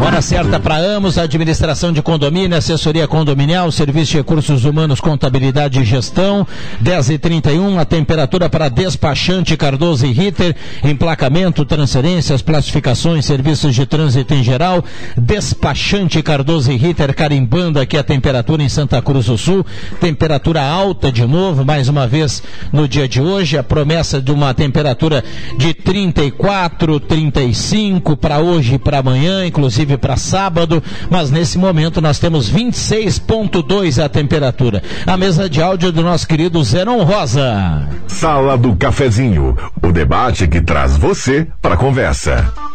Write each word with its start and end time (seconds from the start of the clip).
Hora 0.03 0.19
certa 0.19 0.59
para 0.59 0.77
Amos, 0.77 1.19
administração 1.19 1.94
de 1.94 2.02
condomínio, 2.02 2.57
assessoria 2.57 3.07
condominial, 3.07 3.71
serviço 3.71 4.13
de 4.13 4.17
recursos 4.17 4.66
humanos, 4.66 4.99
contabilidade 4.99 5.80
e 5.80 5.85
gestão. 5.85 6.45
10 6.80 7.11
e 7.11 7.17
31 7.19 7.77
a 7.77 7.85
temperatura 7.85 8.49
para 8.49 8.67
despachante 8.67 9.55
Cardoso 9.55 10.07
e 10.07 10.11
Ritter, 10.11 10.55
emplacamento, 10.83 11.63
transferências, 11.63 12.41
classificações, 12.41 13.25
serviços 13.25 13.75
de 13.75 13.85
trânsito 13.85 14.33
em 14.33 14.44
geral. 14.44 14.83
Despachante 15.16 16.23
Cardoso 16.23 16.72
e 16.72 16.77
Ritter, 16.77 17.16
carimbando 17.16 17.79
aqui 17.79 17.95
a 17.95 18.03
temperatura 18.03 18.63
em 18.63 18.69
Santa 18.69 18.99
Cruz 19.03 19.27
do 19.27 19.38
Sul. 19.38 19.63
Temperatura 19.99 20.63
alta 20.63 21.11
de 21.11 21.27
novo, 21.27 21.63
mais 21.63 21.88
uma 21.88 22.07
vez 22.07 22.41
no 22.73 22.88
dia 22.88 23.07
de 23.07 23.22
hoje. 23.22 23.55
A 23.55 23.63
promessa 23.63 24.19
de 24.19 24.31
uma 24.31 24.52
temperatura 24.52 25.23
de 25.59 25.75
34, 25.75 26.99
35 27.02 28.17
para 28.17 28.39
hoje 28.39 28.73
e 28.73 28.79
para 28.79 28.97
amanhã, 28.97 29.45
inclusive 29.45 29.91
para 29.97 30.17
sábado, 30.17 30.81
mas 31.09 31.31
nesse 31.31 31.58
momento 31.58 32.02
nós 32.02 32.20
temos 32.20 32.52
26,2 32.52 34.03
a 34.03 34.09
temperatura. 34.09 34.81
A 35.06 35.17
mesa 35.17 35.50
de 35.50 35.61
áudio 35.61 35.92
do 35.92 36.02
nosso 36.03 36.28
querido 36.28 36.64
Zenon 36.64 37.03
Rosa. 37.03 37.88
Sala 38.08 38.58
do 38.58 38.75
Cafezinho, 38.75 39.58
o 39.81 39.92
debate 39.92 40.47
que 40.47 40.62
traz 40.62 40.97
você 40.97 41.47
para 41.62 41.75
a 41.75 41.78
conversa. 41.78 42.70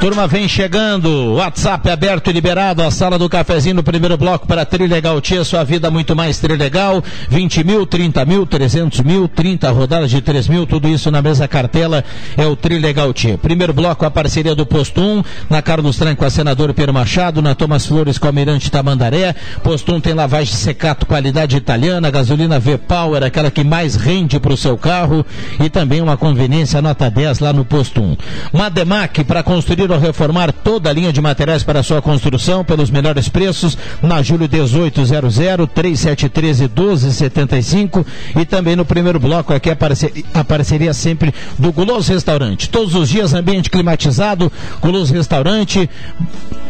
Turma 0.00 0.26
vem 0.26 0.46
chegando, 0.48 1.34
WhatsApp 1.34 1.88
aberto 1.88 2.28
e 2.28 2.32
liberado, 2.32 2.82
a 2.82 2.90
sala 2.90 3.18
do 3.18 3.28
cafezinho 3.28 3.76
no 3.76 3.82
primeiro 3.82 4.16
bloco 4.16 4.46
para 4.46 4.64
Trilegal. 4.64 5.20
Tia, 5.20 5.44
sua 5.44 5.64
vida 5.64 5.90
muito 5.90 6.14
mais 6.14 6.38
Trilegal, 6.38 7.02
20 7.28 7.64
mil, 7.64 7.86
30 7.86 8.24
mil, 8.24 8.46
300 8.46 9.00
mil, 9.00 9.28
30 9.28 9.70
rodadas 9.70 10.10
de 10.10 10.20
3 10.20 10.48
mil, 10.48 10.66
tudo 10.66 10.88
isso 10.88 11.10
na 11.10 11.22
mesa 11.22 11.46
cartela. 11.48 12.04
É 12.36 12.46
o 12.46 12.56
Trilegal 12.56 13.12
Tia. 13.12 13.38
Primeiro 13.38 13.72
bloco, 13.72 14.04
a 14.04 14.10
parceria 14.10 14.54
do 14.54 14.66
Posto 14.66 15.00
1, 15.00 15.22
na 15.48 15.62
Carlos 15.62 15.96
Tran 15.96 16.14
com 16.14 16.24
a 16.24 16.30
senadora 16.30 16.74
Pedro 16.74 16.92
Machado, 16.92 17.40
na 17.40 17.54
Thomas 17.54 17.86
Flores 17.86 18.18
com 18.18 18.26
a 18.26 18.30
Almirante 18.30 18.70
Tamandaré, 18.70 19.34
Posto 19.62 19.94
1 19.94 20.00
tem 20.00 20.14
lavagem 20.14 20.54
secato, 20.54 21.06
qualidade 21.06 21.56
italiana, 21.56 22.10
gasolina 22.10 22.58
V-Power, 22.58 23.22
aquela 23.22 23.50
que 23.50 23.64
mais 23.64 23.94
rende 23.94 24.38
para 24.38 24.52
o 24.52 24.56
seu 24.56 24.76
carro. 24.76 25.24
E 25.58 25.70
também 25.70 26.00
uma 26.00 26.16
conveniência 26.16 26.82
nota 26.82 27.10
10 27.10 27.38
lá 27.38 27.52
no 27.52 27.64
Posto 27.64 28.02
1. 28.02 28.16
Mademac, 28.52 29.24
para 29.24 29.42
construir 29.42 29.73
ou 29.82 29.98
reformar 29.98 30.52
toda 30.52 30.88
a 30.88 30.92
linha 30.92 31.12
de 31.12 31.20
materiais 31.20 31.62
para 31.62 31.82
sua 31.82 32.00
construção 32.00 32.64
pelos 32.64 32.90
melhores 32.90 33.28
preços 33.28 33.76
na 34.02 34.22
Júlio 34.22 34.48
1800 34.50 35.34
3713 35.74 36.62
1275 36.64 38.06
e 38.36 38.44
também 38.44 38.76
no 38.76 38.84
primeiro 38.84 39.18
bloco 39.18 39.52
aqui 39.52 39.70
a 39.70 39.76
parceria, 39.76 40.24
a 40.32 40.44
parceria 40.44 40.94
sempre 40.94 41.34
do 41.58 41.72
Guloso 41.72 42.12
Restaurante. 42.12 42.68
Todos 42.68 42.94
os 42.94 43.08
dias 43.08 43.34
ambiente 43.34 43.70
climatizado, 43.70 44.50
Guloso 44.80 45.12
Restaurante, 45.12 45.88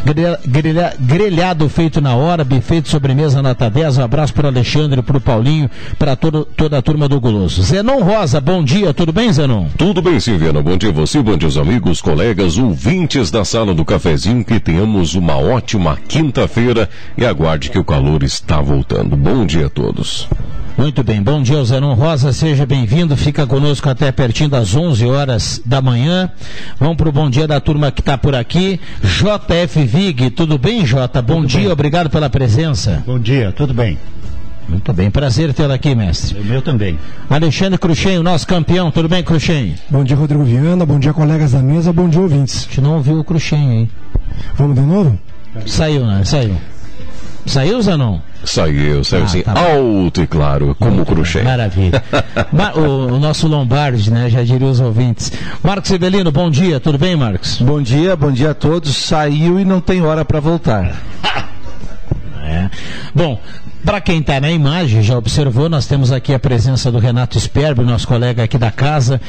grelha, 0.05 0.39
grelha, 0.47 0.95
grelhado 0.99 1.69
feito 1.69 2.01
na 2.01 2.15
hora, 2.15 2.45
buffet 2.45 2.83
de 2.83 2.89
sobremesa 2.89 3.43
nota 3.43 3.69
10. 3.69 3.99
Um 3.99 4.05
abraço 4.05 4.33
para 4.35 4.49
Alexandre, 4.49 5.03
para 5.03 5.17
o 5.17 5.21
Paulinho, 5.21 5.71
para 5.99 6.17
toda 6.17 6.79
a 6.79 6.83
turma 6.83 7.09
do 7.09 7.21
Guloso. 7.21 7.63
Zenon 7.63 8.01
Rosa, 8.01 8.41
bom 8.41 8.63
dia, 8.63 8.93
tudo 8.93 9.13
bem, 9.13 9.33
Zenon? 9.33 9.67
Tudo 9.77 10.01
bem, 10.01 10.21
Silviano. 10.21 10.63
Bom 10.63 10.77
dia 10.77 10.91
a 10.91 10.93
você, 10.93 11.23
bom 11.23 11.37
dia 11.37 11.49
aos 11.49 11.57
amigos, 11.57 12.01
colegas 12.01 12.57
os 12.57 12.79
ouvintes 12.95 13.29
da 13.29 13.45
sala 13.45 13.75
do 13.75 13.85
cafezinho 13.85 14.45
que 14.45 14.61
tenhamos 14.61 15.17
uma 15.17 15.37
ótima 15.37 15.99
quinta-feira 16.07 16.89
e 17.19 17.27
aguarde 17.27 17.69
que 17.69 17.79
o 17.79 17.85
calor 17.85 18.23
está 18.23 18.61
voltando. 18.61 19.17
Bom 19.17 19.45
dia 19.45 19.67
a 19.67 19.69
todos. 19.69 20.29
Muito 20.79 21.03
bem, 21.03 21.21
bom 21.21 21.43
dia, 21.43 21.63
Zanon 21.65 21.95
Rosa, 21.95 22.33
seja 22.33 22.65
bem-vindo, 22.65 23.17
fica 23.17 23.49
conosco 23.49 23.89
até 23.89 24.13
pertinho 24.13 24.49
das 24.49 24.77
11 24.77 25.07
horas 25.07 25.61
da 25.67 25.83
manhã. 25.83 26.31
Vamos 26.79 26.97
para 26.97 27.09
o 27.09 27.13
bom 27.13 27.29
dia 27.29 27.49
da 27.49 27.59
turma 27.59 27.91
que 27.91 28.01
está 28.01 28.17
por 28.17 28.33
aqui. 28.37 28.81
JF 29.03 29.85
Vig, 29.85 30.31
tudo 30.31 30.57
bem, 30.57 30.87
Jota? 30.87 31.21
Bom 31.21 31.41
tudo 31.41 31.49
dia, 31.49 31.61
bem. 31.63 31.73
obrigado 31.73 32.09
pela 32.09 32.31
presença. 32.31 33.03
Bom 33.05 33.19
dia, 33.19 33.51
tudo 33.51 33.75
bem. 33.75 33.99
Muito 34.69 34.93
bem, 34.93 35.11
prazer 35.11 35.53
tê-lo 35.53 35.73
aqui, 35.73 35.95
mestre. 35.95 36.41
O 36.41 36.45
meu 36.45 36.63
também. 36.63 36.99
Alexandre 37.29 37.79
Cruxem, 37.79 38.19
nosso 38.21 38.47
campeão, 38.47 38.91
tudo 38.91 39.09
bem, 39.09 39.23
Cruxem? 39.23 39.75
Bom 39.91 40.03
dia, 40.03 40.17
Rodrigo 40.17 40.45
Viana, 40.45 40.87
bom 40.87 40.99
dia, 40.99 41.13
colegas 41.13 41.53
da 41.53 41.61
mesa, 41.61 41.93
bom 41.93 42.09
dia, 42.09 42.21
ouvintes. 42.21 42.65
A 42.65 42.69
gente 42.69 42.81
não 42.81 42.95
ouviu 42.95 43.19
o 43.19 43.25
Cruxem 43.25 43.71
aí. 43.71 43.89
Vamos 44.55 44.77
de 44.77 44.83
novo? 44.83 45.19
Saiu, 45.67 46.07
né? 46.07 46.25
Saiu. 46.25 46.57
Saiu, 47.47 47.81
Zanon? 47.83 48.21
Saiu, 48.43 49.05
saiu 49.05 49.25
ah, 49.25 49.29
sim. 49.29 49.43
Tá 49.43 49.53
alto 49.53 50.23
e 50.23 50.27
claro, 50.27 50.75
como 50.79 51.03
o 51.03 51.07
Cruxem. 51.07 51.45
Maravilha. 51.45 52.03
o, 52.75 53.15
o, 53.15 53.19
nosso 53.21 53.47
Lombardi, 53.47 54.11
né? 54.11 54.31
Já 54.31 54.43
diria 54.43 54.67
os 54.67 54.81
ouvintes. 54.81 55.31
Marcos 55.63 55.91
Evelino, 55.91 56.33
bom 56.33 56.51
dia, 56.51 56.81
tudo 56.81 56.99
bem, 56.99 57.15
Marcos? 57.17 57.61
Bom 57.61 57.83
dia, 57.83 58.17
bom 58.17 58.33
dia 58.33 58.51
a 58.51 58.55
todos. 58.55 58.97
Saiu 58.97 59.61
e 59.61 59.65
não 59.65 59.81
tem 59.81 60.03
hora 60.03 60.25
para 60.25 60.41
voltar. 60.41 60.95
É. 62.45 62.71
Bom, 63.15 63.41
para 63.85 64.01
quem 64.01 64.21
está 64.21 64.41
na 64.41 64.51
imagem, 64.51 65.03
já 65.03 65.17
observou, 65.17 65.69
nós 65.69 65.87
temos 65.87 66.11
aqui 66.11 66.33
a 66.33 66.39
presença 66.39 66.91
do 66.91 66.99
Renato 66.99 67.39
Sperber, 67.39 67.85
nosso 67.85 68.09
colega 68.09 68.43
aqui 68.43 68.57
da 68.57 68.71
casa, 68.71 69.21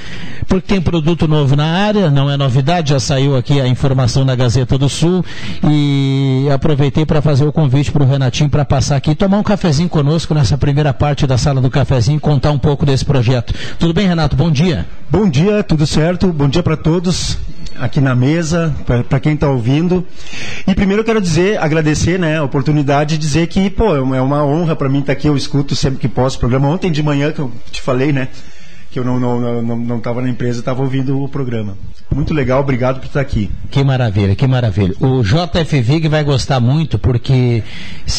porque 0.47 0.73
tem 0.73 0.81
produto 0.81 1.27
novo 1.27 1.55
na 1.55 1.65
área, 1.65 2.09
não 2.09 2.31
é 2.31 2.37
novidade, 2.37 2.91
já 2.91 2.99
saiu 2.99 3.35
aqui 3.35 3.59
a 3.59 3.67
informação 3.67 4.23
na 4.23 4.33
Gazeta 4.33 4.77
do 4.77 4.87
Sul 4.87 5.23
e 5.69 6.47
aproveitei 6.53 7.05
para 7.05 7.21
fazer 7.21 7.45
o 7.45 7.51
convite 7.51 7.91
para 7.91 8.03
o 8.03 8.07
Renatinho 8.07 8.49
para 8.49 8.63
passar 8.63 8.95
aqui 8.95 9.11
e 9.11 9.15
tomar 9.15 9.39
um 9.39 9.43
cafezinho 9.43 9.89
conosco 9.89 10.33
nessa 10.33 10.57
primeira 10.57 10.93
parte 10.93 11.27
da 11.27 11.37
sala 11.37 11.59
do 11.59 11.69
cafezinho 11.69 12.17
e 12.17 12.21
contar 12.21 12.51
um 12.51 12.59
pouco 12.59 12.85
desse 12.85 13.03
projeto. 13.03 13.53
Tudo 13.77 13.93
bem, 13.93 14.07
Renato? 14.07 14.35
Bom 14.35 14.49
dia. 14.49 14.85
Bom 15.09 15.29
dia, 15.29 15.63
tudo 15.63 15.85
certo? 15.85 16.31
Bom 16.31 16.47
dia 16.47 16.63
para 16.63 16.77
todos 16.77 17.37
aqui 17.79 17.99
na 17.99 18.15
mesa, 18.15 18.75
para 19.09 19.19
quem 19.19 19.33
está 19.33 19.49
ouvindo. 19.49 20.05
E 20.67 20.73
primeiro 20.73 21.01
eu 21.01 21.05
quero 21.05 21.21
dizer, 21.21 21.61
agradecer 21.61 22.19
né, 22.19 22.37
a 22.37 22.43
oportunidade 22.43 23.17
de 23.17 23.21
dizer 23.21 23.47
que, 23.47 23.69
pô, 23.69 23.95
é 23.95 24.21
uma 24.21 24.45
honra 24.45 24.75
para 24.75 24.89
mim 24.89 24.99
estar 24.99 25.13
tá 25.13 25.17
aqui, 25.17 25.27
eu 25.27 25.37
escuto 25.37 25.75
sempre 25.75 25.99
que 25.99 26.07
posso 26.07 26.37
o 26.37 26.39
programa. 26.39 26.67
Ontem 26.67 26.91
de 26.91 27.03
manhã, 27.03 27.31
que 27.31 27.39
eu 27.39 27.51
te 27.71 27.81
falei, 27.81 28.11
né? 28.11 28.29
Que 28.95 28.99
eu 28.99 29.03
não 29.03 29.17
estava 29.17 29.61
não, 29.61 29.77
não, 29.77 30.01
não 30.01 30.21
na 30.21 30.29
empresa, 30.29 30.59
estava 30.59 30.81
ouvindo 30.81 31.21
o 31.21 31.27
programa. 31.27 31.77
Muito 32.13 32.33
legal, 32.33 32.61
obrigado 32.61 33.01
por 33.01 33.07
estar 33.07 33.19
aqui. 33.19 33.51
Que 33.69 33.83
maravilha, 33.83 34.33
que 34.37 34.47
maravilha. 34.47 34.95
O 35.01 35.21
JF 35.21 35.81
Vig 35.81 36.07
vai 36.07 36.23
gostar 36.23 36.61
muito, 36.61 36.97
porque 36.97 37.61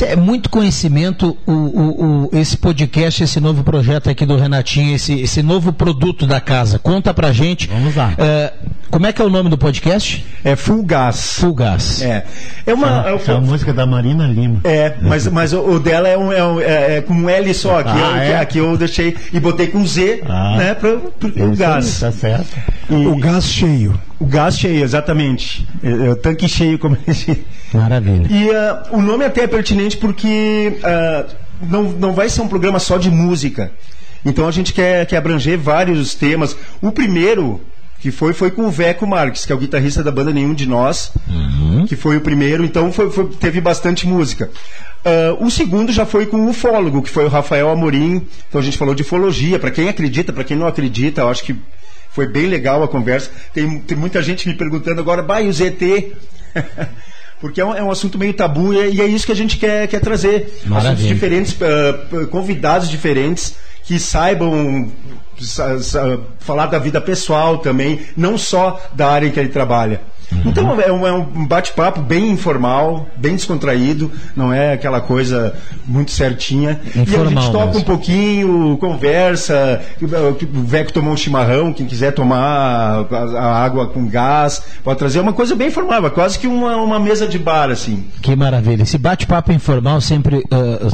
é 0.02 0.16
muito 0.16 0.50
conhecimento 0.50 1.34
o, 1.46 1.52
o, 1.52 2.26
o, 2.26 2.30
esse 2.38 2.58
podcast, 2.58 3.24
esse 3.24 3.40
novo 3.40 3.64
projeto 3.64 4.10
aqui 4.10 4.26
do 4.26 4.36
Renatinho, 4.36 4.94
esse, 4.94 5.18
esse 5.18 5.42
novo 5.42 5.72
produto 5.72 6.26
da 6.26 6.42
casa. 6.42 6.78
Conta 6.78 7.14
pra 7.14 7.32
gente. 7.32 7.68
Vamos 7.68 7.96
lá. 7.96 8.12
É, 8.18 8.52
como 8.90 9.06
é 9.06 9.12
que 9.12 9.20
é 9.20 9.24
o 9.24 9.30
nome 9.30 9.48
do 9.48 9.58
podcast? 9.58 10.24
É 10.44 10.54
Full 10.56 10.82
Gas. 10.84 11.38
Full 11.38 11.54
Gas. 11.54 12.02
É. 12.02 12.24
É 12.66 12.74
uma, 12.74 13.06
é, 13.06 13.10
é 13.10 13.32
uma 13.32 13.40
música 13.40 13.72
da 13.72 13.86
Marina 13.86 14.26
Lima. 14.26 14.60
É, 14.64 14.94
mas, 15.00 15.26
mas 15.26 15.52
o, 15.52 15.60
o 15.60 15.80
dela 15.80 16.08
é, 16.08 16.16
um, 16.16 16.32
é, 16.32 16.44
um, 16.44 16.60
é, 16.60 16.96
é, 16.96 17.00
com 17.00 17.14
um 17.14 17.28
L 17.28 17.52
só. 17.54 17.80
Aqui, 17.80 17.90
ah, 17.90 18.24
eu, 18.24 18.32
é? 18.32 18.38
aqui 18.38 18.58
eu 18.58 18.76
deixei 18.76 19.16
e 19.32 19.40
botei 19.40 19.68
com 19.68 19.84
Z, 19.86 20.22
ah. 20.28 20.56
né? 20.56 20.65
Né, 20.66 20.74
para 20.74 20.96
o 20.96 21.56
gás. 21.56 22.00
Tá 22.00 22.10
certo. 22.10 22.56
E, 22.90 23.06
o 23.06 23.16
gás 23.16 23.44
cheio. 23.44 24.00
O 24.18 24.26
gás 24.26 24.58
cheio, 24.58 24.82
exatamente. 24.82 25.66
É, 25.82 25.90
é, 25.90 26.10
o 26.10 26.16
tanque 26.16 26.48
cheio, 26.48 26.78
como 26.78 26.96
Maravilha. 27.72 28.26
E 28.30 28.48
uh, 28.48 28.96
o 28.96 29.02
nome 29.02 29.24
até 29.24 29.42
é 29.42 29.46
pertinente 29.46 29.96
porque 29.96 30.78
uh, 30.78 31.34
não, 31.62 31.84
não 31.84 32.12
vai 32.12 32.28
ser 32.28 32.42
um 32.42 32.48
programa 32.48 32.78
só 32.78 32.98
de 32.98 33.10
música. 33.10 33.70
Então 34.24 34.48
a 34.48 34.50
gente 34.50 34.72
quer, 34.72 35.06
quer 35.06 35.18
abranger 35.18 35.58
vários 35.58 36.14
temas. 36.14 36.56
O 36.82 36.90
primeiro 36.90 37.60
que 38.00 38.10
foi 38.10 38.32
foi 38.32 38.50
com 38.50 38.66
o 38.66 38.70
Veco 38.70 39.06
Marques, 39.06 39.46
que 39.46 39.52
é 39.52 39.54
o 39.54 39.58
guitarrista 39.58 40.02
da 40.02 40.10
banda 40.10 40.32
Nenhum 40.32 40.54
de 40.54 40.66
Nós, 40.66 41.12
que 41.84 41.96
foi 41.96 42.16
o 42.16 42.20
primeiro, 42.20 42.64
então 42.64 42.92
foi, 42.92 43.10
foi- 43.10 43.26
teve 43.28 43.60
bastante 43.60 44.06
música. 44.06 44.50
Ah, 45.04 45.36
o 45.40 45.50
segundo 45.50 45.92
já 45.92 46.06
foi 46.06 46.26
com 46.26 46.38
o 46.38 46.48
ufólogo, 46.50 47.02
que 47.02 47.10
foi 47.10 47.24
o 47.24 47.28
Rafael 47.28 47.68
Amorim, 47.70 48.26
então 48.48 48.60
a 48.60 48.64
gente 48.64 48.78
falou 48.78 48.94
de 48.94 49.02
ufologia, 49.02 49.58
para 49.58 49.70
quem 49.70 49.88
acredita, 49.88 50.32
para 50.32 50.44
quem 50.44 50.56
não 50.56 50.66
acredita, 50.66 51.20
eu 51.22 51.28
acho 51.28 51.42
que 51.44 51.54
foi 52.10 52.26
bem 52.26 52.46
legal 52.46 52.82
a 52.82 52.88
conversa. 52.88 53.30
Tem, 53.52 53.78
tem 53.80 53.96
muita 53.96 54.22
gente 54.22 54.48
me 54.48 54.54
perguntando 54.54 55.00
agora, 55.00 55.24
e 55.42 55.48
o 55.48 55.52
ZT? 55.52 56.12
Porque 57.40 57.60
é 57.60 57.64
um, 57.64 57.74
é 57.74 57.82
um 57.82 57.90
assunto 57.90 58.16
meio 58.18 58.32
tabu 58.32 58.72
e 58.72 58.80
é, 58.80 58.88
e 58.90 59.00
é 59.02 59.06
isso 59.06 59.26
que 59.26 59.32
a 59.32 59.36
gente 59.36 59.58
quer, 59.58 59.86
quer 59.88 60.00
trazer. 60.00 60.46
Assuntos 60.46 60.68
Maravilha. 60.70 61.12
diferentes, 61.14 61.54
ah, 61.60 61.92
p- 62.10 62.26
convidados 62.26 62.88
diferentes 62.88 63.54
que 63.84 63.98
saibam 63.98 64.90
sa- 65.38 65.78
sa- 65.80 66.18
falar 66.40 66.66
da 66.66 66.78
vida 66.78 66.98
pessoal 66.98 67.58
também, 67.58 68.00
não 68.16 68.38
só 68.38 68.80
da 68.94 69.08
área 69.10 69.26
em 69.26 69.30
que 69.30 69.38
ele 69.38 69.50
trabalha. 69.50 70.00
Então 70.44 70.80
é 70.80 70.92
um, 70.92 71.06
é 71.06 71.12
um 71.12 71.46
bate-papo 71.46 72.00
bem 72.00 72.30
informal, 72.30 73.08
bem 73.16 73.36
descontraído, 73.36 74.10
não 74.34 74.52
é 74.52 74.72
aquela 74.72 75.00
coisa 75.00 75.54
muito 75.86 76.10
certinha. 76.10 76.80
e 76.94 76.98
a 76.98 77.02
Informal 77.02 77.30
gente 77.30 77.52
toca 77.52 77.66
mesmo. 77.66 77.80
um 77.80 77.84
pouquinho, 77.84 78.76
conversa, 78.78 79.82
o 80.00 80.64
Veco 80.64 80.92
tomou 80.92 81.12
um 81.12 81.16
chimarrão, 81.16 81.72
quem 81.72 81.86
quiser 81.86 82.12
tomar 82.12 83.06
a, 83.10 83.64
água 83.64 83.86
com 83.86 84.06
gás, 84.06 84.62
pode 84.82 84.98
trazer 84.98 85.20
uma 85.20 85.32
coisa 85.32 85.54
bem 85.54 85.68
informal, 85.68 86.06
é 86.06 86.10
quase 86.10 86.38
que 86.38 86.46
uma, 86.46 86.76
uma 86.76 86.98
mesa 86.98 87.26
de 87.26 87.38
bar, 87.38 87.70
assim. 87.70 88.04
Que 88.20 88.34
maravilha. 88.34 88.82
Esse 88.82 88.98
bate-papo 88.98 89.52
informal 89.52 90.00
sempre 90.00 90.44
ah, 90.50 90.88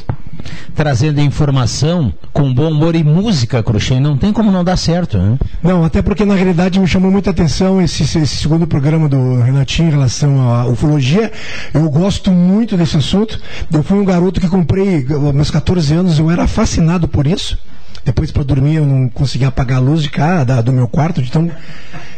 trazendo 0.75 1.21
informação 1.21 2.13
com 2.33 2.53
bom 2.53 2.71
humor 2.71 2.95
e 2.95 3.05
música, 3.05 3.63
Cruxem. 3.63 4.01
Não 4.01 4.17
tem 4.17 4.33
como 4.33 4.51
não 4.51 4.65
dar 4.65 4.77
certo, 4.77 5.19
né? 5.19 5.39
Não, 5.63 5.85
até 5.85 6.03
porque 6.03 6.25
na 6.25 6.35
realidade 6.35 6.81
me 6.81 6.87
chamou 6.87 7.11
muita 7.11 7.31
atenção 7.31 7.81
esse, 7.81 8.03
esse 8.03 8.27
segundo 8.27 8.67
programa 8.67 9.09
do 9.09 9.41
Renatinho 9.43 9.89
em 9.89 9.93
relação 9.93 10.41
à 10.41 10.67
ufologia. 10.67 11.31
Eu 11.73 11.89
gosto 11.91 12.31
muito 12.31 12.77
desse 12.77 12.97
assunto. 12.97 13.41
Eu 13.73 13.83
fui 13.83 13.99
um 13.99 14.05
garoto 14.05 14.41
que 14.41 14.49
comprei, 14.49 15.07
aos 15.11 15.35
meus 15.35 15.51
14 15.51 15.95
anos, 15.95 16.19
eu 16.19 16.31
era 16.31 16.47
fascinado 16.47 17.07
por 17.07 17.27
isso. 17.27 17.59
Depois 18.05 18.31
para 18.33 18.43
dormir 18.43 18.77
eu 18.77 18.87
não 18.87 19.09
conseguia 19.09 19.49
apagar 19.49 19.79
a 19.79 19.81
luz 19.81 20.03
de 20.03 20.11
cá, 20.11 20.43
da- 20.45 20.61
do 20.61 20.73
meu 20.73 20.89
quarto, 20.89 21.23
de 21.23 21.31
tão 21.31 21.51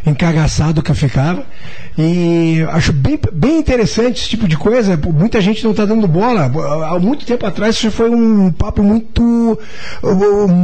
encagaçado 0.07 0.83
que 0.83 0.91
eu 0.91 0.95
ficava. 0.95 1.45
E 1.97 2.65
acho 2.73 2.93
bem, 2.93 3.19
bem 3.33 3.59
interessante 3.59 4.21
esse 4.21 4.29
tipo 4.31 4.49
de 4.49 4.57
coisa. 4.57 4.99
Muita 5.13 5.41
gente 5.41 5.63
não 5.63 5.71
está 5.71 5.85
dando 5.85 6.09
bola. 6.09 6.51
Há 6.89 6.99
muito 6.99 7.25
tempo 7.25 7.47
atrás 7.47 7.77
isso 7.77 7.91
foi 7.91 8.11
um 8.11 8.51
papo 8.51 8.83
muito 8.83 9.59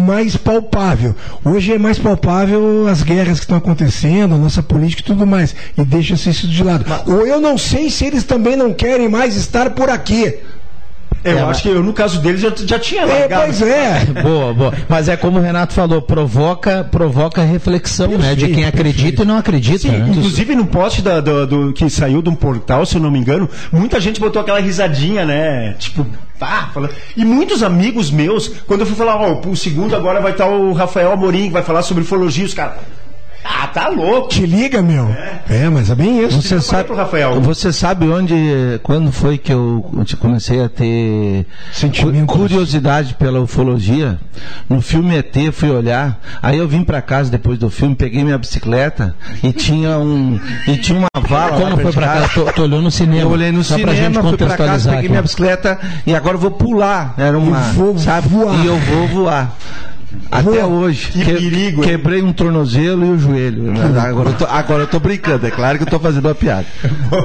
mais 0.09 0.37
palpável. 0.37 1.15
Hoje 1.45 1.73
é 1.75 1.79
mais 1.79 1.99
palpável 1.99 2.87
as 2.89 3.03
guerras 3.03 3.39
que 3.39 3.45
estão 3.45 3.59
acontecendo, 3.59 4.35
a 4.35 4.39
nossa 4.39 4.63
política 4.63 5.03
e 5.03 5.05
tudo 5.05 5.27
mais. 5.27 5.55
E 5.77 5.85
deixa-se 5.85 6.31
isso 6.31 6.49
de 6.49 6.63
lado. 6.65 6.85
Ou 7.07 7.27
eu 7.27 7.41
não 7.41 7.57
sei 7.57 7.91
se 7.91 8.05
eles 8.07 8.25
também 8.25 8.57
não 8.57 8.73
querem 8.75 9.09
mais 9.09 9.37
estar 9.37 9.71
por 9.71 9.89
aqui. 9.89 10.35
Eu 11.23 11.39
É, 11.39 11.43
acho 11.43 11.63
que 11.63 11.69
eu, 11.69 11.83
no 11.83 11.93
caso 11.93 12.19
deles 12.21 12.41
já, 12.41 12.51
já 12.57 12.79
tinha 12.79 13.03
É, 13.03 13.05
largado. 13.05 13.43
pois 13.45 13.63
é. 13.63 14.05
Boa, 14.23 14.55
boa. 14.55 14.75
Mas 14.89 15.09
é 15.09 15.17
como 15.17 15.39
o 15.39 15.43
Renato 15.43 15.75
falou, 15.75 16.01
provoca, 16.01 16.83
provoca 16.85 17.43
reflexão, 17.43 18.09
né? 18.17 18.35
De 18.35 18.47
quem 18.47 18.55
Perfeito, 18.57 18.69
acredita 18.69 19.23
e 19.23 19.27
não 19.27 19.37
acredita. 19.37 19.79
Sim, 19.81 19.89
né? 19.91 20.09
inclusive 20.11 20.55
no 20.55 20.65
post 20.67 21.03
da- 21.03 21.21
do, 21.21 21.47
do- 21.47 21.73
que 21.75 21.89
saiu 21.91 22.23
de 22.23 22.31
um 22.31 22.35
portal, 22.35 22.87
se 22.87 22.97
eu 22.97 23.01
não 23.03 23.11
me 23.11 23.19
engano, 23.19 23.49
muita 23.71 24.01
gente 24.01 24.19
botou 24.19 24.41
aquela 24.41 24.61
risadinha, 24.61 25.25
né? 25.27 25.75
Tipo, 25.79 26.07
pá, 26.39 26.71
falando. 26.73 26.95
E 27.17 27.25
muitos 27.25 27.63
amigos 27.63 28.11
meus, 28.11 28.49
quando 28.67 28.81
eu 28.81 28.87
fui 28.87 28.97
falar, 28.97 29.17
ó, 29.17 29.41
o 29.47 29.55
segundo 29.57 29.95
agora 29.95 30.21
vai 30.21 30.33
estar 30.33 30.47
o 30.47 30.73
Rafael 30.73 31.13
Amorim, 31.13 31.49
que 31.49 31.53
vai 31.53 31.63
falar 31.63 31.83
sobre 31.83 32.03
ufologia, 32.03 32.47
os 32.47 32.55
caras. 32.55 32.77
Ah, 33.43 33.67
tá 33.69 33.89
louco. 33.89 34.29
Te 34.29 34.45
liga, 34.47 34.83
meu. 34.83 35.09
É, 35.49 35.69
mas 35.71 35.91
é 35.91 35.95
bem 35.95 36.23
isso. 36.25 36.41
Você 36.43 36.61
sabe, 36.61 36.85
pro 36.85 36.97
Rafael. 36.97 37.41
você 37.41 37.73
sabe 37.73 38.07
onde, 38.09 38.35
quando 38.83 39.11
foi 39.11 39.39
que 39.39 39.53
eu 39.53 39.85
comecei 40.21 40.63
a 40.63 40.69
ter 40.69 41.47
curiosidade 42.27 43.15
pela 43.15 43.41
ufologia? 43.41 44.19
No 44.69 44.81
filme 44.81 45.17
ET, 45.17 45.35
fui 45.53 45.71
olhar. 45.71 46.21
Aí 46.43 46.59
eu 46.59 46.69
vim 46.69 46.85
pra 46.85 47.01
casa 47.03 47.31
depois 47.31 47.59
do 47.59 47.71
filme, 47.71 47.95
peguei 47.95 48.23
minha 48.25 48.39
bicicleta 48.39 49.15
e 49.43 49.53
tinha 49.53 49.99
um 49.99 50.39
e 50.67 50.77
tinha 50.77 50.99
uma 50.99 51.09
vala. 51.29 51.53
lá 51.57 51.59
Como 51.71 51.77
foi 51.83 51.91
de 51.93 51.99
casa? 51.99 52.29
Tu, 52.29 52.53
tu 52.55 52.63
olhou 52.63 52.83
no 52.83 52.91
cinema. 52.91 53.21
Eu 53.23 53.31
olhei 53.31 53.51
no 53.53 53.65
Só 53.65 53.79
pra 53.79 53.95
gente 53.95 54.13
cinema, 54.15 54.29
fui 54.29 54.37
pra 54.39 54.57
casa, 54.57 54.85
peguei 54.91 54.99
aqui. 55.01 55.09
minha 55.09 55.23
bicicleta 55.23 55.79
e 56.07 56.15
agora 56.15 56.37
eu 56.37 56.41
vou 56.41 56.51
pular. 56.51 57.15
Era 57.17 57.39
uma, 57.39 57.59
Eu 57.69 57.73
vou 57.75 57.99
sabe? 57.99 58.29
voar. 58.29 58.55
E 58.63 58.67
eu 58.67 58.77
vou 58.79 59.09
voar. 59.09 59.57
Até 60.31 60.65
hoje. 60.65 61.11
Que 61.13 61.25
perigo, 61.25 61.83
hein? 61.85 61.91
Quebrei 61.91 62.23
um 62.23 62.33
tornozelo 62.33 63.07
e 63.07 63.11
o 63.11 63.19
joelho. 63.19 63.73
Agora 64.01 64.31
eu, 64.31 64.35
tô, 64.35 64.45
agora 64.47 64.83
eu 64.83 64.87
tô 64.87 64.99
brincando, 65.01 65.47
é 65.47 65.51
claro 65.51 65.79
que 65.79 65.85
eu 65.85 65.89
tô 65.89 65.99
fazendo 66.01 66.27
uma 66.27 66.35
piada. 66.35 66.67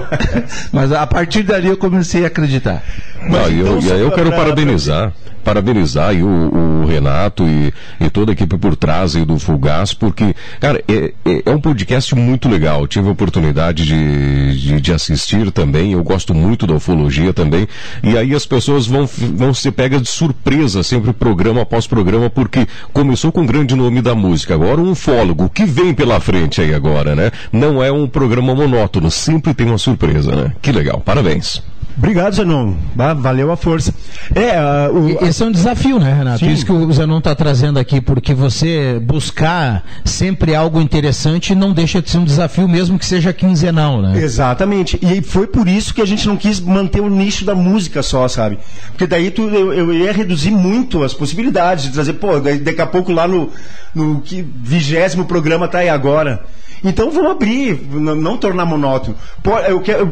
Mas 0.72 0.92
a 0.92 1.06
partir 1.08 1.44
dali 1.44 1.68
eu 1.68 1.78
comecei 1.78 2.24
a 2.24 2.28
acreditar. 2.28 2.84
Não, 3.30 3.50
e 3.50 3.60
eu, 3.60 3.80
então, 3.80 3.94
aí 3.96 4.02
eu 4.02 4.10
só 4.10 4.16
quero 4.16 4.30
pra- 4.30 4.38
parabenizar, 4.38 5.12
parabenizar 5.44 6.10
aí 6.10 6.22
o, 6.22 6.28
o 6.28 6.86
Renato 6.86 7.44
e, 7.48 7.74
e 8.00 8.08
toda 8.10 8.32
a 8.32 8.34
equipe 8.34 8.56
por 8.56 8.76
trás 8.76 9.16
aí 9.16 9.26
do 9.26 9.40
Fulgaz, 9.40 9.96
porque, 9.96 10.36
cara, 10.60 10.84
é, 10.88 11.12
é- 11.26 11.42
é 11.48 11.52
um 11.52 11.60
podcast 11.60 12.14
muito 12.14 12.48
legal. 12.48 12.86
Tive 12.86 13.08
a 13.08 13.12
oportunidade 13.12 13.84
de, 13.84 14.60
de, 14.60 14.80
de 14.82 14.94
assistir 14.94 15.50
também, 15.50 15.94
eu 15.94 16.04
gosto 16.04 16.36
muito 16.36 16.68
da 16.68 16.76
ufologia 16.76 17.34
também, 17.34 17.68
e 18.04 18.16
aí 18.16 18.36
as 18.36 18.46
pessoas 18.46 18.86
vão, 18.86 19.08
vão 19.08 19.56
ser 19.56 19.72
pegas 19.72 20.04
de 20.04 20.10
surpresa 20.10 20.84
sempre 20.84 21.12
programa 21.12 21.64
após 21.64 21.88
programa, 21.88 22.30
porque 22.30 22.68
começou 22.94 23.32
com 23.32 23.42
um 23.42 23.46
grande 23.46 23.76
nome 23.76 24.02
da 24.02 24.16
música, 24.16 24.54
agora 24.54 24.82
um 24.82 24.92
ufólogo, 24.92 25.50
que 25.50 25.66
vem 25.66 25.94
pela 25.94 26.20
frente 26.20 26.62
aí 26.62 26.74
agora, 26.74 27.16
né? 27.16 27.32
Não 27.52 27.84
é 27.84 27.92
um 27.92 28.08
programa 28.08 28.54
monótono, 28.56 29.12
sempre 29.12 29.54
tem 29.54 29.68
uma 29.68 29.78
surpresa, 29.78 30.36
né? 30.36 30.54
Que 30.62 30.72
legal, 30.72 31.00
parabéns. 31.00 31.62
Obrigado, 31.98 32.36
Zanon. 32.36 32.76
Ah, 32.98 33.14
valeu 33.14 33.52
a 33.52 33.58
força. 33.58 33.94
É, 34.34 34.58
ah, 34.58 34.90
o, 34.92 35.26
Esse 35.26 35.44
é 35.44 35.46
um 35.46 35.52
desafio, 35.52 36.00
né, 36.00 36.14
Renato? 36.14 36.40
Sim. 36.40 36.52
Isso 36.52 36.66
que 36.66 36.72
o 36.72 36.92
Zanon 36.92 37.20
está 37.20 37.34
trazendo 37.34 37.80
aqui, 37.80 38.02
porque 38.02 38.34
você 38.34 39.00
buscar 39.00 39.84
sempre 40.04 40.54
algo 40.54 40.82
interessante 40.82 41.56
não 41.56 41.74
deixa 41.74 42.02
de 42.02 42.10
ser 42.10 42.18
um 42.18 42.26
desafio, 42.26 42.68
mesmo 42.68 43.00
que 43.00 43.06
seja 43.06 43.32
quinzenal, 43.32 44.02
né? 44.02 44.22
Exatamente. 44.22 45.00
E 45.02 45.22
foi 45.22 45.48
por 45.48 45.68
isso 45.68 45.94
que 45.94 46.02
a 46.02 46.06
gente 46.06 46.28
não 46.28 46.36
quis 46.36 46.60
manter 46.60 47.02
o 47.02 47.10
nicho 47.10 47.46
da 47.46 47.56
música 47.56 48.04
só, 48.04 48.28
sabe? 48.28 48.60
Porque 48.90 49.08
daí 49.08 49.32
tu, 49.32 49.48
eu, 49.48 49.74
eu 49.74 49.94
ia 49.94 50.12
reduzir 50.12 50.52
muito 50.52 51.04
as 51.04 51.14
possibilidades 51.14 51.86
de 51.86 51.92
trazer, 51.92 52.14
pô, 52.14 52.40
daqui 52.40 52.82
a 52.82 52.88
pouco 52.88 53.12
lá 53.12 53.28
no, 53.28 53.52
vigésimo 54.64 55.26
programa 55.26 55.68
tá 55.68 55.80
aí 55.80 55.90
agora. 55.90 56.44
Então 56.84 57.10
vamos 57.12 57.32
abrir, 57.32 57.80
não 57.92 58.38
tornar 58.38 58.66
monótono. 58.66 59.16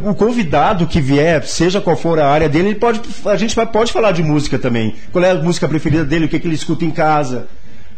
O 0.03 0.15
convidado 0.15 0.87
que 0.87 0.99
vier, 1.01 1.43
seja 1.45 1.81
qual 1.81 1.95
for 1.95 2.19
a 2.19 2.27
área 2.27 2.49
dele, 2.49 2.69
ele 2.69 2.79
pode, 2.79 3.01
a 3.25 3.35
gente 3.35 3.55
pode 3.71 3.91
falar 3.91 4.11
de 4.11 4.23
música 4.23 4.57
também. 4.57 4.95
Qual 5.11 5.23
é 5.23 5.31
a 5.31 5.35
música 5.35 5.67
preferida 5.67 6.03
dele, 6.05 6.25
o 6.25 6.29
que, 6.29 6.39
que 6.39 6.47
ele 6.47 6.55
escuta 6.55 6.85
em 6.85 6.91
casa, 6.91 7.47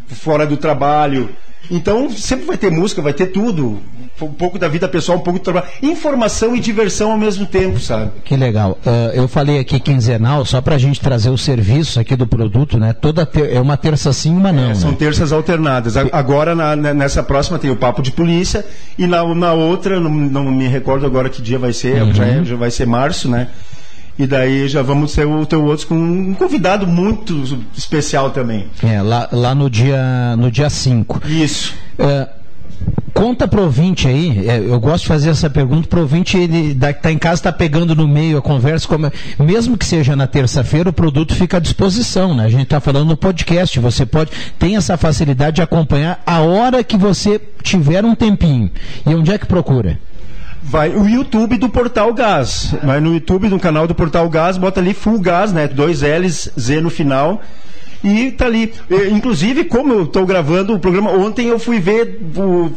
fora 0.08 0.46
do 0.46 0.58
trabalho. 0.58 1.30
Então 1.70 2.10
sempre 2.10 2.46
vai 2.46 2.58
ter 2.58 2.72
música, 2.72 3.02
vai 3.02 3.14
ter 3.14 3.28
tudo. 3.28 3.80
Um 4.22 4.28
pouco 4.28 4.58
da 4.58 4.68
vida 4.70 4.88
pessoal, 4.88 5.18
um 5.18 5.22
pouco 5.22 5.40
do 5.40 5.44
trabalho. 5.44 5.66
Informação 5.84 6.56
e 6.56 6.60
diversão 6.62 7.12
ao 7.12 7.18
mesmo 7.18 7.46
tempo, 7.46 7.80
sabe? 7.80 8.12
Que 8.24 8.36
legal. 8.38 8.78
Ah, 8.86 9.12
eu 9.14 9.28
falei 9.28 9.60
aqui 9.60 9.80
quinzenal, 9.80 10.46
só 10.46 10.62
para 10.62 10.76
a 10.76 10.78
gente 10.78 11.02
trazer 11.02 11.30
os 11.30 11.44
serviços 11.44 11.98
aqui 11.98 12.16
do 12.16 12.26
produto, 12.26 12.78
né? 12.78 12.94
Toda 12.94 13.26
ter- 13.26 13.52
é 13.54 13.60
uma 13.60 13.76
terça 13.76 14.14
sim, 14.14 14.36
uma 14.36 14.54
não. 14.54 14.74
São 14.74 14.92
né? 14.92 14.96
terças 14.98 15.34
alternadas. 15.34 15.98
Agora, 15.98 16.56
na- 16.56 16.76
nessa 16.94 17.22
próxima, 17.22 17.60
tem 17.60 17.70
o 17.70 17.76
Papo 17.76 18.02
de 18.02 18.12
Polícia. 18.12 18.66
E 18.98 19.06
na, 19.06 19.24
na 19.36 19.52
outra, 19.54 20.00
não, 20.00 20.10
não 20.10 20.46
me 20.46 20.68
recordo 20.68 21.06
agora 21.06 21.30
que 21.30 21.42
dia 21.42 21.60
vai 21.60 21.74
ser, 21.74 22.14
já, 22.14 22.26
é- 22.26 22.44
já 22.46 22.56
vai 22.56 22.72
ser 22.72 22.86
março, 22.88 23.30
né? 23.30 23.50
E 24.18 24.26
daí 24.26 24.70
já 24.70 24.82
vamos 24.82 25.12
ter 25.14 25.26
o 25.28 25.46
teu 25.46 25.62
outro 25.66 25.88
com 25.88 25.96
um 25.96 26.34
convidado 26.34 26.88
muito 26.88 27.44
especial 27.76 28.30
também. 28.30 28.68
É, 28.82 29.02
lá, 29.02 29.28
lá 29.30 29.54
no 29.54 29.70
dia 29.70 30.36
no 30.38 30.50
dia 30.50 30.70
5. 30.70 31.22
Isso. 31.28 31.76
Conta 33.14 33.48
pro 33.48 33.64
ouvinte 33.64 34.08
aí, 34.08 34.48
é, 34.48 34.58
eu 34.60 34.80
gosto 34.80 35.04
de 35.04 35.08
fazer 35.08 35.30
essa 35.30 35.50
pergunta 35.50 35.88
pro 35.88 36.02
ouvinte, 36.02 36.38
ele 36.38 36.74
da, 36.74 36.92
que 36.94 37.02
tá 37.02 37.12
em 37.12 37.18
casa, 37.18 37.44
tá 37.44 37.52
pegando 37.52 37.96
no 37.96 38.08
meio 38.08 38.38
a 38.38 38.42
conversa, 38.42 38.88
como 38.88 39.06
é- 39.08 39.12
mesmo 39.40 39.78
que 39.78 39.86
seja 39.86 40.16
na 40.16 40.28
terça-feira, 40.28 40.90
o 40.90 40.94
produto 40.94 41.34
fica 41.34 41.58
à 41.58 41.60
disposição, 41.60 42.36
né? 42.36 42.46
A 42.46 42.50
gente 42.50 42.66
tá 42.68 42.80
falando 42.80 43.08
no 43.08 43.18
podcast, 43.18 43.80
você 43.80 44.06
pode, 44.06 44.32
tem 44.60 44.76
essa 44.76 44.98
facilidade 44.98 45.56
de 45.58 45.62
acompanhar 45.62 46.22
a 46.26 46.42
hora 46.42 46.84
que 46.84 46.98
você 46.98 47.40
tiver 47.64 48.04
um 48.04 48.14
tempinho. 48.16 48.70
E 49.06 49.16
onde 49.16 49.32
é 49.32 49.38
que 49.38 49.46
procura? 49.46 49.98
Vai 50.62 50.90
o 50.96 51.08
YouTube 51.08 51.58
do 51.58 51.70
Portal 51.70 52.12
Gás. 52.14 52.74
Vai 52.84 53.00
no 53.00 53.14
YouTube, 53.14 53.48
no 53.48 53.60
canal 53.60 53.88
do 53.88 53.94
Portal 53.94 54.28
Gás, 54.30 54.58
bota 54.58 54.80
ali 54.80 54.94
Full 54.96 55.20
Gás, 55.20 55.54
né? 55.54 55.68
Dois 55.68 56.02
L's, 56.02 56.50
Z 56.60 56.82
no 56.82 56.90
final. 56.90 57.40
E 58.08 58.32
tá 58.32 58.46
ali. 58.46 58.72
Inclusive, 59.12 59.64
como 59.66 59.92
eu 59.92 60.06
tô 60.06 60.26
gravando 60.28 60.76
o 60.76 60.80
programa, 60.80 61.10
ontem 61.12 61.48
eu 61.48 61.58
fui 61.58 61.80
ver, 61.80 62.20
o- 62.38 62.72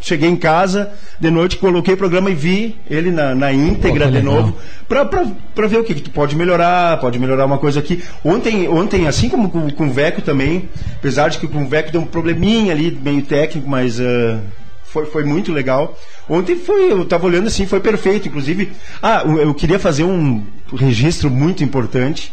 cheguei 0.00 0.28
em 0.28 0.36
casa 0.36 0.92
de 1.18 1.30
noite, 1.30 1.56
coloquei 1.56 1.94
o 1.94 1.96
programa 1.96 2.30
e 2.30 2.34
vi 2.34 2.76
ele 2.90 3.10
na, 3.10 3.34
na 3.34 3.50
íntegra 3.54 4.04
Pô, 4.06 4.12
de 4.12 4.20
novo, 4.22 4.54
pra 4.86 5.66
ver 5.66 5.78
o 5.78 5.84
que, 5.84 5.94
que 5.94 6.02
tu 6.02 6.10
pode 6.10 6.36
melhorar, 6.36 7.00
pode 7.00 7.18
melhorar 7.18 7.46
uma 7.46 7.56
coisa 7.56 7.80
aqui. 7.80 8.04
Ontem, 8.22 8.68
ontem 8.68 9.06
assim 9.06 9.30
como 9.30 9.48
com, 9.48 9.70
com 9.70 9.86
o 9.86 9.90
Veco 9.90 10.20
também, 10.20 10.68
apesar 10.98 11.28
de 11.30 11.38
que 11.38 11.48
com 11.48 11.62
o 11.64 11.68
Veco 11.68 11.90
deu 11.90 12.02
um 12.02 12.06
probleminha 12.06 12.72
ali, 12.74 12.90
meio 13.02 13.22
técnico, 13.22 13.66
mas 13.66 13.98
ah, 13.98 14.40
foi, 14.84 15.06
foi 15.06 15.24
muito 15.24 15.52
legal. 15.54 15.98
Ontem 16.28 16.54
foi, 16.56 16.92
eu 16.92 17.02
tava 17.06 17.24
olhando 17.24 17.46
assim, 17.46 17.64
foi 17.66 17.80
perfeito. 17.80 18.28
Inclusive, 18.28 18.72
ah, 19.02 19.22
eu 19.24 19.38
eu 19.38 19.54
queria 19.54 19.78
fazer 19.78 20.04
um 20.04 20.42
registro 20.76 21.30
muito 21.30 21.64
importante, 21.64 22.30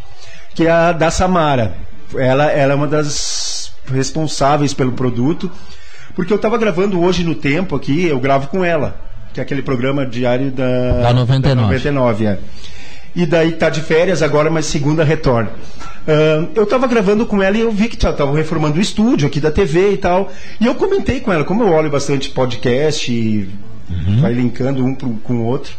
que 0.54 0.68
é 0.68 0.72
a 0.72 0.92
da 0.92 1.10
Samara. 1.10 1.74
Ela, 2.20 2.52
ela 2.52 2.74
é 2.74 2.76
uma 2.76 2.88
das 2.88 3.72
responsáveis 3.92 4.74
pelo 4.74 4.94
produto, 4.94 5.52
porque 6.16 6.32
eu 6.32 6.38
estava 6.38 6.58
gravando 6.58 7.02
hoje 7.02 7.24
no 7.24 7.36
tempo 7.36 7.76
aqui, 7.76 8.06
eu 8.06 8.20
gravo 8.20 8.48
com 8.48 8.64
ela, 8.64 9.00
que 9.34 9.40
é 9.40 9.44
aquele 9.44 9.62
programa 9.62 10.06
diário 10.06 10.52
da, 10.52 11.02
Da 11.02 11.14
99. 11.14 11.56
da 11.56 11.56
99 11.56 12.26
é. 12.26 12.40
E 13.16 13.26
daí 13.26 13.52
tá 13.52 13.70
de 13.70 13.82
férias 13.82 14.24
agora, 14.24 14.50
mas 14.50 14.66
segunda 14.66 15.04
retorna. 15.04 15.52
Ahn, 16.08 16.48
eu 16.56 16.66
tava 16.66 16.88
gravando 16.88 17.26
com 17.26 17.42
ela 17.42 17.56
e 17.56 17.62
eu 17.62 17.72
vi 17.72 17.88
que 17.88 17.96
estavam 17.96 18.34
reformando 18.34 18.78
o 18.78 18.82
estúdio 18.82 19.28
aqui 19.28 19.40
da 19.40 19.52
TV 19.52 19.92
e 19.92 19.98
tal. 19.98 20.32
E 20.60 20.66
eu 20.66 20.76
comentei 20.76 21.20
com 21.20 21.32
ela, 21.32 21.44
como 21.44 21.64
eu 21.64 21.72
olho 21.72 21.90
bastante 21.90 22.30
podcast 22.32 23.12
e 23.12 23.50
vai 24.20 24.34
linkando 24.34 24.84
um 24.84 24.96
pro, 24.96 25.10
com 25.24 25.36
o 25.36 25.46
outro. 25.46 25.74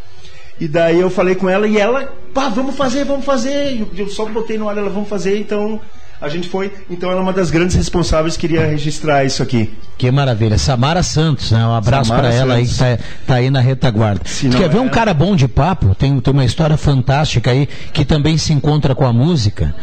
E 0.60 0.68
daí 0.68 1.00
eu 1.00 1.10
falei 1.10 1.34
com 1.34 1.48
ela 1.48 1.66
e 1.66 1.76
ela, 1.76 2.12
pá, 2.32 2.48
vamos 2.48 2.76
fazer, 2.76 3.04
vamos 3.04 3.24
fazer. 3.24 3.80
Eu, 3.80 3.88
eu 3.96 4.08
só 4.08 4.24
botei 4.26 4.56
no 4.56 4.68
ar, 4.68 4.78
ela, 4.78 4.88
vamos 4.88 5.08
fazer, 5.08 5.38
então 5.38 5.80
a 6.21 6.28
gente 6.28 6.49
foi. 6.49 6.73
Então 6.90 7.11
ela 7.11 7.21
é 7.21 7.23
uma 7.23 7.33
das 7.33 7.50
grandes 7.50 7.76
responsáveis, 7.76 8.37
queria 8.37 8.66
registrar 8.66 9.25
isso 9.25 9.42
aqui. 9.42 9.73
Que 9.97 10.11
maravilha. 10.11 10.59
Samara 10.59 11.02
Santos, 11.02 11.52
né? 11.52 11.64
Um 11.64 11.75
abraço 11.75 12.12
para 12.12 12.33
ela 12.33 12.54
aí 12.54 12.66
que 12.66 12.75
tá, 12.76 12.99
tá 13.26 13.35
aí 13.37 13.49
na 13.50 13.61
retaguarda. 13.61 14.23
Quer 14.25 14.68
ver 14.68 14.78
é- 14.78 14.80
um 14.80 14.88
cara 14.88 15.14
bom 15.14 15.37
de 15.37 15.47
papo? 15.47 15.94
Tem, 15.94 16.18
tem 16.21 16.33
uma 16.33 16.44
história 16.44 16.76
fantástica 16.76 17.50
aí 17.50 17.68
que 17.92 18.04
também 18.04 18.37
se 18.37 18.52
encontra 18.52 18.94
com 18.94 19.06
a 19.06 19.12
música. 19.12 19.75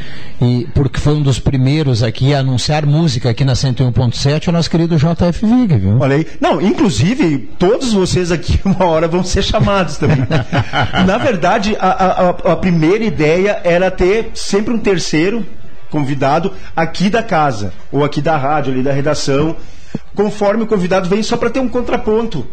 E 0.41 0.67
porque 0.73 0.99
foi 0.99 1.13
um 1.13 1.21
dos 1.21 1.39
primeiros 1.39 2.03
aqui 2.03 2.33
a 2.33 2.39
anunciar 2.39 2.85
música 2.85 3.29
aqui 3.29 3.45
na 3.45 3.53
101.7, 3.53 4.47
o 4.47 4.51
nosso 4.51 4.69
querido 4.69 4.97
JF 4.97 5.45
Vig, 5.45 5.77
viu? 5.77 5.97
Olha 5.99 6.15
aí. 6.17 6.27
Não, 6.41 6.59
inclusive, 6.61 7.49
todos 7.57 7.93
vocês 7.93 8.31
aqui 8.31 8.59
uma 8.65 8.85
hora 8.85 9.07
vão 9.07 9.23
ser 9.23 9.43
chamados 9.43 9.97
também. 9.97 10.17
Na 11.05 11.17
verdade, 11.17 11.77
a- 11.79 12.35
a- 12.45 12.51
a 12.51 12.55
primeira 12.55 13.03
ideia 13.03 13.61
era 13.63 13.89
ter 13.89 14.31
sempre 14.33 14.73
um 14.73 14.79
terceiro 14.79 15.45
convidado 15.91 16.53
aqui 16.75 17.09
da 17.09 17.21
casa, 17.21 17.71
ou 17.91 18.03
aqui 18.03 18.21
da 18.21 18.35
rádio, 18.37 18.73
ali 18.73 18.81
da 18.81 18.91
redação, 18.91 19.55
conforme 20.15 20.63
o 20.63 20.67
convidado 20.67 21.07
vem, 21.07 21.21
só 21.21 21.37
para 21.37 21.51
ter 21.51 21.59
um 21.59 21.69
contraponto. 21.69 22.47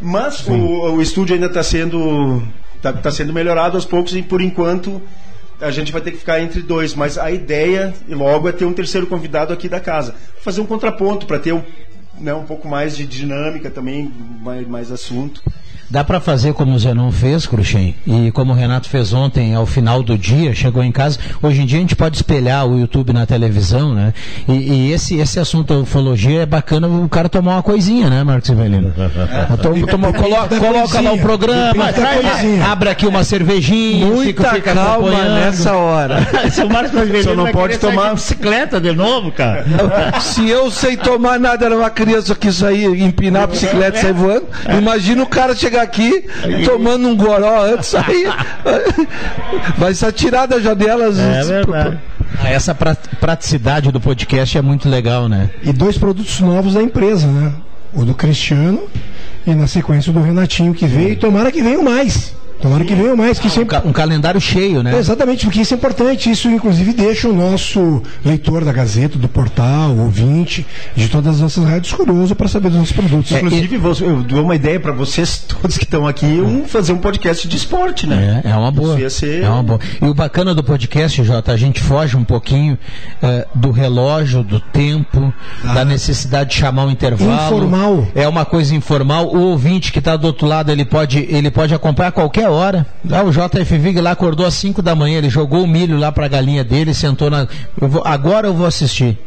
Mas 0.00 0.46
o, 0.48 0.94
o 0.94 1.02
estúdio 1.02 1.34
ainda 1.34 1.46
está 1.46 1.62
sendo, 1.62 2.42
tá, 2.82 2.92
tá 2.92 3.10
sendo 3.12 3.32
melhorado 3.32 3.76
aos 3.76 3.84
poucos 3.84 4.14
e 4.16 4.22
por 4.22 4.40
enquanto 4.40 5.00
a 5.60 5.70
gente 5.70 5.92
vai 5.92 6.00
ter 6.00 6.10
que 6.10 6.18
ficar 6.18 6.40
entre 6.40 6.62
dois. 6.62 6.94
Mas 6.94 7.16
a 7.16 7.30
ideia 7.30 7.94
logo 8.08 8.48
é 8.48 8.52
ter 8.52 8.64
um 8.64 8.72
terceiro 8.72 9.06
convidado 9.06 9.52
aqui 9.52 9.68
da 9.68 9.80
casa. 9.80 10.14
Fazer 10.42 10.60
um 10.60 10.66
contraponto 10.66 11.26
para 11.26 11.38
ter 11.38 11.52
um, 11.52 11.62
né, 12.18 12.34
um 12.34 12.44
pouco 12.44 12.66
mais 12.66 12.96
de 12.96 13.06
dinâmica 13.06 13.70
também, 13.70 14.12
mais, 14.42 14.66
mais 14.66 14.92
assunto. 14.92 15.42
Dá 15.90 16.02
para 16.02 16.18
fazer 16.20 16.54
como 16.54 16.74
o 16.74 16.78
Zenon 16.78 17.10
fez, 17.12 17.46
Cruxem, 17.46 17.94
e 18.06 18.30
como 18.32 18.52
o 18.52 18.54
Renato 18.54 18.88
fez 18.88 19.12
ontem, 19.12 19.54
ao 19.54 19.66
final 19.66 20.02
do 20.02 20.16
dia, 20.18 20.54
chegou 20.54 20.82
em 20.82 20.90
casa. 20.90 21.18
Hoje 21.42 21.62
em 21.62 21.66
dia 21.66 21.78
a 21.78 21.80
gente 21.80 21.94
pode 21.94 22.16
espelhar 22.16 22.66
o 22.66 22.78
YouTube 22.78 23.12
na 23.12 23.26
televisão, 23.26 23.94
né? 23.94 24.12
E, 24.48 24.52
e 24.52 24.92
esse, 24.92 25.16
esse 25.18 25.38
assunto 25.38 25.72
da 25.74 25.80
ufologia 25.80 26.42
é 26.42 26.46
bacana 26.46 26.88
o 26.88 27.08
cara 27.08 27.28
tomar 27.28 27.56
uma 27.56 27.62
coisinha, 27.62 28.08
né, 28.10 28.24
Marcos 28.24 28.48
Ivelino? 28.48 28.92
Toma- 29.62 29.86
toma- 29.86 30.12
colo- 30.12 30.48
da 30.48 30.58
coloca 30.58 31.00
lá 31.00 31.12
o 31.12 31.18
coisinha. 31.18 31.22
programa, 31.22 31.84
abre 32.70 32.88
aqui 32.88 33.06
uma 33.06 33.22
cervejinha, 33.22 34.06
Muita 34.06 34.24
fica, 34.26 34.54
fica 34.54 34.74
calma 34.74 35.10
nessa 35.28 35.74
hora. 35.74 36.26
Se 36.50 36.62
o 36.62 36.68
Marcos 36.70 36.98
Avelino 36.98 37.22
Só 37.24 37.34
não 37.34 37.46
pode 37.52 37.78
tomar- 37.78 38.14
bicicleta 38.14 38.80
de 38.80 38.92
novo, 38.92 39.30
cara. 39.32 39.64
Se 40.20 40.48
eu 40.48 40.70
sei 40.70 40.96
tomar 40.96 41.38
nada, 41.38 41.64
era 41.66 41.76
uma 41.76 41.90
criança 41.90 42.34
que 42.34 42.50
saía, 42.50 42.88
empinar 42.88 43.42
a 43.44 43.46
bicicleta 43.46 43.98
e 43.98 44.00
sair 44.00 44.12
voando. 44.12 44.46
Imagina 44.78 45.22
o 45.22 45.26
cara 45.26 45.54
chegar 45.54 45.73
aqui 45.76 46.24
tomando 46.64 47.08
um 47.08 47.16
goró 47.16 47.64
antes, 47.64 47.94
aí 47.94 48.24
vai 49.78 49.94
ser 49.94 50.06
atirar 50.06 50.46
da 50.46 50.58
janela. 50.60 51.06
às 51.06 51.18
É 51.18 51.42
verdade. 51.44 51.98
Ah, 52.42 52.48
Essa 52.50 52.74
pra- 52.74 52.96
praticidade 53.20 53.90
do 53.92 54.00
podcast 54.00 54.58
é 54.58 54.62
muito 54.62 54.88
legal, 54.88 55.28
né? 55.28 55.50
E 55.62 55.72
dois 55.72 55.96
produtos 55.96 56.40
novos 56.40 56.74
da 56.74 56.82
empresa, 56.82 57.26
né? 57.26 57.52
O 57.92 58.04
do 58.04 58.14
Cristiano 58.14 58.82
e 59.46 59.54
na 59.54 59.66
sequência 59.68 60.10
o 60.10 60.12
do 60.12 60.20
Renatinho 60.20 60.74
que 60.74 60.86
veio. 60.86 61.10
E 61.10 61.16
tomara 61.16 61.52
que 61.52 61.62
venham 61.62 61.82
mais. 61.82 62.34
Tomara 62.60 62.84
que 62.84 62.94
venham 62.94 63.16
mais, 63.16 63.38
que 63.38 63.46
Um, 63.46 63.50
sempre. 63.50 63.66
ca- 63.68 63.82
um 63.84 63.92
calendário 63.92 64.40
cheio, 64.40 64.82
né? 64.82 64.94
É, 64.94 64.98
exatamente, 64.98 65.44
porque 65.44 65.60
isso 65.60 65.74
é 65.74 65.76
importante. 65.76 66.30
Isso, 66.30 66.48
inclusive, 66.48 66.92
deixa 66.94 67.28
o 67.28 67.32
nosso 67.34 68.02
leitor 68.24 68.64
da 68.64 68.72
Gazeta, 68.72 69.18
do 69.18 69.28
portal, 69.28 69.94
ouvinte, 69.96 70.66
de 70.96 71.08
todas 71.08 71.34
as 71.36 71.40
nossas 71.42 71.64
rádios 71.64 71.92
curioso 71.92 72.34
para 72.34 72.48
saber 72.48 72.70
dos 72.70 72.78
nossos 72.78 72.92
produtos. 72.92 73.30
Inclusive, 73.32 73.76
vou- 73.76 73.94
eu 74.00 74.22
dou 74.22 74.44
uma 74.44 74.56
ideia 74.56 74.80
para 74.80 74.92
vocês 74.92 75.38
todos 75.46 75.76
que 75.76 75.84
estão 75.84 76.06
aqui, 76.06 76.24
um, 76.26 76.64
fazer 76.66 76.92
um 76.92 76.98
podcast 76.98 77.46
de 77.46 77.56
esporte, 77.56 78.06
né? 78.06 78.42
É, 78.44 78.50
é 78.50 78.56
uma 78.56 78.70
boa. 78.70 78.94
Isso 78.94 79.00
ia 79.00 79.10
ser- 79.10 79.42
É 79.44 79.48
uma 79.48 79.62
boa. 79.62 79.80
E 80.00 80.04
o 80.06 80.14
bacana 80.14 80.54
do 80.54 80.62
podcast, 80.64 81.22
Jota, 81.22 81.52
a 81.52 81.56
gente 81.56 81.80
foge 81.80 82.16
um 82.16 82.24
pouquinho 82.24 82.78
eh, 83.22 83.46
do 83.54 83.70
relógio, 83.70 84.42
do 84.42 84.58
tempo, 84.60 85.32
da 85.62 85.84
necessidade 85.84 86.50
de 86.50 86.56
chamar 86.56 86.86
um 86.86 86.90
intervalo. 86.90 87.32
Informal. 87.56 88.08
É 88.14 88.26
uma 88.26 88.44
coisa 88.44 88.74
informal. 88.74 89.26
O 89.34 89.38
ouvinte 89.50 89.92
que 89.92 89.98
está 89.98 90.16
do 90.16 90.26
outro 90.26 90.46
lado, 90.46 90.70
ele 90.72 90.84
pode, 90.84 91.18
ele 91.28 91.50
pode 91.50 91.74
acompanhar 91.74 92.08
a 92.08 92.12
qualquer 92.44 92.48
hora. 92.50 92.86
Ah, 93.10 93.22
o 93.22 93.30
JF 93.30 93.78
Vig 93.78 94.00
lá 94.00 94.10
acordou 94.12 94.44
às 94.46 94.54
5 94.54 94.82
da 94.82 94.94
manhã, 94.94 95.18
ele 95.18 95.28
jogou 95.30 95.64
o 95.64 95.66
milho 95.66 95.96
lá 95.98 96.10
para 96.12 96.26
a 96.26 96.28
galinha 96.28 96.62
dele, 96.64 96.92
sentou 96.94 97.30
na. 97.30 97.46
eu 97.80 97.88
vou- 97.88 98.02
agora 98.04 98.46
eu 98.46 98.54
vou 98.54 98.66
assistir. 98.66 99.18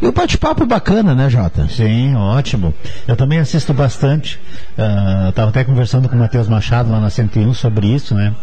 E 0.00 0.06
o 0.06 0.12
bate-papo 0.12 0.62
é 0.62 0.66
bacana, 0.66 1.14
né, 1.14 1.28
Jota? 1.28 1.66
Sim, 1.68 2.14
ótimo. 2.14 2.74
Eu 3.06 3.16
também 3.16 3.38
assisto 3.38 3.72
bastante. 3.72 4.38
Ah, 4.76 5.26
Estava 5.30 5.50
até 5.50 5.64
conversando 5.64 6.08
com 6.08 6.16
o 6.16 6.18
Matheus 6.18 6.48
Machado 6.48 6.90
lá 6.90 7.00
na 7.00 7.10
101 7.10 7.54
sobre 7.54 7.86
isso, 7.88 8.14
né? 8.14 8.34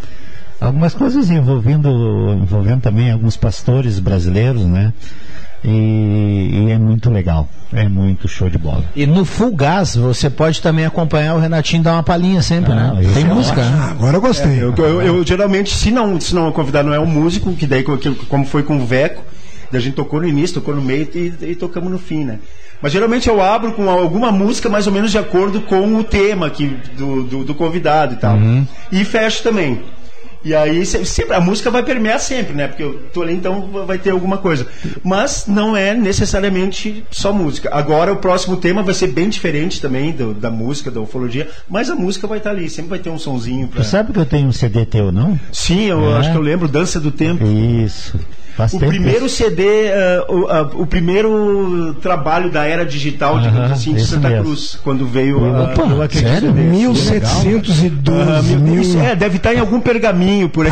Algumas 0.60 0.94
coisas 0.94 1.30
envolvendo, 1.30 1.90
envolvendo 2.42 2.82
também 2.82 3.12
alguns 3.12 3.36
pastores 3.36 4.00
brasileiros, 4.00 4.62
né? 4.64 4.94
E, 5.68 6.68
e 6.68 6.72
é 6.72 6.78
muito 6.78 7.10
legal. 7.10 7.50
É 7.74 7.88
muito 7.90 8.28
show 8.28 8.50
de 8.50 8.58
bola. 8.58 8.84
E 8.96 9.06
no 9.08 9.26
Full 9.26 9.56
Gas 9.56 9.96
você 9.96 10.30
pode 10.30 10.62
também 10.62 10.86
acompanhar 10.86 11.36
o 11.36 11.40
Renatinho 11.40 11.82
dar 11.84 11.94
uma 11.94 12.04
palhinha 12.04 12.42
sempre, 12.42 12.72
Ah, 12.72 12.94
né? 12.94 13.10
Tem 13.14 13.24
é 13.24 13.34
música, 13.34 13.62
né? 13.64 13.78
Ah, 13.80 13.92
agora 13.92 14.18
eu 14.18 14.22
gostei. 14.22 14.62
Eu, 14.64 14.74
eu- 14.78 15.02
eu, 15.02 15.26
geralmente, 15.26 15.76
se 15.76 15.90
não, 15.92 16.20
se 16.22 16.34
não 16.36 16.52
convidar 16.52 16.84
não 16.84 16.94
é 16.94 17.00
um 17.00 17.06
músico, 17.08 17.52
que 17.54 17.66
daí 17.66 17.84
como 17.84 18.46
foi 18.46 18.64
com 18.64 18.78
o 18.78 18.86
Veco, 18.86 19.24
a 19.74 19.80
gente 19.80 19.96
tocou 19.96 20.22
no 20.22 20.28
início, 20.28 20.54
tocou 20.62 20.74
no 20.76 20.82
meio 20.82 21.10
e, 21.14 21.34
e 21.52 21.56
tocamos 21.56 21.92
no 21.92 22.00
fim, 22.00 22.24
né? 22.24 22.40
Mas 22.82 22.92
geralmente 22.94 23.28
eu 23.28 23.42
abro 23.42 23.72
com 23.74 23.90
alguma 23.90 24.32
música 24.32 24.70
mais 24.70 24.86
ou 24.86 24.94
menos 24.94 25.10
de 25.12 25.18
acordo 25.18 25.62
com 25.62 25.96
o 25.98 26.04
tema 26.04 26.50
que, 26.50 26.78
do, 26.98 27.24
do, 27.24 27.44
do 27.44 27.56
convidado 27.56 28.14
e 28.14 28.18
tal. 28.18 28.38
E 28.92 29.04
fecho 29.04 29.42
também. 29.44 29.82
E 30.46 30.54
aí 30.54 30.86
se- 30.86 31.04
sempre 31.06 31.34
a 31.36 31.42
música 31.42 31.72
vai 31.72 31.82
permear 31.84 32.20
sempre, 32.20 32.54
né? 32.54 32.68
Porque 32.68 32.84
eu 32.84 33.10
tô 33.12 33.24
ali, 33.24 33.34
então 33.34 33.68
vai 33.88 33.98
ter 33.98 34.12
alguma 34.12 34.38
coisa. 34.38 34.68
Mas 35.04 35.46
não 35.48 35.76
é 35.76 35.96
necessariamente 35.96 37.04
só 37.10 37.34
música. 37.34 37.68
Agora 37.72 38.14
o 38.14 38.18
próximo 38.18 38.58
tema 38.58 38.84
vai 38.84 38.94
ser 38.94 39.08
bem 39.08 39.28
diferente 39.28 39.82
também 39.82 40.12
do- 40.12 40.36
da 40.36 40.52
música, 40.52 40.92
da 40.92 41.02
ufologia, 41.02 41.50
mas 41.68 41.90
a 41.90 41.96
música 41.96 42.28
vai 42.28 42.38
estar 42.38 42.52
ali, 42.52 42.70
sempre 42.70 42.92
vai 42.92 43.00
ter 43.00 43.10
um 43.10 43.18
sonzinho 43.18 43.68
pra... 43.68 43.82
Tu 43.84 43.88
sabe 43.88 44.14
que 44.14 44.20
eu 44.20 44.26
tenho 44.26 44.48
um 44.48 44.52
CD 44.52 44.86
teu, 44.86 45.12
não? 45.12 45.40
Sim, 45.52 45.86
eu 45.86 46.14
É? 46.14 46.18
acho 46.20 46.32
que 46.32 46.38
eu 46.38 46.42
lembro, 46.42 46.68
Dança 46.68 47.00
do 47.00 47.10
Tempo. 47.12 47.44
Isso. 47.44 48.20
Faz 48.56 48.74
O 48.74 48.80
tempo 48.80 48.90
primeiro 48.92 49.28
CD, 49.28 49.64
eh, 49.88 50.26
o, 50.30 50.48
a- 50.48 50.62
o 50.76 50.86
primeiro 50.88 51.94
trabalho 52.02 52.50
da 52.50 52.64
era 52.66 52.86
digital, 52.86 53.40
digamos 53.40 53.72
assim, 53.72 53.94
de 53.94 54.06
Santa 54.06 54.30
mesmo. 54.30 54.46
Cruz, 54.46 54.80
quando 54.84 55.06
veio 55.06 55.44
a, 55.44 55.64
Opa, 55.64 56.04
acredito, 56.06 56.30
sério? 56.30 56.54
CD. 56.54 56.62
1712, 56.64 58.32
Ah, 58.32 58.42
mil- 58.42 58.60
mil... 58.60 58.82
isso, 58.82 58.98
é, 59.00 59.16
deve 59.16 59.38
estar 59.38 59.54
em 59.54 59.60
algum 59.60 59.80
pergaminho 59.80 60.48
por 60.50 60.66
aí. 60.66 60.72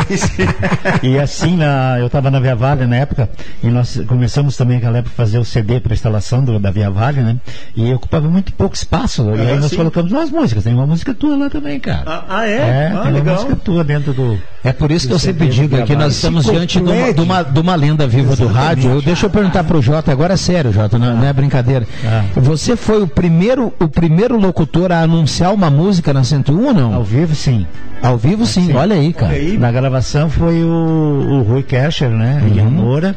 E 1.02 1.18
assim, 1.18 1.56
na, 1.56 1.96
eu 1.98 2.06
estava 2.06 2.30
na 2.30 2.40
Via 2.40 2.54
Vale 2.56 2.86
na 2.86 2.96
época, 2.96 3.28
e 3.62 3.68
nós 3.68 4.00
começamos 4.06 4.56
também 4.56 4.76
naquela 4.76 4.98
época 4.98 5.12
a 5.14 5.16
fazer 5.16 5.38
o 5.38 5.44
CD 5.44 5.80
para 5.80 5.92
instalação 5.94 6.42
do, 6.42 6.58
da 6.58 6.70
Via 6.70 6.90
Vale, 6.90 7.20
né? 7.20 7.36
E 7.76 7.92
ocupava 7.92 8.28
muito 8.28 8.52
pouco 8.54 8.74
espaço. 8.74 9.22
e 9.36 9.40
aí 9.40 9.58
nós 9.58 9.70
sim. 9.70 9.76
colocamos 9.76 10.10
umas 10.12 10.30
músicas. 10.30 10.64
Tem 10.64 10.72
uma 10.74 10.86
música 10.86 11.12
tua 11.14 11.36
lá 11.36 11.50
também, 11.50 11.78
cara. 11.80 12.02
Ah, 12.06 12.24
ah, 12.28 12.46
é? 12.46 12.54
É, 12.54 12.86
Ah, 12.86 12.90
tem 12.90 13.00
uma 13.00 13.18
legal. 13.18 13.34
música 13.36 13.56
tua 13.56 13.84
dentro 13.84 14.12
do. 14.12 14.38
É 14.62 14.72
por 14.72 14.90
isso 14.90 15.06
que 15.06 15.12
eu 15.12 15.18
sempre 15.18 15.48
digo 15.48 15.84
que 15.84 15.94
nós 15.94 16.14
estamos 16.14 16.44
diante 16.46 16.80
de 16.80 16.90
uma, 16.90 17.12
de 17.12 17.20
uma- 17.20 17.42
de 17.42 17.60
uma 17.60 17.73
lenda 17.74 18.06
viva 18.06 18.36
do 18.36 18.46
rádio. 18.46 18.90
Eu, 18.90 19.02
deixa 19.02 19.26
eu 19.26 19.30
perguntar 19.30 19.64
pro 19.64 19.80
Jota, 19.82 20.12
agora 20.12 20.34
é 20.34 20.36
sério, 20.36 20.72
Jota, 20.72 20.98
não, 20.98 21.16
não 21.16 21.26
é 21.26 21.32
brincadeira. 21.32 21.86
Ah. 22.04 22.24
Você 22.36 22.76
foi 22.76 23.02
o 23.02 23.06
primeiro, 23.06 23.72
o 23.80 23.88
primeiro 23.88 24.38
locutor 24.38 24.92
a 24.92 25.00
anunciar 25.00 25.52
uma 25.52 25.70
música 25.70 26.12
na 26.12 26.24
101 26.24 26.60
ou 26.62 26.68
Ao 26.68 26.74
não? 26.74 27.04
vivo, 27.04 27.34
sim. 27.34 27.66
Ao 28.02 28.18
vivo 28.18 28.44
sim, 28.44 28.72
olha 28.74 28.96
aí, 28.96 29.12
cara. 29.12 29.32
Olha 29.32 29.40
aí. 29.40 29.58
Na 29.58 29.72
gravação 29.72 30.28
foi 30.28 30.62
o, 30.62 30.68
o 30.68 31.42
Rui 31.42 31.62
Kescher, 31.62 32.10
né? 32.10 32.42
E 32.54 32.60
a 32.60 32.64
Moura. 32.64 33.16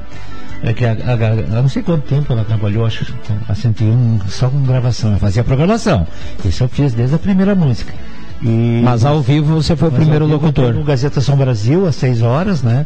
É 0.64 0.74
que 0.74 0.86
a, 0.86 0.92
a, 0.92 1.58
a, 1.58 1.62
não 1.62 1.70
sei 1.70 1.84
quanto 1.84 2.08
tempo 2.08 2.34
ela 2.34 2.44
trabalhou, 2.44 2.86
acho, 2.86 3.06
a 3.48 3.54
101, 3.54 4.22
só 4.28 4.50
com 4.50 4.64
gravação. 4.64 5.12
Ela 5.12 5.20
fazia 5.20 5.44
programação. 5.44 6.08
Isso 6.44 6.64
eu 6.64 6.68
fiz 6.70 6.94
desde 6.94 7.16
a 7.16 7.20
primeira 7.20 7.54
música. 7.54 7.94
E, 8.42 8.82
Mas 8.84 9.04
ao 9.04 9.22
vivo 9.22 9.56
você 9.56 9.76
foi 9.76 9.90
o 9.90 9.92
primeiro 9.92 10.26
locutor. 10.26 10.74
No 10.74 10.84
Gazeta 10.84 11.20
São 11.22 11.36
Brasil, 11.36 11.88
às 11.88 11.96
6 11.96 12.22
horas, 12.22 12.62
né? 12.62 12.86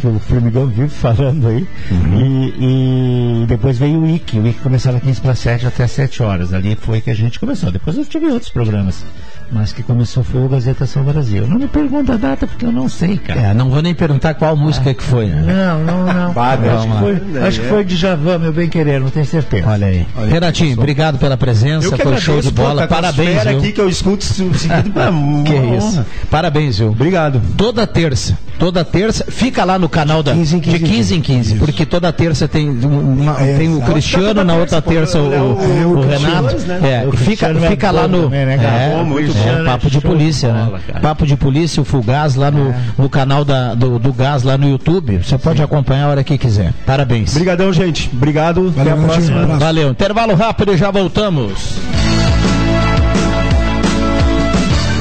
Que 0.00 0.06
o 0.06 0.18
Formigão 0.18 0.66
vive 0.66 0.88
falando 0.88 1.46
aí. 1.48 1.66
E, 1.90 3.42
e 3.42 3.46
depois 3.46 3.78
veio 3.78 4.00
o 4.00 4.08
IC. 4.08 4.38
O 4.38 4.46
IC 4.46 4.60
começava 4.60 4.98
15 5.00 5.20
para 5.20 5.34
7 5.34 5.66
até 5.66 5.86
7 5.86 6.22
horas. 6.22 6.52
Ali 6.52 6.76
foi 6.76 7.00
que 7.00 7.10
a 7.10 7.14
gente 7.14 7.38
começou. 7.38 7.70
Depois 7.70 7.96
eu 7.96 8.04
tive 8.04 8.26
outros 8.26 8.50
programas. 8.50 9.04
Mas 9.52 9.72
que 9.72 9.82
começou 9.82 10.22
foi 10.22 10.44
o 10.44 10.48
Gazeta 10.48 10.86
São 10.86 11.02
Brasil. 11.02 11.44
Não 11.46 11.58
me 11.58 11.66
pergunta 11.66 12.12
a 12.14 12.16
data, 12.16 12.46
porque 12.46 12.64
eu 12.64 12.70
não 12.70 12.88
sei, 12.88 13.16
cara. 13.16 13.40
É, 13.40 13.54
não 13.54 13.68
vou 13.68 13.82
nem 13.82 13.92
perguntar 13.92 14.34
qual 14.34 14.56
música 14.56 14.94
que 14.94 15.02
foi, 15.02 15.26
né? 15.26 15.42
Não, 15.44 15.84
não, 15.84 16.12
não. 16.14 16.32
Bah, 16.40 16.52
acho, 16.52 16.86
que 16.86 16.98
foi, 16.98 17.42
acho 17.42 17.60
que 17.60 17.66
foi 17.66 17.84
de 17.84 17.96
Javan, 17.96 18.38
meu 18.38 18.52
bem 18.52 18.68
querer, 18.68 19.00
não 19.00 19.10
tenho 19.10 19.26
certeza. 19.26 19.66
Olha 19.68 19.88
aí. 19.88 20.06
Renatinho, 20.28 20.74
obrigado 20.78 21.18
pela 21.18 21.36
presença, 21.36 21.88
Eu 21.88 21.92
que 21.92 22.02
foi 22.02 22.16
show 22.18 22.40
de 22.40 22.52
pô, 22.52 22.62
bola. 22.62 22.86
tá 22.86 22.98
a 22.98 23.00
Parabéns, 23.02 23.42
viu? 23.42 23.58
aqui 23.58 23.72
que 23.72 23.80
eu 23.80 23.88
escuto 23.88 24.22
se- 24.24 24.48
seguido 24.54 24.90
pra 24.94 25.10
Que 25.44 25.76
isso. 25.76 26.04
Parabéns, 26.30 26.78
viu? 26.78 26.90
Obrigado. 26.90 27.40
Toda 27.56 27.84
terça, 27.88 28.38
toda 28.56 28.84
terça, 28.84 29.24
fica 29.28 29.64
lá 29.64 29.78
no 29.80 29.88
canal 29.88 30.22
da 30.22 30.32
15 30.32 30.56
em 30.56 30.60
15 30.60 30.78
de 30.78 30.84
15 30.84 31.14
em 31.16 31.20
15, 31.20 31.54
porque 31.56 31.84
toda 31.84 32.12
terça 32.12 32.46
tem, 32.46 32.70
uma- 32.70 33.40
É, 33.40 33.56
tem 33.58 33.74
o. 33.74 33.80
Cristiano, 33.80 34.44
na 34.44 34.54
outra 34.54 34.80
terça 34.80 35.18
o, 35.18 35.24
o- 35.28 35.98
o 35.98 36.00
Renato. 36.06 36.56
É, 36.86 37.04
O 37.08 37.12
fica, 37.16 37.46
é 37.48 37.68
fica 37.70 37.90
lá 37.90 38.06
no 38.06 38.24
também, 38.24 38.46
né, 38.46 38.54
é, 38.54 39.00
é, 39.42 39.64
papo 39.64 39.90
de 39.90 40.00
polícia, 40.00 40.52
né? 40.52 40.64
bola. 40.64 40.80
Papo 41.00 41.26
de 41.26 41.36
polícia, 41.36 41.80
o 41.80 41.84
Fugaz 41.84 42.34
lá 42.34 42.50
no, 42.50 42.74
no 42.98 43.08
canal 43.08 43.44
da, 43.44 43.74
do, 43.74 43.98
do 43.98 44.12
Gás 44.12 44.42
lá 44.42 44.56
no 44.58 44.68
YouTube. 44.68 45.18
Você 45.18 45.38
pode 45.38 45.62
acompanhar 45.62 46.06
a 46.06 46.08
hora 46.08 46.24
que 46.24 46.36
quiser. 46.38 46.72
Parabéns. 46.86 47.32
Obrigadão, 47.32 47.72
gente. 47.72 48.10
Obrigado. 48.12 48.68
Até 48.68 48.84
Valeu, 48.90 48.92
a 48.92 48.96
Renatinho, 48.96 49.04
um 49.04 49.06
próxima. 49.06 49.42
abraço. 49.42 49.60
Valeu. 49.60 49.90
Intervalo 49.90 50.34
rápido 50.34 50.72
e 50.72 50.76
já 50.76 50.90
voltamos. 50.90 51.78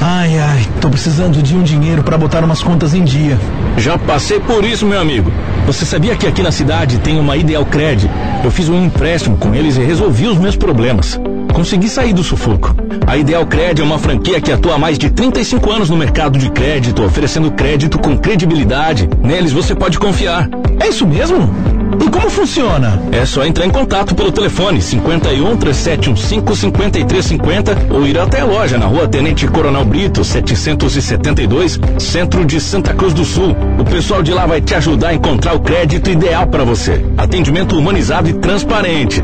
Ai, 0.02 0.40
ai, 0.40 0.68
tô 0.80 0.90
precisando 0.90 1.42
de 1.44 1.56
um 1.56 1.62
dinheiro 1.62 2.04
para 2.04 2.18
botar 2.18 2.44
umas 2.44 2.64
contas 2.64 2.94
em 2.94 3.04
dia. 3.04 3.38
Já 3.78 3.98
passei 3.98 4.40
por 4.40 4.64
isso, 4.64 4.86
meu 4.86 5.00
amigo. 5.00 5.32
Você 5.66 5.86
sabia 5.86 6.16
que 6.16 6.26
aqui 6.26 6.42
na 6.42 6.52
cidade 6.52 7.00
tem 7.00 7.20
uma 7.20 7.36
Ideal 7.36 7.66
Cred? 7.66 8.10
Eu 8.44 8.50
fiz 8.50 8.70
um 8.70 8.86
empréstimo 8.86 9.38
com 9.38 9.54
eles 9.54 9.78
e 9.78 9.82
resolvi 9.84 10.28
os 10.28 10.38
meus 10.38 10.56
problemas. 10.56 11.20
Consegui 11.54 11.90
sair 11.90 12.14
do 12.14 12.24
sufoco. 12.24 12.76
A 13.06 13.18
Ideal 13.18 13.46
Cred 13.46 13.82
é 13.82 13.84
uma 13.84 14.00
franquia 14.00 14.40
que 14.40 14.52
atua 14.52 14.76
há 14.76 14.78
mais 14.78 14.98
de 14.98 15.10
35 15.10 15.72
anos 15.72 15.90
no 15.90 15.98
mercado 15.98 16.38
de 16.38 16.50
crédito, 16.52 17.04
oferecendo 17.04 17.52
crédito 17.52 18.00
com 18.00 18.18
credibilidade. 18.18 19.10
Neles 19.22 19.52
você 19.52 19.76
pode 19.76 20.00
confiar. 20.00 20.50
É 20.80 20.88
isso 20.88 21.06
mesmo? 21.06 21.50
E 22.02 22.10
como 22.10 22.30
funciona? 22.30 23.02
É 23.12 23.26
só 23.26 23.46
entrar 23.46 23.66
em 23.66 23.70
contato 23.70 24.16
pelo 24.16 24.32
telefone 24.32 24.82
51 24.82 25.58
3715 25.58 26.56
5350 26.56 27.78
ou 27.90 28.08
ir 28.08 28.18
até 28.18 28.42
a 28.42 28.46
loja 28.46 28.78
na 28.78 28.86
rua 28.86 29.08
Tenente 29.08 29.48
Coronel 29.48 29.84
Brito, 29.86 30.24
772, 30.24 31.80
centro 31.98 32.46
de 32.46 32.60
Santa 32.62 32.94
Cruz 32.94 33.14
do 33.14 33.26
Sul. 33.26 33.56
O 33.80 33.84
pessoal 33.84 34.22
de 34.22 34.32
lá 34.32 34.46
vai 34.46 34.62
te 34.62 34.76
ajudar 34.76 35.10
a 35.10 35.14
encontrar 35.14 35.56
o 35.56 35.60
crédito 35.60 36.10
ideal 36.10 36.48
para 36.48 36.64
você. 36.64 37.04
Atendimento 37.18 37.78
humanizado 37.78 38.30
e 38.30 38.34
transparente. 38.34 39.24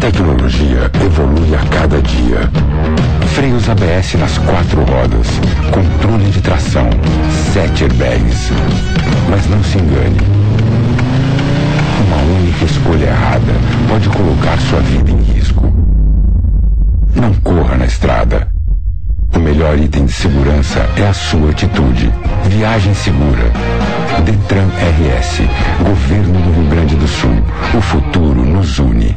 Tecnologia 0.00 0.90
evolui 1.04 1.54
a 1.54 1.58
cada 1.68 2.00
dia. 2.02 2.40
Freios 3.34 3.68
ABS 3.68 4.14
nas 4.14 4.38
quatro 4.38 4.84
rodas, 4.84 5.26
controle 5.72 6.30
de 6.30 6.40
tração, 6.40 6.88
sete 7.52 7.84
airbags. 7.84 8.50
Mas 9.28 9.46
não 9.48 9.62
se 9.64 9.78
engane. 9.78 10.20
Uma 12.06 12.38
única 12.38 12.64
escolha 12.64 13.06
errada 13.06 13.52
pode 13.88 14.08
colocar 14.10 14.58
sua 14.58 14.80
vida 14.80 15.10
em 15.10 15.22
risco. 15.22 15.72
Não 17.14 17.34
corra 17.34 17.76
na 17.76 17.86
estrada. 17.86 18.48
O 19.34 19.38
melhor 19.38 19.78
item 19.78 20.06
de 20.06 20.12
segurança 20.12 20.88
é 20.96 21.08
a 21.08 21.12
sua 21.14 21.50
atitude. 21.50 22.12
Viagem 22.44 22.94
segura. 22.94 23.50
Detran 24.24 24.68
RS. 24.68 25.42
Governo 25.82 26.40
do 26.40 26.52
Rio 26.52 26.70
Grande 26.70 26.96
do 26.96 27.06
Sul. 27.08 27.42
O 27.76 27.80
futuro 27.80 28.44
nos 28.44 28.78
une. 28.78 29.16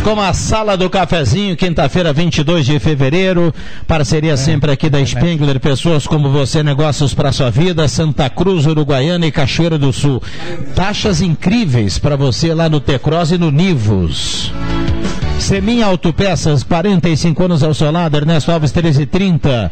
Voltamos 0.00 0.02
com 0.02 0.20
a 0.20 0.32
Sala 0.32 0.76
do 0.76 0.88
Cafezinho, 0.88 1.56
quinta-feira, 1.56 2.12
22 2.12 2.66
de 2.66 2.78
fevereiro. 2.78 3.52
Parceria 3.86 4.36
sempre 4.36 4.72
aqui 4.72 4.88
da 4.88 5.04
Spengler, 5.04 5.60
pessoas 5.60 6.06
como 6.06 6.30
você, 6.30 6.62
negócios 6.62 7.12
para 7.14 7.32
sua 7.32 7.50
vida, 7.50 7.88
Santa 7.88 8.30
Cruz, 8.30 8.66
Uruguaiana 8.66 9.26
e 9.26 9.32
Cachoeira 9.32 9.78
do 9.78 9.92
Sul. 9.92 10.22
Taxas 10.74 11.20
incríveis 11.20 11.98
para 11.98 12.16
você 12.16 12.54
lá 12.54 12.68
no 12.68 12.80
Tecros 12.80 13.32
e 13.32 13.38
no 13.38 13.50
Nivos. 13.50 14.52
Semin 15.38 15.82
Autopeças, 15.82 16.62
45 16.62 17.44
anos 17.44 17.62
ao 17.62 17.74
seu 17.74 17.90
lado, 17.90 18.16
Ernesto 18.16 18.50
Alves 18.50 18.72
1330. 18.72 19.70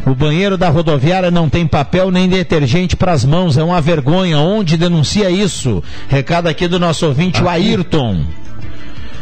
O 0.07 0.15
banheiro 0.15 0.57
da 0.57 0.71
rodoviária 0.71 1.31
não 1.31 1.51
tem 1.51 1.67
papel 1.67 2.11
nem 2.11 2.27
detergente 2.27 2.97
para 2.97 3.13
as 3.13 3.27
mãos, 3.27 3.59
é 3.59 3.63
uma 3.63 3.81
vergonha. 3.81 4.39
Onde 4.39 4.79
denuncia 4.79 5.31
isso? 5.31 5.85
Recado 6.09 6.49
aqui 6.49 6.67
do 6.67 6.81
nosso 6.81 7.07
ouvinte, 7.07 7.37
aqui. 7.37 7.45
o 7.45 7.51
Ayrton. 7.51 8.25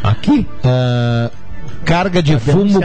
Aqui? 0.01 0.47
Uh, 0.63 1.40
carga 1.85 2.21
de 2.21 2.33
tá 2.33 2.39
fumo 2.39 2.79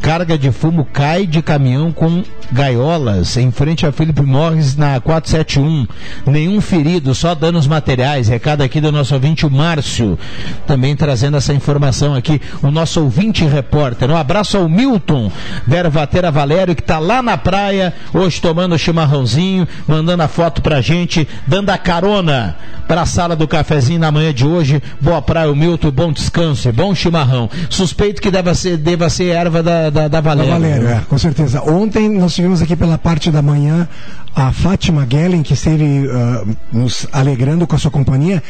carga 0.00 0.38
de 0.38 0.50
fumo 0.50 0.84
cai 0.84 1.26
de 1.26 1.42
caminhão 1.42 1.92
com 1.92 2.22
gaiolas 2.50 3.36
em 3.36 3.50
frente 3.50 3.86
a 3.86 3.92
Felipe 3.92 4.22
Morris 4.22 4.74
na 4.76 4.98
471 5.00 5.86
nenhum 6.26 6.60
ferido, 6.60 7.14
só 7.14 7.34
danos 7.34 7.66
materiais. 7.66 8.28
Recado 8.28 8.62
aqui 8.62 8.80
do 8.80 8.90
nosso 8.90 9.14
ouvinte 9.14 9.46
o 9.46 9.50
Márcio 9.50 10.18
também 10.66 10.96
trazendo 10.96 11.36
essa 11.36 11.52
informação 11.52 12.14
aqui 12.14 12.40
o 12.62 12.70
nosso 12.70 13.02
ouvinte 13.02 13.44
repórter. 13.44 14.10
Um 14.10 14.16
abraço 14.16 14.56
ao 14.56 14.68
Milton 14.68 15.30
Vervateira 15.66 16.30
Valério 16.30 16.74
que 16.74 16.82
está 16.82 16.98
lá 16.98 17.22
na 17.22 17.36
praia 17.36 17.92
hoje 18.12 18.40
tomando 18.40 18.78
chimarrãozinho 18.78 19.68
mandando 19.86 20.22
a 20.22 20.28
foto 20.28 20.62
pra 20.62 20.80
gente 20.80 21.28
dando 21.46 21.70
a 21.70 21.78
carona 21.78 22.56
para 22.88 23.02
a 23.02 23.06
sala 23.06 23.36
do 23.36 23.46
cafezinho 23.46 24.00
na 24.00 24.10
manhã 24.10 24.34
de 24.34 24.44
hoje. 24.44 24.82
Boa 25.00 25.22
praia 25.22 25.48
o 25.48 25.54
Milton, 25.54 25.92
bom 25.92 26.10
descanso 26.10 26.68
e 26.68 26.72
bom 26.72 26.92
chimarrão. 26.92 27.48
Suspeito 27.68 28.20
que 28.20 28.29
deva 28.30 28.54
ser, 28.54 28.76
deva 28.76 29.10
ser 29.10 29.28
erva 29.28 29.62
da, 29.62 29.90
da, 29.90 30.08
da 30.08 30.20
Valéria. 30.20 30.52
Da 30.52 30.58
Valéria, 30.58 30.88
é, 30.88 31.00
com 31.08 31.18
certeza. 31.18 31.62
Ontem 31.62 32.08
nós 32.08 32.34
tivemos 32.34 32.62
aqui 32.62 32.76
pela 32.76 32.98
parte 32.98 33.30
da 33.30 33.42
manhã 33.42 33.88
a 34.34 34.52
Fátima 34.52 35.06
Gellen, 35.10 35.42
que 35.42 35.54
esteve 35.54 36.06
uh, 36.06 36.56
nos 36.72 37.06
alegrando 37.12 37.66
com 37.66 37.74
a 37.74 37.78
sua 37.78 37.90
companhia, 37.90 38.42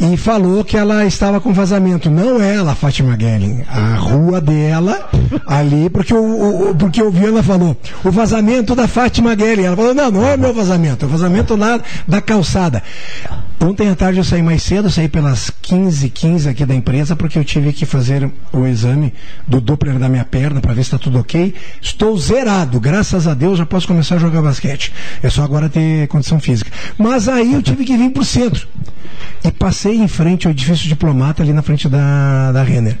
e 0.00 0.16
falou 0.16 0.64
que 0.64 0.76
ela 0.76 1.04
estava 1.04 1.40
com 1.40 1.52
vazamento. 1.52 2.10
Não 2.10 2.42
ela, 2.42 2.74
Fátima 2.74 3.16
Gellen, 3.18 3.64
a 3.68 3.94
rua 3.96 4.40
dela, 4.40 5.08
ali, 5.46 5.90
porque 5.90 6.14
o, 6.14 6.70
o, 6.70 6.74
porque 6.74 7.02
o 7.02 7.10
Viana 7.10 7.42
falou, 7.42 7.76
o 8.04 8.10
vazamento 8.10 8.74
da 8.74 8.88
Fátima 8.88 9.36
Gellen. 9.36 9.66
Ela 9.66 9.76
falou, 9.76 9.94
não, 9.94 10.10
não 10.10 10.26
é 10.26 10.36
meu 10.36 10.54
vazamento, 10.54 11.04
é 11.04 11.08
o 11.08 11.10
vazamento 11.10 11.56
lá 11.56 11.80
da 12.06 12.20
calçada. 12.20 12.82
Ontem 13.60 13.88
à 13.88 13.96
tarde 13.96 14.18
eu 14.18 14.24
saí 14.24 14.42
mais 14.42 14.62
cedo, 14.62 14.88
saí 14.88 15.08
pelas 15.08 15.50
15, 15.62 16.08
15 16.10 16.48
aqui 16.48 16.64
da 16.64 16.74
empresa, 16.74 17.16
porque 17.16 17.38
eu 17.38 17.44
tive 17.44 17.72
que 17.72 17.84
fazer 17.84 18.30
o 18.52 18.66
exame 18.66 19.12
do 19.46 19.60
Doppler 19.60 19.98
da 19.98 20.08
minha 20.08 20.24
perna 20.24 20.60
para 20.60 20.74
ver 20.74 20.82
se 20.82 20.88
está 20.88 20.98
tudo 20.98 21.18
ok. 21.18 21.54
Estou 21.80 22.16
zerado, 22.18 22.80
graças 22.80 23.26
a 23.26 23.34
Deus 23.34 23.58
já 23.58 23.66
posso 23.66 23.86
começar 23.86 24.16
a 24.16 24.18
jogar 24.18 24.42
basquete. 24.42 24.92
É 25.22 25.30
só 25.30 25.42
agora 25.42 25.68
ter 25.68 26.06
condição 26.08 26.38
física. 26.40 26.70
Mas 26.96 27.28
aí 27.28 27.54
eu 27.54 27.62
tive 27.62 27.84
que 27.84 27.96
vir 27.96 28.10
para 28.10 28.22
o 28.22 28.24
centro. 28.24 28.68
E 29.44 29.50
passei 29.50 29.96
em 29.96 30.08
frente 30.08 30.46
ao 30.46 30.50
edifício 30.50 30.88
diplomata 30.88 31.42
ali 31.42 31.52
na 31.52 31.62
frente 31.62 31.88
da, 31.88 32.52
da 32.52 32.62
Renner 32.62 32.98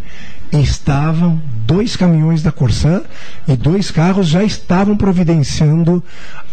estavam 0.52 1.40
dois 1.66 1.96
caminhões 1.96 2.42
da 2.42 2.50
Corsã 2.50 3.02
e 3.46 3.54
dois 3.56 3.90
carros 3.90 4.28
já 4.28 4.42
estavam 4.42 4.96
providenciando 4.96 6.02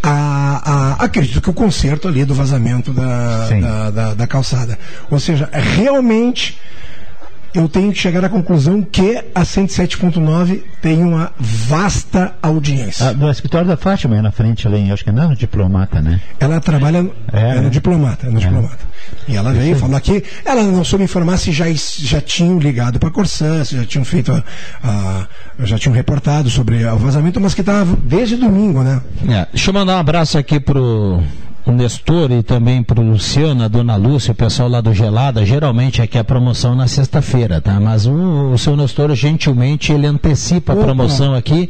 a, 0.04 0.98
a 1.00 1.04
acredito 1.06 1.42
que 1.42 1.50
o 1.50 1.54
conserto 1.54 2.08
ali 2.08 2.26
do 2.26 2.34
vazamento 2.34 2.92
da, 2.92 3.50
da, 3.50 3.92
da, 3.92 4.14
da 4.14 4.28
calçada. 4.28 4.78
Ou 5.10 5.20
seja, 5.20 5.50
realmente 5.52 6.60
eu 7.60 7.68
tenho 7.70 7.92
que 7.92 8.00
chegar 8.00 8.24
à 8.24 8.30
conclusão 8.30 8.82
que 8.82 9.18
a 9.34 9.42
107.9 9.42 10.62
tem 10.82 11.04
uma 11.04 11.32
vasta 11.40 12.36
audiência. 12.42 13.10
Ah, 13.10 13.14
do 13.14 13.30
escritório 13.30 13.68
da 13.68 13.78
Fátima, 13.78 14.18
é 14.18 14.22
na 14.22 14.32
frente 14.32 14.68
ali, 14.68 14.92
acho 14.92 15.04
que 15.04 15.12
não 15.12 15.24
é 15.24 15.28
no 15.28 15.36
diplomata, 15.36 16.02
né? 16.02 16.22
Ela 16.40 16.60
trabalha 16.60 17.10
é, 17.32 17.58
é 17.58 17.62
no 17.62 17.70
diplomata, 17.70 18.28
é 18.28 18.30
no 18.30 18.38
é. 18.38 18.42
diplomata. 18.42 18.86
E 19.28 19.36
ela 19.36 19.54
veio, 19.54 19.76
falou 19.76 19.96
aqui, 19.96 20.24
ela 20.44 20.64
não 20.64 20.84
soube 20.84 21.04
informar 21.04 21.38
se 21.38 21.52
já, 21.52 21.66
já 21.72 22.22
tinham 22.22 22.60
ligado 22.60 23.00
para 23.00 23.10
a 23.10 23.12
Corsã, 23.12 23.64
se 23.64 23.76
já 23.76 23.86
tinham 23.86 24.06
feito 24.06 24.32
a, 24.32 24.44
a, 24.84 25.28
já 25.66 25.78
tinham 25.78 25.96
reportado 25.96 26.50
sobre 26.50 26.86
o 26.86 26.98
vazamento, 26.98 27.40
mas 27.40 27.54
que 27.54 27.62
estava 27.62 27.96
desde 27.96 28.36
domingo, 28.36 28.84
né? 28.84 29.02
É, 29.28 29.48
deixa 29.52 29.70
eu 29.70 29.74
mandar 29.74 29.96
um 29.96 30.00
abraço 30.00 30.38
aqui 30.38 30.60
pro 30.60 31.22
o 31.66 31.72
Nestor 31.72 32.32
e 32.32 32.44
também 32.44 32.84
para 32.84 33.02
o 33.02 33.04
Luciano, 33.04 33.64
a 33.64 33.68
dona 33.68 33.96
Lúcia, 33.96 34.32
o 34.32 34.36
pessoal 34.36 34.70
lá 34.70 34.82
do 34.82 34.94
Gelada, 34.94 35.46
geralmente 35.46 36.02
aqui 36.02 36.18
é 36.18 36.22
a 36.22 36.24
promoção 36.24 36.76
na 36.76 36.88
sexta-feira, 36.88 37.60
tá? 37.60 37.80
Mas 37.80 38.06
o, 38.06 38.52
o 38.52 38.58
seu 38.58 38.78
Nestor, 38.78 39.14
gentilmente, 39.16 39.92
ele 39.92 40.06
antecipa 40.06 40.74
a 40.74 40.76
promoção 40.76 41.34
aqui 41.34 41.70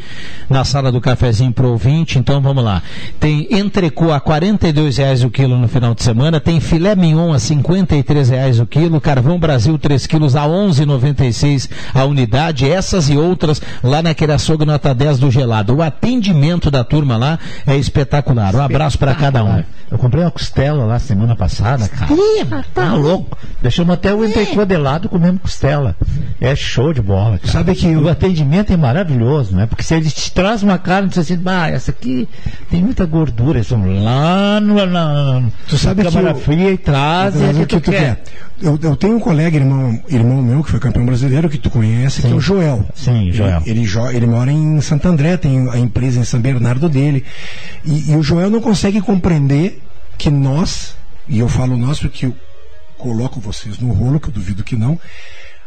na 0.49 0.65
sala 0.65 0.91
do 0.91 0.99
cafezinho 0.99 1.53
para 1.53 1.65
o 1.65 1.71
ouvinte, 1.71 2.19
então 2.19 2.41
vamos 2.41 2.63
lá. 2.63 2.83
Tem 3.19 3.47
entrecô 3.49 4.11
a 4.11 4.17
R$ 4.17 4.89
reais 4.97 5.23
o 5.23 5.29
quilo 5.29 5.57
no 5.57 5.67
final 5.67 5.95
de 5.95 6.03
semana, 6.03 6.39
tem 6.41 6.59
filé 6.59 6.95
mignon 6.95 7.31
a 7.33 7.37
R$ 7.37 8.23
reais 8.29 8.59
o 8.59 8.65
quilo, 8.65 8.99
carvão 8.99 9.39
Brasil 9.39 9.77
3 9.77 10.05
quilos 10.07 10.35
a 10.35 10.43
R$ 10.43 10.49
11,96 10.49 11.69
a 11.93 12.03
unidade, 12.03 12.69
essas 12.69 13.09
e 13.09 13.17
outras 13.17 13.61
lá 13.81 14.01
naquele 14.01 14.33
açougue 14.33 14.65
nota 14.65 14.93
10 14.93 15.19
do 15.19 15.31
Gelado. 15.31 15.75
O 15.75 15.81
atendimento 15.81 16.69
da 16.69 16.83
turma 16.83 17.15
lá 17.15 17.39
é 17.65 17.77
espetacular. 17.77 18.55
Um 18.55 18.61
abraço 18.61 18.97
para 18.97 19.15
cada 19.15 19.43
um. 19.43 19.63
Eu 19.91 19.97
comprei 19.99 20.23
uma 20.23 20.31
costela 20.31 20.83
lá 20.83 20.97
semana 20.97 21.35
passada, 21.35 21.87
cara. 21.87 22.11
Ih, 22.11 22.45
tá, 22.73 22.93
louco. 22.93 23.37
Deixamos 23.61 23.93
até 23.93 24.13
o 24.13 24.25
entrecô 24.25 24.65
de 24.65 24.77
lado 24.77 25.07
comendo 25.07 25.39
costela. 25.39 25.95
É 26.41 26.55
show 26.55 26.91
de 26.91 27.01
bola, 27.01 27.37
cara. 27.37 27.51
Sabe 27.51 27.75
que 27.75 27.95
o 27.95 28.09
atendimento 28.09 28.73
é 28.73 28.77
maravilhoso, 28.77 29.55
né? 29.55 29.67
Porque 29.67 29.83
se 29.83 29.93
eles 29.93 30.13
te 30.13 30.31
trazem 30.31 30.67
uma 30.67 30.79
carne, 30.79 31.11
você 31.11 31.19
assim, 31.19 31.41
ah, 31.45 31.69
essa 31.69 31.91
aqui 31.91 32.27
tem 32.69 32.81
muita 32.81 33.05
gordura. 33.05 33.59
Eles 33.59 33.69
vão 33.69 34.03
lá 34.03 34.59
no, 34.59 34.85
na, 34.85 35.43
tu 35.67 35.77
sabe 35.77 36.03
na 36.03 36.11
câmara 36.11 36.35
fria 36.35 36.71
e 36.71 36.77
trazem 36.77 37.49
o 37.51 37.65
que, 37.67 37.79
tu, 37.79 37.91
quer. 37.91 38.23
Eu, 38.61 38.79
eu, 38.81 38.95
tenho 38.95 39.17
um 39.17 39.19
colega, 39.19 39.57
irmão, 39.57 40.01
irmão 40.07 40.41
meu, 40.41 40.63
que 40.63 40.71
foi 40.71 40.79
campeão 40.79 41.05
brasileiro, 41.05 41.49
que 41.49 41.57
tu 41.57 41.69
conhece, 41.69 42.21
Sim. 42.21 42.29
que 42.29 42.33
é 42.33 42.37
o 42.37 42.39
Joel. 42.39 42.85
Sim, 42.95 43.31
Joel. 43.31 43.61
Ele, 43.65 43.81
ele, 43.81 44.15
ele, 44.15 44.25
mora 44.25 44.51
em 44.51 44.79
Santo 44.79 45.07
André, 45.07 45.35
tem 45.35 45.69
a 45.69 45.77
empresa 45.77 46.19
em 46.19 46.23
São 46.23 46.39
Bernardo 46.39 46.87
dele. 46.87 47.25
E, 47.83 48.11
e 48.11 48.15
o 48.15 48.23
Joel 48.23 48.49
não 48.49 48.61
consegue 48.61 49.01
compreender 49.01 49.81
que 50.17 50.29
nós, 50.29 50.95
e 51.27 51.39
eu 51.39 51.49
falo 51.49 51.75
nós 51.75 51.99
porque 51.99 52.31
coloco 52.97 53.41
vocês 53.41 53.77
no 53.79 53.91
rolo, 53.91 54.19
que 54.19 54.29
eu 54.29 54.33
duvido 54.33 54.63
que 54.63 54.75
não, 54.75 54.97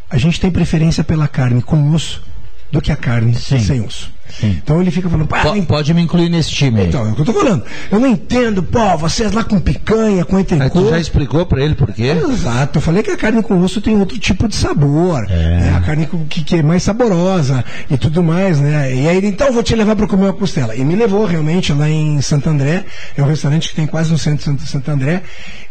a 0.08 0.16
gente 0.16 0.40
tem 0.40 0.50
preferência 0.50 1.04
pela 1.04 1.28
carne 1.28 1.60
com 1.60 1.92
osso 1.92 2.22
do 2.70 2.80
que 2.82 2.92
a 2.92 2.96
carne 2.96 3.34
sem 3.34 3.80
osso. 3.80 4.10
Então 4.42 4.78
ele 4.82 4.90
fica 4.90 5.08
falando, 5.08 5.26
pá, 5.26 5.40
Po- 5.40 5.62
pode 5.62 5.94
me 5.94 6.02
incluir 6.02 6.28
nesse 6.28 6.50
time 6.50 6.82
aí. 6.82 6.86
Então, 6.88 7.08
é 7.08 7.12
o 7.12 7.14
que 7.14 7.22
eu 7.22 7.24
tô 7.24 7.32
falando. 7.32 7.64
Eu 7.90 7.98
não 7.98 8.06
entendo, 8.08 8.62
pô, 8.62 8.94
vocês 8.98 9.32
lá 9.32 9.42
com 9.42 9.58
picanha, 9.58 10.22
com 10.26 10.36
Aí 10.36 10.44
tu 10.44 10.54
entrecô. 10.54 10.90
já 10.90 11.00
explicou 11.00 11.46
pra 11.46 11.62
ele 11.64 11.74
por 11.74 11.90
quê? 11.94 12.08
Exato, 12.30 12.76
eu 12.76 12.82
falei 12.82 13.02
que 13.02 13.10
a 13.10 13.16
carne 13.16 13.42
com 13.42 13.58
osso 13.62 13.80
tem 13.80 13.98
outro 13.98 14.18
tipo 14.18 14.46
de 14.46 14.54
sabor. 14.54 15.22
né? 15.26 15.74
A 15.74 15.80
carne 15.80 16.06
que, 16.28 16.44
que 16.44 16.56
é 16.56 16.62
mais 16.62 16.82
saborosa 16.82 17.64
e 17.90 17.96
tudo 17.96 18.22
mais, 18.22 18.60
né? 18.60 18.94
E 18.94 19.08
aí 19.08 19.16
ele, 19.16 19.28
então, 19.28 19.50
vou 19.50 19.62
te 19.62 19.74
levar 19.74 19.96
para 19.96 20.06
comer 20.06 20.24
uma 20.26 20.34
costela. 20.34 20.76
E 20.76 20.84
me 20.84 20.94
levou 20.94 21.24
realmente 21.24 21.72
lá 21.72 21.88
em 21.88 22.20
Santo 22.20 22.50
André, 22.50 22.84
é 23.16 23.22
um 23.22 23.26
restaurante 23.26 23.70
que 23.70 23.76
tem 23.76 23.86
quase 23.86 24.12
no 24.12 24.18
centro 24.18 24.52
de 24.52 24.66
Santo- 24.68 24.90
André. 24.90 25.22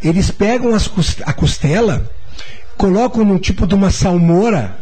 Eles 0.03 0.31
pegam 0.31 0.73
as 0.73 0.89
a 1.27 1.31
costela, 1.31 2.09
colocam 2.75 3.23
num 3.23 3.37
tipo 3.37 3.67
de 3.67 3.75
uma 3.75 3.91
salmoura, 3.91 4.75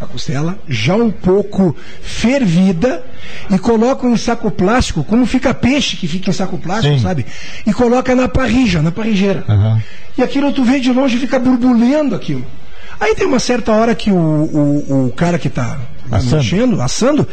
a 0.00 0.06
costela, 0.06 0.58
já 0.66 0.94
um 0.94 1.10
pouco 1.10 1.76
fervida, 2.02 3.04
e 3.50 3.58
colocam 3.58 4.10
em 4.10 4.16
saco 4.16 4.50
plástico, 4.50 5.04
como 5.04 5.26
fica 5.26 5.52
peixe 5.52 5.96
que 5.96 6.08
fica 6.08 6.30
em 6.30 6.32
saco 6.32 6.56
plástico, 6.56 6.96
Sim. 6.96 7.02
sabe? 7.02 7.26
E 7.66 7.72
coloca 7.72 8.14
na 8.14 8.28
parrija, 8.28 8.80
na 8.80 8.90
parrigeira. 8.90 9.44
E 10.16 10.22
aquilo 10.22 10.52
tu 10.52 10.64
vê 10.64 10.80
de 10.80 10.90
longe 10.92 11.16
e 11.16 11.20
fica 11.20 11.38
borbulhando 11.38 12.14
aquilo. 12.14 12.44
Aí 12.98 13.14
tem 13.14 13.26
uma 13.26 13.38
certa 13.38 13.72
hora 13.72 13.94
que 13.94 14.10
o, 14.10 14.16
o, 14.16 15.06
o 15.06 15.12
cara 15.12 15.38
que 15.38 15.48
está 15.48 15.78
Assando. 16.10 16.36
mexendo, 16.36 16.80
assando, 16.82 17.28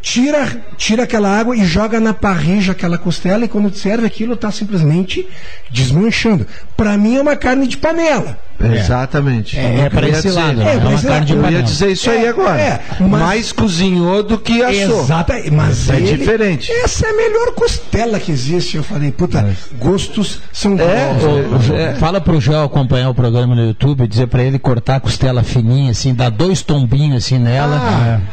tira, 0.00 0.64
tira 0.76 1.02
aquela 1.04 1.28
água 1.28 1.56
e 1.56 1.64
joga 1.64 2.00
na 2.00 2.14
parrija 2.14 2.72
aquela 2.72 2.96
costela 2.96 3.44
e 3.44 3.48
quando 3.48 3.74
serve 3.74 4.06
aquilo 4.06 4.34
está 4.34 4.50
simplesmente 4.50 5.26
desmanchando. 5.70 6.46
Para 6.76 6.96
mim 6.96 7.16
é 7.16 7.20
uma 7.20 7.36
carne 7.36 7.66
de 7.66 7.76
panela. 7.76 8.38
Exatamente. 8.62 9.58
É, 9.58 9.62
é 9.62 9.90
ia 10.02 10.08
esse 10.10 10.22
dizer- 10.28 10.32
lado, 10.40 10.56
né? 10.58 10.72
É, 10.72 10.74
É 10.74 10.78
uma 10.78 11.00
carne 11.00 11.26
de 11.26 11.32
Eu 11.34 11.50
ia 11.50 11.62
dizer 11.62 11.90
isso 11.92 12.10
aí 12.10 12.24
É, 12.24 12.28
agora. 12.28 12.60
é, 12.60 12.80
Mas- 13.00 13.08
mais 13.20 13.52
cozinhou 13.52 14.22
do 14.22 14.38
que 14.38 14.62
assou. 14.62 15.02
Exato, 15.02 15.32
mas 15.52 15.88
é 15.88 15.96
ele- 15.96 16.16
diferente. 16.16 16.70
Essa 16.72 17.06
é 17.06 17.10
a 17.10 17.16
melhor 17.16 17.52
costela 17.54 18.18
que 18.20 18.30
existe. 18.30 18.76
Eu 18.76 18.82
falei, 18.82 19.10
puta, 19.10 19.48
gostos 19.78 20.40
são 20.52 20.76
É, 20.78 21.14
gostos. 21.14 21.70
Ô, 21.70 21.74
é. 21.74 21.94
Fala 21.94 22.20
pro 22.20 22.40
Joel 22.40 22.64
acompanhar 22.64 23.08
o 23.10 23.14
programa 23.14 23.54
no 23.54 23.64
YouTube, 23.66 24.06
dizer 24.06 24.26
pra 24.26 24.42
ele 24.42 24.58
cortar 24.58 24.96
a 24.96 25.00
costela 25.00 25.42
fininha, 25.42 25.90
assim, 25.92 26.14
dar 26.14 26.30
dois 26.30 26.62
tombinhos 26.62 27.24
assim 27.24 27.38
nela 27.38 27.76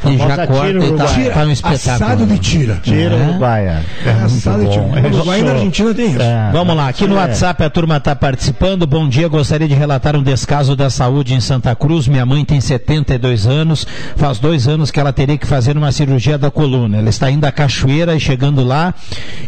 Ah, 0.04 0.10
e 0.10 0.18
já 0.18 0.26
corta 0.48 0.48
tira 0.48 0.70
e 0.70 0.92
tá, 0.92 1.04
uruguaia. 1.06 1.32
tá 1.32 1.40
um 1.44 1.52
espetáculo. 1.52 1.94
Assado 2.12 2.26
de 2.26 2.38
tira. 2.40 2.80
Tira 2.84 3.16
É. 3.16 3.28
Uruguaia. 3.30 3.86
É 4.06 4.10
Assado 4.26 4.66
de 4.66 4.72
tira. 4.72 5.08
Uruguai 5.14 5.42
na. 5.42 5.52
Argentina 5.52 5.94
tem 5.94 6.12
isso. 6.12 6.22
É. 6.22 6.50
Vamos 6.52 6.76
lá, 6.76 6.90
aqui 6.90 7.08
no 7.08 7.16
É. 7.16 7.20
WhatsApp 7.20 7.64
a 7.64 7.70
turma 7.70 7.98
está 7.98 8.16
participando. 8.16 8.86
Bom 8.86 9.08
dia, 9.08 9.28
gostaria 9.28 9.68
de 9.68 9.74
relatar 9.74 10.16
um 10.18 10.24
descaso 10.24 10.76
da 10.76 10.90
saúde 10.90 11.34
em 11.34 11.40
Santa 11.40 11.76
Cruz. 11.76 12.08
Minha 12.08 12.26
mãe 12.26 12.44
tem 12.44 12.60
72 12.60 13.46
anos, 13.46 13.86
faz 14.16 14.40
dois 14.40 14.68
anos 14.68 14.92
que 14.92 15.00
ela 15.00 15.14
teria 15.14 15.38
que 15.38 15.48
fazer 15.48 15.78
uma 15.78 15.92
cirurgia 15.92 16.38
da 16.38 16.50
coluna. 16.50 16.98
Ela 16.98 17.10
está 17.10 17.30
indo 17.30 17.46
à 17.46 17.52
cachoeira 17.52 18.16
e 18.16 18.20
chegando 18.20 18.64
lá, 18.64 18.94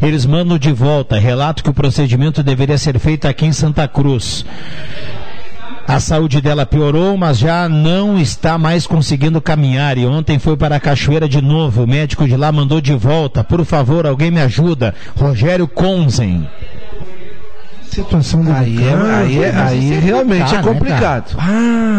eles 0.01 0.25
mandam 0.25 0.57
de 0.57 0.71
volta. 0.71 1.19
Relato 1.19 1.63
que 1.63 1.69
o 1.69 1.73
procedimento 1.73 2.43
deveria 2.43 2.77
ser 2.77 2.99
feito 2.99 3.27
aqui 3.27 3.45
em 3.45 3.51
Santa 3.51 3.87
Cruz. 3.87 4.45
A 5.87 5.99
saúde 5.99 6.39
dela 6.39 6.67
piorou, 6.67 7.17
mas 7.17 7.39
já 7.39 7.67
não 7.67 8.19
está 8.19 8.59
mais 8.59 8.85
conseguindo 8.85 9.41
caminhar. 9.41 9.97
E 9.97 10.05
ontem 10.05 10.37
foi 10.37 10.55
para 10.55 10.75
a 10.75 10.79
cachoeira 10.79 11.27
de 11.27 11.41
novo. 11.41 11.83
O 11.83 11.87
médico 11.87 12.27
de 12.27 12.37
lá 12.37 12.51
mandou 12.51 12.79
de 12.79 12.93
volta. 12.93 13.43
Por 13.43 13.65
favor, 13.65 14.05
alguém 14.05 14.29
me 14.29 14.39
ajuda. 14.39 14.93
Rogério 15.17 15.67
Conzen. 15.67 16.47
Situação 17.89 18.41
Aí, 18.53 18.75
é, 18.77 18.79
delicada. 18.79 19.15
aí, 19.17 19.43
é- 19.43 19.55
aí 19.55 19.83
isso 19.85 19.93
é 19.93 19.99
realmente 19.99 20.55
é 20.55 20.61
complicado, 20.61 21.35
né. 21.35 21.43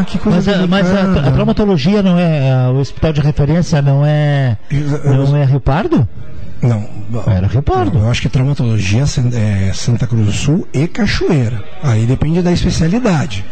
Ah, 0.01 0.05
que 0.07 0.19
coisa 0.19 0.37
Mas, 0.39 0.49
a, 0.49 0.67
mas 0.67 0.91
a, 0.91 1.29
a 1.29 1.33
traumatologia 1.33 2.03
não 2.03 2.19
é. 2.19 2.69
o 2.69 2.77
hospital 2.77 3.13
de 3.13 3.21
referência 3.21 3.83
não 3.83 4.05
é. 4.07 4.57
Não 5.05 5.37
é 5.37 5.45
Rio 5.45 5.61
Pardo? 5.61 6.09
Não, 6.63 6.87
Era 7.27 7.47
Rio 7.47 7.63
Pardo. 7.63 7.99
eu 7.99 8.11
acho 8.11 8.21
que 8.23 8.29
traumatologia 8.29 9.03
é 9.03 9.73
Santa 9.73 10.07
Cruz 10.07 10.27
do 10.27 10.33
Sul 10.33 10.69
e 10.73 10.87
Cachoeira. 10.87 11.63
Aí 11.83 12.07
depende 12.07 12.41
da 12.43 12.53
especialidade. 12.53 13.45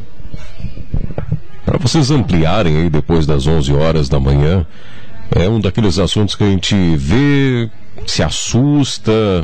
Para 1.65 1.79
vocês 1.79 2.11
ampliarem 2.11 2.77
aí 2.77 2.87
depois 2.89 3.25
das 3.25 3.47
11 3.47 3.73
horas 3.73 4.07
da 4.07 4.19
manhã, 4.19 4.63
é 5.35 5.49
um 5.49 5.59
daqueles 5.59 5.97
assuntos 5.97 6.35
que 6.35 6.43
a 6.43 6.47
gente 6.47 6.75
vê, 6.95 7.67
se 8.05 8.21
assusta, 8.21 9.43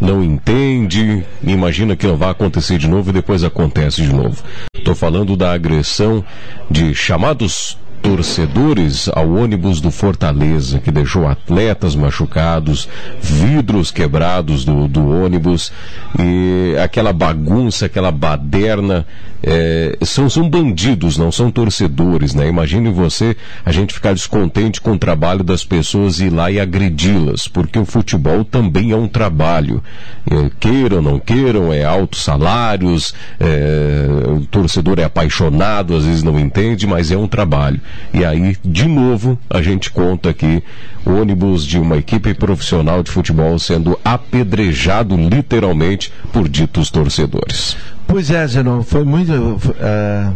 não 0.00 0.22
entende, 0.24 1.22
imagina 1.42 1.94
que 1.94 2.06
não 2.06 2.16
vai 2.16 2.30
acontecer 2.30 2.78
de 2.78 2.88
novo 2.88 3.10
e 3.10 3.12
depois 3.12 3.44
acontece 3.44 4.02
de 4.02 4.12
novo. 4.12 4.42
Estou 4.74 4.94
falando 4.94 5.36
da 5.36 5.52
agressão 5.52 6.24
de 6.70 6.94
chamados 6.94 7.76
torcedores 8.02 9.08
ao 9.12 9.30
ônibus 9.30 9.80
do 9.80 9.90
Fortaleza, 9.90 10.78
que 10.78 10.90
deixou 10.90 11.26
atletas 11.26 11.94
machucados, 11.94 12.88
vidros 13.20 13.90
quebrados 13.90 14.64
do, 14.64 14.88
do 14.88 15.08
ônibus, 15.08 15.72
e 16.18 16.76
aquela 16.82 17.12
bagunça, 17.12 17.86
aquela 17.86 18.10
baderna. 18.10 19.06
é, 19.42 19.96
são, 20.02 20.28
são 20.28 20.48
bandidos, 20.48 21.16
não 21.16 21.32
são 21.32 21.50
torcedores, 21.50 22.34
né? 22.34 22.46
Imagine 22.48 22.90
você, 22.90 23.36
a 23.64 23.72
gente 23.72 23.94
ficar 23.94 24.12
descontente 24.12 24.80
com 24.80 24.92
o 24.92 24.98
trabalho 24.98 25.42
das 25.42 25.64
pessoas 25.64 26.20
e 26.20 26.26
ir 26.26 26.30
lá 26.30 26.50
e 26.50 26.60
agredi-las, 26.60 27.48
porque 27.48 27.78
o 27.78 27.84
futebol 27.84 28.44
também 28.44 28.92
é 28.92 28.96
um 28.96 29.08
trabalho. 29.08 29.82
É, 30.30 30.50
queiram 30.60 31.00
não 31.00 31.18
queiram, 31.18 31.72
é 31.72 31.84
altos 31.84 32.22
salários, 32.22 33.14
é, 33.38 34.06
o 34.28 34.44
torcedor 34.46 34.98
é 34.98 35.04
apaixonado, 35.04 35.96
às 35.96 36.04
vezes 36.04 36.22
não 36.22 36.38
entende, 36.38 36.86
mas 36.86 37.10
é 37.10 37.16
um 37.16 37.26
trabalho. 37.26 37.80
E 38.12 38.24
aí, 38.24 38.56
de 38.64 38.86
novo, 38.86 39.38
a 39.48 39.62
gente 39.62 39.90
conta 39.90 40.30
aqui 40.30 40.62
ônibus 41.06 41.64
de 41.64 41.78
uma 41.78 41.96
equipe 41.96 42.34
profissional 42.34 43.02
de 43.02 43.10
futebol 43.10 43.58
sendo 43.58 43.98
apedrejado 44.04 45.16
literalmente 45.16 46.12
por 46.32 46.48
ditos 46.48 46.90
torcedores. 46.90 47.76
Pois 48.06 48.30
é, 48.30 48.44
Zenon, 48.46 48.82
foi 48.82 49.04
muito. 49.04 49.32
eh, 49.78 50.30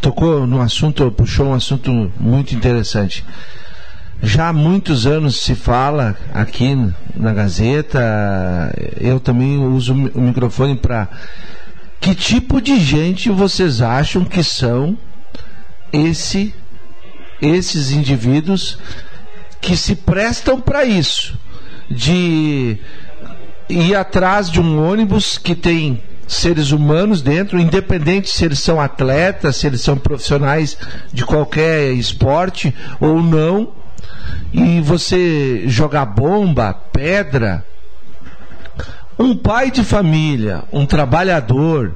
tocou 0.00 0.46
no 0.46 0.60
assunto, 0.60 1.10
puxou 1.10 1.46
um 1.46 1.54
assunto 1.54 2.12
muito 2.20 2.54
interessante. 2.54 3.24
Já 4.22 4.48
há 4.48 4.52
muitos 4.52 5.06
anos 5.06 5.36
se 5.36 5.54
fala 5.54 6.16
aqui 6.32 6.74
na 7.16 7.32
Gazeta, 7.32 8.00
eu 9.00 9.20
também 9.20 9.58
uso 9.58 9.92
o 9.92 10.20
microfone 10.20 10.76
para. 10.76 11.08
Que 12.00 12.14
tipo 12.14 12.60
de 12.60 12.78
gente 12.78 13.30
vocês 13.30 13.80
acham 13.80 14.24
que 14.24 14.42
são 14.42 14.96
esse, 15.92 16.54
esses 17.44 17.90
indivíduos 17.90 18.78
que 19.60 19.76
se 19.76 19.96
prestam 19.96 20.60
para 20.60 20.84
isso? 20.84 21.38
De 21.90 22.78
ir 23.68 23.94
atrás 23.94 24.50
de 24.50 24.60
um 24.60 24.82
ônibus 24.82 25.38
que 25.38 25.54
tem 25.54 26.02
seres 26.26 26.70
humanos 26.70 27.22
dentro, 27.22 27.58
independente 27.58 28.30
se 28.30 28.44
eles 28.44 28.58
são 28.58 28.80
atletas, 28.80 29.56
se 29.56 29.66
eles 29.66 29.80
são 29.80 29.96
profissionais 29.96 30.76
de 31.12 31.24
qualquer 31.24 31.92
esporte 31.92 32.74
ou 33.00 33.22
não, 33.22 33.72
e 34.52 34.80
você 34.80 35.64
jogar 35.66 36.06
bomba, 36.06 36.72
pedra. 36.72 37.64
Um 39.18 39.36
pai 39.36 39.70
de 39.70 39.84
família, 39.84 40.64
um 40.72 40.86
trabalhador, 40.86 41.94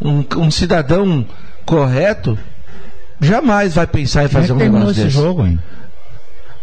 um, 0.00 0.24
um 0.36 0.50
cidadão 0.50 1.26
correto, 1.64 2.38
jamais 3.22 3.74
vai 3.74 3.86
pensar 3.86 4.22
em 4.22 4.26
é 4.26 4.28
fazer 4.28 4.48
que 4.48 4.52
um 4.52 4.56
negócio 4.56 4.90
esse 4.90 5.04
desse. 5.04 5.10
jogo, 5.16 5.46
hein? 5.46 5.58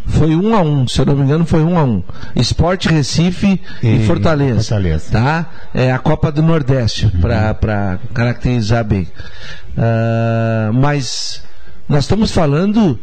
Foi 0.06 0.36
um 0.36 0.56
a 0.56 0.62
um, 0.62 0.88
se 0.88 1.00
eu 1.00 1.06
não 1.06 1.15
me 1.15 1.22
engano, 1.24 1.45
foi 1.45 1.62
um 1.63 1.78
a 1.78 1.84
um. 1.84 2.02
Esporte 2.36 2.89
Recife 2.89 3.62
e, 3.84 3.88
E 3.98 4.06
Fortaleza. 4.08 4.56
Fortaleza. 4.62 5.12
Tá? 5.12 5.45
É 5.74 5.91
a 5.91 6.00
Copa 6.00 6.32
do 6.32 6.41
Nordeste, 6.41 7.06
Uhum. 7.06 7.22
para 7.22 8.00
caracterizar 8.13 8.84
bem. 8.84 9.08
Ah, 9.78 10.72
mas 10.74 11.43
nós 11.88 12.06
estamos 12.06 12.32
falando 12.32 13.00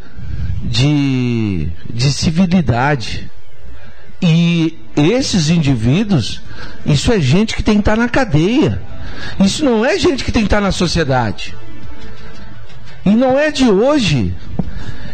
de, 0.62 1.68
de 1.92 2.12
civilidade. 2.12 3.30
E 4.20 4.76
esses 4.96 5.50
indivíduos, 5.50 6.40
isso 6.84 7.12
é 7.12 7.20
gente 7.20 7.54
que 7.54 7.62
tem 7.62 7.74
que 7.74 7.80
estar 7.82 7.96
na 7.96 8.08
cadeia. 8.08 8.82
Isso 9.38 9.64
não 9.64 9.84
é 9.84 9.96
gente 9.98 10.24
que 10.24 10.32
tem 10.32 10.42
que 10.42 10.46
estar 10.46 10.60
na 10.60 10.72
sociedade. 10.72 11.54
E 13.06 13.10
não 13.10 13.38
é 13.38 13.52
de 13.52 13.70
hoje 13.70 14.34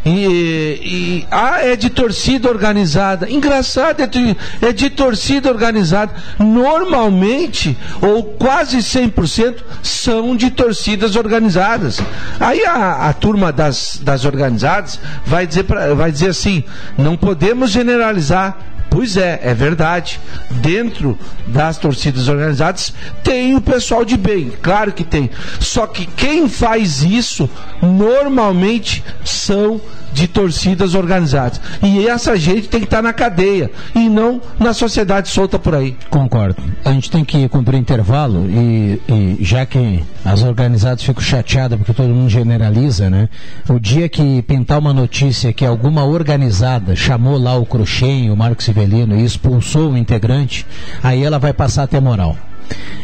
E, 0.05 0.11
e 0.11 1.26
ah, 1.31 1.61
é 1.62 1.76
de 1.76 1.88
torcida 1.88 2.48
organizada. 2.48 3.31
Engraçado, 3.31 4.00
é 4.00 4.07
de, 4.07 4.37
é 4.61 4.72
de 4.72 4.90
torcida 4.90 5.48
organizada. 5.48 6.12
Normalmente, 6.40 7.78
ou 8.00 8.24
quase 8.24 8.78
100%, 8.78 9.59
são 9.81 10.35
de 10.35 10.50
torcidas 10.50 11.14
organizadas. 11.14 12.00
Aí 12.40 12.64
a, 12.64 13.11
a 13.11 13.12
turma 13.12 13.52
das, 13.52 14.00
das 14.02 14.24
organizadas 14.24 14.98
vai 15.24 15.46
dizer, 15.46 15.64
pra, 15.64 15.94
vai 15.94 16.11
dizer 16.11 16.31
assim: 16.31 16.64
não 16.98 17.16
podemos 17.16 17.70
generalizar. 17.70 18.59
Pois 18.92 19.16
é, 19.16 19.40
é 19.42 19.55
verdade. 19.55 20.20
Dentro 20.50 21.18
das 21.46 21.78
torcidas 21.78 22.28
organizadas 22.28 22.92
tem 23.24 23.57
o 23.57 23.61
pessoal 23.61 24.05
de 24.05 24.18
bem, 24.18 24.52
claro 24.61 24.92
que 24.92 25.02
tem. 25.02 25.31
Só 25.59 25.87
que 25.87 26.05
quem 26.05 26.46
faz 26.46 27.02
isso 27.02 27.48
normalmente 27.81 29.02
são 29.24 29.81
de 30.12 30.28
torcidas 30.28 30.94
organizadas. 30.94 31.59
E 31.83 32.07
essa 32.07 32.37
gente 32.37 32.68
tem 32.68 32.81
que 32.81 32.87
estar 32.87 33.00
na 33.00 33.14
cadeia 33.14 33.70
e 33.94 34.11
não 34.11 34.42
na 34.59 34.74
sociedade 34.74 35.28
solta 35.28 35.59
por 35.59 35.74
aí. 35.74 35.96
Concordo. 36.11 36.62
A 36.85 36.92
gente 36.92 37.11
tem 37.11 37.24
que 37.24 37.48
cumprir 37.48 37.78
intervalo 37.78 38.46
e, 38.46 39.00
e 39.09 39.38
já 39.40 39.64
que 39.64 40.05
as 40.24 40.42
organizadas 40.42 41.02
ficam 41.02 41.22
chateadas 41.22 41.76
porque 41.78 41.92
todo 41.92 42.08
mundo 42.08 42.28
generaliza, 42.28 43.11
né? 43.11 43.28
O 43.68 43.78
dia 43.78 44.08
que 44.08 44.42
pintar 44.42 44.78
uma 44.78 44.92
notícia 44.92 45.52
que 45.52 45.64
alguma 45.64 46.04
organizada 46.04 46.94
chamou 46.94 47.38
lá 47.38 47.56
o 47.56 47.66
Cruxem, 47.66 48.30
o 48.30 48.37
Marcos 48.37 48.64
Civelino 48.64 49.16
e 49.18 49.24
expulsou 49.24 49.92
o 49.92 49.96
integrante, 49.96 50.66
aí 51.02 51.24
ela 51.24 51.38
vai 51.38 51.52
passar 51.52 51.85
a 51.85 51.87
ter 51.87 52.00
moral. 52.00 52.37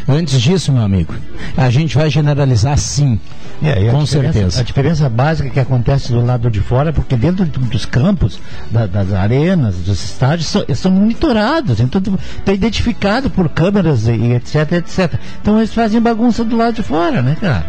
Antes 0.07 0.41
disso, 0.41 0.73
meu 0.73 0.83
amigo, 0.83 1.15
a 1.57 1.69
gente 1.71 1.97
vai 1.97 2.09
generalizar 2.09 2.79
sim. 2.79 3.21
É, 3.63 3.91
com 3.91 4.07
certeza. 4.07 4.61
A 4.61 4.63
diferença 4.63 5.09
básica 5.09 5.51
que 5.51 5.59
acontece 5.59 6.13
do 6.13 6.25
lado 6.25 6.51
de 6.51 6.61
fora, 6.61 6.93
porque 6.93 7.17
dentro 7.17 7.45
dos 7.45 7.85
campos, 7.85 8.41
da, 8.71 8.87
das 8.87 9.13
arenas, 9.13 9.75
dos 9.77 10.03
estádios, 10.03 10.47
são, 10.47 10.65
são 10.75 10.93
monitorados, 10.93 11.81
então 11.81 12.01
está 12.39 12.53
identificado 12.53 13.29
por 13.29 13.49
câmeras 13.49 14.07
e 14.07 14.33
etc, 14.33 14.73
etc. 14.73 15.15
Então 15.43 15.59
eles 15.59 15.75
fazem 15.75 16.01
bagunça 16.01 16.45
do 16.45 16.57
lado 16.57 16.75
de 16.75 16.83
fora, 16.83 17.21
né, 17.21 17.37
cara? 17.41 17.67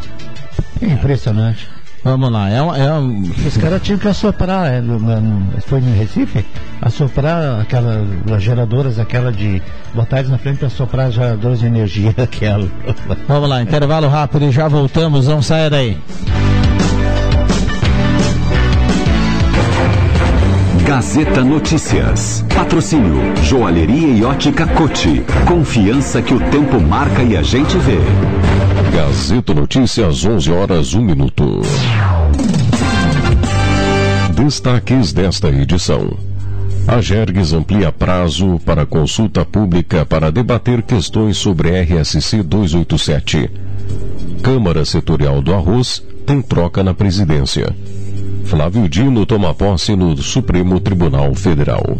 É 0.81 0.85
impressionante. 0.85 1.67
Vamos 2.03 2.31
lá, 2.31 2.49
é 2.49 2.61
um. 2.61 2.75
É 2.75 2.93
um... 2.93 3.21
Os 3.45 3.57
caras 3.57 3.81
tinham 3.81 3.99
que 3.99 4.07
assoprar, 4.07 4.67
é, 4.71 4.81
no, 4.81 4.99
no, 4.99 5.61
foi 5.61 5.81
no 5.81 5.93
Recife? 5.95 6.45
Assoprar 6.81 7.59
aquelas 7.59 8.41
geradoras, 8.41 8.99
aquela 8.99 9.31
de. 9.31 9.61
botar 9.93 10.19
eles 10.19 10.31
na 10.31 10.37
frente 10.37 10.59
para 10.59 10.67
assoprar 10.67 11.11
geradoras 11.11 11.59
de 11.59 11.65
energia, 11.65 12.13
aquela. 12.17 12.67
Vamos 13.27 13.49
lá, 13.49 13.61
intervalo 13.61 14.07
rápido 14.07 14.45
e 14.45 14.51
já 14.51 14.67
voltamos, 14.67 15.27
não 15.27 15.41
saia 15.41 15.69
daí. 15.69 15.97
Gazeta 20.85 21.43
Notícias. 21.43 22.43
Patrocínio 22.55 23.35
Joalheria 23.43 24.07
e 24.07 24.23
Ótica 24.23 24.65
Cote. 24.65 25.23
Confiança 25.45 26.19
que 26.19 26.33
o 26.33 26.39
tempo 26.49 26.81
marca 26.81 27.21
e 27.21 27.37
a 27.37 27.43
gente 27.43 27.77
vê. 27.77 27.99
Gazeta 28.91 29.53
Notícias, 29.53 30.25
11 30.25 30.51
horas, 30.51 30.93
1 30.93 31.01
minuto. 31.01 31.61
Destaques 34.33 35.13
desta 35.13 35.49
edição. 35.49 36.17
A 36.87 36.99
Gergues 36.99 37.53
amplia 37.53 37.91
prazo 37.91 38.59
para 38.65 38.85
consulta 38.85 39.45
pública 39.45 40.05
para 40.05 40.31
debater 40.31 40.81
questões 40.81 41.37
sobre 41.37 41.69
RSC 41.69 42.41
287. 42.41 43.49
Câmara 44.41 44.83
Setorial 44.83 45.41
do 45.41 45.53
Arroz 45.53 46.03
tem 46.25 46.41
troca 46.41 46.83
na 46.83 46.93
presidência. 46.93 47.75
Flávio 48.45 48.89
Dino 48.89 49.25
toma 49.25 49.53
posse 49.53 49.95
no 49.95 50.17
Supremo 50.17 50.79
Tribunal 50.79 51.35
Federal. 51.35 51.97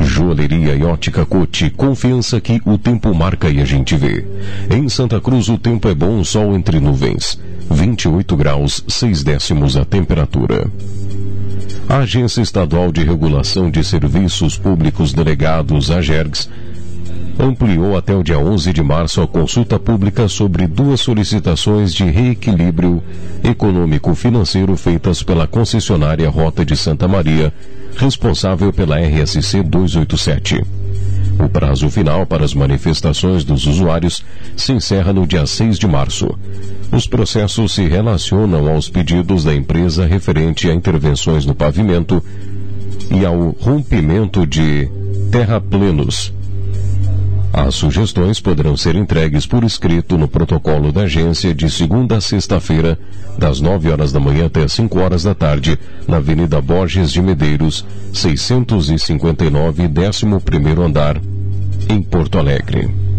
Joalheria 0.00 0.74
e 0.74 0.82
ótica 0.82 1.24
Cote, 1.24 1.70
confiança 1.70 2.40
que 2.40 2.60
o 2.64 2.76
tempo 2.76 3.14
marca 3.14 3.48
e 3.48 3.60
a 3.60 3.64
gente 3.64 3.96
vê. 3.96 4.24
Em 4.70 4.88
Santa 4.88 5.20
Cruz 5.20 5.48
o 5.48 5.58
tempo 5.58 5.88
é 5.88 5.94
bom, 5.94 6.22
sol 6.24 6.54
entre 6.54 6.80
nuvens. 6.80 7.38
28 7.70 8.36
graus, 8.36 8.84
6 8.88 9.22
décimos 9.22 9.76
a 9.76 9.84
temperatura. 9.84 10.70
A 11.88 11.98
Agência 11.98 12.40
Estadual 12.40 12.90
de 12.90 13.04
Regulação 13.04 13.70
de 13.70 13.84
Serviços 13.84 14.56
Públicos 14.56 15.12
Delegados, 15.12 15.90
a 15.90 16.00
GERGS, 16.00 16.48
ampliou 17.38 17.96
até 17.96 18.14
o 18.14 18.22
dia 18.22 18.38
11 18.38 18.72
de 18.72 18.82
março 18.82 19.20
a 19.20 19.26
consulta 19.26 19.78
pública 19.78 20.28
sobre 20.28 20.66
duas 20.66 21.00
solicitações 21.00 21.92
de 21.92 22.04
reequilíbrio 22.04 23.02
econômico-financeiro 23.42 24.76
feitas 24.76 25.22
pela 25.22 25.46
concessionária 25.46 26.28
Rota 26.28 26.64
de 26.64 26.76
Santa 26.76 27.08
Maria, 27.08 27.52
responsável 27.96 28.72
pela 28.72 28.98
RSC 28.98 29.62
287. 29.62 30.62
O 31.38 31.48
prazo 31.48 31.90
final 31.90 32.24
para 32.26 32.44
as 32.44 32.54
manifestações 32.54 33.44
dos 33.44 33.66
usuários 33.66 34.24
se 34.56 34.72
encerra 34.72 35.12
no 35.12 35.26
dia 35.26 35.46
6 35.46 35.78
de 35.78 35.86
março. 35.86 36.28
Os 36.92 37.06
processos 37.06 37.74
se 37.74 37.86
relacionam 37.88 38.68
aos 38.68 38.88
pedidos 38.88 39.42
da 39.42 39.54
empresa 39.54 40.06
referente 40.06 40.70
a 40.70 40.74
intervenções 40.74 41.44
no 41.44 41.54
pavimento 41.54 42.22
e 43.10 43.24
ao 43.24 43.50
rompimento 43.60 44.46
de 44.46 44.88
terraplenos 45.30 46.32
as 47.56 47.76
sugestões 47.76 48.40
poderão 48.40 48.76
ser 48.76 48.96
entregues 48.96 49.46
por 49.46 49.62
escrito 49.62 50.18
no 50.18 50.26
protocolo 50.26 50.90
da 50.90 51.02
agência 51.02 51.54
de 51.54 51.70
segunda 51.70 52.16
a 52.16 52.20
sexta-feira, 52.20 52.98
das 53.38 53.60
9 53.60 53.92
horas 53.92 54.10
da 54.10 54.18
manhã 54.18 54.46
até 54.46 54.66
5 54.66 54.98
horas 54.98 55.22
da 55.22 55.36
tarde, 55.36 55.78
na 56.08 56.16
Avenida 56.16 56.60
Borges 56.60 57.12
de 57.12 57.22
Medeiros, 57.22 57.86
659, 58.12 59.84
11 59.84 60.82
andar, 60.82 61.20
em 61.88 62.02
Porto 62.02 62.38
Alegre. 62.38 63.13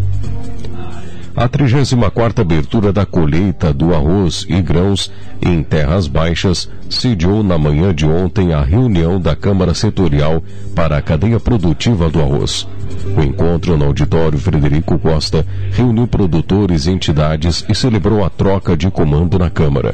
A 1.35 1.49
34 1.49 2.41
abertura 2.41 2.93
da 2.93 3.05
colheita 3.05 3.73
do 3.73 3.93
arroz 3.93 4.45
e 4.47 4.61
grãos 4.61 5.11
em 5.41 5.61
terras 5.61 6.07
baixas 6.07 6.69
sediou 6.89 7.43
na 7.43 7.57
manhã 7.57 7.93
de 7.93 8.05
ontem 8.05 8.53
a 8.53 8.61
reunião 8.61 9.19
da 9.19 9.35
Câmara 9.35 9.73
Setorial 9.73 10.41
para 10.73 10.95
a 10.95 11.01
cadeia 11.01 11.37
produtiva 11.37 12.09
do 12.09 12.21
arroz. 12.21 12.65
O 13.17 13.21
encontro 13.21 13.75
no 13.75 13.83
auditório 13.83 14.39
Frederico 14.39 14.97
Costa 14.97 15.45
reuniu 15.71 16.07
produtores 16.07 16.85
e 16.85 16.91
entidades 16.91 17.65
e 17.67 17.75
celebrou 17.75 18.23
a 18.23 18.29
troca 18.29 18.77
de 18.77 18.89
comando 18.89 19.37
na 19.37 19.49
Câmara. 19.49 19.93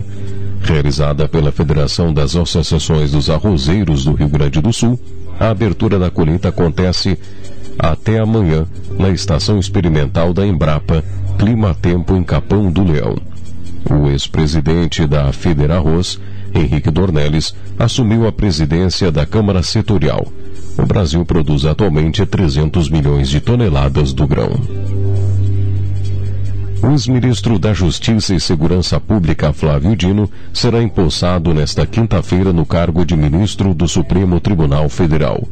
Realizada 0.62 1.28
pela 1.28 1.52
Federação 1.52 2.14
das 2.14 2.36
Associações 2.36 3.14
dos 3.14 3.32
Arrozeiros 3.32 4.06
do 4.06 4.14
Rio 4.14 4.30
Grande 4.30 4.62
do 4.62 4.72
Sul, 4.72 5.00
a 5.40 5.50
abertura 5.50 5.98
da 5.98 6.12
colheita 6.12 6.50
acontece 6.50 7.18
até 7.78 8.20
amanhã 8.20 8.66
na 8.98 9.10
estação 9.10 9.60
experimental 9.60 10.34
da 10.34 10.46
Embrapa, 10.46 11.04
Clima 11.38 11.74
Tempo 11.74 12.16
em 12.16 12.24
Capão 12.24 12.72
do 12.72 12.84
Leão. 12.84 13.16
O 13.90 14.10
ex-presidente 14.10 15.08
da 15.08 15.32
Federarroz, 15.34 16.20
Henrique 16.54 16.92
Dornelles, 16.92 17.56
assumiu 17.80 18.28
a 18.28 18.32
presidência 18.32 19.12
da 19.12 19.26
Câmara 19.26 19.64
Setorial. 19.64 20.28
O 20.78 20.86
Brasil 20.86 21.26
produz 21.26 21.66
atualmente 21.66 22.26
300 22.26 22.90
milhões 22.90 23.30
de 23.30 23.42
toneladas 23.42 24.14
do 24.14 24.28
grão. 24.28 24.52
O 26.84 26.89
ex-ministro 26.89 27.60
da 27.60 27.74
Justiça 27.74 28.34
e 28.34 28.39
Segurança 28.39 29.00
Pública, 29.00 29.54
Flávio 29.54 29.96
Dino, 29.96 30.28
será 30.52 30.82
empossado 30.82 31.54
nesta 31.54 31.86
quinta-feira 31.86 32.52
no 32.52 32.65
cargo 32.65 33.06
de 33.06 33.15
ministro 33.15 33.72
do 33.74 33.88
Supremo 33.88 34.39
Tribunal 34.39 34.89
Federal. 34.89 35.48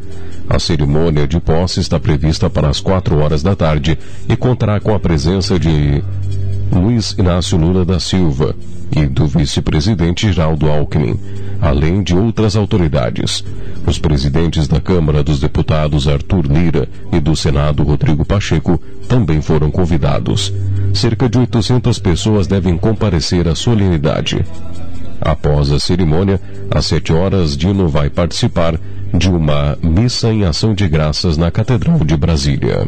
A 0.50 0.58
cerimônia 0.58 1.28
de 1.28 1.40
posse 1.40 1.80
está 1.80 2.00
prevista 2.00 2.50
para 2.50 2.68
as 2.68 2.80
quatro 2.80 3.20
horas 3.20 3.44
da 3.44 3.56
tarde 3.56 3.98
e 4.28 4.36
contará 4.36 4.80
com 4.80 4.96
a 4.96 5.00
presença 5.00 5.60
de 5.60 6.04
Luiz 6.72 7.16
Inácio 7.18 7.58
Lula 7.58 7.84
da 7.84 8.00
Silva 8.00 8.56
e 8.96 9.06
do 9.06 9.28
vice-presidente 9.28 10.32
Geraldo 10.32 10.70
Alckmin, 10.70 11.20
além 11.62 12.02
de 12.02 12.16
outras 12.16 12.56
autoridades. 12.56 13.44
Os 13.86 13.98
presidentes 13.98 14.68
da 14.68 14.80
Câmara 14.80 15.24
dos 15.24 15.40
Deputados 15.40 16.08
Arthur 16.08 16.46
Lira 16.46 16.88
e 17.12 17.20
do 17.20 17.36
Senado 17.36 17.84
Rodrigo 17.84 18.26
Pacheco 18.26 18.80
também 19.08 19.42
foram 19.42 19.72
convidados. 19.72 20.54
Cerca 20.94 21.30
de 21.30 21.38
800 21.40 22.00
pessoas 22.00 22.48
devem 22.48 22.78
comparecer 22.78 23.48
à 23.48 23.56
solenidade. 23.56 24.46
Após 25.22 25.72
a 25.72 25.80
cerimônia, 25.80 26.40
às 26.72 26.86
sete 26.86 27.12
horas, 27.12 27.58
Dino 27.58 27.88
vai 27.88 28.10
participar 28.10 28.80
de 29.14 29.30
uma 29.30 29.78
missa 29.82 30.32
em 30.32 30.46
ação 30.46 30.74
de 30.74 30.88
graças 30.88 31.36
na 31.36 31.52
Catedral 31.52 32.00
de 32.00 32.16
Brasília. 32.16 32.88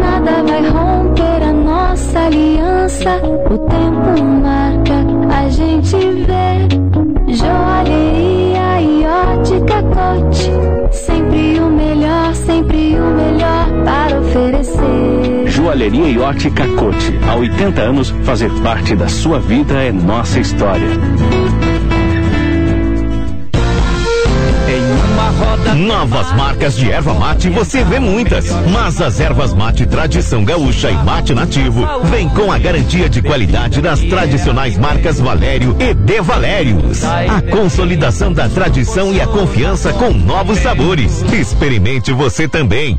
Nada 0.00 0.42
vai 0.42 0.68
romper 0.68 1.42
a 1.42 1.52
nossa 1.52 2.18
aliança. 2.20 3.16
O 3.50 3.58
tempo 3.58 4.24
marca, 4.42 5.04
a 5.34 5.48
gente 5.48 5.96
vê. 5.96 7.34
Joalheria 7.34 8.80
e 8.80 9.04
ótica 9.04 9.82
cote. 9.82 10.50
Sempre 10.92 11.60
o 11.60 11.70
melhor, 11.70 12.34
sempre 12.34 12.96
o 12.98 13.06
melhor 13.06 13.84
para 13.84 14.20
oferecer. 14.20 15.46
Joalheria 15.46 16.08
e 16.08 16.18
ótica 16.18 16.66
Cote. 16.68 17.18
Há 17.28 17.34
80 17.34 17.80
anos, 17.80 18.10
fazer 18.24 18.50
parte 18.62 18.94
da 18.94 19.08
sua 19.08 19.40
vida 19.40 19.74
é 19.82 19.90
nossa 19.90 20.38
história. 20.38 20.88
Novas 25.76 26.32
marcas 26.34 26.76
de 26.76 26.90
erva 26.90 27.12
mate 27.14 27.50
você 27.50 27.84
vê 27.84 27.98
muitas, 27.98 28.46
mas 28.72 29.00
as 29.00 29.20
ervas 29.20 29.52
mate 29.52 29.84
tradição 29.86 30.44
gaúcha 30.44 30.90
e 30.90 30.94
mate 31.04 31.34
nativo 31.34 31.86
vem 32.04 32.28
com 32.28 32.50
a 32.50 32.58
garantia 32.58 33.08
de 33.08 33.20
qualidade 33.20 33.80
das 33.80 34.00
tradicionais 34.00 34.78
marcas 34.78 35.20
Valério 35.20 35.76
e 35.78 35.92
De 35.92 36.20
Valérios. 36.20 37.04
A 37.04 37.42
consolidação 37.42 38.32
da 38.32 38.48
tradição 38.48 39.12
e 39.12 39.20
a 39.20 39.26
confiança 39.26 39.92
com 39.92 40.10
novos 40.10 40.58
sabores. 40.58 41.22
Experimente 41.32 42.12
você 42.12 42.48
também. 42.48 42.98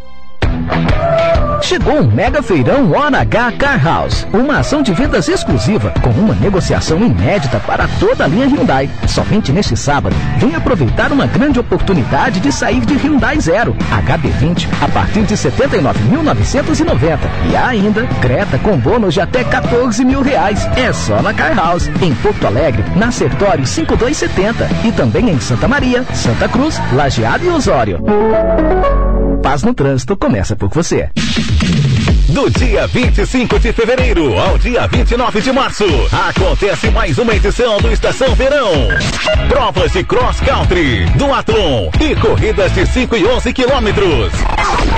Chegou 1.61 2.01
o 2.01 2.11
Mega 2.11 2.41
Feirão 2.41 2.91
Hora 2.91 3.21
H 3.21 3.51
Car 3.53 3.83
House, 3.83 4.25
uma 4.31 4.59
ação 4.59 4.81
de 4.81 4.93
vendas 4.93 5.27
exclusiva 5.27 5.93
com 6.01 6.09
uma 6.11 6.33
negociação 6.35 6.97
inédita 6.99 7.59
para 7.59 7.87
toda 7.99 8.23
a 8.23 8.27
linha 8.27 8.47
Hyundai. 8.47 8.89
Somente 9.07 9.51
neste 9.51 9.75
sábado, 9.75 10.15
vem 10.37 10.55
aproveitar 10.55 11.11
uma 11.11 11.27
grande 11.27 11.59
oportunidade 11.59 12.39
de 12.39 12.51
sair 12.51 12.85
de 12.85 12.95
Hyundai 12.95 13.39
Zero, 13.39 13.75
HB20, 13.91 14.67
a 14.81 14.87
partir 14.87 15.23
de 15.23 15.35
79.990 15.35 17.19
e 17.51 17.55
ainda 17.55 18.07
Creta 18.21 18.57
com 18.59 18.77
bônus 18.77 19.13
de 19.13 19.21
até 19.21 19.43
14 19.43 20.05
mil 20.05 20.21
reais. 20.21 20.65
É 20.77 20.93
só 20.93 21.21
na 21.21 21.33
Car 21.33 21.55
House, 21.55 21.89
em 22.01 22.13
Porto 22.15 22.47
Alegre, 22.47 22.83
na 22.95 23.11
Sertório 23.11 23.65
5270 23.65 24.69
e 24.85 24.91
também 24.91 25.29
em 25.29 25.39
Santa 25.39 25.67
Maria, 25.67 26.03
Santa 26.13 26.47
Cruz, 26.47 26.79
Lajeado 26.93 27.45
e 27.45 27.49
Osório. 27.49 27.99
Paz 29.41 29.63
no 29.63 29.73
trânsito 29.73 30.17
começa 30.17 30.55
por 30.55 30.69
você. 30.69 31.09
Do 32.29 32.49
dia 32.49 32.85
25 32.87 33.59
de 33.59 33.71
fevereiro 33.71 34.37
ao 34.37 34.57
dia 34.57 34.85
29 34.85 35.39
de 35.41 35.49
março, 35.51 35.85
acontece 36.11 36.89
mais 36.89 37.17
uma 37.17 37.33
edição 37.33 37.79
do 37.79 37.89
Estação 37.91 38.35
Verão. 38.35 38.89
Provas 39.47 39.93
de 39.93 40.03
cross 40.03 40.39
country, 40.41 41.05
duathlon 41.15 41.89
e 42.01 42.15
corridas 42.17 42.73
de 42.73 42.85
5 42.85 43.15
e 43.15 43.25
11 43.25 43.53
quilômetros. 43.53 44.33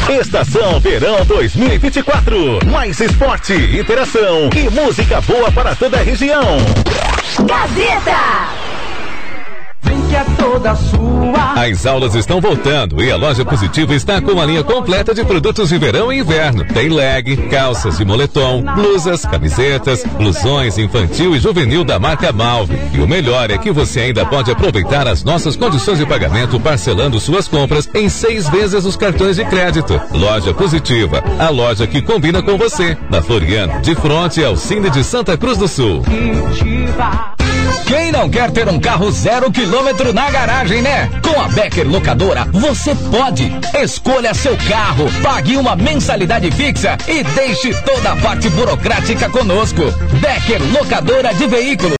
Estação 0.08 0.80
Verão 0.80 1.24
2024. 1.24 2.66
Mais 2.66 2.98
esporte, 2.98 3.54
interação 3.54 4.50
e 4.56 4.68
música 4.68 5.20
boa 5.20 5.52
para 5.52 5.76
toda 5.76 5.96
a 5.98 6.02
região. 6.02 6.56
Gazeta! 7.46 8.79
Que 10.10 10.16
é 10.16 10.24
toda 10.36 10.74
sua. 10.74 11.52
As 11.54 11.86
aulas 11.86 12.16
estão 12.16 12.40
voltando 12.40 13.00
e 13.00 13.12
a 13.12 13.16
loja 13.16 13.44
Positiva 13.44 13.94
está 13.94 14.20
com 14.20 14.32
uma 14.32 14.44
linha 14.44 14.64
completa 14.64 15.14
de 15.14 15.24
produtos 15.24 15.68
de 15.68 15.78
verão 15.78 16.12
e 16.12 16.18
inverno. 16.18 16.64
Tem 16.64 16.88
leg, 16.88 17.36
calças 17.48 17.98
de 17.98 18.04
moletom, 18.04 18.60
blusas, 18.74 19.24
camisetas, 19.24 20.02
blusões 20.18 20.78
infantil 20.78 21.36
e 21.36 21.38
juvenil 21.38 21.84
da 21.84 22.00
marca 22.00 22.32
Malve. 22.32 22.76
E 22.92 22.98
o 22.98 23.06
melhor 23.06 23.52
é 23.52 23.58
que 23.58 23.70
você 23.70 24.00
ainda 24.00 24.26
pode 24.26 24.50
aproveitar 24.50 25.06
as 25.06 25.22
nossas 25.22 25.54
condições 25.54 25.98
de 25.98 26.06
pagamento 26.06 26.58
parcelando 26.58 27.20
suas 27.20 27.46
compras 27.46 27.88
em 27.94 28.08
seis 28.08 28.48
vezes 28.48 28.84
os 28.84 28.96
cartões 28.96 29.36
de 29.36 29.44
crédito. 29.44 30.00
Loja 30.10 30.52
Positiva, 30.52 31.22
a 31.38 31.50
loja 31.50 31.86
que 31.86 32.02
combina 32.02 32.42
com 32.42 32.58
você. 32.58 32.98
Na 33.08 33.22
Floriano, 33.22 33.80
de 33.80 33.94
frente 33.94 34.42
ao 34.42 34.56
Cine 34.56 34.90
de 34.90 35.04
Santa 35.04 35.36
Cruz 35.36 35.56
do 35.56 35.68
Sul. 35.68 36.02
Quem 37.86 38.12
não 38.12 38.28
quer 38.28 38.50
ter 38.50 38.68
um 38.68 38.78
carro 38.78 39.10
zero 39.10 39.50
quilômetro 39.50 40.12
na 40.12 40.30
garagem, 40.30 40.82
né? 40.82 41.10
Com 41.22 41.40
a 41.40 41.48
Becker 41.48 41.88
Locadora, 41.88 42.46
você 42.52 42.94
pode. 43.10 43.52
Escolha 43.82 44.34
seu 44.34 44.56
carro, 44.68 45.10
pague 45.22 45.56
uma 45.56 45.76
mensalidade 45.76 46.50
fixa 46.50 46.96
e 47.08 47.22
deixe 47.22 47.74
toda 47.82 48.12
a 48.12 48.16
parte 48.16 48.48
burocrática 48.50 49.28
conosco. 49.28 49.82
Becker 50.20 50.60
Locadora 50.72 51.34
de 51.34 51.46
Veículos. 51.46 51.99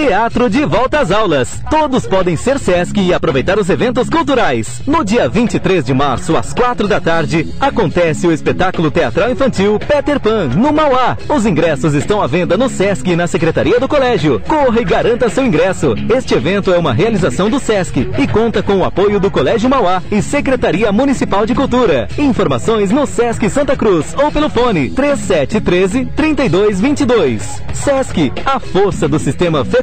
Teatro 0.00 0.48
de 0.48 0.64
volta 0.64 1.00
às 1.00 1.10
aulas. 1.10 1.60
Todos 1.68 2.06
podem 2.06 2.34
ser 2.34 2.58
Sesc 2.58 2.98
e 2.98 3.12
aproveitar 3.12 3.58
os 3.58 3.68
eventos 3.68 4.08
culturais. 4.08 4.80
No 4.86 5.04
dia 5.04 5.28
23 5.28 5.84
de 5.84 5.92
março, 5.92 6.38
às 6.38 6.54
4 6.54 6.88
da 6.88 6.98
tarde, 6.98 7.54
acontece 7.60 8.26
o 8.26 8.32
espetáculo 8.32 8.90
teatral 8.90 9.30
infantil 9.30 9.78
Peter 9.78 10.18
Pan, 10.18 10.46
no 10.56 10.72
Mauá. 10.72 11.18
Os 11.28 11.44
ingressos 11.44 11.92
estão 11.92 12.22
à 12.22 12.26
venda 12.26 12.56
no 12.56 12.70
Sesc 12.70 13.10
e 13.10 13.14
na 13.14 13.26
Secretaria 13.26 13.78
do 13.78 13.86
Colégio. 13.86 14.40
Corra 14.48 14.80
e 14.80 14.84
garanta 14.86 15.28
seu 15.28 15.44
ingresso. 15.44 15.94
Este 16.08 16.32
evento 16.34 16.72
é 16.72 16.78
uma 16.78 16.94
realização 16.94 17.50
do 17.50 17.60
Sesc 17.60 18.10
e 18.18 18.26
conta 18.26 18.62
com 18.62 18.78
o 18.78 18.84
apoio 18.84 19.20
do 19.20 19.30
Colégio 19.30 19.68
Mauá 19.68 20.02
e 20.10 20.22
Secretaria 20.22 20.90
Municipal 20.90 21.44
de 21.44 21.54
Cultura. 21.54 22.08
Informações 22.16 22.90
no 22.90 23.06
Sesc 23.06 23.50
Santa 23.50 23.76
Cruz 23.76 24.14
ou 24.16 24.32
pelo 24.32 24.48
fone 24.48 24.88
3713 24.88 26.06
3222. 26.16 27.62
Sesc, 27.74 28.32
a 28.46 28.58
força 28.58 29.06
do 29.06 29.18
sistema 29.18 29.62
Fê 29.62 29.82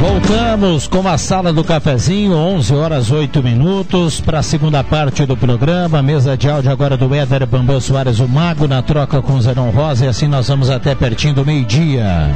Voltamos 0.00 0.88
com 0.88 1.06
a 1.06 1.18
sala 1.18 1.52
do 1.52 1.62
cafezinho, 1.62 2.34
11 2.34 2.74
horas 2.74 3.10
8 3.10 3.42
minutos, 3.42 4.18
para 4.18 4.38
a 4.38 4.42
segunda 4.42 4.82
parte 4.82 5.26
do 5.26 5.36
programa. 5.36 6.02
Mesa 6.02 6.38
de 6.38 6.48
áudio 6.48 6.72
agora 6.72 6.96
do 6.96 7.14
Éder 7.14 7.46
Bambam 7.46 7.78
Soares, 7.78 8.18
o 8.18 8.26
Mago, 8.26 8.66
na 8.66 8.80
troca 8.80 9.20
com 9.20 9.38
Zenon 9.38 9.68
Rosa, 9.68 10.06
e 10.06 10.08
assim 10.08 10.26
nós 10.26 10.48
vamos 10.48 10.70
até 10.70 10.94
pertinho 10.94 11.34
do 11.34 11.44
meio-dia. 11.44 12.30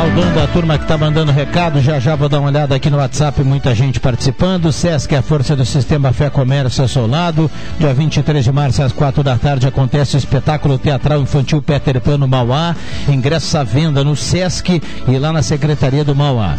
Saudando 0.00 0.40
a 0.40 0.46
turma 0.46 0.78
que 0.78 0.84
está 0.84 0.96
mandando 0.96 1.30
recado, 1.30 1.78
já 1.82 2.00
já 2.00 2.16
vou 2.16 2.26
dar 2.26 2.40
uma 2.40 2.48
olhada 2.48 2.74
aqui 2.74 2.88
no 2.88 2.96
WhatsApp, 2.96 3.44
muita 3.44 3.74
gente 3.74 4.00
participando. 4.00 4.72
Sesc, 4.72 5.14
a 5.14 5.20
força 5.20 5.54
do 5.54 5.66
sistema 5.66 6.10
Fé 6.10 6.30
Comércio 6.30 6.80
ao 6.80 6.88
seu 6.88 7.06
lado. 7.06 7.50
Dia 7.78 7.92
23 7.92 8.42
de 8.42 8.50
março, 8.50 8.82
às 8.82 8.92
4 8.92 9.22
da 9.22 9.36
tarde, 9.36 9.66
acontece 9.66 10.16
o 10.16 10.18
espetáculo 10.18 10.78
teatral 10.78 11.20
infantil 11.20 11.60
Peter 11.60 12.00
Pan 12.00 12.16
no 12.16 12.26
Mauá. 12.26 12.74
Ingressos 13.10 13.54
à 13.54 13.62
venda 13.62 14.02
no 14.02 14.16
Sesc 14.16 14.82
e 15.06 15.18
lá 15.18 15.34
na 15.34 15.42
Secretaria 15.42 16.02
do 16.02 16.16
Mauá. 16.16 16.56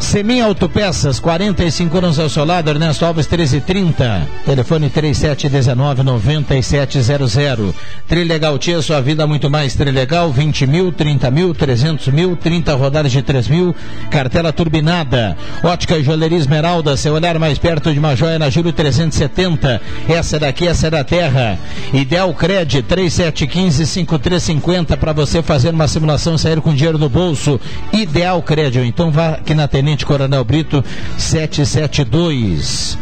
Semin 0.00 0.40
Autopeças, 0.40 1.20
45 1.20 1.98
anos 1.98 2.18
ao 2.18 2.28
seu 2.28 2.44
lado, 2.44 2.68
Ernesto 2.70 3.04
Alves 3.04 3.28
1330. 3.28 4.26
Telefone 4.46 4.88
3719-9700. 4.90 7.74
Trilegal 8.08 8.58
Tia, 8.58 8.82
sua 8.82 9.00
vida 9.02 9.24
muito 9.26 9.50
mais 9.50 9.74
Trilegal, 9.76 10.32
20 10.32 10.66
mil, 10.66 10.90
30 10.90 11.30
mil, 11.30 11.54
300 11.54 12.08
mil, 12.08 12.34
30 12.34 12.74
rodadas 12.74 13.12
de 13.12 13.22
3 13.22 13.46
mil. 13.46 13.76
Cartela 14.10 14.52
turbinada. 14.52 15.36
Ótica 15.62 15.96
e 15.98 16.02
Joalheria 16.02 16.38
Esmeralda, 16.38 16.96
seu 16.96 17.12
olhar 17.12 17.38
mais 17.38 17.58
perto 17.58 17.92
de 17.92 17.98
uma 17.98 18.16
joia 18.16 18.38
na 18.38 18.48
Júlio 18.50 18.72
370. 18.72 19.82
Essa 20.08 20.40
daqui, 20.40 20.66
essa 20.66 20.86
é 20.88 20.90
da 20.90 21.04
terra. 21.04 21.58
Ideal 21.92 22.32
Cred, 22.34 22.82
3715-5350 22.82 24.96
para 24.96 25.12
você 25.12 25.42
fazer 25.42 25.74
uma 25.74 25.86
simulação 25.86 26.34
e 26.34 26.38
sair 26.38 26.62
com 26.62 26.74
dinheiro 26.74 26.98
no 26.98 27.10
bolso. 27.10 27.60
Ideal 27.92 28.42
Cred, 28.42 28.80
então 28.80 29.12
vá 29.12 29.34
aqui 29.34 29.54
na 29.54 29.68
Tenente 29.68 29.89
Coronel 29.96 30.44
Brito 30.44 30.84
772. 31.18 32.98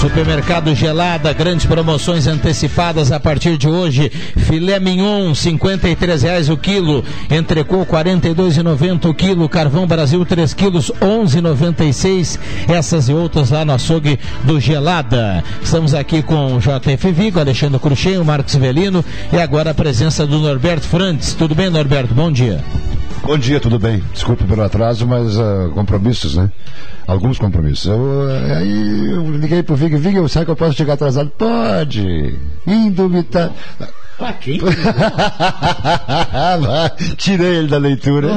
Supermercado 0.00 0.74
Gelada, 0.74 1.32
grandes 1.32 1.64
promoções 1.64 2.26
antecipadas 2.26 3.12
a 3.12 3.20
partir 3.20 3.56
de 3.56 3.68
hoje. 3.68 4.10
Filé 4.10 4.80
mignon, 4.80 5.32
R$ 5.32 6.16
reais 6.20 6.48
o 6.48 6.56
quilo. 6.56 7.04
Entrecô, 7.30 7.80
R$ 7.80 7.86
42,90 7.86 9.08
o 9.08 9.14
quilo. 9.14 9.48
Carvão 9.48 9.86
Brasil, 9.86 10.24
3 10.26 10.52
quilos, 10.54 10.88
R$ 10.88 11.06
11,96. 11.06 12.36
Essas 12.66 13.08
e 13.08 13.12
outras 13.12 13.50
lá 13.50 13.64
no 13.64 13.74
açougue 13.74 14.18
do 14.42 14.58
Gelada. 14.58 15.44
Estamos 15.62 15.94
aqui 15.94 16.20
com 16.20 16.56
o 16.56 16.58
JF 16.58 17.12
Vigo, 17.12 17.38
Alexandre 17.38 17.78
Cruxem, 17.78 18.18
Marcos 18.24 18.56
Velino 18.56 19.04
e 19.32 19.36
agora 19.36 19.70
a 19.70 19.74
presença 19.74 20.26
do 20.26 20.40
Norberto 20.40 20.88
Frantes. 20.88 21.32
Tudo 21.34 21.54
bem, 21.54 21.70
Norberto? 21.70 22.12
Bom 22.12 22.32
dia. 22.32 22.60
Bom 23.22 23.38
dia, 23.38 23.60
tudo 23.60 23.78
bem? 23.78 24.02
Desculpe 24.12 24.44
pelo 24.44 24.62
atraso, 24.62 25.06
mas 25.06 25.36
uh, 25.36 25.70
compromissos, 25.74 26.34
né? 26.36 26.50
Alguns 27.06 27.38
compromissos. 27.38 27.86
Eu, 27.86 27.96
uh, 27.96 28.56
aí 28.56 29.10
eu 29.10 29.30
liguei 29.36 29.62
pro 29.62 29.76
Vig, 29.76 29.96
Vig, 29.96 30.28
será 30.28 30.44
que 30.44 30.50
eu 30.50 30.56
posso 30.56 30.76
chegar 30.76 30.94
atrasado? 30.94 31.30
Pode! 31.36 32.36
Indubitar. 32.66 33.50
Pra 34.18 34.32
quem? 34.34 34.60
Tirei 37.16 37.56
ele 37.56 37.68
da 37.68 37.78
leitura. 37.78 38.28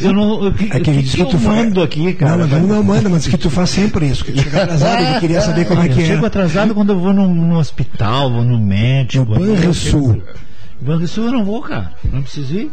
Eu 0.00 0.12
não. 0.12 0.44
Eu, 0.44 0.54
É 0.70 0.80
que 0.80 0.90
ele 0.90 1.02
disse 1.02 1.16
que 1.16 1.24
tu 1.26 1.38
mando 1.38 1.82
aqui, 1.82 2.12
cara. 2.14 2.38
Não, 2.38 2.48
mas 2.48 2.62
não 2.62 2.82
manda, 2.82 3.08
mas 3.08 3.26
que 3.26 3.38
tu 3.38 3.50
faz 3.50 3.70
sempre 3.70 4.06
isso. 4.06 4.24
Que 4.24 4.36
chega 4.36 4.64
atrasado, 4.64 5.02
ele 5.02 5.20
queria 5.20 5.40
saber 5.40 5.64
como 5.66 5.82
é 5.82 5.88
que 5.88 6.00
eu 6.00 6.04
é. 6.04 6.06
chego 6.06 6.26
atrasado 6.26 6.74
quando 6.74 6.92
eu 6.92 6.98
vou 6.98 7.12
no, 7.12 7.28
no 7.28 7.58
hospital, 7.58 8.32
vou 8.32 8.42
no 8.42 8.58
médico. 8.58 9.26
No 9.26 9.38
Banrisul. 9.38 10.20
Banrisul 10.82 11.26
eu 11.26 11.32
não 11.32 11.44
vou, 11.44 11.62
cara. 11.62 11.92
Não 12.12 12.22
preciso 12.22 12.54
ir. 12.54 12.70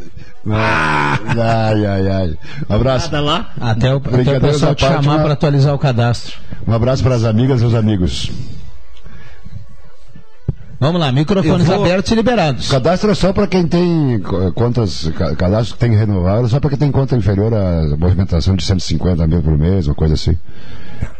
Ai, 0.47 1.85
ai, 1.85 2.07
ai. 2.09 2.37
Um 2.69 2.75
abraço. 2.75 3.11
Nada 3.11 3.23
lá. 3.23 3.51
Até 3.59 3.93
o, 3.93 3.97
até 3.97 4.37
o 4.37 4.41
pessoal 4.41 4.75
te 4.75 4.81
parte, 4.85 5.03
chamar 5.03 5.15
uma- 5.15 5.23
para 5.23 5.33
atualizar 5.33 5.73
o 5.73 5.79
cadastro. 5.79 6.35
Um 6.67 6.73
abraço 6.73 7.03
para 7.03 7.15
as 7.15 7.23
amigas 7.23 7.61
e 7.61 7.65
os 7.65 7.75
amigos. 7.75 8.31
Vamos 10.79 11.01
lá, 11.01 11.11
microfones 11.11 11.67
vou- 11.67 11.83
abertos 11.83 12.09
e 12.11 12.15
liberados. 12.15 12.69
Cadastro 12.71 13.11
é 13.11 13.13
só 13.13 13.33
para 13.33 13.45
quem 13.47 13.67
tem 13.67 14.17
co- 14.21 14.51
contas, 14.53 15.09
ca- 15.17 15.35
cadastro 15.35 15.73
que 15.73 15.79
tem 15.79 15.91
que 15.91 15.97
renovar, 15.97 16.45
só 16.47 16.57
para 16.59 16.69
quem 16.69 16.79
tem 16.79 16.91
conta 16.91 17.17
inferior 17.17 17.53
à 17.53 17.97
movimentação 17.97 18.55
de 18.55 18.63
150 18.63 19.27
mil 19.27 19.43
por 19.43 19.57
mês, 19.57 19.87
uma 19.87 19.95
coisa 19.95 20.13
assim. 20.13 20.37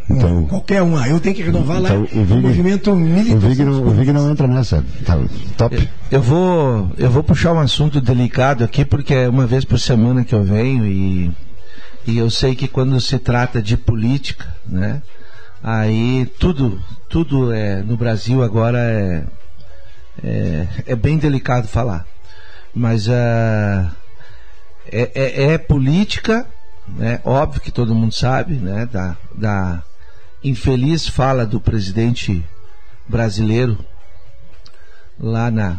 Então, 0.10 0.46
Qualquer 0.48 0.82
um. 0.82 0.98
Ah, 0.98 1.08
eu 1.08 1.20
tenho 1.20 1.36
que 1.36 1.44
renovar 1.44 1.80
lá. 1.80 1.90
Então, 1.90 2.02
o 2.22 2.26
Vig- 2.26 2.42
movimento 2.42 2.92
o 2.92 2.96
militar. 2.96 3.38
Vig, 3.38 3.64
não, 3.64 3.84
o 3.84 3.92
Vig 3.92 4.12
não 4.12 4.32
entra 4.32 4.48
nessa. 4.48 4.84
Tá, 5.06 5.18
top. 5.56 5.88
Eu 6.10 6.22
vou, 6.22 6.92
eu 6.98 7.10
vou 7.12 7.22
puxar 7.24 7.54
um 7.54 7.60
assunto 7.60 8.02
delicado 8.02 8.64
aqui, 8.64 8.84
porque 8.84 9.14
é 9.14 9.30
uma 9.30 9.46
vez 9.46 9.64
por 9.64 9.80
semana 9.80 10.26
que 10.26 10.34
eu 10.34 10.44
venho 10.44 10.86
e, 10.86 11.32
e 12.08 12.18
eu 12.18 12.30
sei 12.30 12.56
que 12.56 12.68
quando 12.68 13.00
se 13.00 13.20
trata 13.20 13.62
de 13.62 13.78
política, 13.78 14.48
né, 14.66 15.02
aí 15.64 16.26
tudo, 16.40 16.82
tudo 17.08 17.54
é, 17.54 17.84
no 17.84 17.96
Brasil 17.96 18.42
agora 18.42 18.80
é, 18.80 19.24
é, 20.24 20.68
é 20.88 20.96
bem 20.96 21.18
delicado 21.20 21.68
falar. 21.68 22.04
Mas 22.74 23.08
ah, 23.10 23.92
é, 24.92 25.12
é, 25.14 25.44
é 25.54 25.58
política, 25.60 26.48
né, 26.88 27.20
óbvio 27.24 27.62
que 27.62 27.72
todo 27.72 27.94
mundo 27.94 28.12
sabe, 28.14 28.56
né, 28.56 28.88
da, 28.92 29.16
da 29.36 29.84
infeliz 30.44 31.08
fala 31.08 31.46
do 31.46 31.60
presidente 31.60 32.44
brasileiro 33.08 33.78
lá 35.20 35.52
na, 35.52 35.78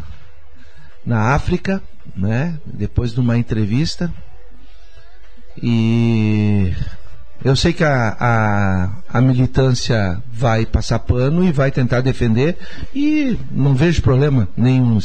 na 1.05 1.33
África, 1.33 1.81
né? 2.15 2.59
Depois 2.65 3.13
de 3.13 3.19
uma 3.19 3.37
entrevista. 3.37 4.11
E 5.61 6.73
eu 7.43 7.55
sei 7.55 7.73
que 7.73 7.83
a, 7.83 8.15
a, 8.19 9.17
a 9.17 9.21
militância 9.21 10.21
vai 10.31 10.65
passar 10.65 10.99
pano 10.99 11.43
e 11.43 11.51
vai 11.51 11.71
tentar 11.71 12.01
defender, 12.01 12.57
e 12.93 13.37
não 13.49 13.73
vejo 13.73 14.01
problema 14.01 14.47
nenhum. 14.55 14.99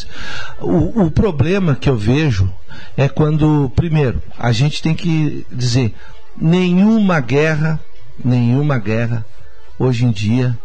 O, 0.61 1.05
o 1.05 1.11
problema 1.11 1.75
que 1.75 1.89
eu 1.89 1.97
vejo 1.97 2.53
é 2.97 3.09
quando, 3.09 3.73
primeiro, 3.75 4.23
a 4.39 4.53
gente 4.53 4.83
tem 4.83 4.95
que 4.95 5.47
dizer: 5.51 5.95
nenhuma 6.37 7.21
guerra, 7.21 7.81
nenhuma 8.23 8.79
guerra, 8.79 9.25
hoje 9.79 10.05
em 10.05 10.11
dia, 10.11 10.57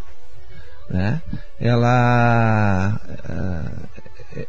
né, 0.90 1.22
ela, 1.60 3.00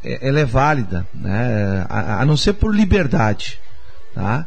eh, 0.04 0.18
ela 0.22 0.40
é 0.40 0.44
válida, 0.44 1.06
né, 1.14 1.86
a, 1.88 2.24
não 2.24 2.36
ser 2.36 2.54
por 2.54 2.74
liberdade, 2.74 3.58
tá? 4.14 4.46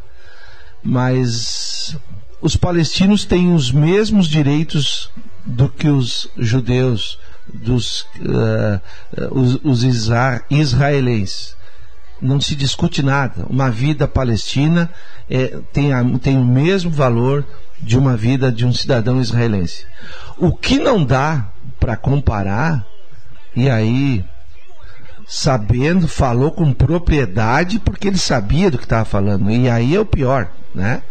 mas 0.84 1.98
os 2.42 2.56
palestinos 2.56 3.26
têm 3.26 3.54
os 3.54 3.72
mesmos 3.72 4.28
direitos 4.28 5.10
do 5.46 5.68
que 5.70 5.88
os 5.90 6.30
judeus, 6.38 7.18
dos 7.54 8.06
eh, 8.20 8.80
os, 9.32 9.60
os 9.64 9.84
isra- 9.84 10.44
israelenses. 10.50 11.56
Não 12.22 12.40
se 12.40 12.56
discute 12.56 13.04
nada. 13.04 13.46
Uma 13.50 13.70
vida 13.70 14.08
palestina 14.08 14.90
eh, 15.30 15.60
tem, 15.74 15.92
a- 15.94 16.04
tem 16.22 16.38
o 16.38 16.46
mesmo 16.46 16.90
valor 16.90 17.46
de 17.82 17.98
uma 17.98 18.16
vida 18.16 18.52
de 18.52 18.66
um 18.66 18.74
cidadão 18.74 19.20
israelense. 19.20 19.86
O 20.38 20.56
que 20.56 20.80
não 20.80 21.04
dá 21.04 21.50
para 21.80 21.96
comparar, 21.96 22.86
e 23.56 23.70
aí 23.70 24.24
sabendo, 25.28 26.08
falou 26.08 26.52
com 26.52 26.72
propriedade 26.72 27.80
porque 27.80 28.08
ele 28.08 28.18
sabia 28.18 28.70
do 28.70 28.78
que 28.78 28.84
estava 28.86 29.06
falando. 29.06 29.50
E 29.50 29.70
aí 29.70 29.96
é 29.96 30.00
o 30.00 30.06
pior, 30.06 30.48
né? 30.74 31.02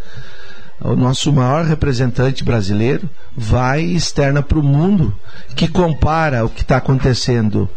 O 0.80 0.94
nosso 0.94 1.32
maior 1.32 1.64
representante 1.64 2.44
brasileiro 2.44 3.08
vai 3.36 3.82
externa 3.82 4.42
para 4.42 4.58
o 4.58 4.62
mundo 4.62 5.14
que 5.56 5.68
compara 5.68 6.44
o 6.44 6.48
que 6.48 6.62
está 6.62 6.76
acontecendo 6.76 7.68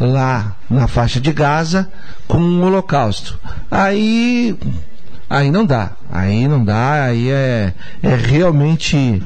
lá 0.00 0.56
na 0.68 0.86
faixa 0.86 1.20
de 1.20 1.32
Gaza 1.32 1.90
com 2.26 2.38
o 2.38 2.62
Holocausto. 2.62 3.38
Aí 3.70 4.58
Aí 5.28 5.50
não 5.50 5.66
dá, 5.66 5.90
aí 6.10 6.46
não 6.46 6.64
dá, 6.64 7.04
aí 7.04 7.28
é, 7.30 7.74
é 8.00 8.14
realmente. 8.14 9.20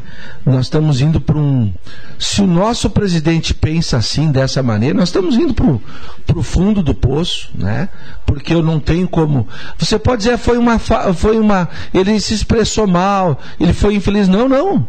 Nós 0.47 0.67
estamos 0.67 1.03
indo 1.03 1.21
para 1.21 1.37
um. 1.37 1.71
Se 2.19 2.41
o 2.41 2.47
nosso 2.47 2.89
presidente 2.89 3.53
pensa 3.53 3.99
assim, 3.99 4.33
dessa 4.33 4.63
maneira, 4.63 4.99
nós 4.99 5.11
estamos 5.11 5.37
indo 5.37 5.53
para 5.53 6.39
o 6.39 6.43
fundo 6.43 6.83
do 6.83 6.95
poço, 6.95 7.51
né? 7.55 7.91
Porque 8.25 8.55
eu 8.55 8.63
não 8.63 8.81
tenho 8.81 9.07
como. 9.07 9.47
Você 9.79 9.99
pode 9.99 10.23
dizer, 10.23 10.39
foi 10.39 10.57
uma. 10.57 10.79
Foi 10.79 11.39
uma 11.39 11.69
ele 11.93 12.19
se 12.19 12.33
expressou 12.33 12.87
mal, 12.87 13.39
ele 13.59 13.75
foi 13.75 13.95
infeliz. 13.95 14.27
Não, 14.27 14.49
não. 14.49 14.87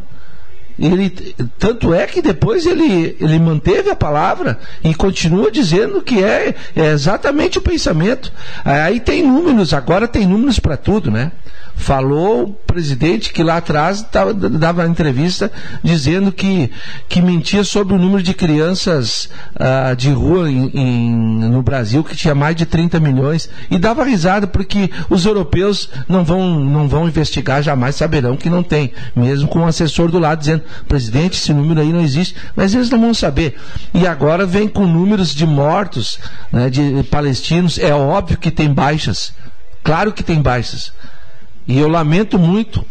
Ele, 0.79 1.09
tanto 1.57 1.93
é 1.93 2.05
que 2.07 2.21
depois 2.21 2.65
ele, 2.65 3.15
ele 3.19 3.39
manteve 3.39 3.89
a 3.89 3.95
palavra 3.95 4.59
e 4.83 4.93
continua 4.93 5.51
dizendo 5.51 6.01
que 6.01 6.23
é, 6.23 6.55
é 6.75 6.87
exatamente 6.87 7.57
o 7.57 7.61
pensamento. 7.61 8.31
Aí 8.63 8.99
tem 8.99 9.23
números, 9.23 9.73
agora 9.73 10.07
tem 10.07 10.25
números 10.25 10.59
para 10.59 10.77
tudo, 10.77 11.11
né? 11.11 11.31
Falou 11.75 12.43
o 12.43 12.53
presidente 12.53 13.33
que 13.33 13.41
lá 13.41 13.57
atrás 13.57 14.01
tava, 14.03 14.33
dava 14.33 14.85
entrevista 14.85 15.51
dizendo 15.83 16.31
que, 16.31 16.69
que 17.09 17.21
mentia 17.21 17.63
sobre 17.63 17.95
o 17.95 17.97
número 17.97 18.21
de 18.21 18.33
crianças 18.33 19.29
ah, 19.55 19.93
de 19.95 20.11
rua 20.11 20.49
em, 20.49 20.69
em- 20.73 21.11
no 21.49 21.63
Brasil, 21.63 22.03
que 22.03 22.15
tinha 22.15 22.35
mais 22.35 22.55
de 22.55 22.65
30 22.65 22.99
milhões, 22.99 23.49
e 23.69 23.79
dava 23.79 24.03
risada 24.03 24.45
porque 24.45 24.91
os 25.09 25.25
europeus 25.25 25.89
não 26.07 26.23
vão, 26.23 26.59
não 26.59 26.87
vão 26.87 27.07
investigar, 27.07 27.63
jamais 27.63 27.95
saberão 27.95 28.37
que 28.37 28.49
não 28.49 28.61
tem, 28.61 28.91
mesmo 29.15 29.47
com 29.47 29.59
o 29.61 29.65
assessor 29.67 30.11
do 30.11 30.19
lado 30.19 30.39
dizendo, 30.39 30.63
presidente, 30.87 31.33
esse 31.37 31.53
número 31.53 31.81
aí 31.81 31.91
não 31.91 32.01
existe, 32.01 32.35
mas 32.55 32.75
eles 32.75 32.89
não 32.89 32.99
vão 33.01 33.13
saber. 33.13 33.55
E 33.93 34.05
agora 34.05 34.45
vem 34.45 34.67
com 34.67 34.85
números 34.85 35.33
de 35.33 35.45
mortos, 35.47 36.19
né, 36.51 36.69
de 36.69 37.03
palestinos, 37.09 37.79
é 37.79 37.93
óbvio 37.93 38.37
que 38.37 38.51
tem 38.51 38.71
baixas, 38.71 39.33
claro 39.83 40.11
que 40.13 40.23
tem 40.23 40.41
baixas. 40.41 40.93
E 41.67 41.77
eu 41.77 41.87
lamento 41.87 42.37
muito, 42.39 42.85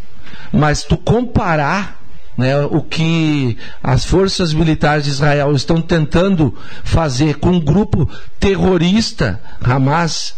mas 0.52 0.82
tu 0.84 0.96
comparar 0.96 2.00
né, 2.36 2.58
o 2.64 2.80
que 2.80 3.56
as 3.82 4.04
forças 4.04 4.54
militares 4.54 5.04
de 5.04 5.10
Israel 5.10 5.52
estão 5.52 5.80
tentando 5.80 6.56
fazer 6.82 7.36
com 7.36 7.50
um 7.50 7.60
grupo 7.60 8.08
terrorista, 8.38 9.40
Hamas, 9.62 10.34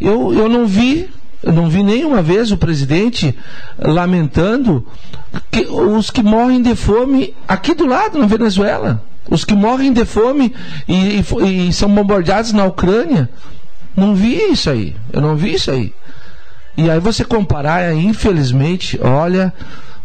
eu, 0.00 0.34
eu 0.34 0.48
não 0.48 0.66
vi 0.66 1.08
Eu 1.42 1.52
não 1.52 1.68
vi 1.68 1.82
nenhuma 1.82 2.22
vez 2.22 2.50
o 2.50 2.56
presidente 2.56 3.36
lamentando 3.78 4.86
que 5.50 5.66
os 5.66 6.10
que 6.10 6.22
morrem 6.22 6.62
de 6.62 6.74
fome 6.74 7.34
aqui 7.46 7.74
do 7.74 7.86
lado, 7.86 8.18
na 8.18 8.26
Venezuela. 8.26 9.04
Os 9.28 9.44
que 9.44 9.54
morrem 9.54 9.92
de 9.92 10.06
fome 10.06 10.54
e, 10.88 11.20
e, 11.20 11.68
e 11.68 11.72
são 11.72 11.94
bombardeados 11.94 12.52
na 12.52 12.64
Ucrânia. 12.64 13.28
Não 13.94 14.14
vi 14.14 14.52
isso 14.52 14.70
aí. 14.70 14.96
Eu 15.12 15.20
não 15.20 15.36
vi 15.36 15.54
isso 15.54 15.70
aí. 15.70 15.92
E 16.76 16.90
aí 16.90 16.98
você 16.98 17.24
comparar, 17.24 17.94
infelizmente, 17.94 18.98
olha, 19.02 19.52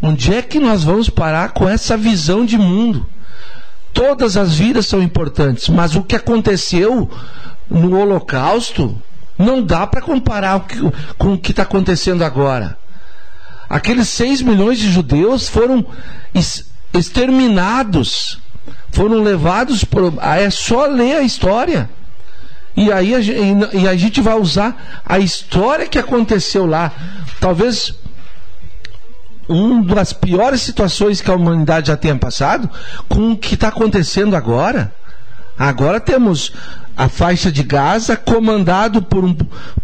onde 0.00 0.34
é 0.34 0.40
que 0.40 0.60
nós 0.60 0.84
vamos 0.84 1.10
parar 1.10 1.50
com 1.50 1.68
essa 1.68 1.96
visão 1.96 2.44
de 2.44 2.56
mundo? 2.56 3.06
Todas 3.92 4.36
as 4.36 4.54
vidas 4.54 4.86
são 4.86 5.02
importantes, 5.02 5.68
mas 5.68 5.96
o 5.96 6.02
que 6.02 6.14
aconteceu 6.14 7.10
no 7.68 7.98
Holocausto 7.98 9.00
não 9.36 9.62
dá 9.62 9.86
para 9.86 10.00
comparar 10.00 10.66
com 11.18 11.32
o 11.34 11.38
que 11.38 11.50
está 11.50 11.62
acontecendo 11.62 12.22
agora. 12.22 12.78
Aqueles 13.68 14.08
6 14.08 14.42
milhões 14.42 14.78
de 14.78 14.90
judeus 14.90 15.48
foram 15.48 15.84
exterminados, 16.92 18.38
foram 18.90 19.22
levados 19.22 19.84
por. 19.84 20.12
É 20.20 20.50
só 20.50 20.86
ler 20.86 21.16
a 21.16 21.22
história. 21.22 21.88
E 22.76 22.92
aí 22.92 23.14
a, 23.14 23.20
e 23.20 23.88
a 23.88 23.96
gente 23.96 24.20
vai 24.20 24.34
usar 24.34 25.02
a 25.04 25.18
história 25.18 25.86
que 25.86 25.98
aconteceu 25.98 26.66
lá. 26.66 26.92
Talvez 27.40 27.94
uma 29.48 29.82
das 29.94 30.12
piores 30.12 30.62
situações 30.62 31.20
que 31.20 31.30
a 31.30 31.34
humanidade 31.34 31.88
já 31.88 31.96
tenha 31.96 32.16
passado 32.16 32.70
com 33.08 33.32
o 33.32 33.36
que 33.36 33.54
está 33.54 33.68
acontecendo 33.68 34.36
agora. 34.36 34.94
Agora 35.58 36.00
temos 36.00 36.52
a 37.00 37.08
faixa 37.08 37.50
de 37.50 37.62
Gaza 37.62 38.14
comandado 38.14 39.00
por 39.00 39.24
um, 39.24 39.34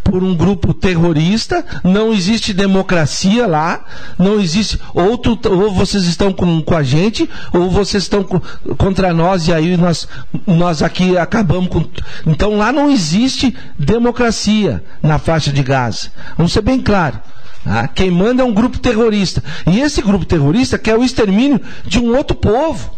por 0.05 0.23
um 0.23 0.35
grupo 0.35 0.75
terrorista, 0.75 1.65
não 1.83 2.13
existe 2.13 2.53
democracia 2.53 3.47
lá, 3.47 3.87
não 4.19 4.39
existe. 4.39 4.79
Ou, 4.93 5.17
tu, 5.17 5.39
ou 5.49 5.73
vocês 5.73 6.05
estão 6.05 6.31
com, 6.31 6.61
com 6.61 6.77
a 6.77 6.83
gente, 6.83 7.27
ou 7.55 7.71
vocês 7.71 8.03
estão 8.03 8.23
com, 8.23 8.39
contra 8.77 9.15
nós, 9.15 9.49
e 9.49 9.55
aí 9.55 9.79
nós, 9.79 10.07
nós 10.47 10.83
aqui 10.83 11.17
acabamos 11.17 11.71
com. 11.71 11.83
Então 12.27 12.59
lá 12.59 12.71
não 12.71 12.91
existe 12.91 13.57
democracia 13.79 14.85
na 15.03 15.19
faixa 15.19 15.51
de 15.51 15.63
Gaza. 15.63 16.11
Vamos 16.37 16.53
ser 16.53 16.61
bem 16.61 16.79
claro. 16.83 17.19
Ah, 17.65 17.89
quem 17.89 18.11
manda 18.11 18.43
é 18.43 18.45
um 18.45 18.53
grupo 18.53 18.79
terrorista. 18.79 19.43
E 19.67 19.81
esse 19.81 20.03
grupo 20.03 20.27
terrorista 20.27 20.77
quer 20.77 20.99
o 20.99 21.03
extermínio 21.03 21.63
de 21.87 21.99
um 21.99 22.15
outro 22.15 22.37
povo. 22.37 22.91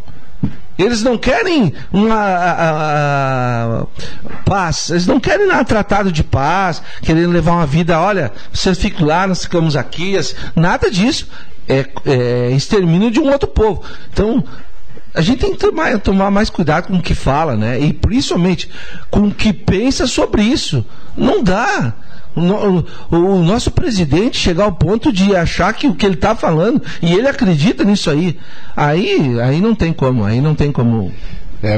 Eles 0.78 1.02
não 1.02 1.18
querem 1.18 1.74
uma 1.92 2.14
a, 2.14 3.82
a, 3.82 3.86
paz, 4.44 4.90
eles 4.90 5.06
não 5.06 5.18
querem 5.18 5.46
nada 5.46 5.64
tratado 5.64 6.12
de 6.12 6.22
paz, 6.22 6.80
querendo 7.02 7.32
levar 7.32 7.52
uma 7.52 7.66
vida, 7.66 8.00
olha, 8.00 8.30
vocês 8.52 8.78
ficam 8.78 9.06
lá, 9.06 9.26
nós 9.26 9.42
ficamos 9.42 9.74
aqui, 9.74 10.14
nada 10.54 10.88
disso. 10.90 11.28
É, 11.68 11.84
é 12.06 12.50
extermínio 12.52 13.10
de 13.10 13.20
um 13.20 13.30
outro 13.30 13.48
povo. 13.48 13.82
Então, 14.10 14.42
a 15.12 15.20
gente 15.20 15.40
tem 15.40 15.52
que 15.52 15.58
tomar, 15.58 15.98
tomar, 15.98 16.30
mais 16.30 16.48
cuidado 16.48 16.86
com 16.86 16.96
o 16.96 17.02
que 17.02 17.14
fala, 17.14 17.56
né? 17.56 17.78
E 17.80 17.92
principalmente 17.92 18.70
com 19.10 19.26
o 19.26 19.34
que 19.34 19.52
pensa 19.52 20.06
sobre 20.06 20.42
isso. 20.42 20.86
Não 21.16 21.42
dá 21.42 21.92
o, 22.38 22.84
o, 23.10 23.42
nosso 23.42 23.70
presidente 23.70 24.38
chegar 24.38 24.64
ao 24.64 24.72
ponto 24.72 25.12
de 25.12 25.34
achar 25.34 25.72
que 25.72 25.86
o 25.86 25.94
que 25.94 26.06
ele 26.06 26.14
está 26.14 26.34
falando, 26.34 26.82
e 27.02 27.12
ele 27.12 27.28
acredita 27.28 27.84
nisso 27.84 28.10
aí, 28.10 28.38
aí, 28.76 29.40
aí 29.40 29.60
não 29.60 29.74
tem 29.74 29.92
como, 29.92 30.24
aí 30.24 30.40
não 30.40 30.54
tem 30.54 30.70
como 30.72 31.12
é, 31.62 31.76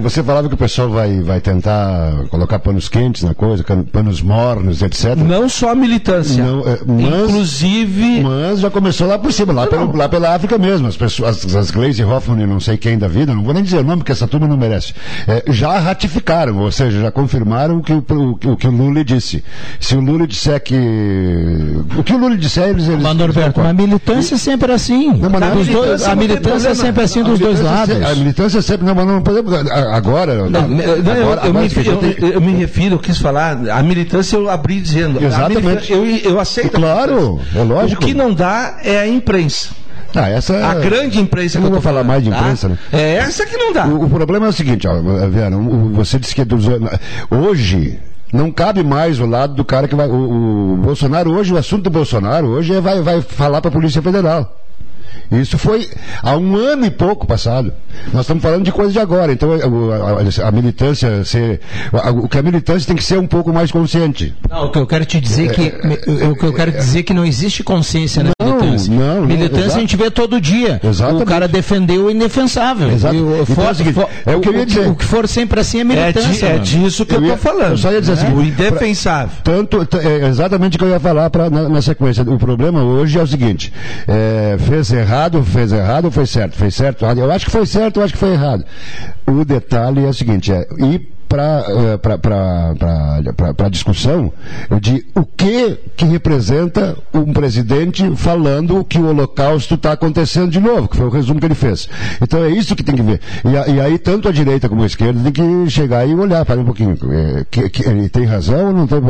você 0.00 0.22
falava 0.22 0.48
que 0.48 0.54
o 0.54 0.58
pessoal 0.58 0.88
vai, 0.88 1.20
vai 1.20 1.40
tentar 1.40 2.12
colocar 2.30 2.58
panos 2.60 2.88
quentes 2.88 3.24
na 3.24 3.34
coisa, 3.34 3.64
panos 3.90 4.22
mornos, 4.22 4.82
etc. 4.82 5.16
Não 5.16 5.48
só 5.48 5.70
a 5.70 5.74
militância. 5.74 6.44
Não, 6.44 6.60
é, 6.60 6.78
mas, 6.86 7.30
Inclusive. 7.30 8.20
Mas 8.20 8.60
já 8.60 8.70
começou 8.70 9.08
lá 9.08 9.18
por 9.18 9.32
cima, 9.32 9.52
lá, 9.52 9.66
pelo, 9.66 9.96
lá 9.96 10.08
pela 10.08 10.34
África 10.34 10.56
mesmo. 10.58 10.86
As 10.86 10.96
pessoas, 10.96 11.44
as, 11.44 11.56
as 11.56 11.70
Glaze 11.70 12.04
Hoffman 12.04 12.42
e 12.42 12.46
não 12.46 12.60
sei 12.60 12.76
quem 12.76 12.96
da 12.96 13.08
vida, 13.08 13.34
não 13.34 13.42
vou 13.42 13.52
nem 13.52 13.64
dizer 13.64 13.78
o 13.78 13.84
nome, 13.84 13.98
porque 13.98 14.12
essa 14.12 14.28
turma 14.28 14.46
não 14.46 14.56
merece. 14.56 14.94
É, 15.26 15.42
já 15.48 15.76
ratificaram, 15.78 16.58
ou 16.58 16.70
seja, 16.70 17.00
já 17.00 17.10
confirmaram 17.10 17.78
o 17.78 17.82
que 17.82 17.92
o, 17.92 18.04
o, 18.08 18.52
o, 18.52 18.56
que 18.56 18.68
o 18.68 18.70
Lula 18.70 19.04
disse. 19.04 19.42
Se 19.80 19.96
o 19.96 20.00
Lula 20.00 20.26
disser 20.26 20.62
que. 20.62 20.74
O 21.96 22.04
que 22.04 22.12
o 22.12 22.18
Lula 22.18 22.36
disser, 22.36 22.68
eles. 22.68 22.86
eles 22.86 23.02
mas, 23.02 23.16
Norberto, 23.16 23.60
a 23.60 23.72
militância 23.72 24.36
é 24.36 24.38
sempre 24.38 24.72
assim. 24.72 25.12
Não, 25.14 25.30
mas 25.30 25.42
a, 25.42 25.54
militância, 25.54 26.12
a 26.12 26.16
militância 26.16 26.68
é 26.68 26.74
sempre 26.74 27.02
assim 27.02 27.22
dos 27.24 27.38
dois 27.38 27.60
lados. 27.60 27.96
A 28.02 28.14
militância 28.14 28.58
é 28.58 28.62
sempre. 28.62 28.86
Não, 28.86 28.94
mas 28.94 29.06
não 29.06 29.15
não 29.16 29.22
podemos. 29.22 29.52
Agora. 29.52 30.48
Não, 30.48 30.60
agora, 30.60 31.18
eu, 31.18 31.32
agora 31.32 31.52
me, 31.52 31.68
eu, 32.18 32.32
eu, 32.32 32.40
me 32.40 32.52
refiro, 32.52 32.94
eu 32.94 32.98
quis 32.98 33.18
falar, 33.18 33.58
a 33.70 33.82
militância 33.82 34.36
eu 34.36 34.48
abri 34.48 34.80
dizendo. 34.80 35.22
Exatamente. 35.22 35.92
Eu, 35.92 36.04
eu 36.04 36.40
aceito. 36.40 36.78
Claro, 36.78 37.40
é 37.54 37.62
lógico. 37.62 38.02
O 38.02 38.06
que 38.06 38.14
não 38.14 38.32
dá 38.32 38.78
é 38.82 38.98
a 38.98 39.08
imprensa. 39.08 39.70
Ah, 40.14 40.28
essa 40.30 40.56
a 40.66 40.74
grande 40.76 41.20
imprensa 41.20 41.58
eu 41.58 41.62
não 41.62 41.70
vou 41.70 41.80
falar 41.80 42.02
mais 42.02 42.22
de 42.22 42.30
tá? 42.30 42.38
imprensa, 42.38 42.68
né? 42.68 42.78
É 42.92 43.16
essa 43.16 43.44
que 43.44 43.56
não 43.56 43.72
dá. 43.72 43.86
O, 43.86 44.04
o 44.04 44.08
problema 44.08 44.46
é 44.46 44.48
o 44.48 44.52
seguinte, 44.52 44.86
ó, 44.88 44.94
Vera, 45.28 45.56
você 45.92 46.18
disse 46.18 46.34
que 46.34 46.40
é 46.40 46.44
dos, 46.44 46.64
hoje 47.30 47.98
não 48.32 48.50
cabe 48.50 48.82
mais 48.82 49.20
o 49.20 49.26
lado 49.26 49.54
do 49.54 49.64
cara 49.64 49.86
que 49.86 49.94
vai. 49.94 50.08
O, 50.08 50.74
o 50.74 50.76
Bolsonaro 50.78 51.32
hoje, 51.32 51.52
o 51.52 51.58
assunto 51.58 51.84
do 51.84 51.90
Bolsonaro 51.90 52.48
hoje 52.48 52.74
é 52.74 52.80
vai, 52.80 53.02
vai 53.02 53.20
falar 53.20 53.60
para 53.60 53.68
a 53.68 53.72
Polícia 53.72 54.00
Federal. 54.00 54.65
Isso 55.30 55.58
foi 55.58 55.88
há 56.22 56.36
um 56.36 56.56
ano 56.56 56.86
e 56.86 56.90
pouco 56.90 57.26
passado. 57.26 57.72
Nós 58.12 58.22
estamos 58.22 58.42
falando 58.42 58.64
de 58.64 58.72
coisa 58.72 58.92
de 58.92 58.98
agora. 58.98 59.32
Então 59.32 59.50
a, 59.52 60.44
a, 60.44 60.48
a 60.48 60.52
militância 60.52 61.24
ser, 61.24 61.60
a, 61.92 62.10
o 62.10 62.28
que 62.28 62.38
a 62.38 62.42
militância 62.42 62.86
tem 62.86 62.96
que 62.96 63.02
ser 63.02 63.18
um 63.18 63.26
pouco 63.26 63.52
mais 63.52 63.72
consciente. 63.72 64.34
Não, 64.48 64.66
o 64.66 64.70
que 64.70 64.78
eu 64.78 64.86
quero 64.86 65.04
te 65.04 65.20
dizer 65.20 65.50
é 65.50 65.52
que 65.52 65.62
é, 66.22 66.28
o 66.28 66.36
que 66.36 66.44
eu 66.44 66.52
quero 66.52 66.70
dizer 66.72 67.02
que 67.02 67.12
não 67.12 67.24
existe 67.24 67.64
consciência 67.64 68.22
na 68.22 68.30
não, 68.40 68.54
militância. 68.54 68.94
Não, 68.94 69.26
militância 69.26 69.68
não, 69.68 69.76
a 69.76 69.80
gente 69.80 69.96
vê 69.96 70.10
todo 70.10 70.40
dia. 70.40 70.80
Exatamente. 70.82 71.22
O 71.22 71.26
cara 71.26 71.48
defendeu 71.48 72.06
o 72.06 72.10
indefensável. 72.10 72.90
Exato. 72.90 73.16
então, 73.16 73.46
for, 73.46 73.64
é 73.64 73.70
o, 73.70 73.74
seguinte, 73.74 73.98
é 74.26 74.36
o 74.36 74.40
que 74.40 74.48
eu 74.48 74.54
ia 74.54 74.66
dizer. 74.66 74.88
O, 74.88 74.94
que 74.94 75.04
for 75.04 75.26
sempre 75.26 75.60
assim 75.60 75.80
é 75.80 75.84
militância. 75.84 76.46
É, 76.46 76.58
di, 76.58 76.76
é 76.76 76.80
disso 76.82 77.04
que 77.04 77.14
eu 77.14 77.22
estou 77.22 77.36
falando. 77.38 77.70
Eu 77.70 77.78
só 77.78 77.92
ia 77.92 78.00
dizer 78.00 78.12
assim, 78.12 78.32
o 78.32 78.42
indefensável. 78.42 79.36
Pra, 79.42 79.54
tanto 79.54 79.98
é 79.98 80.28
exatamente 80.28 80.76
o 80.76 80.78
que 80.78 80.84
eu 80.84 80.90
ia 80.90 81.00
falar 81.00 81.30
pra, 81.30 81.50
na, 81.50 81.68
na 81.68 81.82
sequência. 81.82 82.22
O 82.22 82.38
problema 82.38 82.82
hoje 82.82 83.18
é 83.18 83.22
o 83.22 83.26
seguinte: 83.26 83.72
é, 84.06 84.56
fez 84.58 84.92
errado 84.92 85.05
errado, 85.06 85.42
fez 85.44 85.72
errado 85.72 86.06
ou 86.06 86.10
foi 86.10 86.26
certo? 86.26 86.56
Fez 86.56 86.74
certo? 86.74 87.04
Eu 87.04 87.30
acho 87.30 87.46
que 87.46 87.52
foi 87.52 87.64
certo, 87.64 88.00
eu 88.00 88.04
acho 88.04 88.12
que 88.12 88.18
foi 88.18 88.32
errado. 88.32 88.64
O 89.26 89.44
detalhe 89.44 90.04
é 90.04 90.08
o 90.08 90.12
seguinte, 90.12 90.52
é, 90.52 90.66
ir 90.78 91.15
para 91.28 91.64
a 93.58 93.68
discussão 93.68 94.32
de 94.80 95.04
o 95.14 95.24
que 95.24 95.78
que 95.96 96.04
representa 96.04 96.96
um 97.12 97.32
presidente 97.32 98.14
falando 98.16 98.84
que 98.84 98.98
o 98.98 99.08
holocausto 99.08 99.74
está 99.74 99.92
acontecendo 99.92 100.50
de 100.50 100.60
novo, 100.60 100.88
que 100.88 100.96
foi 100.96 101.06
o 101.06 101.10
resumo 101.10 101.40
que 101.40 101.46
ele 101.46 101.54
fez. 101.54 101.88
Então 102.20 102.44
é 102.44 102.50
isso 102.50 102.76
que 102.76 102.82
tem 102.82 102.94
que 102.94 103.02
ver. 103.02 103.20
E, 103.44 103.72
e 103.72 103.80
aí 103.80 103.98
tanto 103.98 104.28
a 104.28 104.32
direita 104.32 104.68
como 104.68 104.82
a 104.82 104.86
esquerda 104.86 105.30
tem 105.30 105.32
que 105.32 105.70
chegar 105.70 106.06
e 106.06 106.14
olhar, 106.14 106.44
para 106.44 106.60
um 106.60 106.64
pouquinho, 106.64 106.96
é, 107.10 107.44
que, 107.50 107.68
que, 107.68 107.88
ele 107.88 108.08
tem 108.08 108.24
razão 108.24 108.68
ou 108.68 108.72
não 108.72 108.86
tem 108.86 109.00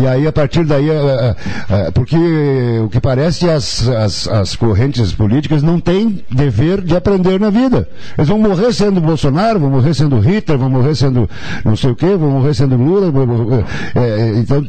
E 0.00 0.06
aí 0.06 0.26
a 0.26 0.32
partir 0.32 0.64
daí, 0.64 0.88
é, 0.88 0.94
é, 0.94 1.36
é, 1.68 1.90
porque 1.90 2.16
o 2.84 2.88
que 2.88 3.00
parece 3.00 3.48
as, 3.48 3.88
as, 3.88 4.28
as 4.28 4.56
correntes 4.56 5.12
políticas 5.12 5.62
não 5.62 5.78
têm 5.78 6.24
dever 6.30 6.80
de 6.80 6.96
aprender 6.96 7.38
na 7.38 7.50
vida. 7.50 7.88
Eles 8.16 8.28
vão 8.28 8.38
morrer 8.38 8.72
sendo 8.72 9.00
Bolsonaro, 9.00 9.60
vão 9.60 9.70
morrer 9.70 9.94
sendo 9.94 10.18
Hitler, 10.18 10.58
vão 10.58 10.70
morrer 10.70 10.94
sendo 10.94 11.28
não 11.64 11.76
sei 11.76 11.90
o 11.90 11.96
quê, 11.96 12.16
vão 12.16 12.30
morrer 12.30 12.54
sendo 12.54 12.76
Lula, 12.76 13.12
é, 13.94 14.00
é, 14.00 14.38
então, 14.38 14.64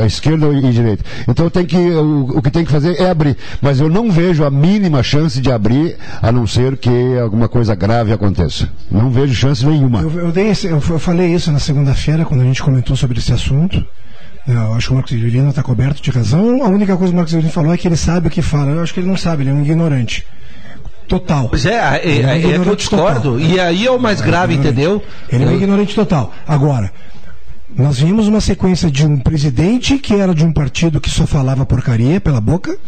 a 0.00 0.06
esquerda 0.06 0.46
e 0.48 0.66
a 0.66 0.70
direita. 0.70 1.04
Então 1.28 1.48
tem 1.50 1.64
que, 1.64 1.76
o, 1.76 2.38
o, 2.38 2.42
que 2.42 2.50
tem 2.50 2.64
que 2.64 2.70
fazer 2.70 3.00
é 3.00 3.10
abrir. 3.10 3.36
Mas 3.60 3.80
eu 3.80 3.88
não 3.88 4.10
vejo 4.10 4.44
a 4.44 4.50
mínima 4.50 5.02
chance 5.02 5.40
de 5.40 5.50
abrir, 5.50 5.96
a 6.22 6.30
não 6.30 6.46
ser 6.46 6.76
que 6.76 7.18
alguma 7.18 7.48
coisa 7.48 7.74
grave 7.74 8.12
aconteça. 8.12 8.68
Não 8.90 9.10
vejo 9.10 9.34
chance 9.34 9.64
nenhuma. 9.64 10.00
Eu, 10.00 10.10
eu, 10.10 10.50
esse, 10.50 10.66
eu 10.66 10.80
falei 10.80 11.34
isso 11.34 11.50
na 11.52 11.58
segunda-feira, 11.58 12.24
quando 12.24 12.42
a 12.42 12.44
gente 12.44 12.62
comentou 12.62 12.96
sobre 12.96 13.18
esse 13.18 13.32
assunto. 13.32 13.84
Eu 14.46 14.74
acho 14.74 14.86
que 14.86 14.92
o 14.92 14.94
Marcos 14.96 15.12
Severino 15.12 15.50
está 15.50 15.62
coberto 15.62 16.02
de 16.02 16.10
razão. 16.10 16.64
A 16.64 16.68
única 16.68 16.96
coisa 16.96 17.12
que 17.12 17.14
o 17.14 17.16
Marcos 17.16 17.30
Severino 17.30 17.52
falou 17.52 17.72
é 17.72 17.76
que 17.76 17.86
ele 17.86 17.96
sabe 17.96 18.28
o 18.28 18.30
que 18.30 18.42
fala. 18.42 18.70
Eu 18.70 18.82
acho 18.82 18.92
que 18.94 19.00
ele 19.00 19.08
não 19.08 19.16
sabe, 19.16 19.42
ele 19.42 19.50
é 19.50 19.52
um 19.52 19.62
ignorante 19.62 20.24
total. 21.10 21.48
Pois 21.48 21.66
é, 21.66 21.74
é, 21.74 22.00
é, 22.04 22.20
é, 22.20 22.52
é 22.52 22.56
eu 22.56 22.76
discordo. 22.76 23.32
Total. 23.32 23.40
E 23.40 23.58
aí 23.58 23.84
é 23.84 23.90
o 23.90 23.98
mais 23.98 24.20
grave, 24.20 24.54
entendeu? 24.54 25.02
Ele 25.28 25.44
é 25.44 25.46
um 25.48 25.56
ignorante 25.56 25.92
total. 25.92 26.32
Agora, 26.46 26.92
nós 27.76 27.98
vimos 27.98 28.28
uma 28.28 28.40
sequência 28.40 28.88
de 28.88 29.04
um 29.04 29.18
presidente 29.18 29.98
que 29.98 30.14
era 30.14 30.32
de 30.32 30.44
um 30.44 30.52
partido 30.52 31.00
que 31.00 31.10
só 31.10 31.26
falava 31.26 31.66
porcaria 31.66 32.20
pela 32.20 32.40
boca 32.40 32.78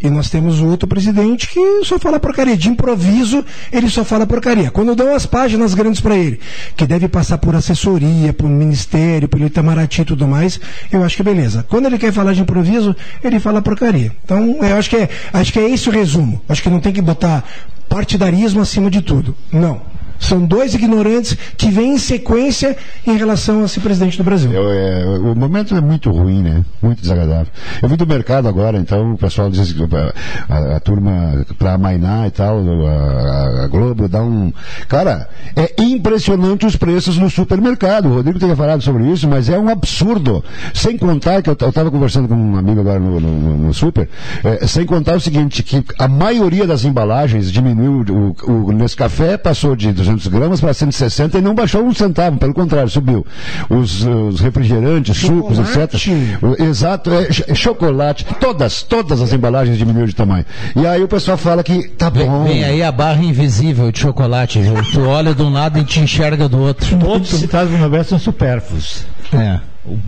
e 0.00 0.08
nós 0.08 0.30
temos 0.30 0.60
outro 0.60 0.88
presidente 0.88 1.48
que 1.48 1.84
só 1.84 1.98
fala 1.98 2.20
porcaria. 2.20 2.56
De 2.56 2.68
improviso, 2.68 3.44
ele 3.72 3.88
só 3.88 4.04
fala 4.04 4.26
porcaria. 4.26 4.70
Quando 4.70 4.94
dão 4.94 5.14
as 5.14 5.26
páginas 5.26 5.74
grandes 5.74 6.00
para 6.00 6.16
ele, 6.16 6.40
que 6.76 6.86
deve 6.86 7.08
passar 7.08 7.38
por 7.38 7.54
assessoria, 7.54 8.32
por 8.32 8.48
ministério, 8.48 9.28
pelo 9.28 9.46
Itamaraty 9.46 10.02
e 10.02 10.04
tudo 10.04 10.26
mais, 10.26 10.60
eu 10.92 11.02
acho 11.02 11.16
que 11.16 11.22
beleza. 11.22 11.64
Quando 11.68 11.86
ele 11.86 11.98
quer 11.98 12.12
falar 12.12 12.32
de 12.32 12.42
improviso, 12.42 12.94
ele 13.22 13.40
fala 13.40 13.60
porcaria. 13.60 14.12
Então, 14.24 14.58
eu 14.62 14.76
acho 14.76 14.90
que 14.90 14.96
é, 14.96 15.08
acho 15.32 15.52
que 15.52 15.58
é 15.58 15.68
esse 15.70 15.88
o 15.88 15.92
resumo. 15.92 16.40
Acho 16.48 16.62
que 16.62 16.70
não 16.70 16.80
tem 16.80 16.92
que 16.92 17.02
botar 17.02 17.44
partidarismo 17.88 18.60
acima 18.60 18.90
de 18.90 19.02
tudo. 19.02 19.34
Não. 19.52 19.97
São 20.18 20.44
dois 20.44 20.74
ignorantes 20.74 21.36
que 21.56 21.70
vêm 21.70 21.92
em 21.94 21.98
sequência 21.98 22.76
em 23.06 23.16
relação 23.16 23.62
a 23.62 23.68
ser 23.68 23.80
presidente 23.80 24.18
do 24.18 24.24
Brasil. 24.24 24.50
Eu, 24.52 24.70
é, 24.70 25.18
o 25.18 25.34
momento 25.34 25.74
é 25.76 25.80
muito 25.80 26.10
ruim, 26.10 26.42
né? 26.42 26.64
Muito 26.82 27.00
desagradável. 27.00 27.46
Eu 27.82 27.88
vim 27.88 27.96
do 27.96 28.06
mercado 28.06 28.48
agora, 28.48 28.78
então 28.78 29.12
o 29.12 29.18
pessoal 29.18 29.48
diz 29.50 29.72
que 29.72 29.82
a, 29.82 30.12
a- 30.54 30.76
a 30.76 30.80
turma 30.80 31.44
para 31.58 31.74
amainar 31.74 32.26
e 32.26 32.30
tal, 32.30 32.58
a, 32.86 33.64
a 33.64 33.66
Globo 33.68 34.08
dá 34.08 34.22
um. 34.22 34.52
Cara, 34.88 35.28
é 35.56 35.82
impressionante 35.82 36.66
os 36.66 36.76
preços 36.76 37.16
no 37.18 37.30
supermercado. 37.30 38.06
O 38.06 38.14
Rodrigo 38.14 38.38
tinha 38.38 38.54
falado 38.56 38.82
sobre 38.82 39.04
isso, 39.10 39.28
mas 39.28 39.48
é 39.48 39.58
um 39.58 39.68
absurdo. 39.68 40.44
Sem 40.74 40.96
contar 40.98 41.42
que 41.42 41.50
eu 41.50 41.54
estava 41.54 41.90
conversando 41.90 42.28
com 42.28 42.34
um 42.34 42.56
amigo 42.56 42.80
agora 42.80 42.98
no, 42.98 43.20
no- 43.20 43.56
no 43.58 43.74
super, 43.74 44.08
é, 44.44 44.66
sem 44.66 44.84
contar 44.84 45.16
o 45.16 45.20
seguinte, 45.20 45.62
que 45.62 45.84
a 45.98 46.08
maioria 46.08 46.66
das 46.66 46.84
embalagens 46.84 47.50
diminuiu, 47.52 48.04
o, 48.46 48.68
o 48.68 48.72
Nescafé 48.72 49.36
passou 49.36 49.76
de 49.76 49.88
200 50.08 50.26
gramas 50.28 50.60
para 50.60 50.72
160 50.72 51.38
e 51.38 51.40
não 51.40 51.54
baixou 51.54 51.82
um 51.84 51.92
centavo, 51.92 52.38
pelo 52.38 52.54
contrário, 52.54 52.88
subiu. 52.88 53.26
Os, 53.68 54.04
os 54.04 54.40
refrigerantes, 54.40 55.16
sucos, 55.18 55.58
etc. 55.58 55.94
Exato, 56.58 57.10
é, 57.12 57.30
ch- 57.32 57.44
chocolate, 57.54 58.24
todas, 58.40 58.82
todas 58.82 59.20
as 59.20 59.32
embalagens 59.32 59.76
diminuíram 59.76 60.08
de 60.08 60.14
tamanho. 60.14 60.44
E 60.74 60.86
aí 60.86 61.02
o 61.02 61.08
pessoal 61.08 61.36
fala 61.36 61.62
que 61.62 61.88
tá 61.88 62.08
bom. 62.10 62.44
Vem 62.44 62.64
aí 62.64 62.82
a 62.82 62.90
barra 62.90 63.22
invisível 63.22 63.92
de 63.92 63.98
chocolate, 64.00 64.62
Ju. 64.62 64.74
Tu 64.92 65.00
olha 65.02 65.34
de 65.34 65.42
um 65.42 65.52
lado 65.52 65.78
e 65.78 65.84
te 65.84 66.00
enxerga 66.00 66.48
do 66.48 66.58
outro. 66.58 66.96
Todos 66.98 67.28
citados 67.28 67.70
no 67.72 67.78
Nobel 67.78 68.04
são 68.04 68.18
supérfluos. 68.18 69.04
É. 69.32 69.60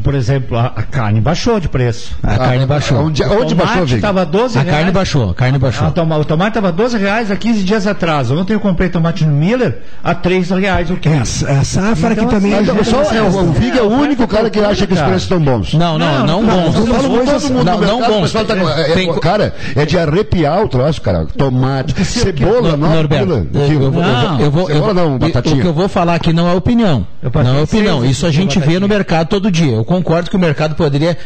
Por 0.03 0.15
exemplo, 0.15 0.59
a, 0.59 0.67
a 0.77 0.83
carne 0.83 1.21
baixou 1.23 1.59
de 1.59 1.67
preço. 1.67 2.15
A 2.23 2.37
carne 2.37 2.67
baixou. 2.67 2.99
Onde- 2.99 3.23
o 3.23 3.33
onde 3.41 3.55
tomate 3.55 3.55
baixou, 3.79 3.97
estava 3.97 4.27
12 4.27 4.59
A 4.59 4.63
reais. 4.63 4.77
carne 4.77 4.93
baixou, 4.93 5.31
a 5.31 5.35
carne 5.35 5.59
baixou. 5.59 5.87
Ah, 5.87 5.91
toma- 5.91 6.19
o 6.19 6.25
tomate 6.25 6.51
estava 6.51 6.71
12 6.71 6.99
reais 6.99 7.31
há 7.31 7.37
15 7.37 7.63
dias 7.63 7.87
atrás. 7.87 8.31
Ontem 8.31 8.53
eu 8.53 8.61
comprei 8.61 8.91
tomate 8.91 9.25
no 9.25 9.33
Miller 9.35 9.79
a 10.05 10.15
3 10.15 10.51
reais 10.51 10.91
o 10.91 10.97
quilo. 10.97 11.15
É, 11.15 11.19
a, 11.19 11.23
a 11.61 11.65
safra 11.65 12.13
Então, 12.13 12.25
aqui 12.25 12.35
também. 12.35 12.55
assim, 12.55 12.73
Mas 12.77 12.89
só, 12.89 13.03
é, 13.05 13.23
o, 13.23 13.27
o 13.49 13.53
Vig 13.53 13.79
é 13.79 13.83
o 13.83 13.89
único 13.89 14.27
cara 14.29 14.51
que 14.51 14.61
acha 14.61 14.87
que 14.87 14.93
os 14.93 15.01
preços 15.01 15.23
estão 15.23 15.41
bons. 15.41 15.73
Não, 15.73 15.97
não, 15.99 16.27
não, 16.27 16.45
bons. 16.45 16.75
Todo 16.75 16.87
mundo 16.87 17.65
Não, 17.65 17.65
no 17.65 17.65
não 17.65 17.79
mercado, 17.81 18.11
o 18.11 18.15
bons. 18.15 18.23
pessoal 18.33 18.45
tá 18.45 18.55
é- 18.57 19.05
é- 19.05 19.19
cara, 19.21 19.55
é 19.75 19.87
de 19.87 19.99
arrepiar 19.99 20.63
o 20.63 20.69
troço, 20.69 21.01
cara. 21.01 21.25
Tomate, 21.39 22.05
cebola, 22.05 22.77
não, 22.77 22.91
Norberto, 22.91 23.47
eu, 24.41 24.51
vou- 24.51 24.67
Cebola 24.67 24.93
não, 24.95 25.17
o 25.17 25.19
batatinha. 25.19 25.63
que 25.63 25.67
eu 25.67 25.73
vou 25.73 25.89
falar 25.89 26.17
aqui 26.17 26.33
não 26.35 26.47
é 26.49 26.53
opinião. 26.55 27.07
Não 27.23 27.59
é 27.59 27.63
opinião. 27.63 28.05
Isso 28.05 28.27
a 28.27 28.31
gente 28.31 28.59
vê 28.59 28.79
no 28.79 28.87
mercado 28.89 29.29
todo 29.29 29.51
dia. 29.51 29.60
Eu 29.69 29.85
concordo 29.85 30.31
que 30.31 30.37
o 30.37 30.41
mercado 30.41 30.75
poderia 30.75 31.17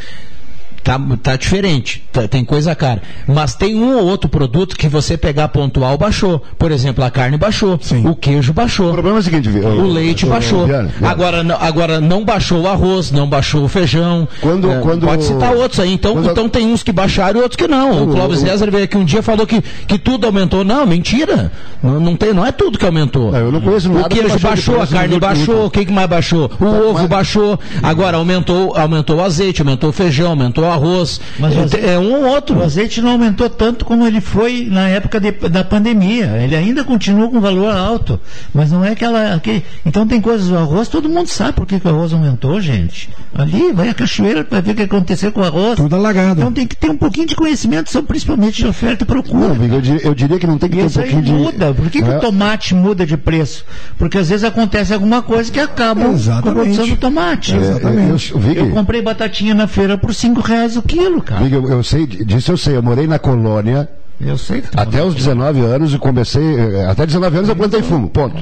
Tá, 0.84 1.00
tá 1.22 1.34
diferente, 1.34 2.02
tá- 2.12 2.28
tem 2.28 2.44
coisa 2.44 2.74
cara. 2.74 3.00
Mas 3.26 3.54
tem 3.54 3.74
um 3.82 3.96
ou 3.96 4.04
outro 4.04 4.28
produto 4.28 4.76
que 4.76 4.86
você 4.86 5.16
pegar 5.16 5.48
pontual 5.48 5.96
baixou. 5.96 6.42
Por 6.58 6.70
exemplo, 6.70 7.02
a 7.02 7.10
carne 7.10 7.38
baixou, 7.38 7.80
o 8.04 8.14
queijo 8.14 8.52
baixou. 8.52 8.90
O 8.90 8.92
problema 8.92 9.16
é 9.16 9.20
o 9.20 9.22
seguinte, 9.22 9.48
Vi- 9.48 9.60
o 9.60 9.86
leite 9.86 10.26
baixou. 10.26 10.66
Agora, 11.02 11.42
não- 11.42 11.56
agora 11.58 12.00
não 12.02 12.22
baixou 12.22 12.60
o 12.60 12.68
arroz, 12.68 13.10
não 13.10 13.26
baixou 13.26 13.64
o 13.64 13.68
feijão. 13.68 14.28
Quando- 14.42 14.70
É, 14.70 14.78
quando- 14.80 15.06
Pode 15.06 15.24
citar 15.24 15.54
outros 15.54 15.80
aí. 15.80 15.90
Então, 15.94 16.12
quando- 16.12 16.30
então 16.30 16.48
tem 16.50 16.66
uns 16.66 16.82
que 16.82 16.92
baixaram 16.92 17.40
e 17.40 17.42
outros 17.42 17.56
que 17.56 17.66
não. 17.66 18.04
O 18.04 18.12
Clóvis 18.12 18.42
o- 18.42 18.46
César 18.46 18.70
veio 18.70 18.84
aqui 18.84 18.98
um 18.98 19.06
dia 19.06 19.20
e 19.20 19.22
falou 19.22 19.46
que, 19.46 19.62
que 19.86 19.98
tudo 19.98 20.26
aumentou. 20.26 20.64
Não, 20.64 20.86
mentira. 20.86 21.50
Não, 21.82 21.98
não, 21.98 22.14
tem, 22.14 22.34
não 22.34 22.44
é 22.44 22.52
tudo 22.52 22.78
que 22.78 22.84
aumentou. 22.84 23.34
eu 23.34 23.50
não 23.50 23.60
conheço 23.62 23.88
nada 23.88 24.00
O 24.06 24.08
que 24.10 24.18
queijo 24.20 24.38
baixou 24.38 24.74
a 24.82 24.86
carne 24.86 25.18
baixou, 25.18 25.66
o 25.66 25.70
que, 25.70 25.84
que 25.86 25.92
mais 25.92 26.08
baixou? 26.10 26.50
O 26.60 26.90
ovo 26.90 27.08
baixou. 27.08 27.58
Agora 27.82 28.18
aumentou, 28.18 28.76
aumentou 28.76 29.16
o 29.16 29.22
azeite, 29.22 29.62
aumentou 29.62 29.88
o 29.88 29.92
feijão, 29.92 30.28
aumentou 30.30 30.64
o 30.64 30.73
arroz. 30.74 31.20
Mas 31.38 31.54
é, 31.74 31.94
é 31.94 31.98
um 31.98 32.14
ou 32.24 32.26
outro. 32.28 32.58
O 32.58 32.62
azeite 32.62 33.00
não 33.00 33.10
aumentou 33.10 33.48
tanto 33.48 33.84
como 33.84 34.06
ele 34.06 34.20
foi 34.20 34.68
na 34.70 34.88
época 34.88 35.18
de- 35.20 35.32
da 35.48 35.64
pandemia. 35.64 36.26
Ele 36.42 36.54
ainda 36.54 36.84
continua 36.84 37.28
com 37.30 37.40
valor 37.40 37.74
alto. 37.74 38.20
Mas 38.54 38.70
não 38.70 38.84
é 38.84 38.90
aquela. 38.92 39.34
aquele- 39.34 39.64
Então 39.84 40.06
tem 40.06 40.20
coisas 40.20 40.48
do 40.48 40.56
arroz, 40.58 40.88
todo 40.88 41.08
mundo 41.08 41.28
sabe 41.28 41.52
por 41.54 41.66
que, 41.66 41.80
que 41.80 41.86
o 41.86 41.90
arroz 41.90 42.12
aumentou, 42.12 42.60
gente. 42.60 43.08
Ali, 43.34 43.72
vai 43.72 43.88
a 43.88 43.94
cachoeira 43.94 44.44
para 44.44 44.60
ver 44.60 44.72
o 44.72 44.74
que 44.74 44.82
aconteceu 44.82 45.32
com 45.32 45.40
o 45.40 45.44
arroz. 45.44 45.76
Tudo 45.76 45.96
alagado. 45.96 46.40
Então 46.40 46.52
tem 46.52 46.66
que 46.66 46.76
ter 46.76 46.90
um 46.90 46.96
pouquinho 46.96 47.26
de 47.26 47.34
conhecimento, 47.34 47.90
sobre, 47.90 48.08
principalmente 48.08 48.56
de 48.62 48.66
oferta 48.66 49.04
e 49.04 49.06
procura. 49.06 49.54
Não, 49.54 49.64
eu, 49.74 49.80
diria, 49.80 50.06
eu 50.06 50.14
diria 50.14 50.38
que 50.38 50.46
não 50.46 50.58
tem 50.58 50.68
que 50.70 50.76
ter 50.76 50.82
um 50.82 50.86
isso 50.86 51.00
aí 51.00 51.10
pouquinho 51.10 51.22
de. 51.24 51.32
muda. 51.44 51.74
Por 51.74 51.90
que, 51.90 52.00
que 52.02 52.08
É. 52.10 52.16
o 52.16 52.20
tomate 52.20 52.74
muda 52.74 53.04
de 53.04 53.16
preço? 53.16 53.64
Porque 53.98 54.18
às 54.18 54.28
vezes 54.28 54.44
acontece 54.44 54.92
alguma 54.94 55.20
coisa 55.22 55.50
que 55.50 55.58
acaba 55.60 56.02
com 56.04 56.10
a 56.10 56.14
Exatamente. 56.14 56.54
produção 56.54 56.88
do 56.88 56.96
tomate. 56.96 57.54
É, 57.54 57.56
eu- 57.56 58.10
eu- 58.10 58.38
Vicky- 58.38 58.58
Eu 58.60 58.70
comprei 58.70 59.02
batatinha 59.02 59.54
na 59.54 59.66
feira 59.66 59.98
por 59.98 60.14
5 60.14 60.40
reais 60.40 60.63
o 60.76 60.82
quilo, 60.82 61.22
cara. 61.22 61.42
Viga, 61.44 61.56
eu, 61.56 61.68
eu 61.68 61.82
sei, 61.82 62.06
disso 62.06 62.52
eu 62.52 62.56
sei. 62.56 62.76
Eu 62.76 62.82
morei 62.82 63.06
na 63.06 63.18
colônia. 63.18 63.88
Eu 64.20 64.38
sei 64.38 64.60
que 64.62 64.68
Até 64.76 65.02
os 65.02 65.14
19 65.14 65.60
anos 65.60 65.92
e 65.92 65.98
comecei. 65.98 66.42
eh, 66.42 66.86
Até 66.88 67.04
19 67.04 67.36
anos 67.36 67.48
eu 67.48 67.56
plantei 67.56 67.82
fumo, 67.82 68.08
ponto. 68.08 68.36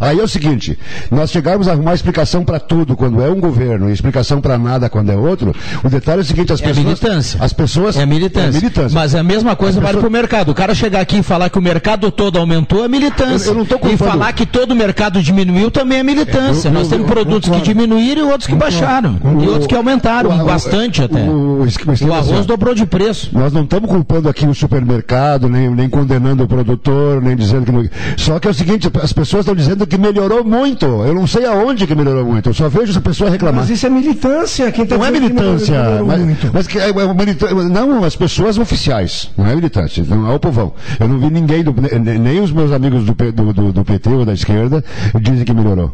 Aí 0.00 0.18
é 0.18 0.22
o 0.22 0.28
seguinte: 0.28 0.76
nós 1.10 1.30
chegamos 1.30 1.68
a 1.68 1.72
arrumar 1.72 1.94
explicação 1.94 2.44
para 2.44 2.58
tudo 2.58 2.96
quando 2.96 3.22
é 3.22 3.30
um 3.30 3.38
governo 3.40 3.88
e 3.88 3.92
explicação 3.92 4.40
para 4.40 4.58
nada 4.58 4.90
quando 4.90 5.10
é 5.10 5.16
outro. 5.16 5.54
O 5.84 5.88
detalhe 5.88 6.18
é 6.18 6.22
o 6.22 6.24
seguinte: 6.24 6.52
as 6.52 6.60
É 6.60 6.64
pessoas. 6.64 6.84
militância. 6.84 7.38
As 7.42 7.52
pessoas. 7.52 7.96
É 7.96 8.04
militância. 8.04 8.48
É 8.48 8.60
militância. 8.60 8.94
Mas 8.98 9.14
é 9.14 9.20
a 9.20 9.22
mesma 9.22 9.54
coisa 9.54 9.78
As 9.78 9.82
vale 9.82 9.96
pessoas- 9.96 10.02
pro 10.02 10.10
mercado. 10.10 10.50
O 10.50 10.54
cara 10.54 10.74
chegar 10.74 11.00
aqui 11.00 11.18
e 11.18 11.22
falar 11.22 11.48
que 11.48 11.58
o 11.58 11.62
mercado 11.62 12.10
todo 12.10 12.38
aumentou 12.38 12.84
é 12.84 12.88
militância. 12.88 13.48
Eu- 13.48 13.52
eu 13.52 13.58
não 13.58 13.64
tô 13.64 13.76
e 13.76 13.78
culpando- 13.78 14.10
falar 14.10 14.32
que 14.32 14.44
todo 14.44 14.72
o 14.72 14.74
mercado 14.76 15.22
diminuiu 15.22 15.70
também 15.70 16.00
é 16.00 16.02
militância. 16.02 16.68
Eu- 16.68 16.72
eu- 16.74 16.78
Nós 16.80 16.88
temos 16.88 17.06
eu- 17.08 17.14
produtos 17.14 17.48
que 17.50 17.60
diminuíram 17.62 18.28
e 18.28 18.30
outros 18.32 18.48
que 18.48 18.54
baixaram. 18.56 19.16
E 19.40 19.46
outros 19.46 19.68
que 19.68 19.74
aumentaram, 19.76 20.30
o- 20.30 20.42
o- 20.42 20.44
bastante 20.44 21.02
até. 21.02 21.20
o- 21.22 21.62
o 21.62 22.08
O 22.08 22.12
arroz 22.12 22.46
dobrou 22.46 22.74
de 22.74 22.84
preço. 22.84 23.30
Nós 23.32 23.52
não 23.52 23.62
estamos 23.62 23.88
culpando 23.88 24.28
aqui 24.28 24.44
o 24.46 24.54
supermercado, 24.54 25.03
nem, 25.48 25.70
nem 25.70 25.88
condenando 25.88 26.44
o 26.44 26.48
produtor, 26.48 27.20
nem 27.22 27.36
dizendo 27.36 27.64
que 27.66 27.72
não. 27.72 27.84
Só 28.16 28.38
que 28.38 28.48
é 28.48 28.50
o 28.50 28.54
seguinte, 28.54 28.90
as 29.02 29.12
pessoas 29.12 29.40
estão 29.40 29.54
dizendo 29.54 29.86
que 29.86 29.96
melhorou 29.98 30.44
muito. 30.44 30.86
Eu 30.86 31.14
não 31.14 31.26
sei 31.26 31.44
aonde 31.46 31.86
que 31.86 31.94
melhorou 31.94 32.24
muito. 32.24 32.48
Eu 32.50 32.54
só 32.54 32.68
vejo 32.68 32.90
essa 32.90 33.00
pessoa 33.00 33.30
reclamar. 33.30 33.60
Mas 33.62 33.70
isso 33.70 33.86
é 33.86 33.90
militância. 33.90 34.70
Quem 34.72 34.86
tá 34.86 34.96
Não 34.96 35.04
é 35.04 35.10
militância, 35.10 35.82
melhorou 35.82 36.06
mas, 36.06 36.20
muito. 36.20 36.50
mas 36.52 36.66
que 36.66 36.78
é, 36.78 36.88
é 36.90 37.14
militância- 37.14 37.54
não 37.54 38.04
as 38.04 38.16
pessoas 38.16 38.58
oficiais, 38.58 39.30
não 39.36 39.46
é 39.46 39.54
militância, 39.54 40.04
não 40.08 40.30
é 40.30 40.34
o 40.34 40.40
povão. 40.40 40.72
Eu 40.98 41.08
não 41.08 41.18
vi 41.18 41.30
ninguém, 41.30 41.62
do- 41.62 41.74
ne- 41.80 42.18
nem 42.18 42.40
os 42.40 42.50
meus 42.52 42.72
amigos 42.72 43.04
do, 43.04 43.14
do- 43.32 43.72
do 43.72 43.84
PT 43.84 44.08
ou 44.10 44.24
da 44.24 44.32
esquerda 44.32 44.84
dizem 45.20 45.44
que 45.44 45.52
melhorou. 45.54 45.92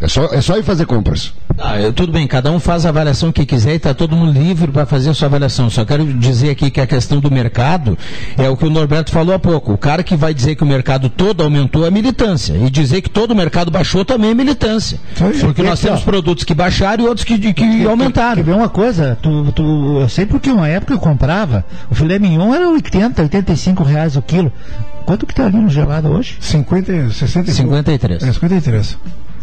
É 0.00 0.06
só, 0.06 0.26
é 0.26 0.40
só 0.40 0.56
ir 0.56 0.62
fazer 0.62 0.86
compras. 0.86 1.34
Ah, 1.58 1.80
eu- 1.80 1.92
tudo 1.92 2.12
bem, 2.12 2.24
cada 2.26 2.52
um 2.52 2.60
faz 2.60 2.86
a 2.86 2.90
avaliação 2.90 3.32
que 3.32 3.44
quiser 3.44 3.72
e 3.72 3.76
está 3.76 3.92
todo 3.92 4.14
mundo 4.14 4.30
livre 4.38 4.70
para 4.70 4.86
fazer 4.86 5.10
a 5.10 5.14
sua 5.14 5.26
avaliação. 5.26 5.68
Só 5.68 5.84
quero 5.84 6.04
dizer 6.14 6.50
aqui 6.50 6.70
que 6.70 6.80
a 6.80 6.86
questão 6.86 7.18
do 7.18 7.28
mercado 7.30 7.98
é 8.36 8.48
o 8.48 8.56
que 8.56 8.64
o 8.64 8.70
Norberto 8.70 9.10
falou 9.10 9.34
há 9.34 9.38
pouco. 9.40 9.72
O 9.72 9.78
cara 9.78 10.04
que 10.04 10.14
vai 10.14 10.32
dizer 10.32 10.54
que 10.54 10.62
o 10.62 10.66
mercado 10.66 11.08
todo 11.10 11.42
aumentou 11.42 11.84
é 11.84 11.90
militância. 11.90 12.54
E 12.54 12.70
dizer 12.70 13.00
que 13.02 13.10
todo 13.10 13.32
o 13.32 13.34
mercado 13.34 13.72
baixou 13.72 14.04
também 14.04 14.30
é 14.30 14.34
militância. 14.34 15.00
Porque 15.40 15.62
nós 15.62 15.80
temos 15.80 16.02
produtos 16.02 16.44
que 16.44 16.54
baixaram 16.54 17.04
e 17.04 17.08
outros 17.08 17.24
que, 17.24 17.52
que 17.52 17.84
aumentaram. 17.86 18.36
Quer 18.36 18.44
ver 18.44 18.54
uma 18.54 18.68
coisa? 18.68 19.18
Tu, 19.20 19.50
tu, 19.52 19.98
eu 20.00 20.08
sei 20.08 20.26
porque 20.26 20.48
uma 20.50 20.68
época 20.68 20.92
eu 20.92 20.98
comprava, 20.98 21.64
o 21.90 21.94
filé 21.94 22.20
mignon 22.20 22.54
era 22.54 22.68
80, 22.70 23.22
85 23.22 23.82
reais 23.82 24.14
o 24.16 24.22
quilo. 24.22 24.52
Quanto 25.04 25.26
que 25.26 25.34
tá 25.34 25.46
ali 25.46 25.56
no 25.56 25.68
gelado 25.70 26.08
hoje? 26.08 26.36
50, 26.40 27.10
60 27.10 27.50
53. 27.52 28.22
É, 28.22 28.32
53. 28.32 28.98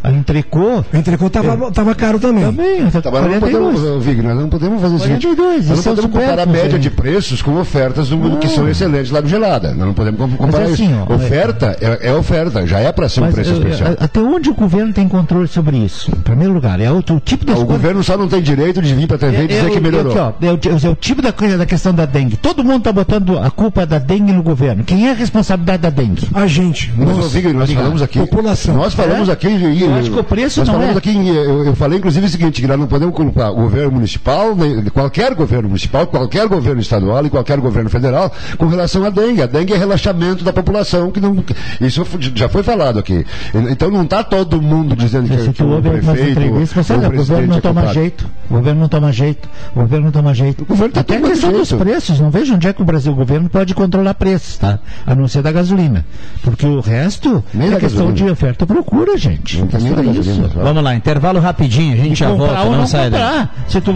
A 0.06 0.12
entrecô? 0.12 0.84
A 0.93 0.97
entrecô 0.97 1.30
tava, 1.30 1.72
tava 1.72 1.95
caro 1.95 2.20
também. 2.20 2.43
Também, 2.45 2.86
tá 2.91 3.01
Tá, 3.01 3.12
mas 3.12 3.22
não 3.24 3.30
42. 3.39 3.80
podemos, 3.80 4.06
Vig, 4.06 4.22
nós 4.22 4.36
não 4.38 4.49
podemos 4.49 4.82
fazer 4.82 4.95
o 4.95 4.99
seguinte. 4.99 5.28
42, 5.28 5.68
Nós 5.70 5.80
isso 5.80 5.89
é 5.89 5.91
não 5.91 5.95
podemos 5.95 6.12
comparar 6.26 6.43
a 6.43 6.45
média 6.45 6.78
de 6.80 6.89
preços 6.89 7.41
com 7.41 7.58
ofertas 7.60 8.10
do- 8.10 8.38
que 8.38 8.47
são 8.47 8.68
excelentes 8.70 9.12
lá 9.12 9.22
no 9.22 9.28
Gelada. 9.28 9.70
Nós 9.74 9.88
não 9.88 9.93
podemos 9.93 10.20
com- 10.20 10.38
comparar 10.38 10.66
assim, 10.66 10.86
isso. 10.86 11.06
ó, 11.10 11.14
oferta 11.16 11.78
é, 11.82 12.10
é 12.10 12.14
oferta, 12.14 12.68
já 12.68 12.80
é 12.80 12.91
para 12.91 13.10
ser 13.10 13.22
um 13.22 13.32
preço 13.32 13.51
eh, 13.51 13.53
especial. 13.58 13.95
até 13.99 14.20
onde 14.20 14.49
o 14.49 14.53
governo 14.53 14.93
tem 14.93 15.08
controle 15.08 15.47
sobre 15.47 15.78
isso? 15.78 16.12
Em 16.12 16.22
primeiro 16.22 16.53
lugar, 16.53 16.80
é 16.80 16.91
o, 16.91 16.97
o 16.99 17.20
tipo 17.20 17.43
das 17.45 17.56
O 17.56 17.66
coisas. 17.66 17.82
governo 17.82 18.03
só 18.03 18.16
não 18.18 18.28
tem 18.28 18.41
direito 18.41 18.82
de 18.82 18.93
vir 18.93 19.08
para 19.08 19.16
a 19.16 19.20
TV 19.20 19.43
e 19.43 19.47
dizer 19.47 19.66
É, 19.66 19.70
que 19.72 19.78
é 19.78 19.82
melhorou. 19.82 20.12
aqui, 20.12 20.20
ó, 20.20 20.45
é, 20.47 20.51
o, 20.51 20.60
é 20.88 20.89
o 20.89 20.95
tipo 20.95 21.22
da, 21.22 21.32
coisa, 21.32 21.58
da 21.58 21.66
questão 21.66 21.93
da 21.93 22.06
dengue. 22.06 22.38
Todo 22.38 22.64
mundo 22.64 22.78
está 22.78 22.91
botando 22.91 23.39
a 23.39 23.49
culpa 23.49 23.86
da 23.86 23.97
dengue 23.97 24.32
no 24.32 24.43
governo. 24.43 24.84
Quem 24.84 25.08
é 25.08 25.12
a 25.12 25.16
responsabilidade 25.16 25.82
da 25.82 25.89
dengue? 25.89 26.28
A 26.34 26.45
gente. 26.45 26.93
Nós. 26.95 27.32
Vig, 27.34 27.51
nós 27.53 27.72
falamos 27.72 28.01
aqui. 28.01 28.20
População. 28.20 28.76
Nós 28.76 28.93
falamos 28.93 29.30
É? 29.30 29.32
aqui. 29.32 29.47
e- 29.47 29.95
Eu 29.96 30.02
acho 30.02 30.12
que 30.12 30.20
o 30.20 30.24
preço 30.24 30.60
nós 30.60 30.68
não 30.68 30.76
falamos 30.76 30.96
é. 30.96 30.98
aqui. 31.00 31.10
em- 31.12 31.28
Eu, 31.28 31.66
eu 31.66 31.76
falei, 31.76 31.98
inclusive, 32.00 32.26
o 32.26 32.30
seguinte: 32.30 32.62
que 32.62 32.68
nós 32.68 32.80
não 32.80 32.88
podemos 32.88 33.16
culpar 33.16 33.52
o 33.52 33.56
governo 33.56 33.91
municipal, 33.93 34.56
qualquer 34.93 35.34
governo 35.36 35.70
municipal, 35.70 36.06
qualquer 36.08 36.48
governo 36.48 36.82
estadual 36.82 37.26
e 37.26 37.30
qualquer 37.30 37.60
governo 37.60 37.89
federal 37.89 38.32
com 38.58 38.68
relação 38.68 39.04
à 39.04 39.10
dengue. 39.10 39.41
A 39.41 39.46
dengue 39.46 39.74
é 39.74 39.78
relaxamento 39.78 40.43
da 40.43 40.54
população. 40.54 41.12
que 41.12 41.20
não 41.20 41.36
Isso 41.82 42.06
já 42.36 42.50
foi 42.50 42.64
falado 42.64 43.00
aqui. 43.00 43.26
Então 43.70 43.89
não 43.89 44.04
está 44.04 44.24
todo 44.24 44.62
mundo 44.62 44.96
dizendo 44.96 45.30
que, 45.30 45.52
que 45.54 45.64
o 45.64 45.82
prefeito. 45.82 46.39
você 46.76 46.93
ou 46.93 47.00
olha, 47.00 47.08
o 47.10 47.12
governo 47.12 47.16
presidente 47.16 47.48
não 47.50 47.58
é 47.58 47.62
toma 47.62 47.82
culpado. 47.82 47.93
jeito. 47.93 48.26
O 48.50 48.54
governo 48.54 48.82
não 48.82 48.88
toma 48.89 49.12
jeito. 49.12 49.50
O 49.76 49.80
governo 49.82 50.06
não 50.06 50.12
toma 50.12 50.34
jeito. 50.34 50.64
O 50.64 50.66
governo 50.66 50.93
tá 50.93 51.02
Até 51.02 51.18
a 51.18 51.22
questão 51.22 51.52
dos 51.52 51.68
jeito. 51.68 51.84
preços. 51.84 52.20
Não 52.20 52.30
vejo 52.30 52.54
onde 52.56 52.68
é 52.68 52.74
que 52.74 52.82
o 52.82 52.86
Brasil, 52.86 53.12
o 53.12 53.16
governo 53.16 53.50
pode 53.50 53.74
controlar 53.74 54.14
preços, 54.14 54.58
tá? 54.58 54.80
A 55.06 55.16
não 55.16 55.28
ser 55.28 55.41
da 55.41 55.52
gasolina. 55.52 56.06
Porque 56.43 56.66
o 56.66 56.80
resto 56.80 57.43
Nem 57.54 57.68
é 57.74 57.80
questão 57.80 58.06
gasolina. 58.08 58.14
de 58.14 58.32
oferta 58.32 58.64
e 58.64 58.68
procura, 58.68 59.18
gente. 59.18 59.60
Não 59.60 59.68
tem 59.68 59.80
É 59.80 59.91
isso. 59.91 60.04
gasolina, 60.04 60.48
Vamos 60.56 60.84
lá, 60.84 60.96
intervalo 60.96 61.39
rapidinho, 61.39 61.93
a 61.93 61.98
gente 61.98 62.12
E 62.14 62.16
já 62.16 62.30
volta, 62.32 62.62
ou 62.62 62.72
não, 62.72 62.80
não 62.80 62.88
sai 62.88 63.10
daí. 63.10 63.22
comprar. 63.22 63.56
Se 63.68 63.82
tu... 63.82 63.96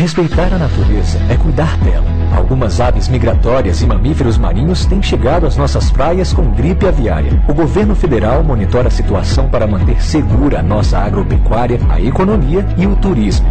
Respeitar 0.00 0.50
a 0.54 0.56
natureza 0.56 1.20
é 1.28 1.36
cuidar 1.36 1.76
dela. 1.76 2.06
Algumas 2.34 2.80
aves 2.80 3.06
migratórias 3.06 3.82
e 3.82 3.86
mamíferos 3.86 4.38
marinhos 4.38 4.86
têm 4.86 5.02
chegado 5.02 5.46
às 5.46 5.58
nossas 5.58 5.90
praias 5.90 6.32
com 6.32 6.52
gripe 6.52 6.86
aviária. 6.86 7.38
O 7.46 7.52
governo 7.52 7.94
federal 7.94 8.42
monitora 8.42 8.88
a 8.88 8.90
situação 8.90 9.50
para 9.50 9.66
manter 9.66 10.02
segura 10.02 10.60
a 10.60 10.62
nossa 10.62 10.98
agropecuária, 10.98 11.78
a 11.90 12.00
economia 12.00 12.66
e 12.78 12.86
o 12.86 12.96
turismo. 12.96 13.46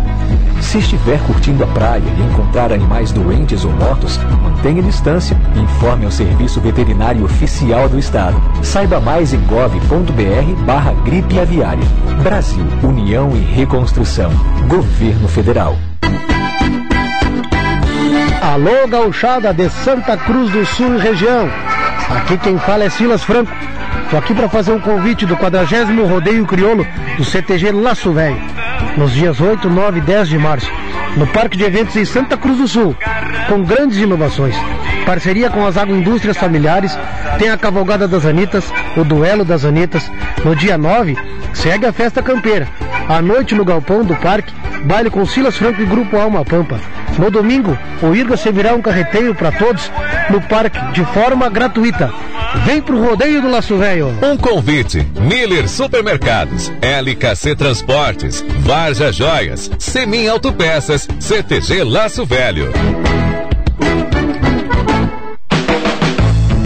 Se 0.60 0.80
estiver 0.80 1.20
curtindo 1.28 1.64
a 1.64 1.68
praia 1.68 2.02
e 2.18 2.22
encontrar 2.24 2.74
animais 2.74 3.12
doentes 3.12 3.64
ou 3.64 3.72
mortos, 3.72 4.18
mantenha 4.42 4.82
distância 4.82 5.38
e 5.56 5.60
informe 5.60 6.06
ao 6.06 6.12
Serviço 6.12 6.60
Veterinário 6.60 7.26
Oficial 7.26 7.88
do 7.88 8.00
Estado. 8.00 8.42
Saiba 8.64 9.00
mais 9.00 9.36
em 9.36 9.40
gov.br 9.42 10.64
barra 10.66 10.94
gripe 11.06 11.40
aviária. 11.40 11.86
Brasil, 12.24 12.66
União 12.82 13.38
e 13.38 13.40
Reconstrução. 13.40 14.32
Governo 14.68 15.28
Federal. 15.28 15.78
Alô, 18.50 18.88
gauchada 18.88 19.54
de 19.54 19.70
Santa 19.70 20.18
Cruz 20.18 20.50
do 20.50 20.66
Sul 20.66 20.96
e 20.96 21.00
região. 21.00 21.48
Aqui 22.10 22.36
quem 22.36 22.58
fala 22.58 22.84
é 22.84 22.90
Silas 22.90 23.24
Franco. 23.24 23.52
Tô 24.10 24.18
aqui 24.18 24.34
para 24.34 24.50
fazer 24.50 24.72
um 24.72 24.80
convite 24.80 25.24
do 25.24 25.38
40 25.38 25.86
Rodeio 26.08 26.48
Crioulo 26.48 26.84
do 27.16 27.24
CTG 27.24 27.72
Laço 27.72 28.12
Velho, 28.12 28.42
nos 28.98 29.14
dias 29.14 29.40
8, 29.40 29.70
9 29.70 30.00
e 30.00 30.02
10 30.02 30.30
de 30.30 30.40
março, 30.40 30.72
no 31.16 31.28
Parque 31.28 31.60
de 31.60 31.64
Eventos 31.64 31.96
em 31.96 32.04
Santa 32.06 32.36
Cruz 32.38 32.58
do 32.58 32.68
Sul, 32.68 32.98
com 33.48 33.62
grandes 33.62 34.00
inovações. 34.00 34.56
Parceria 35.10 35.50
com 35.50 35.66
as 35.66 35.76
agroindústrias 35.76 36.38
familiares, 36.38 36.96
tem 37.40 37.50
a 37.50 37.58
Cavalgada 37.58 38.08
das 38.08 38.28
Anitas, 38.28 38.72
o 38.96 39.04
Duelo 39.04 39.44
das 39.44 39.66
Anitas. 39.66 40.08
No 40.46 40.56
dia 40.56 40.78
9, 40.78 41.18
segue 41.52 41.88
a 41.88 41.92
festa 41.92 42.22
campeira. 42.22 42.68
À 43.08 43.20
noite 43.20 43.56
no 43.56 43.66
galpão 43.66 44.04
do 44.04 44.16
parque, 44.16 44.54
baile 44.84 45.10
com 45.10 45.26
Silas 45.26 45.58
Franco 45.58 45.82
e 45.82 45.86
Grupo 45.88 46.16
Alma 46.16 46.46
Pampa. 46.46 46.80
No 47.18 47.32
domingo, 47.32 47.76
o 48.04 48.14
Irga 48.14 48.38
servirá 48.38 48.76
um 48.76 48.84
carreteiro 48.84 49.34
para 49.34 49.52
todos 49.52 49.92
no 50.30 50.40
parque 50.42 50.80
de 50.92 51.04
forma 51.06 51.50
gratuita. 51.50 52.14
Vem 52.66 52.80
pro 52.80 53.04
rodeio 53.04 53.42
do 53.42 53.50
Laço 53.50 53.78
Velho. 53.78 54.14
Um 54.22 54.38
convite: 54.38 55.08
Miller 55.20 55.68
Supermercados, 55.68 56.72
LKC 56.84 57.56
Transportes, 57.56 58.46
Varja 58.60 59.12
Joias, 59.12 59.72
Semin 59.80 60.28
Autopeças, 60.28 61.08
CTG 61.20 61.84
Laço 61.84 62.28
Velho. 62.28 62.72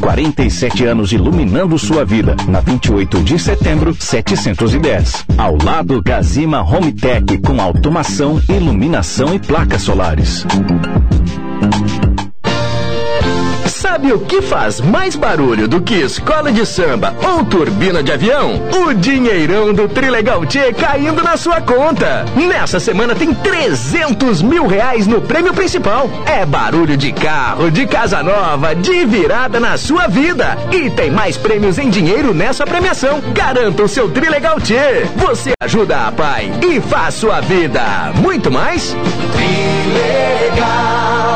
47 0.00 0.84
anos 0.84 1.12
iluminando 1.12 1.78
sua 1.78 2.04
vida. 2.04 2.36
Na 2.48 2.60
28 2.60 3.22
de 3.22 3.38
setembro, 3.38 3.94
710. 3.98 5.24
Ao 5.36 5.56
lado, 5.62 6.02
Gazima 6.02 6.62
Home 6.62 6.92
Tech 6.92 7.38
com 7.38 7.60
automação, 7.60 8.40
iluminação 8.48 9.34
e 9.34 9.38
placas 9.38 9.82
solares. 9.82 10.46
Sabe 13.96 14.12
o 14.12 14.18
que 14.18 14.42
faz 14.42 14.78
mais 14.78 15.16
barulho 15.16 15.66
do 15.66 15.80
que 15.80 15.94
escola 15.94 16.52
de 16.52 16.66
samba 16.66 17.16
ou 17.26 17.42
turbina 17.46 18.02
de 18.02 18.12
avião? 18.12 18.60
O 18.84 18.92
dinheirão 18.92 19.72
do 19.72 19.88
Trilegal 19.88 20.44
T 20.44 20.74
caindo 20.74 21.22
na 21.22 21.38
sua 21.38 21.62
conta. 21.62 22.26
Nessa 22.36 22.78
semana 22.78 23.14
tem 23.14 23.32
300 23.32 24.42
mil 24.42 24.66
reais 24.66 25.06
no 25.06 25.22
prêmio 25.22 25.54
principal. 25.54 26.10
É 26.26 26.44
barulho 26.44 26.94
de 26.94 27.10
carro, 27.10 27.70
de 27.70 27.86
casa 27.86 28.22
nova, 28.22 28.74
de 28.74 29.06
virada 29.06 29.58
na 29.58 29.78
sua 29.78 30.08
vida. 30.08 30.58
E 30.70 30.90
tem 30.90 31.10
mais 31.10 31.38
prêmios 31.38 31.78
em 31.78 31.88
dinheiro 31.88 32.34
nessa 32.34 32.66
premiação. 32.66 33.22
Garanta 33.32 33.82
o 33.82 33.88
seu 33.88 34.10
Trilegal 34.10 34.60
T. 34.60 34.74
Você 35.16 35.52
ajuda 35.58 36.08
a 36.08 36.12
pai 36.12 36.52
e 36.62 36.82
faz 36.82 37.14
sua 37.14 37.40
vida 37.40 38.12
muito 38.16 38.50
mais. 38.50 38.94
Trilegal. 39.32 41.35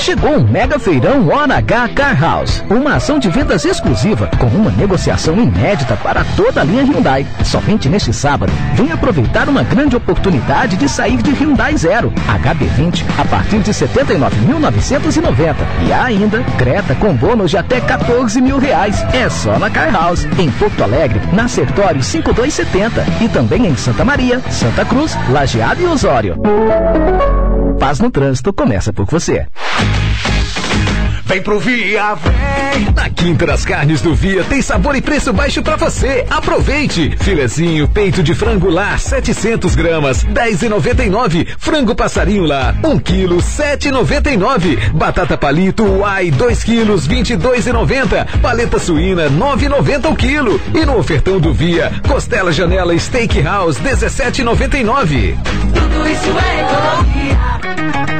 Chegou 0.00 0.38
o 0.38 0.48
Mega 0.48 0.78
Feirão 0.78 1.28
ONH 1.28 1.88
Car 1.94 2.18
House, 2.18 2.64
uma 2.70 2.94
ação 2.94 3.18
de 3.18 3.28
vendas 3.28 3.66
exclusiva 3.66 4.30
com 4.38 4.46
uma 4.46 4.70
negociação 4.70 5.38
inédita 5.38 5.94
para 5.94 6.24
toda 6.36 6.62
a 6.62 6.64
linha 6.64 6.82
Hyundai. 6.82 7.26
Somente 7.44 7.86
neste 7.86 8.10
sábado, 8.10 8.50
venha 8.74 8.94
aproveitar 8.94 9.46
uma 9.46 9.62
grande 9.62 9.94
oportunidade 9.94 10.78
de 10.78 10.88
sair 10.88 11.18
de 11.18 11.32
Hyundai 11.32 11.76
Zero, 11.76 12.10
HB20 12.12 13.04
a 13.18 13.26
partir 13.26 13.58
de 13.58 13.72
79.990 13.72 15.56
e 15.86 15.92
ainda 15.92 16.42
Creta 16.56 16.94
com 16.94 17.14
bônus 17.14 17.50
de 17.50 17.58
até 17.58 17.78
14 17.78 18.40
mil 18.40 18.58
reais. 18.58 19.04
É 19.12 19.28
só 19.28 19.58
na 19.58 19.68
Car 19.68 19.92
House, 19.92 20.26
em 20.38 20.50
Porto 20.52 20.82
Alegre, 20.82 21.20
na 21.30 21.46
Sertório 21.46 22.02
5270 22.02 23.04
e 23.20 23.28
também 23.28 23.66
em 23.66 23.76
Santa 23.76 24.02
Maria, 24.02 24.40
Santa 24.48 24.82
Cruz, 24.82 25.14
Lajeado 25.28 25.82
e 25.82 25.84
Osório. 25.84 26.36
Paz 27.80 27.98
no 27.98 28.10
trânsito 28.10 28.52
começa 28.52 28.92
por 28.92 29.06
você. 29.06 29.46
Vem 31.30 31.42
pro 31.42 31.60
Via, 31.60 32.16
vem! 32.16 32.92
Na 32.92 33.08
Quinta 33.08 33.46
das 33.46 33.64
Carnes 33.64 34.00
do 34.00 34.12
Via 34.12 34.42
tem 34.42 34.60
sabor 34.60 34.96
e 34.96 35.00
preço 35.00 35.32
baixo 35.32 35.62
pra 35.62 35.76
você. 35.76 36.26
Aproveite! 36.28 37.16
Filezinho, 37.20 37.86
peito 37.86 38.20
de 38.20 38.34
frango 38.34 38.68
lá, 38.68 38.98
700 38.98 39.76
gramas, 39.76 40.24
10,99. 40.24 41.46
Frango 41.56 41.94
passarinho 41.94 42.42
lá, 42.42 42.74
1 42.82 42.98
quilo, 42.98 43.36
7,99. 43.36 44.90
Batata 44.90 45.38
palito, 45.38 45.84
uai, 45.84 46.32
2 46.32 46.64
quilos, 46.64 47.06
22,90. 47.06 48.40
Paleta 48.40 48.80
suína, 48.80 49.30
9,90 49.30 50.10
o 50.10 50.16
quilo. 50.16 50.60
E 50.74 50.84
no 50.84 50.98
ofertão 50.98 51.38
do 51.38 51.54
Via, 51.54 51.92
costela 52.08 52.50
janela 52.50 52.98
Steakhouse, 52.98 53.80
17,99. 53.80 55.36
Tudo 55.72 56.08
isso 56.08 56.34
é 56.44 56.60
economia. 56.60 58.19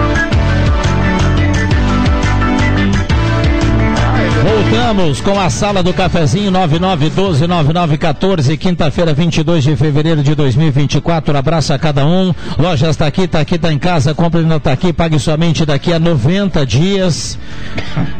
Voltamos 4.43 5.21
com 5.21 5.39
a 5.39 5.51
sala 5.51 5.83
do 5.83 5.93
cafezinho 5.93 6.51
99129914, 6.51 8.57
quinta-feira, 8.57 9.13
22 9.13 9.63
de 9.63 9.75
fevereiro 9.75 10.23
de 10.23 10.33
2024. 10.33 11.37
Abraço 11.37 11.71
a 11.73 11.77
cada 11.77 12.07
um. 12.07 12.33
Lojas 12.57 12.97
tá 12.97 13.05
aqui, 13.05 13.27
tá 13.27 13.39
aqui, 13.39 13.59
tá 13.59 13.71
em 13.71 13.77
casa. 13.77 14.15
Compre 14.15 14.41
no 14.41 14.59
tá 14.59 14.71
aqui, 14.71 14.91
pague 14.91 15.19
somente 15.19 15.63
daqui 15.63 15.93
a 15.93 15.99
90 15.99 16.65
dias. 16.65 17.37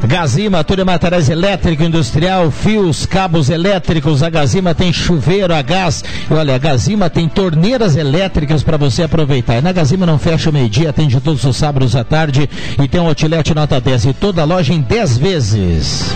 Gazima, 0.05 0.63
tudo 0.63 0.83
em 0.83 0.85
materiais 0.85 1.27
elétrico, 1.27 1.81
industrial, 1.81 2.51
fios, 2.51 3.07
cabos 3.07 3.49
elétricos. 3.49 4.21
A 4.21 4.29
Gazima 4.29 4.75
tem 4.75 4.93
chuveiro 4.93 5.55
a 5.55 5.61
gás. 5.63 6.03
E 6.29 6.33
olha, 6.33 6.53
a 6.53 6.59
Gazima 6.59 7.09
tem 7.09 7.27
torneiras 7.27 7.95
elétricas 7.95 8.61
para 8.61 8.77
você 8.77 9.01
aproveitar. 9.03 9.57
E 9.57 9.61
na 9.61 9.71
Gazima 9.71 10.05
não 10.05 10.19
fecha 10.19 10.51
o 10.51 10.53
meio-dia, 10.53 10.91
atende 10.91 11.19
todos 11.19 11.43
os 11.43 11.57
sábados 11.57 11.95
à 11.95 12.03
tarde 12.03 12.47
e 12.79 12.87
tem 12.87 13.01
um 13.01 13.07
outlet 13.07 13.55
nota 13.55 13.81
10 13.81 14.05
e 14.05 14.13
toda 14.13 14.43
loja 14.43 14.71
em 14.71 14.81
10 14.81 15.17
vezes. 15.17 16.10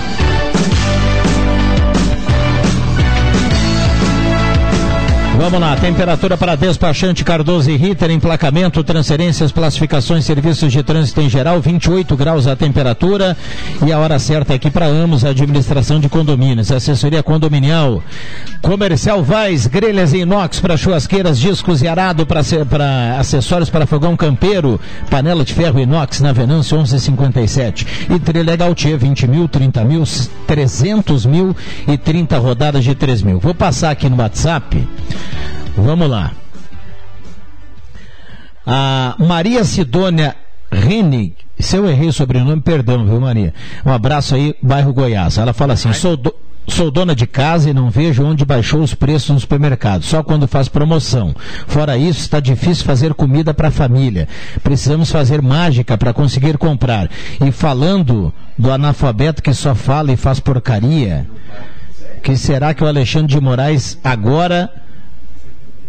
Vamos 5.46 5.60
lá, 5.60 5.76
temperatura 5.76 6.36
para 6.36 6.56
despachante 6.56 7.24
Cardoso 7.24 7.70
e 7.70 7.78
Ritter, 7.78 8.10
emplacamento, 8.10 8.84
transferências, 8.84 9.52
classificações, 9.52 10.26
serviços 10.26 10.72
de 10.72 10.82
trânsito 10.82 11.22
em 11.22 11.30
geral, 11.30 11.62
28 11.62 12.18
graus 12.18 12.48
a 12.48 12.56
temperatura. 12.56 13.38
E 13.86 13.93
a 13.93 14.00
hora 14.00 14.18
certa 14.18 14.56
aqui 14.56 14.72
para 14.72 14.88
Amos, 14.88 15.24
administração 15.24 16.00
de 16.00 16.10
condomínios, 16.10 16.72
assessoria 16.72 17.22
condominial, 17.22 18.02
comercial 18.60 19.24
Vaz, 19.24 19.68
grelhas 19.68 20.16
em 20.16 20.22
inox 20.22 20.60
para 20.60 20.76
churrasqueiras, 20.76 21.38
discos 21.38 21.84
e 21.84 21.88
arado 21.88 22.26
para 22.26 22.39
acessórios 23.20 23.70
para 23.70 23.86
fogão 23.86 24.18
campeiro, 24.18 24.82
panela 25.12 25.46
de 25.46 25.54
ferro 25.54 25.80
inox 25.80 26.22
na 26.22 26.34
Venâncio 26.34 26.76
1157 26.76 27.86
e 28.16 28.18
Trilegal 28.18 28.74
Tia 28.74 28.98
20 28.98 29.28
mil, 29.28 29.48
30 29.48 29.86
mil, 29.86 30.04
300 30.48 31.28
mil 31.28 31.56
e 31.88 31.96
30 32.00 32.36
rodadas 32.39 32.84
de 32.84 32.96
3 32.96 33.22
mil. 33.22 33.39
Vou 33.39 33.54
passar 33.54 33.91
aqui 33.91 34.10
no 34.10 34.18
WhatsApp. 34.18 34.84
Vamos 35.78 36.10
lá. 36.10 36.32
A 38.66 39.16
Maria 39.20 39.64
Sidônia 39.64 40.36
Renig, 40.72 41.36
se 41.60 41.78
eu 41.78 41.88
errei 41.88 42.08
o 42.08 42.14
sobrenome, 42.14 42.62
perdão, 42.62 43.06
viu, 43.06 43.22
Maria? 43.22 43.54
Um 43.86 43.92
abraço 43.92 44.36
aí, 44.36 44.56
bairro 44.62 44.94
Goiás. 44.94 45.38
Ela 45.38 45.54
fala 45.54 45.74
assim: 45.74 45.94
sou, 45.94 46.18
do, 46.18 46.34
sou 46.68 46.90
dona 46.90 47.16
de 47.16 47.28
casa 47.28 47.70
e 47.70 47.74
não 47.74 47.90
vejo 47.90 48.24
onde 48.24 48.44
baixou 48.44 48.82
os 48.82 48.94
preços 48.94 49.30
no 49.30 49.40
supermercado, 49.40 50.04
só 50.04 50.24
quando 50.24 50.48
faz 50.48 50.68
promoção. 50.68 51.36
Fora 51.68 51.98
isso, 51.98 52.20
está 52.22 52.40
difícil 52.40 52.84
fazer 52.84 53.14
comida 53.14 53.54
para 53.54 53.70
a 53.70 53.72
família. 53.72 54.28
Precisamos 54.64 55.12
fazer 55.12 55.42
mágica 55.42 55.98
para 55.98 56.14
conseguir 56.14 56.58
comprar. 56.58 57.10
E 57.46 57.52
falando 57.52 58.34
do 58.58 58.72
analfabeto 58.72 59.44
que 59.44 59.54
só 59.54 59.76
fala 59.76 60.12
e 60.12 60.18
faz 60.18 60.40
porcaria, 60.40 61.28
que 62.24 62.36
será 62.36 62.74
que 62.74 62.84
o 62.84 62.88
Alexandre 62.88 63.36
de 63.36 63.40
Moraes 63.40 64.00
agora 64.04 64.70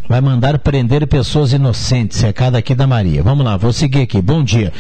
vai 0.08 0.20
mandar 0.20 0.58
prender 0.58 1.06
pessoas 1.06 1.52
inocentes. 1.52 2.20
Recado 2.20 2.56
aqui 2.56 2.74
da 2.74 2.86
Maria. 2.86 3.22
Vamos 3.22 3.44
lá, 3.44 3.56
vou 3.56 3.72
seguir 3.72 4.02
aqui. 4.02 4.20
Bom 4.22 4.42
dia. 4.42 4.72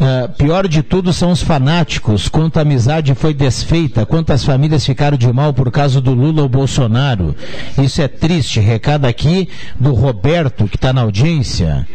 Uh, 0.00 0.28
pior 0.34 0.68
de 0.68 0.82
tudo 0.82 1.12
são 1.12 1.30
os 1.30 1.42
fanáticos. 1.42 2.28
Quanta 2.28 2.60
amizade 2.60 3.14
foi 3.14 3.32
desfeita, 3.32 4.06
quantas 4.06 4.44
famílias 4.44 4.84
ficaram 4.84 5.16
de 5.16 5.32
mal 5.32 5.52
por 5.52 5.70
causa 5.70 6.00
do 6.00 6.12
Lula 6.12 6.42
ou 6.42 6.48
Bolsonaro. 6.48 7.34
Isso 7.78 8.02
é 8.02 8.08
triste. 8.08 8.60
Recado 8.60 9.06
aqui 9.06 9.48
do 9.78 9.92
Roberto, 9.92 10.66
que 10.68 10.76
está 10.76 10.92
na 10.92 11.02
audiência. 11.02 11.86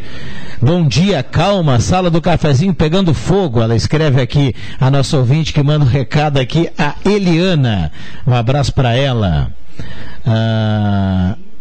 Bom 0.60 0.86
dia, 0.86 1.22
calma, 1.22 1.80
sala 1.80 2.10
do 2.10 2.20
cafezinho 2.20 2.74
pegando 2.74 3.12
fogo. 3.14 3.60
Ela 3.60 3.74
escreve 3.74 4.20
aqui, 4.20 4.54
a 4.80 4.90
nossa 4.90 5.16
ouvinte 5.16 5.52
que 5.52 5.62
manda 5.62 5.84
um 5.84 5.88
recado 5.88 6.38
aqui, 6.38 6.70
a 6.78 6.94
Eliana. 7.04 7.90
Um 8.26 8.34
abraço 8.34 8.72
para 8.72 8.94
ela. 8.94 9.50
Uh, 10.24 11.51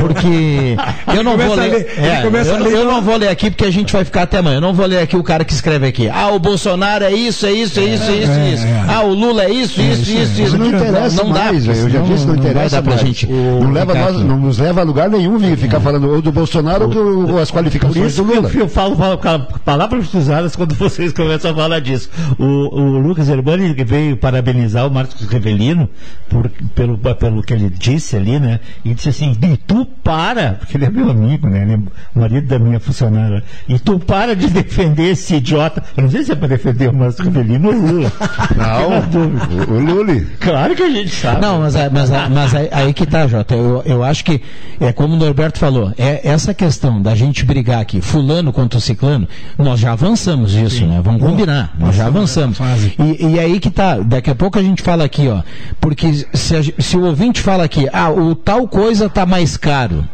Porque 0.00 0.76
eu 1.14 1.22
não 1.22 1.36
vou 1.36 1.54
ler. 1.54 1.86
é, 1.98 2.24
eu, 2.24 2.30
ler, 2.30 2.72
eu 2.72 2.84
não 2.84 3.02
vou 3.02 3.16
ler 3.16 3.28
aqui 3.28 3.50
porque 3.50 3.64
a 3.64 3.70
gente 3.70 3.92
vai 3.92 4.04
ficar 4.04 4.22
até 4.22 4.38
amanhã. 4.38 4.56
Eu 4.56 4.60
não 4.60 4.72
vou 4.74 4.86
ler 4.86 4.98
aqui 5.00 5.16
o 5.16 5.22
cara 5.22 5.44
que 5.44 5.52
escreve 5.52 5.86
aqui. 5.86 6.08
Ah, 6.08 6.28
o 6.28 6.38
Bolsonaro 6.38 7.04
é 7.04 7.12
isso, 7.12 7.46
é 7.46 7.52
isso, 7.52 7.78
é 7.80 7.84
isso, 7.84 8.10
é 8.10 8.16
isso, 8.16 8.32
é 8.32 8.50
isso. 8.54 8.64
Ah, 8.88 9.02
o 9.02 9.12
Lula 9.14 9.44
é 9.44 9.50
isso, 9.50 9.80
isso, 9.80 10.10
isso, 10.10 10.42
isso. 10.42 10.58
Não 10.58 10.66
interessa 10.66 11.22
não 11.22 11.32
dá, 11.32 11.44
mais, 11.44 11.66
velho. 11.66 11.78
eu 11.80 11.90
já 11.90 12.00
disse, 12.00 12.26
não, 12.26 12.34
vai 12.34 12.36
interessa 12.50 12.76
dar 12.76 12.82
pra 12.82 12.94
mais. 12.94 13.06
gente. 13.06 13.26
não, 13.26 13.70
leva 13.72 13.94
nós, 13.94 14.16
não 14.22 14.38
nos 14.38 14.58
leva 14.58 14.80
a 14.80 14.84
lugar 14.84 15.08
nenhum 15.10 15.38
vir 15.38 15.56
ficar 15.56 15.80
falando 15.80 16.08
ou 16.10 16.22
do 16.22 16.32
Bolsonaro 16.32 16.84
ou, 16.84 17.26
do- 17.26 17.38
as 17.38 17.50
qualificações 17.50 18.16
do 18.16 18.24
que 18.24 18.34
Lula. 18.34 18.50
eu, 18.54 18.60
eu 18.60 18.68
falo, 18.68 18.96
falo 18.96 19.18
palavras 19.64 20.08
cruzadas 20.08 20.56
quando 20.56 20.74
vocês 20.74 21.12
começam 21.12 21.50
a 21.50 21.54
falar 21.54 21.80
disso. 21.80 22.08
O, 22.38 22.44
o 22.44 22.98
Lucas 22.98 23.28
Herbani 23.28 23.72
veio 23.84 24.16
parabenizar 24.16 24.86
o 24.86 24.90
Marcos 24.90 25.26
Revelino 25.28 25.88
por, 26.28 26.50
pelo, 26.74 26.98
pelo 26.98 27.42
que 27.42 27.54
ele 27.54 27.70
disse 27.70 28.16
ali, 28.16 28.38
né? 28.38 28.60
E 28.84 28.94
disse 28.94 29.08
assim, 29.08 29.36
e 29.42 29.56
tu 29.56 29.84
para, 29.84 30.54
porque 30.54 30.76
ele 30.76 30.84
é 30.84 30.90
meu 30.90 31.10
amigo, 31.10 31.48
né? 31.48 31.62
Ele 31.62 31.72
é 31.72 31.76
o 31.76 32.20
marido 32.20 32.46
da 32.46 32.58
minha 32.58 32.80
funcionária. 32.80 33.42
E 33.68 33.78
tu 33.78 33.98
para 33.98 34.36
de 34.36 34.48
defender 34.50 35.12
esse 35.12 35.36
idiota. 35.36 35.82
Eu 35.96 36.04
não 36.04 36.10
sei 36.10 36.24
se 36.24 36.32
é 36.32 36.34
para 36.34 36.48
defender 36.48 36.90
o 36.90 36.94
Marcos 36.94 37.18
Revelino 37.18 37.68
ou 37.68 37.74
o 37.74 37.86
Lula. 37.86 38.12
Não, 38.56 39.68
o, 39.68 39.72
o 39.72 39.80
Lully. 39.80 40.26
Claro 40.40 40.74
que 40.74 40.82
a 40.82 40.90
gente 40.90 41.10
sabe. 41.10 41.40
Não, 41.40 41.60
mas, 41.60 41.74
mas, 41.74 42.10
mas 42.30 42.54
aí, 42.54 42.68
aí 42.72 42.92
que 42.92 43.06
tá, 43.06 43.26
Jota. 43.26 43.54
Eu, 43.54 43.82
eu 43.84 44.04
acho 44.04 44.24
que, 44.24 44.40
é 44.80 44.92
como 44.92 45.14
o 45.14 45.16
Norberto 45.16 45.58
falou, 45.58 45.92
é 45.96 46.26
essa 46.28 46.52
questão 46.52 47.00
da 47.00 47.14
gente 47.14 47.44
brigar 47.44 47.80
aqui, 47.80 48.00
fulano 48.00 48.52
contra 48.52 48.78
o 48.78 48.82
ciclano, 48.82 49.28
nós 49.56 49.80
já 49.80 49.92
avançamos 49.92 50.52
disso, 50.52 50.86
né? 50.86 51.00
Vamos 51.02 51.22
combinar, 51.22 51.74
nós 51.78 51.94
já 51.94 52.06
avançamos. 52.06 52.58
E, 52.98 53.26
e 53.26 53.40
aí 53.40 53.60
que 53.60 53.70
tá, 53.70 53.98
daqui 53.98 54.30
a 54.30 54.34
pouco 54.34 54.58
a 54.58 54.62
gente 54.62 54.82
fala 54.82 55.04
aqui, 55.04 55.28
ó, 55.28 55.42
porque 55.88 56.26
se, 56.34 56.54
a 56.54 56.62
se 56.62 56.98
o 56.98 57.04
ouvinte 57.06 57.40
fala 57.40 57.64
aqui, 57.64 57.88
ah, 57.90 58.10
o 58.10 58.34
tal 58.34 58.68
coisa 58.68 59.08
tá 59.08 59.24
mais 59.24 59.56
caro, 59.56 60.06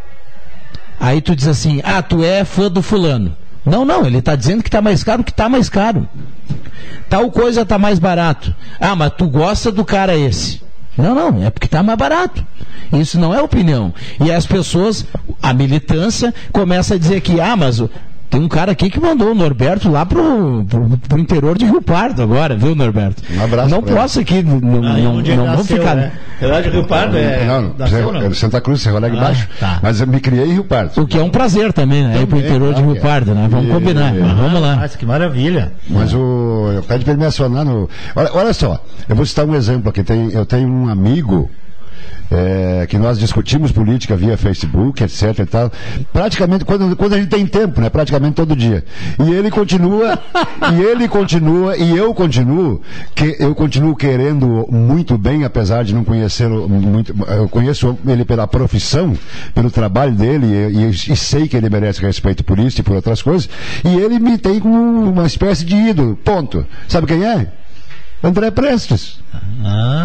aí 1.00 1.20
tu 1.20 1.34
diz 1.34 1.48
assim, 1.48 1.80
ah, 1.82 2.00
tu 2.00 2.22
é 2.22 2.44
fã 2.44 2.70
do 2.70 2.80
fulano. 2.80 3.36
Não, 3.66 3.84
não, 3.84 4.06
ele 4.06 4.18
está 4.18 4.36
dizendo 4.36 4.62
que 4.62 4.68
está 4.68 4.80
mais 4.80 5.02
caro 5.02 5.24
que 5.24 5.32
está 5.32 5.48
mais 5.48 5.68
caro. 5.68 6.08
Tal 7.10 7.28
coisa 7.28 7.62
está 7.62 7.76
mais 7.76 7.98
barato. 7.98 8.54
Ah, 8.78 8.94
mas 8.94 9.14
tu 9.18 9.26
gosta 9.26 9.72
do 9.72 9.84
cara 9.84 10.16
esse. 10.16 10.62
Não, 10.96 11.12
não, 11.12 11.42
é 11.42 11.50
porque 11.50 11.66
está 11.66 11.82
mais 11.82 11.98
barato. 11.98 12.46
Isso 12.92 13.18
não 13.18 13.34
é 13.34 13.42
opinião. 13.42 13.92
E 14.20 14.30
as 14.30 14.46
pessoas, 14.46 15.04
a 15.42 15.52
militância, 15.52 16.32
começa 16.52 16.94
a 16.94 16.98
dizer 16.98 17.20
que, 17.20 17.40
ah, 17.40 17.56
mas 17.56 17.82
tem 18.34 18.42
um 18.42 18.48
cara 18.48 18.72
aqui 18.72 18.90
que 18.90 18.98
mandou 18.98 19.30
o 19.30 19.34
Norberto 19.34 19.88
lá 19.88 20.04
pro, 20.04 20.64
pro, 20.68 20.98
pro 21.08 21.18
interior 21.20 21.56
de 21.56 21.64
Rio 21.66 21.80
Pardo 21.80 22.20
agora, 22.22 22.56
viu, 22.56 22.74
Norberto? 22.74 23.22
Um 23.32 23.44
abraço. 23.44 23.70
Não 23.70 23.80
pra 23.82 23.94
posso 23.94 24.18
aqui, 24.18 24.42
não, 24.42 24.58
não, 24.60 24.78
Ah, 24.88 24.96
não, 24.98 25.12
vamos 25.14 25.28
nasceu, 25.44 25.76
ficar. 25.76 25.94
né? 25.94 26.12
Verdade, 26.40 26.68
Rio 26.68 26.84
Pardo 26.84 27.16
é. 27.16 27.44
Não, 27.46 27.62
não, 27.62 27.74
nasceu, 27.78 28.16
é 28.16 28.34
Santa 28.34 28.60
Cruz, 28.60 28.80
Cerro 28.80 28.96
Alegre 28.96 29.18
Ah, 29.18 29.22
Baixo. 29.22 29.48
tá. 29.60 29.78
Mas 29.80 30.00
eu 30.00 30.06
me 30.08 30.18
criei 30.18 30.46
em 30.46 30.52
Rio 30.54 30.64
Pardo. 30.64 31.00
O 31.00 31.06
que 31.06 31.16
é 31.16 31.22
um 31.22 31.30
prazer 31.30 31.72
também, 31.72 32.02
né? 32.02 32.14
Ir 32.22 32.26
pro 32.26 32.36
Também, 32.38 32.44
interior 32.44 32.74
de 32.74 32.80
claro 32.82 32.86
Rio 32.92 33.00
que 33.00 33.06
é. 33.06 33.10
Pardo, 33.10 33.34
né? 33.34 33.48
Vamos 33.48 33.66
E- 33.68 33.72
combinar. 33.72 34.14
e- 34.16 34.20
Mas 34.20 34.36
vamos 34.36 34.60
lá. 34.60 34.76
Nossa, 34.76 34.98
que 34.98 35.06
maravilha. 35.06 35.72
Mas 35.88 36.12
o. 36.12 36.82
Pede 36.88 37.04
para 37.04 37.12
ele 37.12 37.20
me 37.20 37.26
acionar 37.26 37.64
no. 37.64 37.88
Olha, 38.16 38.30
olha 38.34 38.52
só, 38.52 38.82
eu 39.08 39.14
vou 39.14 39.24
citar 39.24 39.44
um 39.46 39.54
exemplo 39.54 39.88
aqui. 39.90 40.02
Tem, 40.02 40.30
eu 40.32 40.44
tenho 40.44 40.68
um 40.68 40.88
amigo 40.88 41.48
é, 42.34 42.86
que 42.86 42.98
nós 42.98 43.18
discutimos 43.18 43.72
política 43.72 44.16
via 44.16 44.36
Facebook, 44.36 45.02
etc 45.02 45.38
e 45.40 45.46
tal. 45.46 45.72
Praticamente, 46.12 46.64
quando, 46.64 46.94
quando 46.96 47.14
a 47.14 47.18
gente 47.18 47.28
tem 47.28 47.46
tempo, 47.46 47.80
né? 47.80 47.88
Praticamente 47.88 48.34
todo 48.34 48.54
dia. 48.56 48.84
E 49.24 49.30
ele 49.32 49.50
continua, 49.50 50.18
e 50.76 50.82
ele 50.82 51.08
continua, 51.08 51.76
e 51.76 51.96
eu 51.96 52.12
continuo, 52.14 52.80
que 53.14 53.36
eu 53.38 53.54
continuo 53.54 53.94
querendo 53.96 54.66
muito 54.70 55.16
bem, 55.16 55.44
apesar 55.44 55.84
de 55.84 55.94
não 55.94 56.04
conhecê-lo 56.04 56.68
muito. 56.68 57.14
Eu 57.28 57.48
conheço 57.48 57.98
ele 58.06 58.24
pela 58.24 58.46
profissão, 58.46 59.16
pelo 59.54 59.70
trabalho 59.70 60.12
dele, 60.12 60.46
e, 60.46 60.76
e- 60.84 61.12
e 61.12 61.16
sei 61.16 61.48
que 61.48 61.56
ele 61.56 61.68
merece 61.70 62.00
respeito 62.00 62.42
por 62.44 62.58
isso 62.58 62.80
e 62.80 62.82
por 62.84 62.94
outras 62.96 63.22
coisas. 63.22 63.48
E 63.84 63.94
ele 63.96 64.18
me 64.18 64.38
tem 64.38 64.58
como 64.60 65.10
uma 65.10 65.26
espécie 65.26 65.64
de 65.64 65.74
ídolo. 65.76 66.16
Ponto. 66.16 66.66
Sabe 66.88 67.06
quem 67.06 67.24
é? 67.24 67.48
André 68.22 68.50
Prestes. 68.50 69.20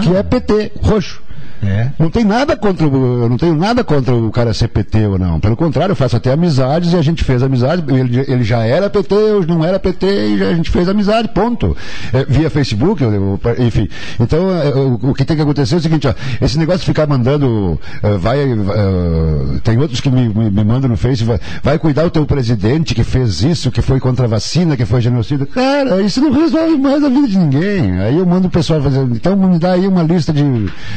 Que 0.04 0.16
é 0.16 0.24
PT, 0.24 0.72
roxo. 0.82 1.22
Não 1.98 2.10
tem 2.10 2.24
nada 2.24 2.56
contra 2.56 2.88
o, 2.88 3.24
eu 3.24 3.30
não 3.30 3.38
tenho 3.38 3.56
nada 3.56 3.84
contra 3.84 4.16
o 4.16 4.32
cara 4.32 4.54
ser 4.54 4.68
PT 4.70 5.06
ou 5.08 5.18
não. 5.20 5.40
Pelo 5.40 5.56
contrário, 5.56 5.92
eu 5.92 5.96
faço 5.96 6.16
até 6.16 6.32
amizades 6.32 6.94
e 6.94 6.96
a 6.96 7.02
gente 7.02 7.24
fez 7.24 7.44
amizade. 7.44 7.84
Ele, 7.88 8.20
ele 8.28 8.44
já 8.44 8.60
era 8.66 8.90
PT, 8.90 9.14
eu 9.14 9.46
não 9.46 9.64
era 9.64 9.80
PT 9.80 10.06
e 10.38 10.44
a 10.44 10.54
gente 10.54 10.70
fez 10.70 10.88
amizade, 10.88 11.30
ponto. 11.30 11.76
É, 12.14 12.24
via 12.26 12.50
Facebook, 12.50 13.04
eu- 13.04 13.40
enfim. 13.60 13.88
Então, 14.20 14.50
é, 14.52 14.70
o, 14.74 15.10
o 15.10 15.14
que 15.14 15.26
tem 15.26 15.36
que 15.36 15.42
acontecer 15.44 15.76
é 15.76 15.78
o 15.78 15.82
seguinte, 15.82 16.08
ó, 16.08 16.14
esse 16.42 16.58
negócio 16.58 16.82
de 16.82 16.86
ficar 16.86 17.08
mandando, 17.08 17.80
é, 18.02 18.18
vai, 18.18 18.40
é, 18.40 19.60
tem 19.64 19.78
outros 19.78 20.00
que 20.02 20.10
me, 20.10 20.30
me, 20.30 20.50
me 20.50 20.64
mandam 20.64 20.90
no 20.90 20.98
Face, 20.98 21.24
vai, 21.24 21.40
vai 21.64 21.80
cuidar 21.80 22.06
o 22.06 22.10
teu 22.10 22.26
presidente 22.26 22.94
que 22.96 23.04
fez 23.04 23.42
isso, 23.42 23.72
que 23.72 23.82
foi 23.82 24.00
contra 24.00 24.26
a 24.26 24.28
vacina, 24.30 24.76
que 24.78 24.86
foi 24.86 25.02
genocida. 25.02 25.46
Cara, 25.46 26.02
isso 26.02 26.22
não 26.22 26.32
resolve 26.32 26.78
mais 26.78 27.04
a 27.04 27.10
vida 27.10 27.28
de 27.28 27.38
ninguém. 27.38 28.00
Aí 28.00 28.18
eu 28.18 28.26
mando 28.26 28.48
o 28.48 28.52
pessoal 28.52 28.82
fazer, 28.82 29.02
então 29.12 29.36
me 29.36 29.58
dá 29.60 29.74
aí 29.74 29.88
uma 29.88 30.04
lista 30.04 30.32
de, 30.34 30.44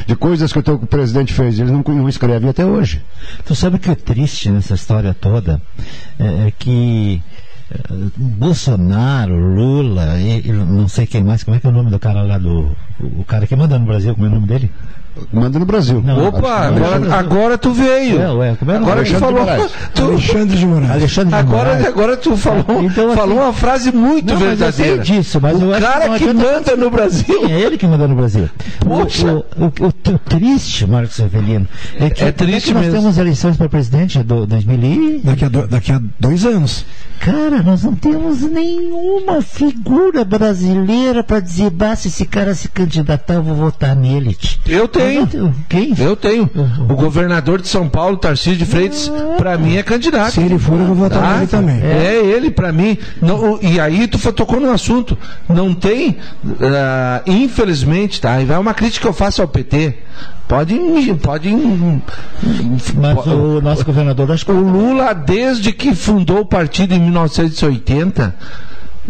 de 0.07 0.17
coisas 0.17 0.52
que 0.61 0.71
o 0.71 0.79
presidente 0.79 1.33
fez. 1.33 1.59
Eles 1.59 1.71
não, 1.71 1.83
não 1.87 2.09
escrevem 2.09 2.51
até 2.51 2.65
hoje. 2.65 3.03
Tu 3.45 3.55
sabe 3.55 3.77
o 3.77 3.79
que 3.79 3.91
é 3.91 3.95
triste 3.95 4.51
nessa 4.51 4.75
história 4.75 5.15
toda? 5.15 5.63
É, 6.19 6.49
é 6.49 6.51
que 6.51 7.23
é, 7.71 7.79
Bolsonaro, 8.17 9.35
Lula, 9.35 10.19
e, 10.19 10.49
e 10.49 10.53
não 10.53 10.89
sei 10.89 11.07
quem 11.07 11.23
mais, 11.23 11.45
como 11.45 11.57
é 11.57 11.61
que 11.61 11.67
é 11.67 11.71
o 11.71 11.73
nome 11.73 11.91
do 11.91 11.99
cara 11.99 12.23
lá 12.23 12.39
do. 12.39 12.77
O 13.01 13.25
cara 13.25 13.47
que 13.47 13.57
manda 13.57 13.79
no 13.79 13.87
Brasil, 13.87 14.15
como 14.15 14.27
é 14.27 14.29
o 14.29 14.35
nome 14.35 14.47
dele? 14.47 14.71
Manda 15.33 15.59
no 15.59 15.67
Brasil. 15.67 16.03
Opa, 16.29 16.67
agora, 16.69 17.15
agora 17.15 17.59
tu 17.59 17.71
veio. 17.73 18.21
É, 18.21 18.33
ué, 18.33 18.57
como 18.59 18.71
é 18.71 18.77
o 18.77 18.81
nome 18.81 18.93
agora 18.93 19.05
tu 19.07 19.15
falou. 19.19 19.71
Tu, 19.95 20.03
Alexandre 20.05 20.57
de 20.57 20.67
Moraes. 20.67 20.91
Alexandre 20.91 21.29
de 21.31 21.35
agora, 21.35 21.69
Moraes. 21.69 21.87
agora 21.87 22.17
tu 22.17 22.37
falou, 22.37 22.65
Então, 22.83 23.07
assim, 23.09 23.17
falou 23.17 23.39
uma 23.39 23.53
frase 23.53 23.93
muito 23.93 24.33
Não, 24.33 24.41
mas 24.41 24.61
eu 24.61 24.73
sei 24.73 24.85
verdadeira. 24.87 25.03
disso, 25.03 25.39
mas 25.41 25.61
o 25.61 25.65
eu 25.67 25.75
acho 25.75 25.87
cara 25.87 26.09
não 26.09 26.19
que 26.19 26.25
adianta- 26.29 26.53
manda 26.53 26.77
no 26.77 26.91
Brasil. 26.91 27.25
Sim, 27.27 27.53
é 27.53 27.61
ele 27.61 27.77
que 27.77 27.87
manda 27.87 28.09
no 28.09 28.15
Brasil. 28.17 28.49
Poxa. 28.81 29.33
O, 29.33 29.37
o, 29.39 29.65
o, 29.67 29.67
o- 29.67 30.15
o 30.15 30.19
triste, 30.19 30.87
Marcos 30.87 31.21
Avelino, 31.21 31.69
é 32.01 32.09
que, 32.11 32.25
É 32.25 32.33
triste 32.33 32.69
que 32.69 32.75
nós 32.75 32.85
mesmo. 32.87 32.99
temos 33.01 33.19
eleições 33.19 33.57
para 33.57 33.69
presidente 33.69 34.19
do 34.23 34.47
2000 34.47 34.79
e... 34.83 35.21
Daqui 35.23 35.45
a, 35.45 35.49
do- 35.49 35.67
daqui 35.69 35.93
a 35.93 36.01
dois 36.19 36.45
anos. 36.47 36.87
Cara, 37.21 37.63
nós 37.63 37.85
não 37.85 37.95
temos 37.95 38.41
nenhuma 38.43 39.41
figura 39.43 40.25
brasileira 40.25 41.23
para 41.23 41.39
dizer, 41.39 41.71
se 41.97 42.09
esse 42.09 42.25
cara 42.25 42.53
se 42.55 42.69
candidatar, 42.69 43.35
eu 43.35 43.43
vou 43.45 43.55
votar 43.55 43.95
nele. 43.95 44.37
Eu 44.67 44.89
tenho. 44.89 45.02
Quem? 45.69 45.95
Eu 45.99 46.17
tenho. 46.17 46.49
O 46.89 46.95
governador 46.95 47.61
de 47.61 47.69
São 47.69 47.89
Paulo, 47.89 48.17
Tarcísio 48.17 48.57
de 48.57 48.65
Freitas, 48.67 49.11
pra 49.37 49.57
mim 49.59 49.77
é 49.77 49.83
candidato. 49.83 50.33
Se 50.33 50.41
ele 50.41 50.59
for, 50.59 50.79
eu 50.79 50.87
vou 50.87 50.95
votar 50.97 51.21
Tá? 51.23 51.35
nele 51.35 51.47
também. 51.47 51.81
É 51.83 52.21
ele, 52.25 52.51
pra 52.51 52.73
mim. 52.73 52.97
Não, 53.21 53.59
e 53.63 53.79
aí 53.81 54.07
tu 54.07 54.19
tocou 54.33 54.61
num 54.61 54.71
assunto. 54.71 55.17
Não 55.49 55.75
tem, 55.75 56.19
ah, 56.61 57.23
infelizmente, 57.27 58.21
tá? 58.21 58.41
E 58.41 58.45
vai 58.45 58.59
uma 58.59 58.75
crítica 58.75 59.03
que 59.03 59.09
eu 59.09 59.13
faço 59.13 59.43
ao 59.43 59.49
PT. 59.49 59.95
Pode, 60.49 60.75
pode. 61.23 61.49
Mas 62.95 63.27
o 63.27 63.61
nosso 63.61 63.85
governador, 63.85 64.31
acho 64.31 64.45
que 64.45 64.53
O 64.53 64.61
Lula, 64.61 65.15
desde 65.15 65.73
que 65.73 65.95
fundou 65.95 66.41
o 66.41 66.47
partido 66.47 66.93
em 66.95 67.01
1980, 67.01 68.35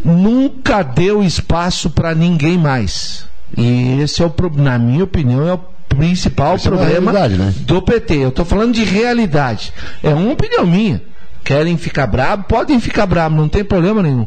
nunca 0.04 0.82
deu 0.82 1.22
espaço 1.22 1.90
para 1.90 2.14
ninguém 2.14 2.56
mais. 2.58 3.26
E 3.56 4.00
esse 4.00 4.22
é 4.22 4.26
o 4.26 4.32
na 4.56 4.78
minha 4.78 5.04
opinião 5.04 5.46
é 5.48 5.54
o 5.54 5.60
principal 5.94 6.56
é 6.56 6.58
problema 6.58 7.12
realidade, 7.12 7.36
né? 7.36 7.54
do 7.60 7.82
PT. 7.82 8.14
Eu 8.16 8.28
estou 8.28 8.44
falando 8.44 8.74
de 8.74 8.84
realidade. 8.84 9.72
É 10.02 10.10
uma 10.10 10.32
opinião 10.32 10.66
minha. 10.66 11.02
Querem 11.44 11.76
ficar 11.76 12.06
bravo, 12.06 12.44
podem 12.44 12.78
ficar 12.78 13.06
bravos, 13.06 13.36
não 13.36 13.48
tem 13.48 13.64
problema 13.64 14.02
nenhum. 14.02 14.26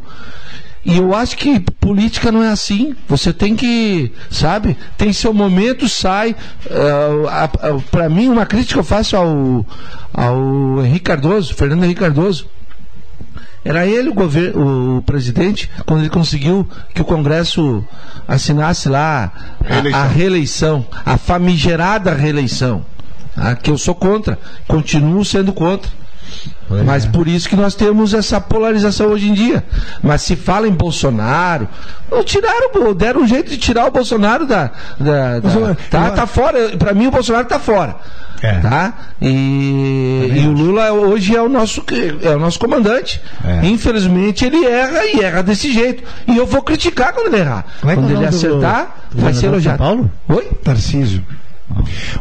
E 0.86 0.98
eu 0.98 1.16
acho 1.16 1.36
que 1.36 1.60
política 1.60 2.32
não 2.32 2.44
é 2.44 2.50
assim. 2.50 2.96
Você 3.08 3.34
tem 3.34 3.56
que, 3.56 4.12
sabe? 4.30 4.78
Tem 4.96 5.12
seu 5.12 5.34
momento, 5.34 5.90
sai. 5.90 6.36
para 7.90 8.08
mim, 8.08 8.30
uma 8.30 8.46
crítica 8.46 8.80
eu 8.80 8.84
faço 8.84 9.18
ao, 9.18 9.66
ao 10.14 10.86
Henrique 10.86 11.06
Cardoso, 11.06 11.56
Fernando 11.56 11.84
Henrique 11.84 12.02
Cardoso. 12.02 12.48
Era 13.66 13.86
ele 13.88 14.10
o, 14.10 14.14
governo, 14.14 14.98
o 14.98 15.02
presidente 15.02 15.68
quando 15.88 16.02
ele 16.02 16.10
conseguiu 16.10 16.68
que 16.94 17.02
o 17.02 17.06
Congresso 17.06 17.84
assinasse 18.28 18.88
lá 18.88 19.32
a, 19.94 19.98
a 19.98 20.04
reeleição, 20.08 20.86
a 21.04 21.18
famigerada 21.18 22.14
reeleição, 22.14 22.86
tá? 23.36 23.56
que 23.56 23.72
eu 23.72 23.78
sou 23.78 23.96
contra, 23.96 24.38
continuo 24.68 25.26
sendo 25.26 25.52
contra. 25.52 25.92
Mas 26.86 27.06
por 27.06 27.28
isso 27.28 27.48
que 27.48 27.56
nós 27.56 27.76
temos 27.76 28.14
essa 28.14 28.40
polarização 28.42 29.08
hoje 29.08 29.30
em 29.30 29.34
dia. 29.34 29.64
Mas 30.04 30.22
se 30.22 30.36
fala 30.36 30.68
em 30.68 30.72
Bolsonaro, 30.72 31.68
tiraram, 32.26 32.94
deram 32.96 33.22
um 33.22 33.28
jeito 33.28 33.50
de 33.50 33.58
tirar 33.58 33.86
o 33.88 33.92
Bolsonaro 33.92 34.46
da. 34.46 34.72
da- 35.00 35.40
da- 35.40 35.76
tá, 35.90 36.12
tá 36.12 36.28
fora. 36.28 36.76
Para 36.78 36.94
mim 36.94 37.08
o 37.08 37.12
Bolsonaro 37.12 37.46
tá 37.48 37.60
fora. 37.60 37.96
Tá? 38.62 38.94
E, 39.22 40.32
e 40.36 40.48
o 40.48 40.52
Lula 40.52 40.92
hoje 40.92 41.36
é 41.36 41.42
o 41.42 41.50
nosso, 41.50 41.84
é 42.22 42.30
o 42.36 42.40
nosso 42.40 42.60
comandante. 42.60 43.22
Infelizmente 43.64 44.46
ele 44.46 44.66
erra 44.66 45.06
e 45.06 45.20
erra 45.22 45.42
desse 45.44 45.72
jeito. 45.72 46.04
E 46.28 46.38
eu 46.38 46.46
vou 46.46 46.62
criticar 46.62 47.14
quando 47.14 47.28
ele 47.28 47.38
errar. 47.42 47.66
Como 47.82 47.92
é 47.92 47.96
que 47.96 48.02
quando 48.02 48.10
é 48.10 48.14
ele 48.14 48.20
nome 48.26 48.30
do 48.30 48.36
acertar, 48.36 48.60
governador 48.62 49.24
vai 49.24 49.34
ser 49.34 49.40
São 49.42 49.50
elogiado. 49.50 49.78
Paulo? 49.78 50.12
Oi? 50.30 50.44
Tarcísio. 50.64 51.24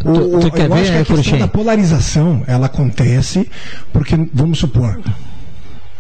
O, 0.05 0.13
Tu- 0.13 0.37
o- 0.37 0.41
tu 0.41 0.51
quer 0.51 0.69
eu 0.69 0.75
acho 0.75 0.83
ver, 0.85 0.91
que 0.91 0.95
a 0.95 0.99
questão 0.99 1.15
Cruxem? 1.17 1.39
da 1.39 1.49
polarização, 1.49 2.43
ela 2.47 2.67
acontece 2.67 3.51
porque, 3.93 4.17
vamos 4.33 4.59
supor, 4.59 4.99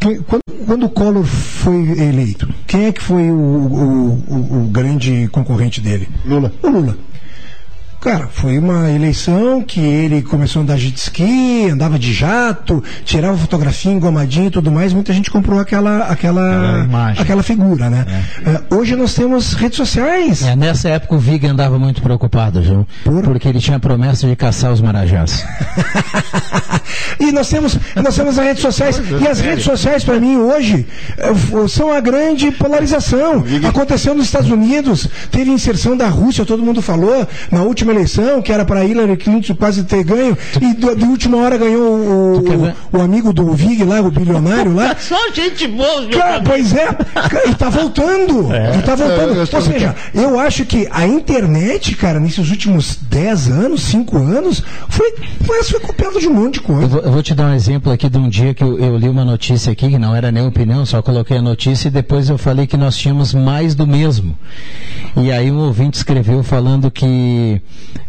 quando, 0.00 0.40
quando 0.66 0.86
o 0.86 0.88
Collor 0.88 1.24
foi 1.24 1.74
eleito, 1.98 2.48
quem 2.66 2.86
é 2.86 2.92
que 2.92 3.02
foi 3.02 3.30
o, 3.30 3.34
o- 3.34 4.24
o- 4.28 4.62
o 4.64 4.68
grande 4.70 5.28
concorrente 5.30 5.80
dele? 5.80 6.08
Lula. 6.24 6.52
O 6.62 6.68
Lula. 6.68 6.96
Cara, 8.04 8.28
foi 8.30 8.58
uma 8.58 8.90
eleição 8.90 9.62
que 9.62 9.80
ele 9.80 10.20
começou 10.20 10.60
a 10.60 10.62
andar 10.62 10.76
de 10.76 10.82
jet 10.88 10.96
ski, 10.98 11.70
andava 11.72 11.98
de 11.98 12.12
jato, 12.12 12.84
tirava 13.02 13.38
fotografia 13.38 13.90
engomadinha 13.90 14.48
e 14.48 14.50
tudo 14.50 14.70
mais. 14.70 14.92
Muita 14.92 15.10
gente 15.14 15.30
comprou 15.30 15.58
aquela, 15.58 16.00
aquela, 16.04 16.82
Aquela 16.82 17.22
aquela 17.22 17.42
figura, 17.42 17.88
né? 17.88 18.04
Eh, 18.44 18.60
hoje 18.76 18.94
nós 18.94 19.14
temos 19.14 19.54
redes 19.54 19.78
sociais. 19.78 20.42
É, 20.42 20.54
nessa 20.54 20.90
época 20.90 21.14
o 21.14 21.18
Vig 21.18 21.46
andava 21.46 21.78
muito 21.78 22.02
preocupado, 22.02 22.60
viu? 22.60 22.86
Porque 23.24 23.48
ele 23.48 23.58
tinha 23.58 23.80
promessa 23.80 24.28
de 24.28 24.36
caçar 24.36 24.70
os 24.70 24.82
marajás. 24.82 25.42
E 27.18 27.30
nós 27.32 27.48
temos, 27.48 27.78
nós 28.02 28.14
temos 28.14 28.38
as 28.38 28.44
redes 28.44 28.62
sociais. 28.62 29.00
E 29.20 29.26
as 29.28 29.40
redes 29.40 29.64
sociais, 29.64 30.04
para 30.04 30.18
mim, 30.20 30.36
hoje, 30.36 30.86
f- 31.16 31.68
são 31.68 31.92
a 31.92 32.00
grande 32.00 32.50
polarização. 32.50 33.42
Aconteceu 33.66 34.14
nos 34.14 34.26
Estados 34.26 34.50
Unidos, 34.50 35.08
teve 35.30 35.50
inserção 35.50 35.96
da 35.96 36.08
Rússia, 36.08 36.44
todo 36.44 36.62
mundo 36.62 36.82
falou, 36.82 37.26
na 37.50 37.62
última 37.62 37.92
eleição, 37.94 38.42
que 38.42 38.52
era 38.52 38.64
para 38.64 38.84
Hillary 38.84 39.16
Clinton 39.16 39.54
quase 39.54 39.84
ter 39.84 40.04
ganho, 40.04 40.36
e 40.60 40.74
do- 40.74 40.94
de 40.96 41.04
última 41.04 41.38
hora 41.38 41.56
ganhou 41.56 41.82
o, 41.82 42.38
o, 42.92 42.98
o 42.98 43.00
amigo 43.02 43.32
do 43.32 43.52
Vig 43.52 43.82
lá, 43.84 44.00
o 44.00 44.10
bilionário 44.10 44.74
lá. 44.74 44.94
Só 45.00 45.16
gente 45.32 45.66
boa, 45.68 46.06
Cara, 46.08 46.42
pois 46.42 46.72
é, 46.74 46.86
Cara, 46.92 47.48
e 47.48 47.54
tá 47.54 47.68
voltando. 47.68 48.48
E 48.78 48.82
tá 48.82 48.94
voltando. 48.94 49.34
Eu- 49.34 49.44
eu 49.44 49.48
Ou 49.52 49.62
seja, 49.62 49.94
eu 50.14 50.38
acho 50.38 50.64
que 50.64 50.88
a 50.90 51.06
internet, 51.06 51.94
cara, 51.96 52.18
nesses 52.20 52.50
últimos 52.50 52.96
10 53.08 53.48
anos, 53.48 53.82
5 53.82 54.16
anos, 54.18 54.62
foi, 54.88 55.14
foi, 55.44 55.62
foi 55.62 55.80
copiada 55.80 56.18
de 56.20 56.26
um 56.28 56.32
monte 56.34 56.54
de 56.54 56.58
Eu 56.60 56.64
coisa. 56.64 56.86
vou, 56.88 57.00
eu 57.00 57.12
vou 57.12 57.22
te 57.22 57.34
dar 57.34 57.46
um 57.50 57.54
exemplo 57.54 57.92
aqui 57.92 58.08
de 58.08 58.18
um 58.18 58.28
dia 58.28 58.52
que 58.54 58.62
eu, 58.62 58.78
eu 58.78 58.96
li 58.96 59.08
uma 59.08 59.24
notícia 59.24 59.72
aqui, 59.72 59.88
que 59.88 59.98
não 59.98 60.14
era 60.14 60.30
nem 60.32 60.46
opinião, 60.46 60.84
só 60.84 61.00
coloquei 61.02 61.36
a 61.38 61.42
notícia 61.42 61.88
e 61.88 61.90
depois 61.90 62.28
eu 62.28 62.36
falei 62.38 62.66
que 62.66 62.76
nós 62.76 62.96
tínhamos 62.96 63.32
mais 63.34 63.74
do 63.74 63.86
mesmo. 63.86 64.36
E 65.16 65.30
aí 65.30 65.50
um 65.50 65.58
ouvinte 65.58 65.96
escreveu 65.96 66.42
falando 66.42 66.90
que 66.90 67.60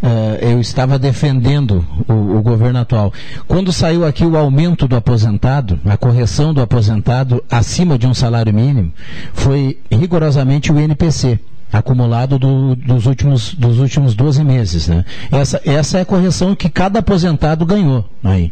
eh, 0.02 0.40
eu 0.54 0.60
estava 0.60 0.98
defendendo 1.00 1.86
o, 2.08 2.38
o 2.38 2.42
governo 2.42 2.80
atual. 2.80 3.14
Quando 3.48 3.72
saiu 3.72 4.06
aqui 4.06 4.26
o 4.26 4.38
aumento 4.38 4.88
do 4.88 4.96
aposentado, 4.96 5.80
a 5.86 5.98
correção 5.98 6.54
do 6.54 6.62
aposentado 6.62 7.44
acima 7.50 7.98
de 7.98 8.08
um 8.08 8.14
salário 8.14 8.54
mínimo, 8.54 8.92
foi 9.34 9.80
rigorosamente 9.92 10.72
o 10.72 10.80
INPC 10.80 11.40
acumulado 11.72 12.40
do- 12.40 12.76
dos, 12.76 13.06
últimos, 13.06 13.54
dos 13.54 13.80
últimos 13.80 14.16
12 14.16 14.44
meses. 14.44 14.88
Né? 14.88 15.04
Essa, 15.32 15.62
essa 15.66 15.98
é 15.98 16.02
a 16.02 16.06
correção 16.06 16.56
que 16.56 16.70
cada 16.70 17.00
aposentado 17.00 17.66
ganhou. 17.66 18.06
Aí. 18.24 18.52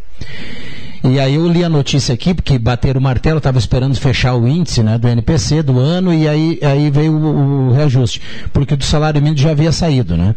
E 1.04 1.20
aí 1.20 1.36
eu 1.36 1.48
li 1.48 1.64
a 1.64 1.70
notícia 1.70 2.14
aqui, 2.14 2.34
porque 2.34 2.58
bateram 2.58 3.00
o 3.00 3.04
martelo, 3.04 3.38
estava 3.38 3.58
esperando 3.58 3.94
fechar 3.96 4.36
o 4.36 4.48
índice 4.48 4.82
né, 4.82 4.98
do 4.98 5.08
NPC 5.08 5.62
do 5.62 5.78
ano, 5.78 6.14
e 6.14 6.28
aí, 6.28 6.60
aí 6.62 6.90
veio 6.90 7.14
o, 7.14 7.70
o 7.70 7.74
reajuste, 7.74 8.22
porque 8.54 8.76
do 8.76 8.86
salário 8.86 9.22
mínimo 9.22 9.38
já 9.38 9.52
havia 9.52 9.72
saído. 9.72 10.16
Né? 10.16 10.34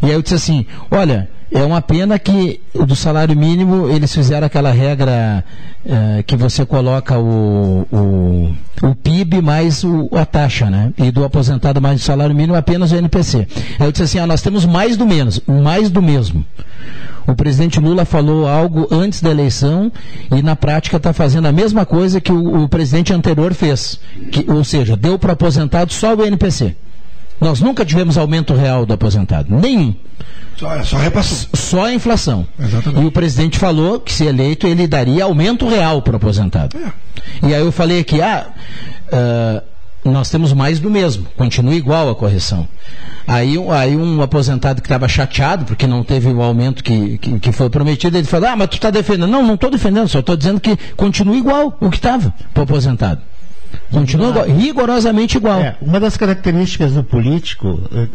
E 0.00 0.06
aí 0.06 0.12
eu 0.12 0.22
disse 0.22 0.36
assim, 0.36 0.66
olha, 0.88 1.28
É 1.54 1.62
uma 1.62 1.80
pena 1.80 2.18
que 2.18 2.60
do 2.74 2.96
salário 2.96 3.36
mínimo 3.36 3.88
eles 3.88 4.12
fizeram 4.12 4.44
aquela 4.44 4.72
regra 4.72 5.44
eh, 5.86 6.24
que 6.26 6.34
você 6.34 6.66
coloca 6.66 7.16
o, 7.16 7.86
o, 7.92 8.54
o 8.82 8.94
PIB 8.96 9.40
mais 9.40 9.84
o, 9.84 10.08
a 10.16 10.26
taxa, 10.26 10.68
né? 10.68 10.92
E 10.98 11.12
do 11.12 11.24
aposentado 11.24 11.80
mais 11.80 12.00
o 12.00 12.04
salário 12.04 12.34
mínimo 12.34 12.56
apenas 12.56 12.90
o 12.90 12.96
NPC. 12.96 13.46
Aí 13.78 13.86
eu 13.86 13.92
disse 13.92 14.02
assim, 14.02 14.18
ah, 14.18 14.26
nós 14.26 14.42
temos 14.42 14.66
mais 14.66 14.96
do 14.96 15.06
menos, 15.06 15.40
mais 15.46 15.90
do 15.90 16.02
mesmo. 16.02 16.44
O 17.24 17.36
presidente 17.36 17.78
Lula 17.78 18.04
falou 18.04 18.48
algo 18.48 18.88
antes 18.90 19.22
da 19.22 19.30
eleição 19.30 19.92
e 20.34 20.42
na 20.42 20.56
prática 20.56 20.96
está 20.96 21.12
fazendo 21.12 21.46
a 21.46 21.52
mesma 21.52 21.86
coisa 21.86 22.20
que 22.20 22.32
o, 22.32 22.64
o 22.64 22.68
presidente 22.68 23.12
anterior 23.12 23.54
fez. 23.54 24.00
Que, 24.32 24.44
ou 24.50 24.64
seja, 24.64 24.96
deu 24.96 25.16
para 25.20 25.34
aposentado 25.34 25.92
só 25.92 26.16
o 26.16 26.24
NPC. 26.24 26.74
Nós 27.40 27.60
nunca 27.60 27.84
tivemos 27.84 28.16
aumento 28.16 28.54
real 28.54 28.86
do 28.86 28.94
aposentado. 28.94 29.54
Nenhum. 29.54 29.94
Só, 30.56 30.82
só 30.84 30.96
repassou. 30.98 31.48
Só 31.54 31.84
a 31.86 31.92
inflação. 31.92 32.46
Exatamente. 32.58 33.02
E 33.02 33.06
o 33.06 33.10
presidente 33.12 33.58
falou 33.58 33.98
que, 34.00 34.12
se 34.12 34.24
eleito, 34.24 34.66
ele 34.66 34.86
daria 34.86 35.24
aumento 35.24 35.68
real 35.68 36.00
para 36.00 36.12
o 36.14 36.16
aposentado. 36.16 36.76
E 37.42 37.46
aí 37.54 37.60
eu 37.60 37.72
falei 37.72 38.00
aqui, 38.00 38.22
ah, 38.22 38.46
ah, 39.12 39.62
nós 40.04 40.30
temos 40.30 40.52
mais 40.52 40.78
do 40.78 40.90
mesmo, 40.90 41.26
continua 41.36 41.74
igual 41.74 42.08
a 42.08 42.14
correção. 42.14 42.68
Aí, 43.26 43.56
um- 43.58 43.72
aí 43.72 43.96
um 43.96 44.20
aposentado 44.22 44.80
que 44.82 44.86
estava 44.86 45.08
chateado, 45.08 45.64
porque 45.64 45.86
não 45.86 46.04
teve 46.04 46.28
o 46.28 46.40
aumento 46.42 46.84
que, 46.84 47.18
que, 47.18 47.40
que 47.40 47.52
foi 47.52 47.68
prometido, 47.70 48.16
ele 48.16 48.26
falou, 48.26 48.48
ah, 48.50 48.56
mas 48.56 48.68
tu 48.68 48.74
está 48.76 48.90
defendendo. 48.90 49.26
Não, 49.30 49.42
não 49.42 49.54
estou 49.54 49.70
defendendo, 49.70 50.06
só 50.08 50.20
estou 50.20 50.36
dizendo 50.36 50.60
que 50.60 50.76
continua 50.96 51.36
igual 51.36 51.76
o 51.80 51.90
que 51.90 51.96
estava 51.96 52.32
para 52.52 52.60
o 52.60 52.64
aposentado. 52.64 53.20
Continua 53.90 54.28
igual, 54.30 54.46
rigorosamente 54.46 55.36
igual. 55.36 55.60
É, 55.60 55.76
uma 55.80 56.00
das 56.00 56.16
características 56.16 56.92
do 56.92 57.04
político, 57.04 57.80
eh, 57.94 58.08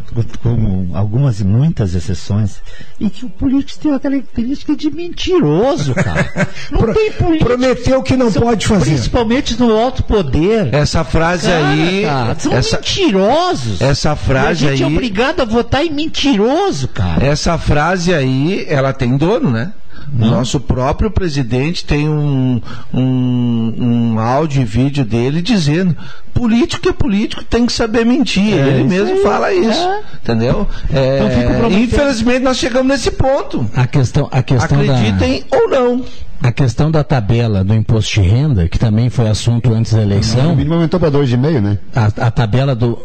com 0.44 0.90
algumas 0.94 1.40
e 1.40 1.46
muitas 1.46 1.96
exceções, 1.96 2.58
é 3.02 3.10
que 3.10 3.26
o 3.26 3.30
político 3.30 3.80
tem 3.82 3.94
a 3.94 4.00
característica 4.00 4.76
de 4.76 4.91
mentiroso, 4.91 5.94
cara. 5.96 6.30
Não 6.72 6.94
tem 6.94 7.12
político. 7.14 7.46
Prometeu 7.46 8.04
que 8.04 8.16
não 8.18 8.30
São- 8.32 8.41
pode 8.41 8.68
fazer. 8.68 8.91
Principalmente 8.91 9.60
no 9.60 9.76
alto 9.78 10.04
poder. 10.04 10.74
Essa 10.74 11.04
frase 11.04 11.48
Cara, 11.48 11.68
aí. 11.70 12.02
cara, 12.04 12.36
são 12.40 12.54
essa, 12.54 12.76
mentirosos. 12.78 13.82
essa 13.82 14.16
frase 14.16 14.66
e 14.66 14.68
a 14.68 14.72
gente 14.72 14.84
aí. 14.84 14.91
é 14.94 14.96
obrigado 14.96 15.41
a 15.41 15.46
votar 15.46 15.86
em 15.86 15.91
mentiroso, 15.91 16.88
cara. 16.90 17.26
Essa 17.26 17.58
frase 17.58 18.14
aí, 18.14 18.66
ela 18.68 18.91
tem 18.94 19.16
dono, 19.18 19.50
né? 19.50 19.72
O 20.11 20.26
nosso 20.26 20.60
próprio 20.60 21.11
presidente 21.11 21.86
tem 21.86 22.10
um, 22.10 22.61
um, 22.94 23.73
um 24.15 24.19
áudio 24.19 24.61
e 24.61 24.65
vídeo 24.65 25.06
dele 25.06 25.41
dizendo: 25.41 25.95
político 26.34 26.90
é 26.90 26.94
político, 26.94 27.44
tem 27.44 27.65
que 27.65 27.72
saber 27.73 28.06
mentir. 28.06 28.53
É, 28.53 28.68
Ele 28.68 28.80
isso 28.80 28.88
mesmo 28.90 29.15
aí, 29.18 29.23
fala 29.23 29.53
isso. 29.53 29.80
é. 29.80 30.02
Entendeu? 30.23 30.68
É, 30.91 31.15
Então 31.18 31.30
fica 31.30 31.52
o 31.53 31.57
prometendo. 31.57 31.84
infelizmente 31.84 32.40
nós 32.44 32.57
chegamos 32.57 32.88
nesse 32.88 33.11
ponto. 33.11 33.69
A 33.76 33.86
questão, 33.88 34.27
a 34.31 34.41
questão 34.41 34.80
Acreditem 34.81 35.44
da, 35.49 35.57
ou 35.57 35.69
não. 35.69 36.06
a 36.41 36.52
questão 36.52 36.90
da 36.90 37.03
tabela 37.03 37.64
do 37.64 37.73
imposto 37.73 38.15
de 38.15 38.27
renda, 38.27 38.68
que 38.68 38.80
também 38.80 39.10
foi 39.10 39.27
assunto 39.30 39.73
antes 39.73 39.94
da 39.94 39.99
O 39.99 40.03
eleição, 40.03 40.56
mínimo 40.56 40.73
aumentou 40.76 40.99
para 40.99 41.11
2,5, 41.11 41.61
né? 41.61 41.77
a, 41.95 42.06
a 42.27 42.31
tabela 42.31 42.76
do, 42.76 42.98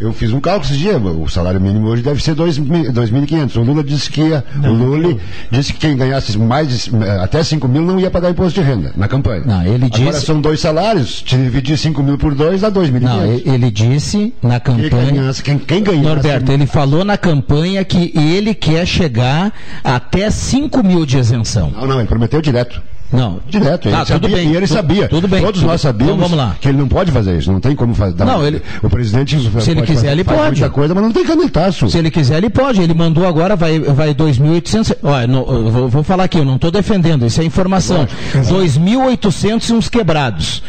Eu 0.00 0.12
fiz 0.12 0.32
um 0.32 0.38
cálculo 0.40 0.70
esse 0.70 0.78
dia, 0.78 0.96
o 0.96 1.28
salário 1.28 1.60
mínimo 1.60 1.88
hoje 1.88 2.04
deve 2.04 2.22
ser 2.22 2.32
2.500. 2.36 3.56
O 3.56 3.62
Lula 3.62 3.82
disse 3.82 4.08
que 4.08 4.20
ia, 4.20 4.44
o 4.62 4.68
Lula 4.72 5.18
disse 5.50 5.72
que 5.72 5.80
quem 5.80 5.96
ganhasse 5.96 6.38
mais 6.38 6.68
de- 6.84 6.90
até 7.20 7.42
5 7.42 7.66
mil 7.66 7.82
não 7.82 7.98
ia 7.98 8.08
pagar 8.08 8.30
imposto 8.30 8.60
de 8.60 8.66
renda 8.66 8.92
na 8.96 9.08
campanha. 9.08 9.42
Não, 9.44 9.60
ele 9.64 9.86
Agora 9.86 10.12
disse- 10.12 10.24
são 10.26 10.40
dois 10.40 10.60
salários, 10.60 11.24
se 11.26 11.36
dividir 11.36 11.76
5 11.76 12.00
mil 12.00 12.16
por 12.16 12.32
dois 12.32 12.60
dá 12.60 12.70
2.500. 12.70 13.00
Não, 13.44 13.54
ele 13.54 13.70
disse 13.72 14.32
na 14.40 14.60
Quem 14.60 14.76
campanha. 14.88 15.10
ganhasse, 15.12 15.42
quem, 15.42 15.58
quem 15.58 15.82
ganhasse 15.82 16.06
Norberto, 16.06 16.52
ele 16.52 16.66
falou 16.66 17.04
na 17.04 17.18
campanha 17.18 17.84
que 17.84 18.12
ele 18.16 18.54
quer 18.54 18.86
chegar 18.86 19.52
até 19.82 20.30
5 20.30 20.80
mil 20.84 21.04
de 21.04 21.18
isenção. 21.18 21.72
Não, 21.72 21.86
não, 21.88 21.98
ele 21.98 22.06
prometeu 22.08 22.40
direto. 22.40 22.80
Não. 23.12 23.40
Direto, 23.48 23.88
ele 23.88 23.96
Tá, 23.96 24.04
sabia, 24.04 24.20
tudo 24.20 24.36
bem, 24.36 24.52
e 24.52 24.56
ele 24.56 24.66
sabia. 24.66 25.08
tudo 25.08 25.26
bem, 25.28 25.40
Todos 25.42 25.60
tudo- 25.60 25.70
nós 25.70 25.80
sabíamos 25.80 26.14
então 26.16 26.28
vamos 26.28 26.36
lá. 26.44 26.56
que 26.60 26.68
ele 26.68 26.76
não 26.78 26.86
pode 26.88 27.10
fazer 27.10 27.38
isso, 27.38 27.50
não 27.50 27.58
tem 27.60 27.74
como 27.74 27.94
fazer. 27.94 28.22
Não, 28.24 28.46
ele- 28.46 28.60
O 28.82 28.90
presidente 28.90 29.38
Se 29.60 29.70
ele 29.70 29.82
quiser, 29.82 30.12
ele 30.12 30.24
faz 30.24 30.38
pode. 30.38 30.50
muita 30.60 30.70
coisa, 30.74 30.94
mas 30.94 31.02
não 31.04 31.12
tem 31.12 31.24
canetaço. 31.24 31.88
Se 31.88 31.96
ele 31.98 32.10
quiser, 32.10 32.36
ele 32.36 32.50
pode. 32.50 32.82
Ele 32.82 32.92
mandou 32.94 33.26
agora, 33.26 33.56
vai, 33.56 33.78
vai 33.80 34.12
2.800. 34.14 34.94
Olha, 35.02 35.26
no- 35.26 35.46
eu 35.48 35.70
vou, 35.70 35.88
vou 35.88 36.02
falar 36.02 36.24
aqui, 36.24 36.38
eu 36.38 36.44
não 36.44 36.56
estou 36.56 36.70
defendendo, 36.70 37.24
isso 37.24 37.40
é 37.40 37.44
informação. 37.44 38.06
2.800 38.48 39.68
e 39.70 39.72
uns 39.72 39.88
quebrados. 39.88 40.62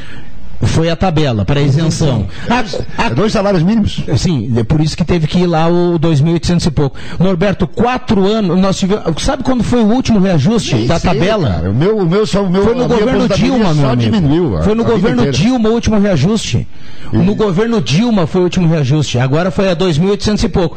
Foi 0.62 0.90
a 0.90 0.96
tabela 0.96 1.46
para 1.46 1.62
isenção. 1.62 2.28
A- 2.50 3.04
a- 3.04 3.06
É 3.08 3.10
dois 3.16 3.32
salários 3.32 3.64
mínimos. 3.64 4.04
Sim, 4.18 4.52
é 4.58 4.64
por 4.64 4.82
isso 4.82 4.96
que 4.98 5.06
teve 5.06 5.26
que 5.26 5.40
ir 5.40 5.48
lá 5.48 5.68
o 5.70 5.98
2.800 5.98 6.66
e 6.66 6.72
pouco. 6.72 6.98
Norberto, 7.18 7.66
quatro 7.66 8.26
anos, 8.28 8.58
nós 8.60 8.78
tivemos. 8.78 9.24
Sabe 9.24 9.42
quando 9.44 9.64
foi 9.64 9.82
o 9.82 9.86
último 9.88 10.20
reajuste 10.20 10.76
Nem 10.76 10.88
da 10.88 11.00
sei, 11.00 11.12
tabela? 11.14 11.50
cara. 11.50 11.72
O 11.72 11.74
meu, 11.74 11.98
o 12.00 12.06
meu 12.06 12.26
só 12.26 12.44
o 12.44 12.50
meu 12.50 12.64
Foi 12.64 12.76
no 12.76 12.84
a 12.84 12.88
governo 12.88 13.28
Dilma, 13.30 13.74
meu 13.74 13.90
amigo. 13.90 14.12
diminuiu. 14.12 14.58
a- 14.58 14.64
Foi 14.64 14.76
no 14.76 14.84
a 14.84 14.86
governo. 14.86 15.32
Dilma 15.32 15.70
o 15.70 15.74
último 15.74 15.98
reajuste. 16.00 16.68
No 17.14 17.36
governo 17.36 17.82
Dilma 17.82 18.28
foi 18.28 18.42
o 18.42 18.44
último 18.44 18.68
reajuste. 18.68 19.18
Agora 19.18 19.52
foi 19.52 19.70
a 19.70 19.74
2.800 19.76 20.44
e 20.44 20.50
pouco. 20.50 20.76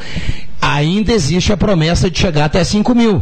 Ainda 0.60 1.12
existe 1.12 1.52
a 1.52 1.56
promessa 1.56 2.08
de 2.08 2.18
chegar 2.18 2.44
até 2.44 2.62
5 2.62 2.94
mil. 2.94 3.20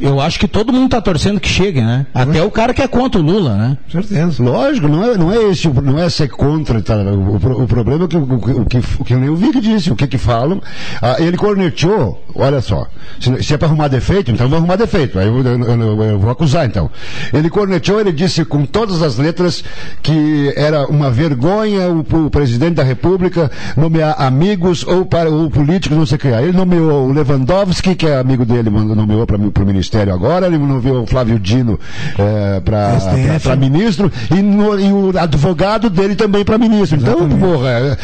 Eu 0.00 0.20
acho 0.20 0.38
que 0.38 0.46
todo 0.46 0.72
mundo 0.72 0.86
está 0.86 1.00
torcendo 1.00 1.40
que 1.40 1.48
chegue, 1.48 1.80
né? 1.80 2.06
Até 2.12 2.42
o 2.42 2.50
cara 2.50 2.74
que 2.74 2.82
é 2.82 2.88
contra 2.88 3.20
o 3.20 3.24
Lula, 3.24 3.56
né? 3.56 3.78
Certeza. 3.90 4.42
Lógico, 4.42 4.86
não 4.86 5.04
é, 5.04 5.16
não 5.16 5.32
é 5.32 5.44
esse, 5.50 5.66
não 5.68 5.98
é 5.98 6.08
ser 6.10 6.28
contra, 6.28 6.82
tá? 6.82 6.94
o, 6.96 7.36
o 7.36 7.62
o 7.62 7.66
problema 7.66 8.04
é 8.04 8.08
que 8.08 8.16
o, 8.16 8.22
o, 8.22 8.64
que 8.66 8.78
o 9.00 9.04
que 9.04 9.14
nem 9.14 9.28
o 9.30 9.36
Vic 9.36 9.60
disse, 9.60 9.90
o 9.90 9.96
que 9.96 10.06
que 10.06 10.18
falam, 10.18 10.60
ah, 11.00 11.16
ele 11.18 11.36
corneteou, 11.36 12.22
olha 12.34 12.60
só, 12.60 12.86
se, 13.18 13.42
se 13.42 13.54
é 13.54 13.56
para 13.56 13.68
arrumar 13.68 13.88
defeito, 13.88 14.30
então 14.30 14.48
vou 14.48 14.58
arrumar 14.58 14.76
defeito, 14.76 15.18
aí 15.18 15.26
eu, 15.26 15.38
eu- 15.42 15.64
eu- 15.64 16.02
eu 16.02 16.18
vou 16.18 16.30
acusar 16.30 16.66
então. 16.66 16.90
Ele 17.32 17.48
corneteou, 17.48 18.00
ele 18.00 18.12
disse 18.12 18.44
com 18.44 18.64
todas 18.66 19.02
as 19.02 19.16
letras 19.16 19.64
que 20.02 20.52
era 20.56 20.86
uma 20.86 21.10
vergonha 21.10 21.88
o, 21.90 22.00
o 22.26 22.30
presidente 22.30 22.74
da 22.74 22.82
república 22.82 23.50
nomear 23.76 24.14
amigos 24.20 24.86
ou, 24.86 25.04
para, 25.06 25.30
ou 25.30 25.50
políticos, 25.50 25.96
não 25.96 26.06
sei 26.06 26.16
o 26.16 26.18
que. 26.20 26.28
Aí 26.28 26.44
ele 26.48 26.56
nomeou 26.56 27.08
o 27.08 27.12
Lewandowski, 27.12 27.94
que 27.94 28.06
é 28.06 28.18
amigo 28.18 28.44
dele, 28.44 28.70
nomeou 28.70 29.26
para 29.26 29.36
o 29.38 29.50
ministério 29.78 30.12
agora, 30.12 30.46
ele 30.46 30.58
nomeou 30.58 31.02
o 31.02 31.06
Flávio 31.06 31.38
Dino 31.38 31.78
eh, 32.18 32.60
para 32.64 32.98
para 33.42 33.56
ministro 33.56 34.10
e, 34.30 34.42
no- 34.42 34.78
e 34.78 34.92
o 34.92 35.18
advogado 35.18 35.88
dele 35.88 36.14
também 36.16 36.44
para 36.44 36.58
ministro. 36.58 36.98
Então, 36.98 37.28
porra, 37.28 37.68
é, 37.70 37.96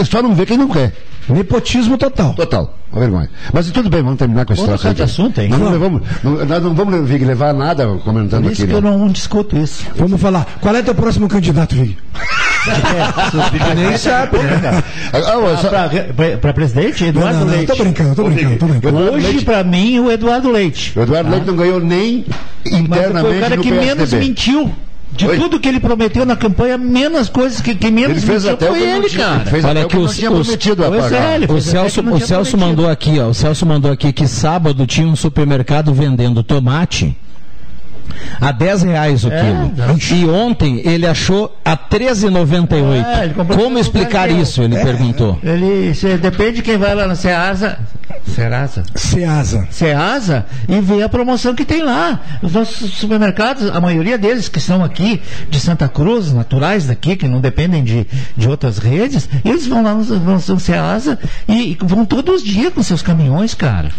é, 0.00 0.04
só 0.04 0.20
não 0.22 0.34
vê 0.34 0.44
quem 0.44 0.58
não 0.58 0.68
quer. 0.68 0.92
Nepotismo 1.28 1.96
total. 1.96 2.34
Total, 2.34 2.74
uma 2.90 3.00
vergonha. 3.00 3.30
Mas 3.52 3.70
tudo 3.70 3.88
bem, 3.88 4.02
vamos 4.02 4.18
terminar 4.18 4.44
com 4.44 4.52
esse 4.54 4.66
de 4.66 4.88
aqui. 4.88 5.02
assunto, 5.02 5.40
hein? 5.40 5.48
Nós 5.48 5.60
não, 5.60 5.70
Vamos. 5.78 6.02
levamos, 6.02 6.02
não- 6.40 6.44
nós 6.46 6.62
não 6.64 6.74
vamos 6.74 7.08
Vig, 7.08 7.24
levar 7.24 7.54
nada 7.54 7.86
comentando 8.04 8.42
Por 8.42 8.52
isso 8.52 8.62
aqui. 8.62 8.70
que 8.72 8.76
eu 8.76 8.82
né? 8.82 8.90
não 8.90 9.06
discuto 9.08 9.56
isso. 9.56 9.86
Vamos 9.96 10.20
falar. 10.20 10.44
Qual 10.60 10.74
é 10.74 10.82
teu 10.82 10.94
próximo 10.94 11.28
candidato, 11.28 11.76
Vig? 11.76 11.96
Nem 13.76 13.96
sabe, 13.98 14.38
né? 14.38 14.82
Ah, 15.12 15.38
ó, 15.38 15.56
só- 15.56 15.70
Para 16.40 16.52
presidente, 16.52 17.04
Eduardo 17.04 17.40
não, 17.40 17.46
não, 17.46 17.52
Leite. 17.52 17.66
tô 17.66 17.76
brincando, 17.76 18.14
tô 18.14 18.24
brincando, 18.24 18.56
tô 18.58 18.66
brincando. 18.66 18.98
Hoje, 18.98 19.26
Leite- 19.26 19.44
para 19.44 19.64
mim, 19.64 19.98
o 20.00 20.10
Eduardo 20.10 20.50
Leite. 20.50 20.92
o 20.98 21.02
Eduardo 21.02 21.30
Leite 21.30 21.46
não 21.46 21.56
ganhou 21.56 21.80
nem 21.80 22.24
Mas 22.64 22.80
internamente 22.80 23.26
foi 23.26 23.36
o 23.36 23.40
cara 23.40 23.56
que 23.56 23.68
PSDB. 23.70 23.86
menos 23.86 24.12
mentiu. 24.12 24.72
De 25.14 25.26
Oi? 25.28 25.36
tudo 25.38 25.60
que 25.60 25.68
ele 25.68 25.78
prometeu 25.78 26.24
na 26.24 26.34
campanha, 26.34 26.78
menos 26.78 27.28
coisas 27.28 27.60
que, 27.60 27.74
que 27.74 27.90
menos 27.90 28.16
Ele 28.16 28.26
fez 28.26 28.46
até 28.46 28.64
o 28.64 28.68
foi 28.70 28.78
que 28.80 28.86
não 28.86 28.96
ele, 28.96 29.08
tinha- 29.10 29.26
cara. 29.26 29.44
fez 29.44 29.62
Olha 29.62 29.80
o 29.80 29.84
que 29.84 29.90
que 29.90 29.96
não 29.96 30.04
os- 30.04 30.16
tinha 30.16 30.30
prometido 30.30 30.84
é, 30.84 31.34
ele 31.34 31.44
O 31.52 31.60
Celso, 31.60 32.00
que 32.00 32.06
não 32.06 32.12
o 32.14 32.16
tinha 32.16 32.26
Celso 32.26 32.50
prometido. 32.52 32.58
mandou 32.82 32.90
aqui, 32.90 33.20
ó. 33.20 33.26
O 33.28 33.34
Celso 33.34 33.66
mandou 33.66 33.92
aqui 33.92 34.10
que 34.10 34.26
sábado 34.26 34.86
tinha 34.86 35.06
um 35.06 35.14
supermercado 35.14 35.92
vendendo 35.92 36.42
tomate 36.42 37.14
a 38.40 38.52
10 38.52 38.82
reais 38.82 39.24
o 39.24 39.28
É, 39.32 39.40
quilo. 39.40 40.20
E 40.20 40.26
ontem 40.28 40.82
ele 40.84 41.06
achou 41.06 41.56
a 41.64 41.76
13,98. 41.76 43.04
É, 43.04 43.28
comprou 43.28 43.58
Como 43.58 43.78
explicar 43.78 44.30
isso? 44.30 44.62
Ele 44.62 44.76
perguntou. 44.78 45.38
Ele 45.42 45.94
cê- 45.94 46.16
depende 46.16 46.56
de 46.56 46.62
quem 46.62 46.76
vai 46.76 46.94
lá 46.94 47.06
na 47.06 47.14
Ceasa. 47.14 47.78
Ceasa? 48.26 48.82
Ceasa. 48.94 49.66
Ceasa 49.70 50.46
e 50.68 50.80
vê 50.80 51.02
a 51.02 51.08
promoção 51.08 51.54
que 51.54 51.64
tem 51.64 51.82
lá. 51.82 52.20
Os 52.42 52.52
nossos 52.52 52.92
supermercados, 52.94 53.68
a 53.74 53.80
maioria 53.80 54.16
deles 54.18 54.48
que 54.48 54.60
são 54.60 54.84
aqui 54.84 55.20
de 55.50 55.58
Santa 55.58 55.88
Cruz, 55.88 56.32
naturais 56.32 56.86
daqui, 56.86 57.16
que 57.16 57.26
não 57.26 57.40
dependem 57.40 57.82
de, 57.82 58.06
de 58.36 58.48
outras 58.48 58.78
redes, 58.78 59.28
eles 59.44 59.66
vão 59.66 59.82
lá 59.82 59.94
no, 59.94 60.04
no, 60.04 60.32
no 60.34 60.60
Ceasa 60.60 61.18
e 61.48 61.76
vão 61.80 62.04
todos 62.04 62.36
os 62.36 62.42
dias 62.44 62.72
com 62.72 62.82
seus 62.82 63.02
caminhões, 63.02 63.54
cara. 63.54 63.90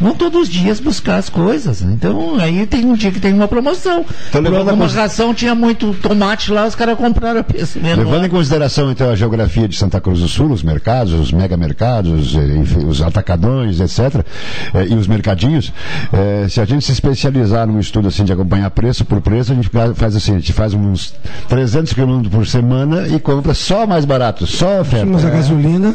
Vão 0.00 0.14
todos 0.14 0.42
os 0.42 0.48
dias 0.48 0.80
buscar 0.80 1.16
as 1.16 1.28
coisas. 1.28 1.80
Então, 1.82 2.36
aí 2.40 2.66
tem 2.66 2.84
um 2.84 2.94
dia 2.94 3.10
que 3.12 3.20
tem 3.20 3.32
uma 3.32 3.46
promoção. 3.48 4.04
Por 4.32 4.42
levando 4.42 4.68
a 4.68 4.70
alguma 4.72 4.86
cons- 4.86 4.94
ração 4.94 5.32
tinha 5.32 5.54
muito 5.54 5.94
tomate 5.94 6.50
lá, 6.50 6.66
os 6.66 6.74
caras 6.74 6.96
compraram 6.96 7.40
a 7.40 7.44
preço 7.44 7.78
menor. 7.80 8.04
Levando 8.04 8.26
em 8.26 8.28
consideração 8.28 8.90
então 8.90 9.10
a 9.10 9.16
geografia 9.16 9.68
de 9.68 9.76
Santa 9.76 10.00
Cruz 10.00 10.20
do 10.20 10.28
Sul, 10.28 10.50
os 10.50 10.62
mercados, 10.62 11.12
os 11.12 11.30
megamercados, 11.32 12.34
eh, 12.34 12.56
enfim, 12.56 12.84
os 12.86 13.00
atacadões, 13.00 13.80
etc., 13.80 14.24
eh, 14.74 14.86
e 14.90 14.94
os 14.94 15.06
mercadinhos, 15.06 15.72
eh, 16.12 16.46
se 16.48 16.60
a 16.60 16.64
gente 16.64 16.84
se 16.84 16.92
especializar 16.92 17.66
num 17.66 17.78
estudo 17.80 18.08
assim 18.08 18.24
de 18.24 18.32
acompanhar 18.32 18.70
preço 18.70 19.04
por 19.04 19.20
preço, 19.20 19.52
a 19.52 19.54
gente 19.54 19.68
fa- 19.68 19.94
faz 19.94 20.16
assim, 20.16 20.32
a 20.32 20.38
gente 20.38 20.52
faz 20.52 20.74
uns 20.74 21.14
300 21.48 21.92
quilômetros 21.92 22.32
por 22.34 22.46
semana 22.46 23.06
e 23.08 23.18
compra 23.20 23.54
só 23.54 23.86
mais 23.86 24.04
barato, 24.04 24.46
só 24.46 24.80
oferta. 24.80 25.06
Tínhamos 25.06 25.24
a 25.24 25.28
É. 25.28 25.30
gasolina. 25.30 25.94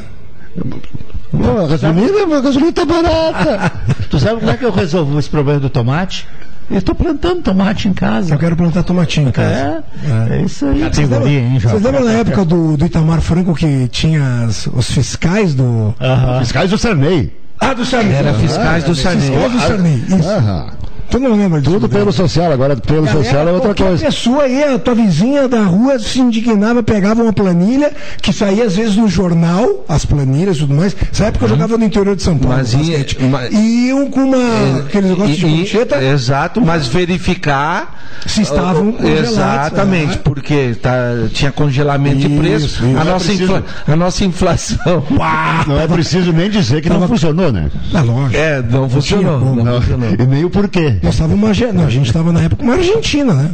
Pô, 1.32 1.62
a 1.64 1.68
gasolina, 1.68 2.38
a 2.38 2.42
gasolina 2.42 2.72
tá 2.74 2.86
barata. 2.86 3.72
Tu 4.10 4.20
sabe 4.20 4.40
como 4.40 4.52
é 4.52 4.58
que 4.58 4.66
eu 4.66 4.72
resolvo 4.72 5.20
esse 5.20 5.30
problema 5.30 5.60
do 5.60 5.70
tomate? 5.70 6.28
Eu 6.72 6.78
estou 6.80 6.94
plantando 6.96 7.42
tomate 7.42 7.88
em 7.88 7.94
casa. 7.94 8.34
Eu 8.34 8.40
quero 8.40 8.56
plantar 8.56 8.84
tomatinho 8.84 9.30
em 9.30 9.32
casa. 9.32 9.84
É, 10.30 10.38
é 10.38 10.42
isso 10.44 10.66
aí. 10.66 10.80
Vocês 10.84 11.10
lembram, 11.10 11.60
vocês 11.60 11.82
lembram 11.84 12.04
na 12.06 12.12
época 12.14 12.46
do, 12.46 12.78
do 12.78 12.86
Itamar 12.86 13.22
Franco 13.22 13.56
que 13.56 13.88
tinha 13.88 14.46
as- 14.46 14.68
os 14.68 14.90
fiscais 14.92 15.54
do. 15.56 15.94
Fiscais 16.40 16.70
do 16.70 16.78
Sarney. 16.78 17.34
Ah, 17.60 17.74
do 17.74 17.84
Sarney. 17.86 18.14
Era 18.14 18.34
fiscais 18.36 18.84
do 18.84 18.96
Sarney. 18.96 19.22
Fiscais 19.32 19.52
do 19.52 19.60
Sarney. 19.60 20.04
Isso. 20.08 20.30
Aham. 20.30 20.68
Tu 21.10 21.18
não 21.20 21.36
lembra 21.36 21.60
disso? 21.60 21.74
Tudo 21.74 21.90
pelo 21.90 22.12
social, 22.12 22.52
agora 22.52 22.76
pelo 22.78 23.04
Galera, 23.04 23.24
social 23.24 23.48
é 23.48 23.52
outra 23.52 23.74
coisa. 23.74 24.06
pessoa 24.06 24.44
aí, 24.44 24.64
a 24.64 24.78
tua 24.78 24.94
vizinha 24.94 25.48
da 25.48 25.62
rua 25.64 25.98
se 25.98 26.20
indignava, 26.20 26.84
pegava 26.84 27.24
uma 27.24 27.34
planilha 27.34 27.92
que 28.22 28.32
saía 28.32 28.66
às 28.66 28.76
vezes 28.76 28.96
no 28.96 29.08
jornal, 29.08 29.84
as 29.90 30.06
planilhas 30.06 30.58
e 30.58 30.60
tudo 30.62 30.76
mais. 30.76 30.96
Essa 31.12 31.26
época 31.26 31.46
eu 31.46 31.50
jogava 31.50 31.78
no 31.78 31.84
interior 31.86 32.16
de 32.16 32.22
São 32.24 32.38
Paulo. 32.38 32.58
Mas 32.58 32.74
ia- 32.74 32.80
basquete. 32.80 33.18
mas- 33.24 33.52
E 33.52 33.88
iam 33.88 34.10
com 34.12 34.20
uma, 34.22 34.80
aqueles 34.86 35.10
negócios 35.10 35.38
de 35.38 35.46
E- 35.48 35.50
e- 35.56 35.60
concheta. 35.62 36.04
Exato, 36.04 36.62
mas 36.62 36.88
verificar 36.88 38.08
Se 38.28 38.42
estavam 38.42 38.90
uh, 38.90 38.94
congelados, 38.94 39.30
Exatamente, 39.32 40.14
é. 40.16 40.18
porque 40.18 40.76
tá, 40.82 40.94
tinha 41.34 41.52
congelamento 41.52 42.18
de 42.18 42.28
Isso, 42.28 42.38
preço. 42.38 42.66
isso. 42.66 42.84
A 42.84 42.88
Não 42.88 43.02
é 43.02 43.04
nossa, 43.06 43.26
preciso- 43.26 43.44
infla- 43.44 43.64
a 43.88 43.96
nossa 43.96 44.26
inflação. 44.26 45.04
Não 45.68 45.80
é 45.80 45.88
preciso 45.88 46.32
nem 46.34 46.50
dizer 46.50 46.82
que 46.82 46.90
não 46.90 47.08
funcionou, 47.08 47.52
né? 47.52 47.70
Ah, 47.94 48.02
lógico. 48.02 48.36
É, 48.36 48.62
não 48.62 48.90
funcionou. 48.90 49.40
Não 49.40 49.64
Não, 49.64 49.82
funcionou. 49.82 50.10
e 50.18 50.26
nem 50.26 50.44
o 50.46 50.50
porquê. 50.50 50.96
Nós 51.02 51.14
estávamos 51.14 51.60
uma, 51.62 51.74
não, 51.74 51.86
a 51.86 51.90
gente 51.90 52.08
estava 52.08 52.32
na 52.32 52.42
época 52.42 52.64
uma 52.64 52.74
Argentina, 52.74 53.34
né? 53.34 53.52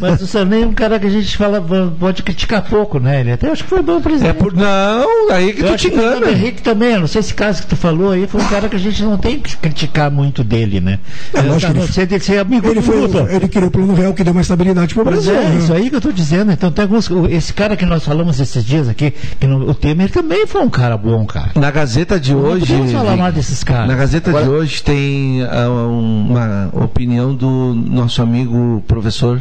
Mas 0.00 0.20
o 0.22 0.26
Sarney 0.26 0.62
é 0.62 0.66
um 0.66 0.72
cara 0.72 0.98
que 0.98 1.06
a 1.06 1.10
gente 1.10 1.36
fala, 1.36 1.60
pode 1.98 2.22
criticar 2.22 2.62
pouco, 2.62 2.98
né? 2.98 3.20
Ele 3.20 3.32
até 3.32 3.50
acho 3.50 3.64
que 3.64 3.70
foi 3.70 3.82
bom 3.82 4.00
presidente. 4.00 4.30
É 4.30 4.32
por, 4.32 4.52
não, 4.54 5.30
aí 5.30 5.52
que 5.52 5.62
Eu 5.62 5.68
tu 5.68 5.74
acho 5.74 5.84
te 5.84 5.90
que 5.90 5.96
o 5.98 6.00
engana. 6.00 6.30
Henrique 6.30 6.62
também, 6.62 6.92
eu 6.92 7.00
não 7.00 7.06
sei 7.06 7.20
esse 7.20 7.34
caso 7.34 7.62
que 7.62 7.68
tu 7.68 7.76
falou 7.76 8.12
aí, 8.12 8.26
foi 8.26 8.40
um 8.40 8.46
cara 8.48 8.68
que 8.68 8.76
a 8.76 8.78
gente 8.78 9.02
não 9.02 9.16
tem 9.18 9.38
que 9.40 9.56
criticar 9.56 10.10
muito 10.10 10.42
dele, 10.44 10.80
né? 10.80 10.98
É, 11.32 11.40
lógico 11.42 11.66
a 11.66 11.74
que 11.74 11.78
não 11.78 11.84
ele- 11.84 12.20
ser 12.20 12.38
amigo 12.38 12.66
Ele, 12.68 12.80
foi, 12.80 12.96
Lula. 13.00 13.26
ele 13.30 13.48
criou 13.48 13.68
o 13.68 13.70
plano 13.70 13.94
real 13.94 14.14
que 14.14 14.22
deu 14.24 14.32
uma 14.32 14.40
estabilidade 14.42 14.94
para 14.94 15.02
o 15.02 15.04
Pois 15.04 15.24
Brasil. 15.24 15.34
é, 15.40 15.48
né? 15.50 15.56
isso 15.58 15.72
aí 15.72 15.88
que 15.88 15.94
eu 15.96 15.98
estou 15.98 16.12
dizendo. 16.12 16.52
Então 16.52 16.70
tem 16.70 16.82
alguns. 16.84 17.10
Esse 17.30 17.52
cara 17.52 17.76
que 17.76 17.84
nós 17.84 18.04
falamos 18.04 18.38
esses 18.40 18.64
dias 18.64 18.88
aqui, 18.88 19.12
que 19.38 19.46
no- 19.46 19.68
o 19.70 19.74
Temer 19.74 20.10
também 20.10 20.46
foi 20.46 20.62
um 20.62 20.70
cara 20.70 20.96
bom, 20.96 21.24
cara. 21.26 21.50
Na 21.54 21.70
Gazeta 21.70 22.18
de 22.18 22.32
Não 22.32 22.40
hoje. 22.40 22.60
podemos 22.66 22.92
falar 22.92 23.16
mal 23.16 23.32
desses 23.32 23.62
caras. 23.64 23.88
Na 23.88 23.94
Gazeta 23.94 24.32
de 24.32 24.48
hoje 24.48 24.82
tem 24.82 25.42
um- 25.44 26.26
uma 26.30 26.70
opinião 26.84 27.34
do 27.34 27.74
nosso 27.74 28.22
amigo 28.22 28.82
professor 28.86 29.40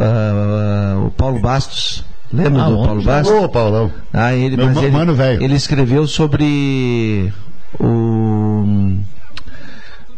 ah, 0.00 1.02
o 1.06 1.10
Paulo 1.10 1.40
Bastos. 1.40 2.04
Lembra 2.32 2.62
Ah, 2.64 2.70
do. 2.70 2.76
Paulo 2.84 3.02
Bastos? 3.02 3.34
Ô, 3.42 3.48
Paulão. 3.48 3.90
Ah, 4.12 4.32
ele, 4.34 4.56
Meu 4.56 4.66
mas 4.66 4.76
ma- 4.76 4.82
ele, 4.82 4.90
mano 4.92 5.14
velho. 5.14 5.42
ele 5.42 5.54
escreveu 5.54 6.06
sobre 6.06 7.32
o, 7.78 7.84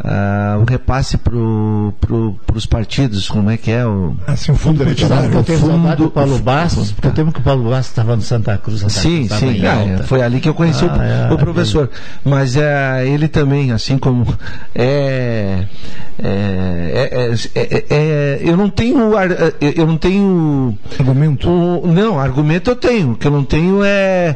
ah, 0.04 0.58
o 0.60 0.64
repasse 0.68 1.16
pro, 1.16 1.92
pro, 2.00 2.36
pros 2.46 2.66
partidos, 2.66 3.28
como 3.28 3.50
é 3.50 3.56
que 3.56 3.70
é 3.70 3.86
o 3.86 4.16
Assim, 4.26 4.50
o 4.52 4.56
fundo 4.56 4.84
partidário. 4.84 5.32
eu 5.32 5.44
tenho 5.44 5.58
saudade 5.60 6.02
do 6.02 6.10
Paulo 6.10 6.38
Bastos, 6.40 6.90
porque 6.92 7.06
eu 7.08 7.12
tenho 7.12 7.30
que 7.32 7.38
o 7.38 7.42
Paulo 7.42 7.70
Bastos 7.70 7.88
estava 7.88 8.16
no 8.16 8.22
Santa 8.22 8.58
Cruz. 8.58 8.80
Santa 8.80 8.90
Sim, 8.92 9.26
Cruz, 9.28 9.40
sim, 9.40 9.64
é, 9.64 10.02
foi 10.04 10.22
ali 10.22 10.40
que 10.40 10.48
eu 10.48 10.54
conheci 10.54 10.84
o- 10.84 10.90
Ah, 10.90 11.28
é, 11.30 11.32
o, 11.32 11.38
professor. 11.38 11.88
Mas 12.24 12.56
é, 12.56 13.06
ele 13.06 13.28
também, 13.28 13.70
assim 13.70 13.96
como 13.96 14.26
é, 14.74 15.64
é, 16.18 17.30
é, 17.54 17.60
é, 17.60 17.84
é, 17.90 18.40
eu 18.42 18.56
não 18.56 18.68
tenho 18.68 19.16
ar- 19.16 19.30
eu 19.60 19.86
não 19.86 19.96
tenho 19.96 20.76
Argumento. 20.98 21.48
o- 21.48 21.86
não, 21.86 22.18
argumento 22.18 22.70
eu 22.70 22.76
tenho. 22.76 23.12
O 23.12 23.16
que 23.16 23.26
eu 23.26 23.30
não 23.30 23.44
tenho 23.44 23.82
é 23.84 24.34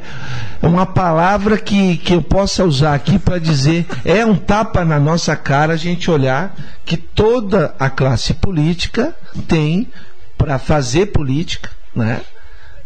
uma 0.62 0.86
palavra 0.86 1.56
que, 1.59 1.97
que 1.98 2.14
eu 2.14 2.22
possa 2.22 2.64
usar 2.64 2.94
aqui 2.94 3.18
para 3.18 3.38
dizer 3.38 3.84
é 4.05 4.24
um 4.24 4.34
tapa 4.36 4.84
na 4.84 4.98
nossa 5.01 5.34
cara 5.34 5.56
a 5.65 5.77
gente 5.77 6.11
olhar 6.11 6.55
que 6.85 6.97
toda 6.97 7.74
a 7.78 7.89
classe 7.91 8.35
política 8.35 9.15
tem 9.49 9.89
para 10.37 10.59
fazer 10.59 11.07
política, 11.07 11.70
né? 11.95 12.20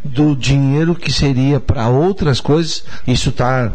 Do 0.03 0.35
dinheiro 0.35 0.95
que 0.95 1.13
seria 1.13 1.61
para 1.61 1.89
outras 1.89 2.41
coisas, 2.41 2.85
isso 3.07 3.29
está 3.29 3.73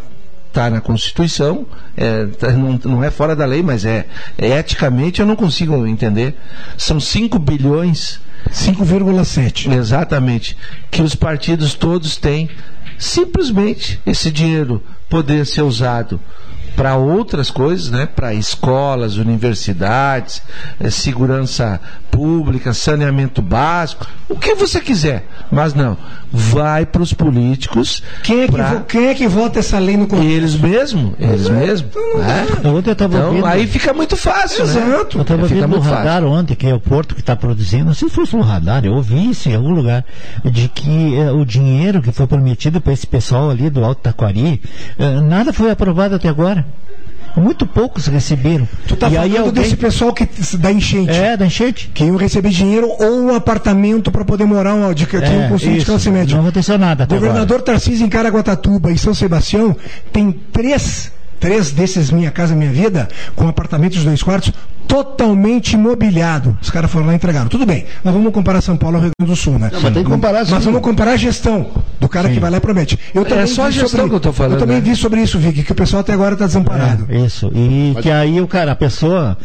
tá 0.51 0.69
na 0.69 0.81
Constituição, 0.81 1.67
é, 1.95 2.25
tá- 2.25 2.51
não, 2.51 2.79
não 2.83 3.03
é 3.03 3.11
fora 3.11 3.35
da 3.35 3.45
lei, 3.45 3.61
mas 3.61 3.85
é, 3.85 4.07
é 4.37 4.57
eticamente 4.57 5.19
eu 5.19 5.27
não 5.27 5.35
consigo 5.35 5.85
entender. 5.85 6.35
São 6.77 6.99
5 6.99 7.37
bilhões 7.37 8.19
5,7. 8.51 9.71
Exatamente. 9.71 10.57
Que 10.91 11.01
os 11.01 11.15
partidos 11.15 11.73
todos 11.73 12.17
têm. 12.17 12.49
Simplesmente 12.97 13.99
esse 14.05 14.31
dinheiro 14.31 14.81
poder 15.09 15.45
ser 15.45 15.61
usado 15.63 16.19
para 16.75 16.95
outras 16.95 17.49
coisas, 17.49 17.89
né? 17.89 18.05
Para 18.05 18.33
escolas, 18.33 19.17
universidades, 19.17 20.41
eh, 20.79 20.89
segurança 20.89 21.79
pública, 22.11 22.73
saneamento 22.73 23.41
básico, 23.41 24.07
o 24.29 24.35
que 24.37 24.55
você 24.55 24.79
quiser. 24.79 25.27
Mas 25.51 25.73
não, 25.73 25.97
vai 26.31 26.85
para 26.85 27.01
os 27.01 27.13
políticos. 27.13 28.01
Quem 28.23 28.41
é, 28.43 28.45
que 28.47 28.51
pra- 28.53 28.81
quem 28.87 29.07
é 29.07 29.13
que 29.15 29.27
vota 29.27 29.59
essa 29.59 29.77
lei 29.79 29.97
no 29.97 30.07
Congresso? 30.07 30.31
Eles 30.31 30.55
mesmos, 30.55 31.13
eles 31.19 31.49
mesmos. 31.49 31.91
né? 32.17 32.45
Ontem 32.69 32.89
eu 32.89 32.93
estava 32.93 33.15
Então, 33.17 33.27
ouvindo. 33.29 33.45
aí 33.45 33.67
fica 33.67 33.93
muito 33.93 34.15
fácil, 34.15 34.65
né? 34.65 34.71
Exato. 34.73 35.17
Eu 35.17 35.21
estava 35.21 35.47
Fica 35.47 35.61
vendo 35.61 35.75
no 35.75 35.81
radar 35.81 36.21
fácil. 36.21 36.29
ontem, 36.29 36.55
que 36.55 36.67
é 36.67 36.73
o 36.73 36.79
Porto 36.79 37.15
que 37.15 37.21
está 37.21 37.35
produzindo, 37.35 37.85
não 37.85 37.93
sei 37.93 38.07
se 38.09 38.15
fosse 38.15 38.35
no 38.35 38.41
radar, 38.41 38.85
eu 38.85 38.93
ouvi 38.93 39.29
isso 39.29 39.49
em 39.49 39.55
algum 39.55 39.73
lugar, 39.73 40.05
de 40.43 40.67
que 40.69 41.15
eh, 41.17 41.31
o 41.31 41.43
dinheiro 41.45 42.01
que 42.01 42.11
foi 42.11 42.27
prometido 42.27 42.79
para 42.79 42.93
esse 42.93 43.05
pessoal 43.07 43.49
ali 43.49 43.69
do 43.69 43.83
Alto 43.83 44.01
Taquari, 44.01 44.61
eh, 44.97 45.19
nada 45.21 45.51
foi 45.51 45.69
aprovado 45.69 46.15
até 46.15 46.29
agora. 46.29 46.64
Muito 47.35 47.65
poucos 47.65 48.07
receberam. 48.07 48.67
Tu 48.87 48.95
tá 48.95 49.09
e 49.09 49.17
aí 49.17 49.31
falando 49.31 49.47
alguém... 49.47 49.63
desse 49.63 49.75
pessoal 49.75 50.13
que, 50.13 50.25
da 50.57 50.71
enchente. 50.71 51.11
É, 51.11 51.35
da 51.35 51.45
enchente. 51.45 51.91
Que 51.93 52.05
iam 52.05 52.15
receber 52.15 52.49
dinheiro 52.49 52.87
ou 52.87 53.23
um 53.23 53.35
apartamento 53.35 54.09
para 54.09 54.23
poder 54.23 54.45
morar 54.45 54.73
um, 54.73 54.93
de, 54.93 55.05
que 55.05 55.17
É, 55.17 55.29
um 55.45 55.49
consumo 55.49 55.77
de 55.77 55.85
classe 55.85 56.09
média. 56.09 56.35
Não 56.35 56.43
aconteceu 56.43 56.77
nada 56.77 57.05
Governador 57.05 57.61
Tarcísio 57.61 58.05
em 58.05 58.09
Caraguatatuba 58.09 58.91
e 58.91 58.97
São 58.97 59.13
Sebastião 59.13 59.75
tem 60.13 60.31
três, 60.31 61.11
três 61.39 61.71
desses 61.71 62.09
Minha 62.09 62.31
Casa 62.31 62.55
Minha 62.55 62.71
Vida, 62.71 63.09
com 63.35 63.47
apartamentos 63.49 63.99
de 63.99 64.05
dois 64.05 64.23
quartos, 64.23 64.53
totalmente 64.87 65.73
imobiliado. 65.73 66.57
Os 66.61 66.69
caras 66.69 66.89
foram 66.91 67.05
lá 67.07 67.13
e 67.13 67.15
entregaram. 67.15 67.47
Tudo 67.49 67.65
bem, 67.65 67.85
nós 68.03 68.13
vamos 68.13 68.31
comparar 68.33 68.61
São 68.61 68.77
Paulo 68.77 68.97
ao 68.97 69.03
Rio 69.03 69.11
Grande 69.19 69.31
do 69.31 69.35
Sul, 69.35 69.57
né? 69.59 69.69
Não, 69.71 69.81
mas 69.81 69.93
tem 69.93 70.03
que 70.03 70.09
comparar, 70.09 70.45
sim. 70.45 70.51
Mas 70.51 70.65
vamos 70.65 70.81
comparar 70.81 71.11
a 71.11 71.17
gestão 71.17 71.67
do 71.99 72.07
cara 72.09 72.29
que 72.29 72.39
vai 72.39 72.49
lá 72.51 72.57
e 72.57 72.61
promete. 72.61 72.99
Eu 73.13 73.23
É 73.23 73.25
também 73.25 73.47
só 73.47 73.63
a 73.63 73.67
vi 73.67 73.73
gestão 73.73 73.89
sobre- 73.89 74.09
que 74.09 74.15
eu 74.15 74.19
tô 74.19 74.33
falando, 74.33 74.53
Eu 74.53 74.59
também 74.59 74.77
né? 74.77 74.81
vi 74.81 74.95
sobre 74.95 75.21
isso, 75.21 75.37
Vicky, 75.39 75.63
que 75.63 75.71
o 75.71 75.75
pessoal 75.75 76.01
até 76.01 76.13
agora 76.13 76.33
está 76.33 76.45
desamparado. 76.45 77.05
É, 77.09 77.17
isso. 77.19 77.51
E 77.53 77.95
que 78.01 78.09
aí 78.11 78.39
o 78.41 78.47
cara, 78.47 78.71
a 78.73 78.75
pessoa, 78.75 79.37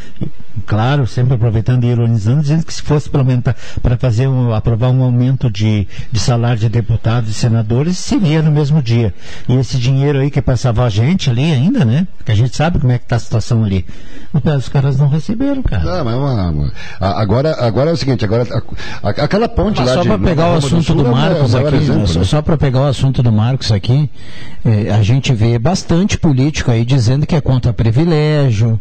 claro, 0.66 1.06
sempre 1.06 1.34
aproveitando 1.34 1.84
e 1.84 1.88
ironizando, 1.88 2.42
dizendo 2.42 2.64
que 2.64 2.72
se 2.74 2.82
fosse 2.82 3.08
para 3.08 3.96
fazer 3.98 4.28
um, 4.28 4.52
aprovar 4.52 4.90
um 4.90 5.02
aumento 5.02 5.50
de, 5.50 5.86
de 6.10 6.20
salário 6.20 6.58
de 6.58 6.68
deputados 6.68 7.30
e 7.30 7.34
senadores, 7.34 7.98
seria 7.98 8.42
no 8.42 8.50
mesmo 8.50 8.82
dia. 8.82 9.14
E 9.48 9.54
esse 9.56 9.78
dinheiro 9.78 10.18
aí 10.18 10.30
que 10.30 10.40
passava 10.42 10.84
a 10.84 10.88
gente 10.90 11.30
ali 11.30 11.50
ainda, 11.52 11.84
né? 11.84 12.06
Que 12.24 12.32
a 12.32 12.34
gente 12.34 12.54
sabe 12.56 12.78
como 12.78 12.92
é 12.92 12.98
que 12.98 13.04
está 13.04 13.16
a 13.16 13.20
situação 13.20 13.64
ali. 13.64 13.84
Os 14.56 14.68
caras 14.68 14.98
não 14.98 15.08
receberam, 15.31 15.62
cara. 15.62 15.82
Não, 15.85 16.05
mas 16.05 16.15
é 16.15 16.16
uma- 16.19 16.73
agora, 17.20 17.57
agora 17.65 17.90
é 17.90 17.93
o 17.93 17.97
seguinte, 17.97 18.24
agora 18.24 18.47
a- 18.51 19.09
a- 19.09 19.24
aquela 19.24 19.48
ponte 19.48 19.81
lá 19.82 19.94
Só 19.94 20.02
para 20.05 20.19
pegar 20.19 20.43
o 20.44 20.55
Nova 20.55 20.55
Roma 20.55 20.59
assunto 20.59 20.82
Sul 20.85 20.97
do 20.97 21.07
é 21.07 21.09
o 21.09 21.12
Marcos 21.12 21.55
aqui, 21.55 21.77
exemplo, 21.77 22.07
só- 22.07 22.19
né? 22.19 22.24
só 22.24 22.43
para 22.43 22.57
pegar 22.57 22.81
o 22.81 22.85
assunto 22.86 23.23
do 23.23 23.32
Marcos 23.32 23.73
aqui, 23.73 24.11
eh, 24.65 24.90
a 24.93 25.02
gente 25.02 25.32
vê 25.32 25.59
bastante 25.59 26.19
político 26.19 26.70
aí 26.70 26.85
dizendo 26.85 27.27
que 27.27 27.35
é 27.36 27.40
contra 27.40 27.73
privilégio, 27.73 28.81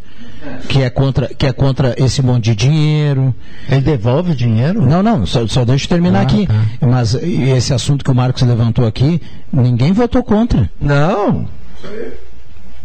que 0.68 0.82
é 0.82 0.90
contra, 0.90 1.28
que 1.28 1.46
é 1.46 1.52
contra 1.54 1.94
esse 1.98 2.22
monte 2.22 2.46
de 2.46 2.56
dinheiro. 2.56 3.34
Ele 3.70 3.82
devolve 3.82 4.32
o 4.32 4.36
dinheiro? 4.36 4.86
Não, 4.86 5.02
não, 5.04 5.26
só, 5.26 5.46
só 5.48 5.66
deixa 5.66 5.86
eu 5.86 5.90
terminar 5.90 6.20
Ah, 6.20 6.24
aqui. 6.24 6.48
tá. 6.48 6.88
Mas 6.88 7.14
esse 7.14 7.74
assunto 7.74 8.04
que 8.04 8.12
o 8.12 8.16
Marcos 8.16 8.42
levantou 8.44 8.86
aqui, 8.88 9.22
ninguém 9.52 9.92
votou 9.92 10.24
contra. 10.24 10.70
Não. 10.82 11.48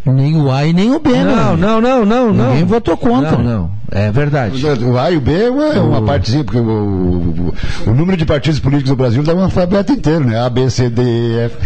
Nem 0.05 0.35
o 0.39 0.51
A 0.51 0.65
e 0.65 0.71
nem 0.73 0.93
o 0.93 0.99
B, 0.99 1.09
Não, 1.11 1.57
né? 1.57 1.67
não, 1.67 1.81
não, 1.81 2.05
não, 2.05 2.33
não. 2.33 2.49
Ninguém 2.51 2.65
votou 2.65 2.95
contra. 2.95 3.31
Não, 3.37 3.43
não. 3.43 3.71
É 3.91 4.11
verdade. 4.11 4.63
O 4.65 4.97
A 4.97 5.09
e 5.11 5.17
o 5.17 5.21
B 5.21 5.31
é 5.45 5.49
uma, 5.49 5.65
é 5.65 5.79
uma 5.79 6.01
partezinha, 6.01 6.43
porque 6.43 6.59
o, 6.59 6.63
o- 6.63 7.53
o 7.87 7.93
número 7.93 8.15
de 8.17 8.25
partidos 8.25 8.59
políticos 8.59 8.89
do 8.91 8.95
Brasil 8.95 9.23
dá 9.23 9.33
um 9.33 9.41
alfabeto 9.43 9.93
inteiro, 9.93 10.25
né? 10.25 10.39
A, 10.39 10.49
B, 10.49 10.69
C, 10.69 10.89
D, 10.89 11.01
E, 11.01 11.37
F. 11.45 11.57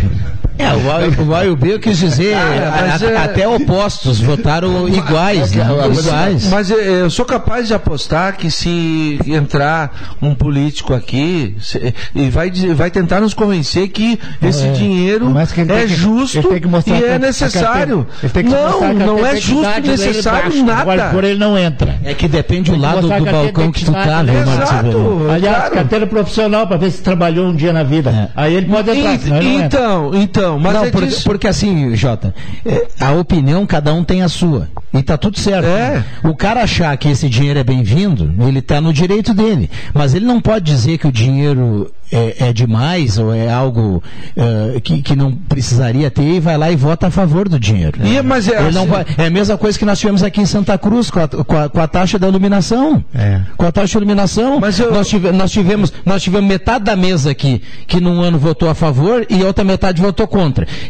É, 0.59 0.73
o 0.73 0.91
A, 0.91 1.23
o 1.23 1.35
A 1.35 1.45
e 1.45 1.49
o 1.49 1.55
B 1.55 1.73
eu 1.75 1.79
quis 1.79 1.97
dizer, 1.97 2.35
Ah, 2.35 2.81
mas 2.91 3.01
a- 3.03 3.05
é- 3.11 3.17
até 3.17 3.47
opostos, 3.47 4.19
votaram 4.19 4.89
iguais, 4.89 5.53
né? 5.53 5.65
Mas- 5.87 5.99
Iguais. 6.05 6.47
Mas 6.49 6.69
eu 6.69 7.09
sou 7.09 7.23
capaz 7.23 7.67
de 7.67 7.73
apostar 7.73 8.35
que 8.35 8.51
se 8.51 9.17
entrar 9.25 10.17
um 10.21 10.35
político 10.35 10.93
aqui 10.93 11.55
se- 11.61 11.93
e 12.13 12.29
vai, 12.29 12.51
vai 12.75 12.91
tentar 12.91 13.21
nos 13.21 13.33
convencer 13.33 13.87
que 13.87 14.19
esse 14.43 14.65
É, 14.67 14.71
dinheiro 14.73 15.29
mas 15.29 15.51
que 15.53 15.61
ele 15.61 15.71
é 15.71 15.87
justo 15.87 16.37
ele 16.39 16.47
tem 16.49 16.59
que 16.59 16.67
mostrar 16.67 16.99
e 16.99 17.03
é 17.05 17.17
necessário. 17.17 18.05
Não, 18.43 18.93
não 18.93 19.25
é 19.25 19.37
justo 19.37 19.65
dele 19.81 19.87
necessário 19.91 20.43
baixo, 20.65 20.81
agora 20.81 20.97
nada. 21.03 21.13
Por 21.15 21.23
ele 21.23 21.39
não 21.39 21.57
entra. 21.57 21.95
É 22.03 22.13
que 22.13 22.27
depende 22.27 22.69
do 22.71 22.77
lado 22.77 23.01
do 23.01 23.07
balcão 23.07 23.71
que 23.71 23.85
tu 23.85 23.93
tá, 23.93 24.21
né? 24.23 24.43
Severo? 24.67 25.31
Aliás, 25.31 25.57
claro. 25.57 25.73
carteira 25.75 26.05
profissional 26.05 26.67
para 26.67 26.75
ver 26.75 26.91
se 26.91 27.01
trabalhou 27.01 27.47
um 27.47 27.55
dia 27.55 27.71
na 27.71 27.83
vida. 27.83 28.29
Aí 28.35 28.55
ele 28.55 28.65
pode 28.65 28.89
entrar, 28.89 29.17
senão 29.19 29.37
ele 29.37 29.47
não 29.49 29.61
entra. 29.63 29.79
Então, 29.79 30.11
então, 30.15 30.48
Então, 30.57 30.59
mas 30.59 30.73
não, 30.73 30.83
é 30.85 30.91
porque, 30.91 31.07
disso. 31.07 31.23
porque 31.23 31.47
assim, 31.47 31.95
Jota, 31.95 32.33
é, 32.65 32.87
a 32.99 33.11
opinião 33.13 33.65
cada 33.65 33.93
um 33.93 34.03
tem 34.03 34.21
a 34.21 34.29
sua. 34.29 34.67
E 34.93 35.03
tá 35.03 35.17
tudo 35.17 35.37
certo. 35.39 35.67
É. 35.67 36.03
O 36.23 36.35
cara 36.35 36.63
achar 36.63 36.95
que 36.97 37.07
esse 37.09 37.29
dinheiro 37.29 37.59
é 37.59 37.63
bem-vindo, 37.63 38.33
ele 38.47 38.61
tá 38.61 38.81
no 38.81 38.91
direito 38.91 39.33
dele. 39.33 39.69
Mas 39.93 40.13
ele 40.15 40.25
não 40.25 40.41
pode 40.41 40.65
dizer 40.65 40.97
que 40.97 41.07
o 41.07 41.11
dinheiro 41.11 41.91
é, 42.11 42.47
é 42.49 42.53
demais 42.53 43.19
ou 43.19 43.31
é 43.31 43.51
algo 43.51 44.01
eh, 44.35 44.79
que, 44.81 44.99
que 45.03 45.15
não 45.15 45.31
precisaria 45.31 46.09
ter 46.09 46.23
e 46.23 46.39
vai 46.39 46.57
lá 46.57 46.71
e 46.71 46.75
vota 46.75 47.05
a 47.05 47.11
favor 47.11 47.47
do 47.47 47.59
dinheiro. 47.59 47.99
E, 48.03 48.19
mas 48.23 48.47
é, 48.47 48.57
assim- 48.57 48.87
vai- 48.87 49.05
é 49.15 49.25
a 49.27 49.29
mesma 49.29 49.57
coisa 49.59 49.77
que 49.77 49.85
nós 49.85 49.99
tivemos 49.99 50.23
aqui 50.23 50.41
em 50.41 50.45
Santa 50.47 50.75
Cruz 50.75 51.11
com 51.11 51.19
a, 51.19 51.27
com 51.27 51.55
a- 51.57 51.69
com 51.69 51.79
a 51.79 51.87
taxa 51.87 52.17
da 52.17 52.27
iluminação. 52.27 53.03
É. 53.13 53.41
Com 53.55 53.67
a 53.67 53.71
taxa 53.71 53.89
de 53.91 53.97
iluminação, 53.97 54.59
nós, 54.91 55.07
tive- 55.07 55.31
nós 55.31 55.51
tivemos, 55.51 55.93
nós 56.03 56.23
tivemos 56.23 56.49
metade 56.49 56.85
da 56.85 56.95
mesa 56.95 57.29
aqui 57.29 57.61
que 57.85 57.99
num 57.99 58.21
ano 58.21 58.39
votou 58.39 58.67
a 58.69 58.73
favor 58.73 59.23
e 59.29 59.43
outra 59.43 59.63
metade 59.63 60.01
votou 60.01 60.27
contra. 60.27 60.38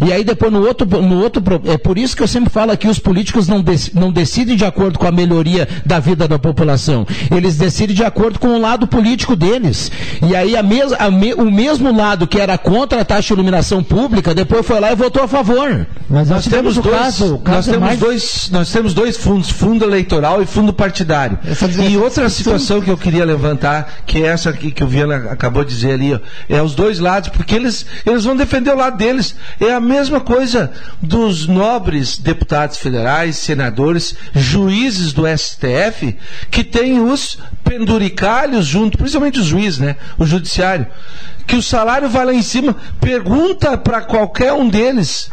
E 0.05 0.11
aí 0.13 0.23
depois 0.23 0.51
no 0.51 0.65
outro, 0.65 0.85
no 1.01 1.21
outro 1.21 1.41
é 1.65 1.77
por 1.77 1.97
isso 1.97 2.15
que 2.15 2.23
eu 2.23 2.27
sempre 2.27 2.49
falo 2.49 2.71
aqui 2.71 2.87
os 2.87 2.99
políticos 2.99 3.47
não, 3.47 3.61
dec- 3.61 3.93
não 3.93 4.11
decidem 4.11 4.55
de 4.55 4.65
acordo 4.65 4.99
com 4.99 5.07
a 5.07 5.11
melhoria 5.11 5.67
da 5.85 5.99
vida 5.99 6.27
da 6.27 6.37
população. 6.37 7.05
Eles 7.35 7.57
decidem 7.57 7.95
de 7.95 8.03
acordo 8.03 8.39
com 8.39 8.49
o 8.49 8.59
lado 8.61 8.87
político 8.87 9.35
deles. 9.35 9.91
E 10.27 10.35
aí 10.35 10.55
a 10.55 10.61
mes, 10.63 10.91
a 10.93 11.09
me- 11.09 11.33
o 11.33 11.49
mesmo 11.49 11.95
lado 11.95 12.27
que 12.27 12.39
era 12.39 12.57
contra 12.57 13.01
a 13.01 13.05
taxa 13.05 13.27
de 13.27 13.33
iluminação 13.33 13.83
pública 13.83 14.33
depois 14.35 14.65
foi 14.65 14.79
lá 14.79 14.91
e 14.91 14.95
votou 14.95 15.23
a 15.23 15.27
favor. 15.27 15.87
Mas 16.09 16.29
nós 16.29 16.45
temos 16.47 16.75
dois, 16.75 17.19
nós 17.55 17.67
é 17.67 17.71
temos 17.71 17.89
dois, 17.99 18.49
nós 18.51 18.71
temos 18.71 18.93
dois 18.93 19.17
fundos, 19.17 19.49
fundo 19.49 19.83
eleitoral 19.85 20.41
e 20.41 20.45
fundo 20.45 20.71
partidário. 20.73 21.37
E 21.89 21.97
outra 21.97 22.29
situação 22.29 22.81
que 22.81 22.89
eu 22.89 22.97
queria 22.97 23.23
levantar, 23.25 24.01
que 24.05 24.23
é 24.23 24.27
essa 24.27 24.49
aqui 24.49 24.71
que 24.71 24.83
o 24.83 24.87
Viana 24.87 25.27
acabou 25.31 25.63
de 25.63 25.69
dizer 25.73 25.93
ali, 25.93 26.13
ó, 26.13 26.19
é 26.47 26.61
os 26.61 26.73
dois 26.75 26.99
lados, 26.99 27.29
porque 27.29 27.55
eles, 27.55 27.85
eles 28.05 28.23
vão 28.23 28.35
defender 28.35 28.71
o 28.71 28.77
lado 28.77 28.97
deles. 28.97 29.35
É 29.59 29.73
a 29.73 29.79
mesma 29.79 30.19
coisa 30.19 30.71
dos 31.01 31.47
nobres 31.47 32.17
deputados 32.17 32.77
federais, 32.77 33.37
senadores, 33.37 34.15
juízes 34.33 35.13
do 35.13 35.23
STF, 35.27 36.17
que 36.49 36.63
têm 36.63 36.99
os 36.99 37.37
penduricalhos 37.63 38.65
junto, 38.65 38.97
principalmente 38.97 39.39
os 39.39 39.45
juízes, 39.45 39.79
né? 39.79 39.95
O 40.17 40.25
judiciário, 40.25 40.87
que 41.45 41.55
o 41.55 41.63
salário 41.63 42.09
vai 42.09 42.25
lá 42.25 42.33
em 42.33 42.41
cima, 42.41 42.75
pergunta 42.99 43.77
para 43.77 44.01
qualquer 44.01 44.53
um 44.53 44.69
deles 44.69 45.29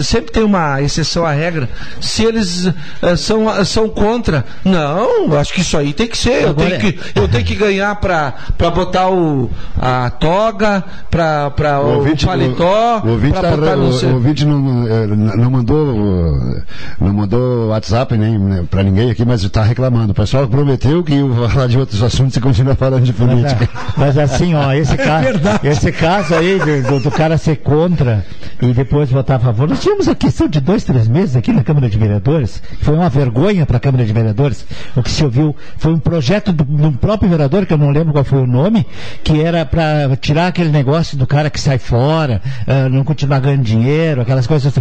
sempre 0.00 0.32
tem 0.32 0.42
uma 0.42 0.80
exceção 0.80 1.24
à 1.26 1.32
regra. 1.32 1.68
Se 2.00 2.24
eles 2.24 2.66
eh, 3.02 3.16
são, 3.16 3.64
são 3.64 3.88
contra, 3.88 4.44
não, 4.64 5.36
acho 5.38 5.52
que 5.52 5.60
isso 5.60 5.76
aí 5.76 5.92
tem 5.92 6.06
que 6.06 6.16
ser. 6.16 6.42
Eu 6.44 6.54
tenho 6.54 6.78
que, 6.78 6.98
eu 7.14 7.28
tenho 7.28 7.44
que 7.44 7.54
ganhar 7.54 7.94
para 7.96 8.34
botar 8.74 9.10
o, 9.10 9.50
a 9.80 10.10
toga, 10.10 10.82
para 11.10 11.80
o, 11.82 11.96
ouvinte- 11.96 12.24
paletó, 12.26 13.00
o, 13.04 13.08
o 13.08 13.10
ouvinte, 13.12 13.40
tá- 13.40 13.50
botar 13.56 13.74
o- 13.76 13.76
não 13.76 14.10
o 14.10 14.14
ouvinte 14.14 14.44
não, 14.44 14.88
eh, 14.88 15.06
não 15.36 15.50
mandou 15.50 16.62
não 17.00 17.12
mandou 17.12 17.68
WhatsApp 17.68 18.16
nem 18.16 18.38
né, 18.38 18.64
pra 18.70 18.82
ninguém 18.82 19.10
aqui, 19.10 19.24
mas 19.24 19.42
está 19.42 19.62
reclamando. 19.62 20.12
O 20.12 20.14
pessoal 20.14 20.46
prometeu 20.48 21.02
que 21.02 21.12
ia 21.14 21.48
falar 21.48 21.66
de 21.66 21.78
outros 21.78 22.02
assuntos 22.02 22.36
e 22.36 22.40
continua 22.40 22.74
falando 22.74 23.04
de 23.04 23.12
política. 23.12 23.68
Mas 23.96 24.16
assim, 24.18 24.54
ó, 24.54 24.72
esse 24.72 24.96
caso, 24.98 25.28
esse 25.62 25.92
caso 25.92 26.34
aí 26.34 26.58
do, 26.58 27.00
do- 27.00 27.10
cara 27.12 27.36
ser 27.36 27.56
contra 27.56 28.24
e 28.60 28.72
depois 28.72 29.10
votar 29.10 29.36
a 29.36 29.40
favor, 29.40 29.68
nós 29.68 29.80
tínhamos 29.82 30.06
a 30.08 30.14
questão 30.14 30.46
de 30.46 30.60
dois, 30.60 30.84
três 30.84 31.08
meses 31.08 31.34
aqui 31.34 31.52
na 31.52 31.64
Câmara 31.64 31.88
de 31.90 31.98
Vereadores, 31.98 32.62
foi 32.82 32.94
uma 32.94 33.08
vergonha 33.08 33.66
para 33.66 33.78
a 33.78 33.80
Câmara 33.80 34.04
de 34.04 34.12
Vereadores, 34.12 34.64
o 34.94 35.02
que 35.02 35.10
se 35.10 35.24
ouviu 35.24 35.56
foi 35.76 35.92
um 35.92 35.98
projeto 35.98 36.52
do, 36.52 36.62
do 36.64 36.92
próprio 36.92 37.28
vereador, 37.28 37.66
que 37.66 37.72
eu 37.72 37.78
não 37.78 37.90
lembro 37.90 38.12
qual 38.12 38.24
foi 38.24 38.38
o 38.40 38.46
nome, 38.46 38.86
que 39.24 39.40
era 39.42 39.66
para 39.66 40.16
tirar 40.20 40.46
aquele 40.46 40.70
negócio 40.70 41.16
do 41.18 41.26
cara 41.26 41.50
que 41.50 41.58
sai 41.60 41.78
fora, 41.78 42.40
ah, 42.66 42.88
não 42.88 43.02
continuar 43.02 43.40
ganhando 43.40 43.64
dinheiro, 43.64 44.20
aquelas 44.22 44.46
coisas. 44.46 44.72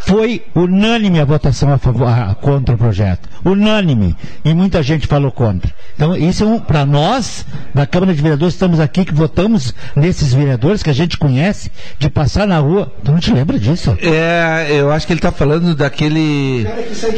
Foi 0.00 0.42
unânime 0.54 1.20
a 1.20 1.24
votação 1.24 1.72
a 1.72 1.78
favor, 1.78 2.06
a- 2.08 2.34
contra 2.34 2.74
o 2.74 2.78
projeto. 2.78 3.28
Unânime. 3.44 4.16
E 4.44 4.54
muita 4.54 4.82
gente 4.82 5.06
falou 5.06 5.30
contra. 5.32 5.70
Então, 5.94 6.16
isso 6.16 6.44
é 6.44 6.46
um, 6.46 6.58
para 6.60 6.86
nós, 6.86 7.44
da 7.74 7.86
Câmara 7.86 8.14
de 8.14 8.22
Vereadores, 8.22 8.54
estamos 8.54 8.78
aqui 8.80 9.04
que 9.04 9.12
votamos 9.12 9.74
nesses 9.94 10.32
vereadores 10.32 10.82
que 10.82 10.90
a 10.90 10.94
gente 10.94 11.18
conhece, 11.18 11.70
de 11.98 12.08
passar 12.08 12.46
na 12.46 12.58
rua. 12.58 12.92
Tu 13.04 13.10
não 13.12 13.18
te 13.18 13.32
lembra 13.32 13.58
disso? 13.58 13.96
É, 14.00 14.45
eu 14.68 14.90
acho 14.90 15.06
que 15.06 15.12
ele 15.12 15.18
está 15.18 15.30
falando 15.32 15.74
daquele. 15.74 16.66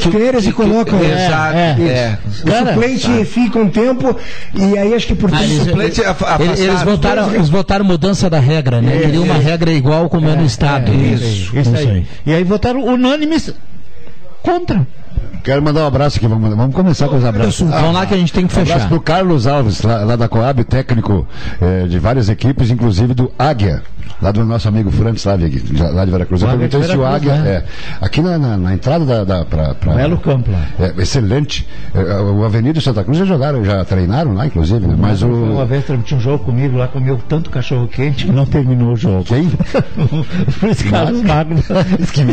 de 0.01 0.11
férias 0.11 0.47
e 0.47 0.53
colocam. 0.53 0.99
Exato, 1.03 1.57
é. 1.57 2.19
O 2.45 2.67
suplente 2.69 3.25
fica 3.25 3.59
um 3.59 3.69
tempo 3.69 4.17
e 4.55 4.77
aí 4.79 4.95
acho 4.95 5.07
que 5.07 5.15
por 5.15 5.33
Ah, 5.35 5.43
eles, 5.43 5.63
suplente 5.63 6.03
a- 6.05 6.17
a 6.37 6.43
eles- 6.43 6.61
eles 6.61 6.83
votaram, 6.83 7.35
eles 7.35 7.49
votaram 7.49 7.85
mudança 7.85 8.29
da 8.31 8.39
regra, 8.41 8.81
né? 8.81 8.97
É, 8.97 9.01
Queriam 9.01 9.25
uma 9.25 9.37
é. 9.37 9.39
regra 9.39 9.73
igual 9.73 10.09
como 10.09 10.29
é, 10.29 10.37
no 10.37 10.45
Estado. 10.45 10.93
Isso, 10.93 11.57
isso 11.57 11.77
aí. 11.77 12.07
E 12.27 12.33
aí 12.33 12.45
votaram 12.45 12.85
unânimes 12.85 13.53
contra. 14.43 14.87
Quero 15.43 15.63
mandar 15.63 15.83
um 15.83 15.87
abraço 15.87 16.17
aqui, 16.19 16.27
vamos, 16.27 16.55
vamos 16.55 16.75
começar 16.75 17.09
com 17.09 17.17
os 17.17 17.25
abraços. 17.25 17.69
Vamos 17.69 17.95
lá 17.95 18.07
que 18.07 18.15
a 18.15 18.17
gente 18.19 18.33
tem 18.33 18.47
que 18.47 18.57
Um 18.57 18.61
abraço 18.63 18.81
fechar. 18.81 18.91
do 18.91 19.01
Carlos 19.01 19.47
Alves, 19.47 19.83
lá, 19.83 20.05
lá 20.05 20.17
da 20.17 20.29
Coab, 20.29 20.63
técnico 20.65 21.27
eh, 21.61 21.87
de 21.89 21.99
várias 21.99 22.29
equipes, 22.29 22.71
inclusive 22.71 23.15
do 23.15 23.31
Águia, 23.39 23.83
lá 24.21 24.31
do 24.33 24.45
nosso 24.45 24.69
amigo 24.69 24.91
Frank 24.91 25.17
Slavig, 25.19 25.63
já- 25.77 25.89
lá 25.91 26.05
de 26.05 26.11
Veracruz. 26.11 26.43
Eu 26.43 26.49
O 26.49 26.51
perguntei 26.53 26.83
se 26.83 26.97
o 26.97 27.05
Águia, 27.07 27.35
né? 27.37 27.49
é, 27.51 27.65
aqui 28.01 28.21
na, 28.21 28.39
na- 28.39 28.57
na 28.57 28.75
entrada 28.75 29.05
da, 29.05 29.25
da 29.25 29.45
pra, 29.45 29.75
pra- 29.75 29.95
Belo 29.95 30.19
campo 30.19 30.51
lá. 30.51 30.65
é, 30.81 31.03
excelente. 31.03 31.67
É, 31.95 32.01
o 32.21 32.45
Avenida 32.45 32.81
Santa 32.81 33.03
Cruz 33.05 33.19
já 33.19 33.25
jogaram, 33.25 33.65
já 33.65 33.85
treinaram 33.85 34.35
lá, 34.35 34.47
inclusive, 34.47 34.87
né? 34.87 34.95
Mas 34.99 35.23
Uma 35.23 35.63
o. 35.63 35.67
vez 35.67 35.85
tinha 36.05 36.19
um 36.19 36.21
jogo 36.21 36.45
comigo 36.45 36.77
lá, 36.77 36.89
comeu 36.89 37.19
tanto 37.29 37.49
cachorro 37.51 37.87
quente 37.89 38.27
que 38.27 38.33
não 38.33 38.45
terminou 38.47 38.93
o 38.93 38.97
jogo. 38.97 39.25
Quem? 39.25 39.51
Luiz 40.63 40.83
Carlos 40.83 41.23
Magno. 41.23 41.63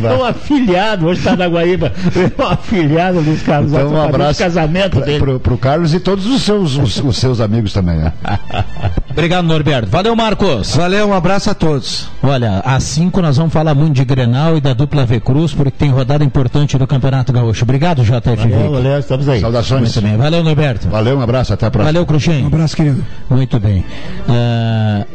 É 0.06 0.14
um 0.18 0.24
afilhado, 0.26 1.06
hoje 1.08 1.20
está 1.20 1.36
na 1.36 1.48
Guaíba. 1.48 1.92
É 2.16 2.42
um 2.42 2.52
afilhado, 2.86 3.20
Luiz 3.20 3.42
Carlos 3.42 3.72
Então, 3.74 3.92
um 3.94 4.02
abraço 4.02 4.40
casamento 4.40 4.98
pra- 4.98 5.06
dele. 5.06 5.20
pro, 5.20 5.40
pro 5.40 5.58
Carlos 5.58 5.94
e 5.94 6.00
todos 6.00 6.26
os 6.26 6.42
seus, 6.42 6.78
os, 6.78 7.04
os 7.04 7.18
seus 7.18 7.40
amigos 7.42 7.74
também, 7.74 7.98
né? 7.98 8.14
Obrigado, 9.12 9.46
Norberto. 9.46 9.90
Valeu, 9.90 10.16
Marcos. 10.16 10.76
Valeu, 10.76 11.08
um 11.08 11.14
abraço 11.14 11.50
a 11.50 11.54
todos. 11.54 12.08
Olha, 12.22 12.60
às 12.66 12.84
5 12.84 13.22
nós 13.22 13.38
vamos 13.38 13.54
falar 13.54 13.74
muito 13.74 13.94
de 13.94 14.04
Grenal 14.06 14.58
e 14.58 14.62
da 14.62 14.74
dupla 14.74 15.06
V 15.06 15.20
Cruz, 15.20 15.54
porque 15.54 15.72
tem 15.72 15.90
rodada 15.90 16.24
importante 16.24 16.78
do 16.78 16.86
Campeonato 16.86 17.32
Gaúcho. 17.32 17.64
Obrigado, 17.64 18.04
JF. 18.04 18.36
Valeu, 18.50 18.72
valeu, 18.72 19.00
estamos 19.00 19.28
aí. 19.30 19.40
Saudações. 19.42 19.82
Muito 19.82 20.02
bem. 20.02 20.18
Valeu, 20.18 20.44
Norberto. 20.44 20.88
Valeu, 20.90 21.18
um 21.18 21.22
abraço, 21.22 21.54
até 21.54 21.66
a 21.66 21.72
próxima. 21.72 21.92
Valeu, 21.94 22.06
Cruxem. 22.06 22.44
Um 22.44 22.48
abraço, 22.48 22.76
querido. 22.76 23.04
Muito 23.30 23.60
bem. 23.60 23.86
Ah, 24.28 25.06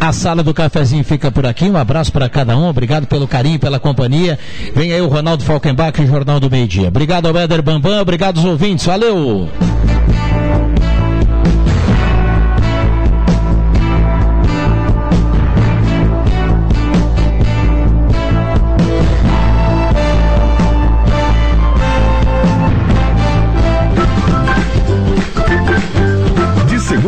a 0.00 0.12
sala 0.12 0.42
do 0.42 0.54
cafezinho 0.54 1.04
fica 1.04 1.30
por 1.30 1.46
aqui. 1.46 1.64
Um 1.64 1.76
abraço 1.76 2.12
para 2.12 2.28
cada 2.28 2.56
um. 2.56 2.68
Obrigado 2.68 3.06
pelo 3.06 3.26
carinho, 3.26 3.58
pela 3.58 3.80
companhia. 3.80 4.38
Vem 4.74 4.92
aí 4.92 5.00
o 5.00 5.08
Ronaldo 5.08 5.44
Falkenbach, 5.44 6.04
Jornal 6.06 6.38
do 6.40 6.50
Meio 6.50 6.68
Dia. 6.68 6.88
Obrigado 6.88 7.26
ao 7.26 7.36
Éder 7.36 7.62
Bambam. 7.62 8.00
Obrigado 8.00 8.38
aos 8.38 8.46
ouvintes. 8.46 8.86
Valeu. 8.86 9.48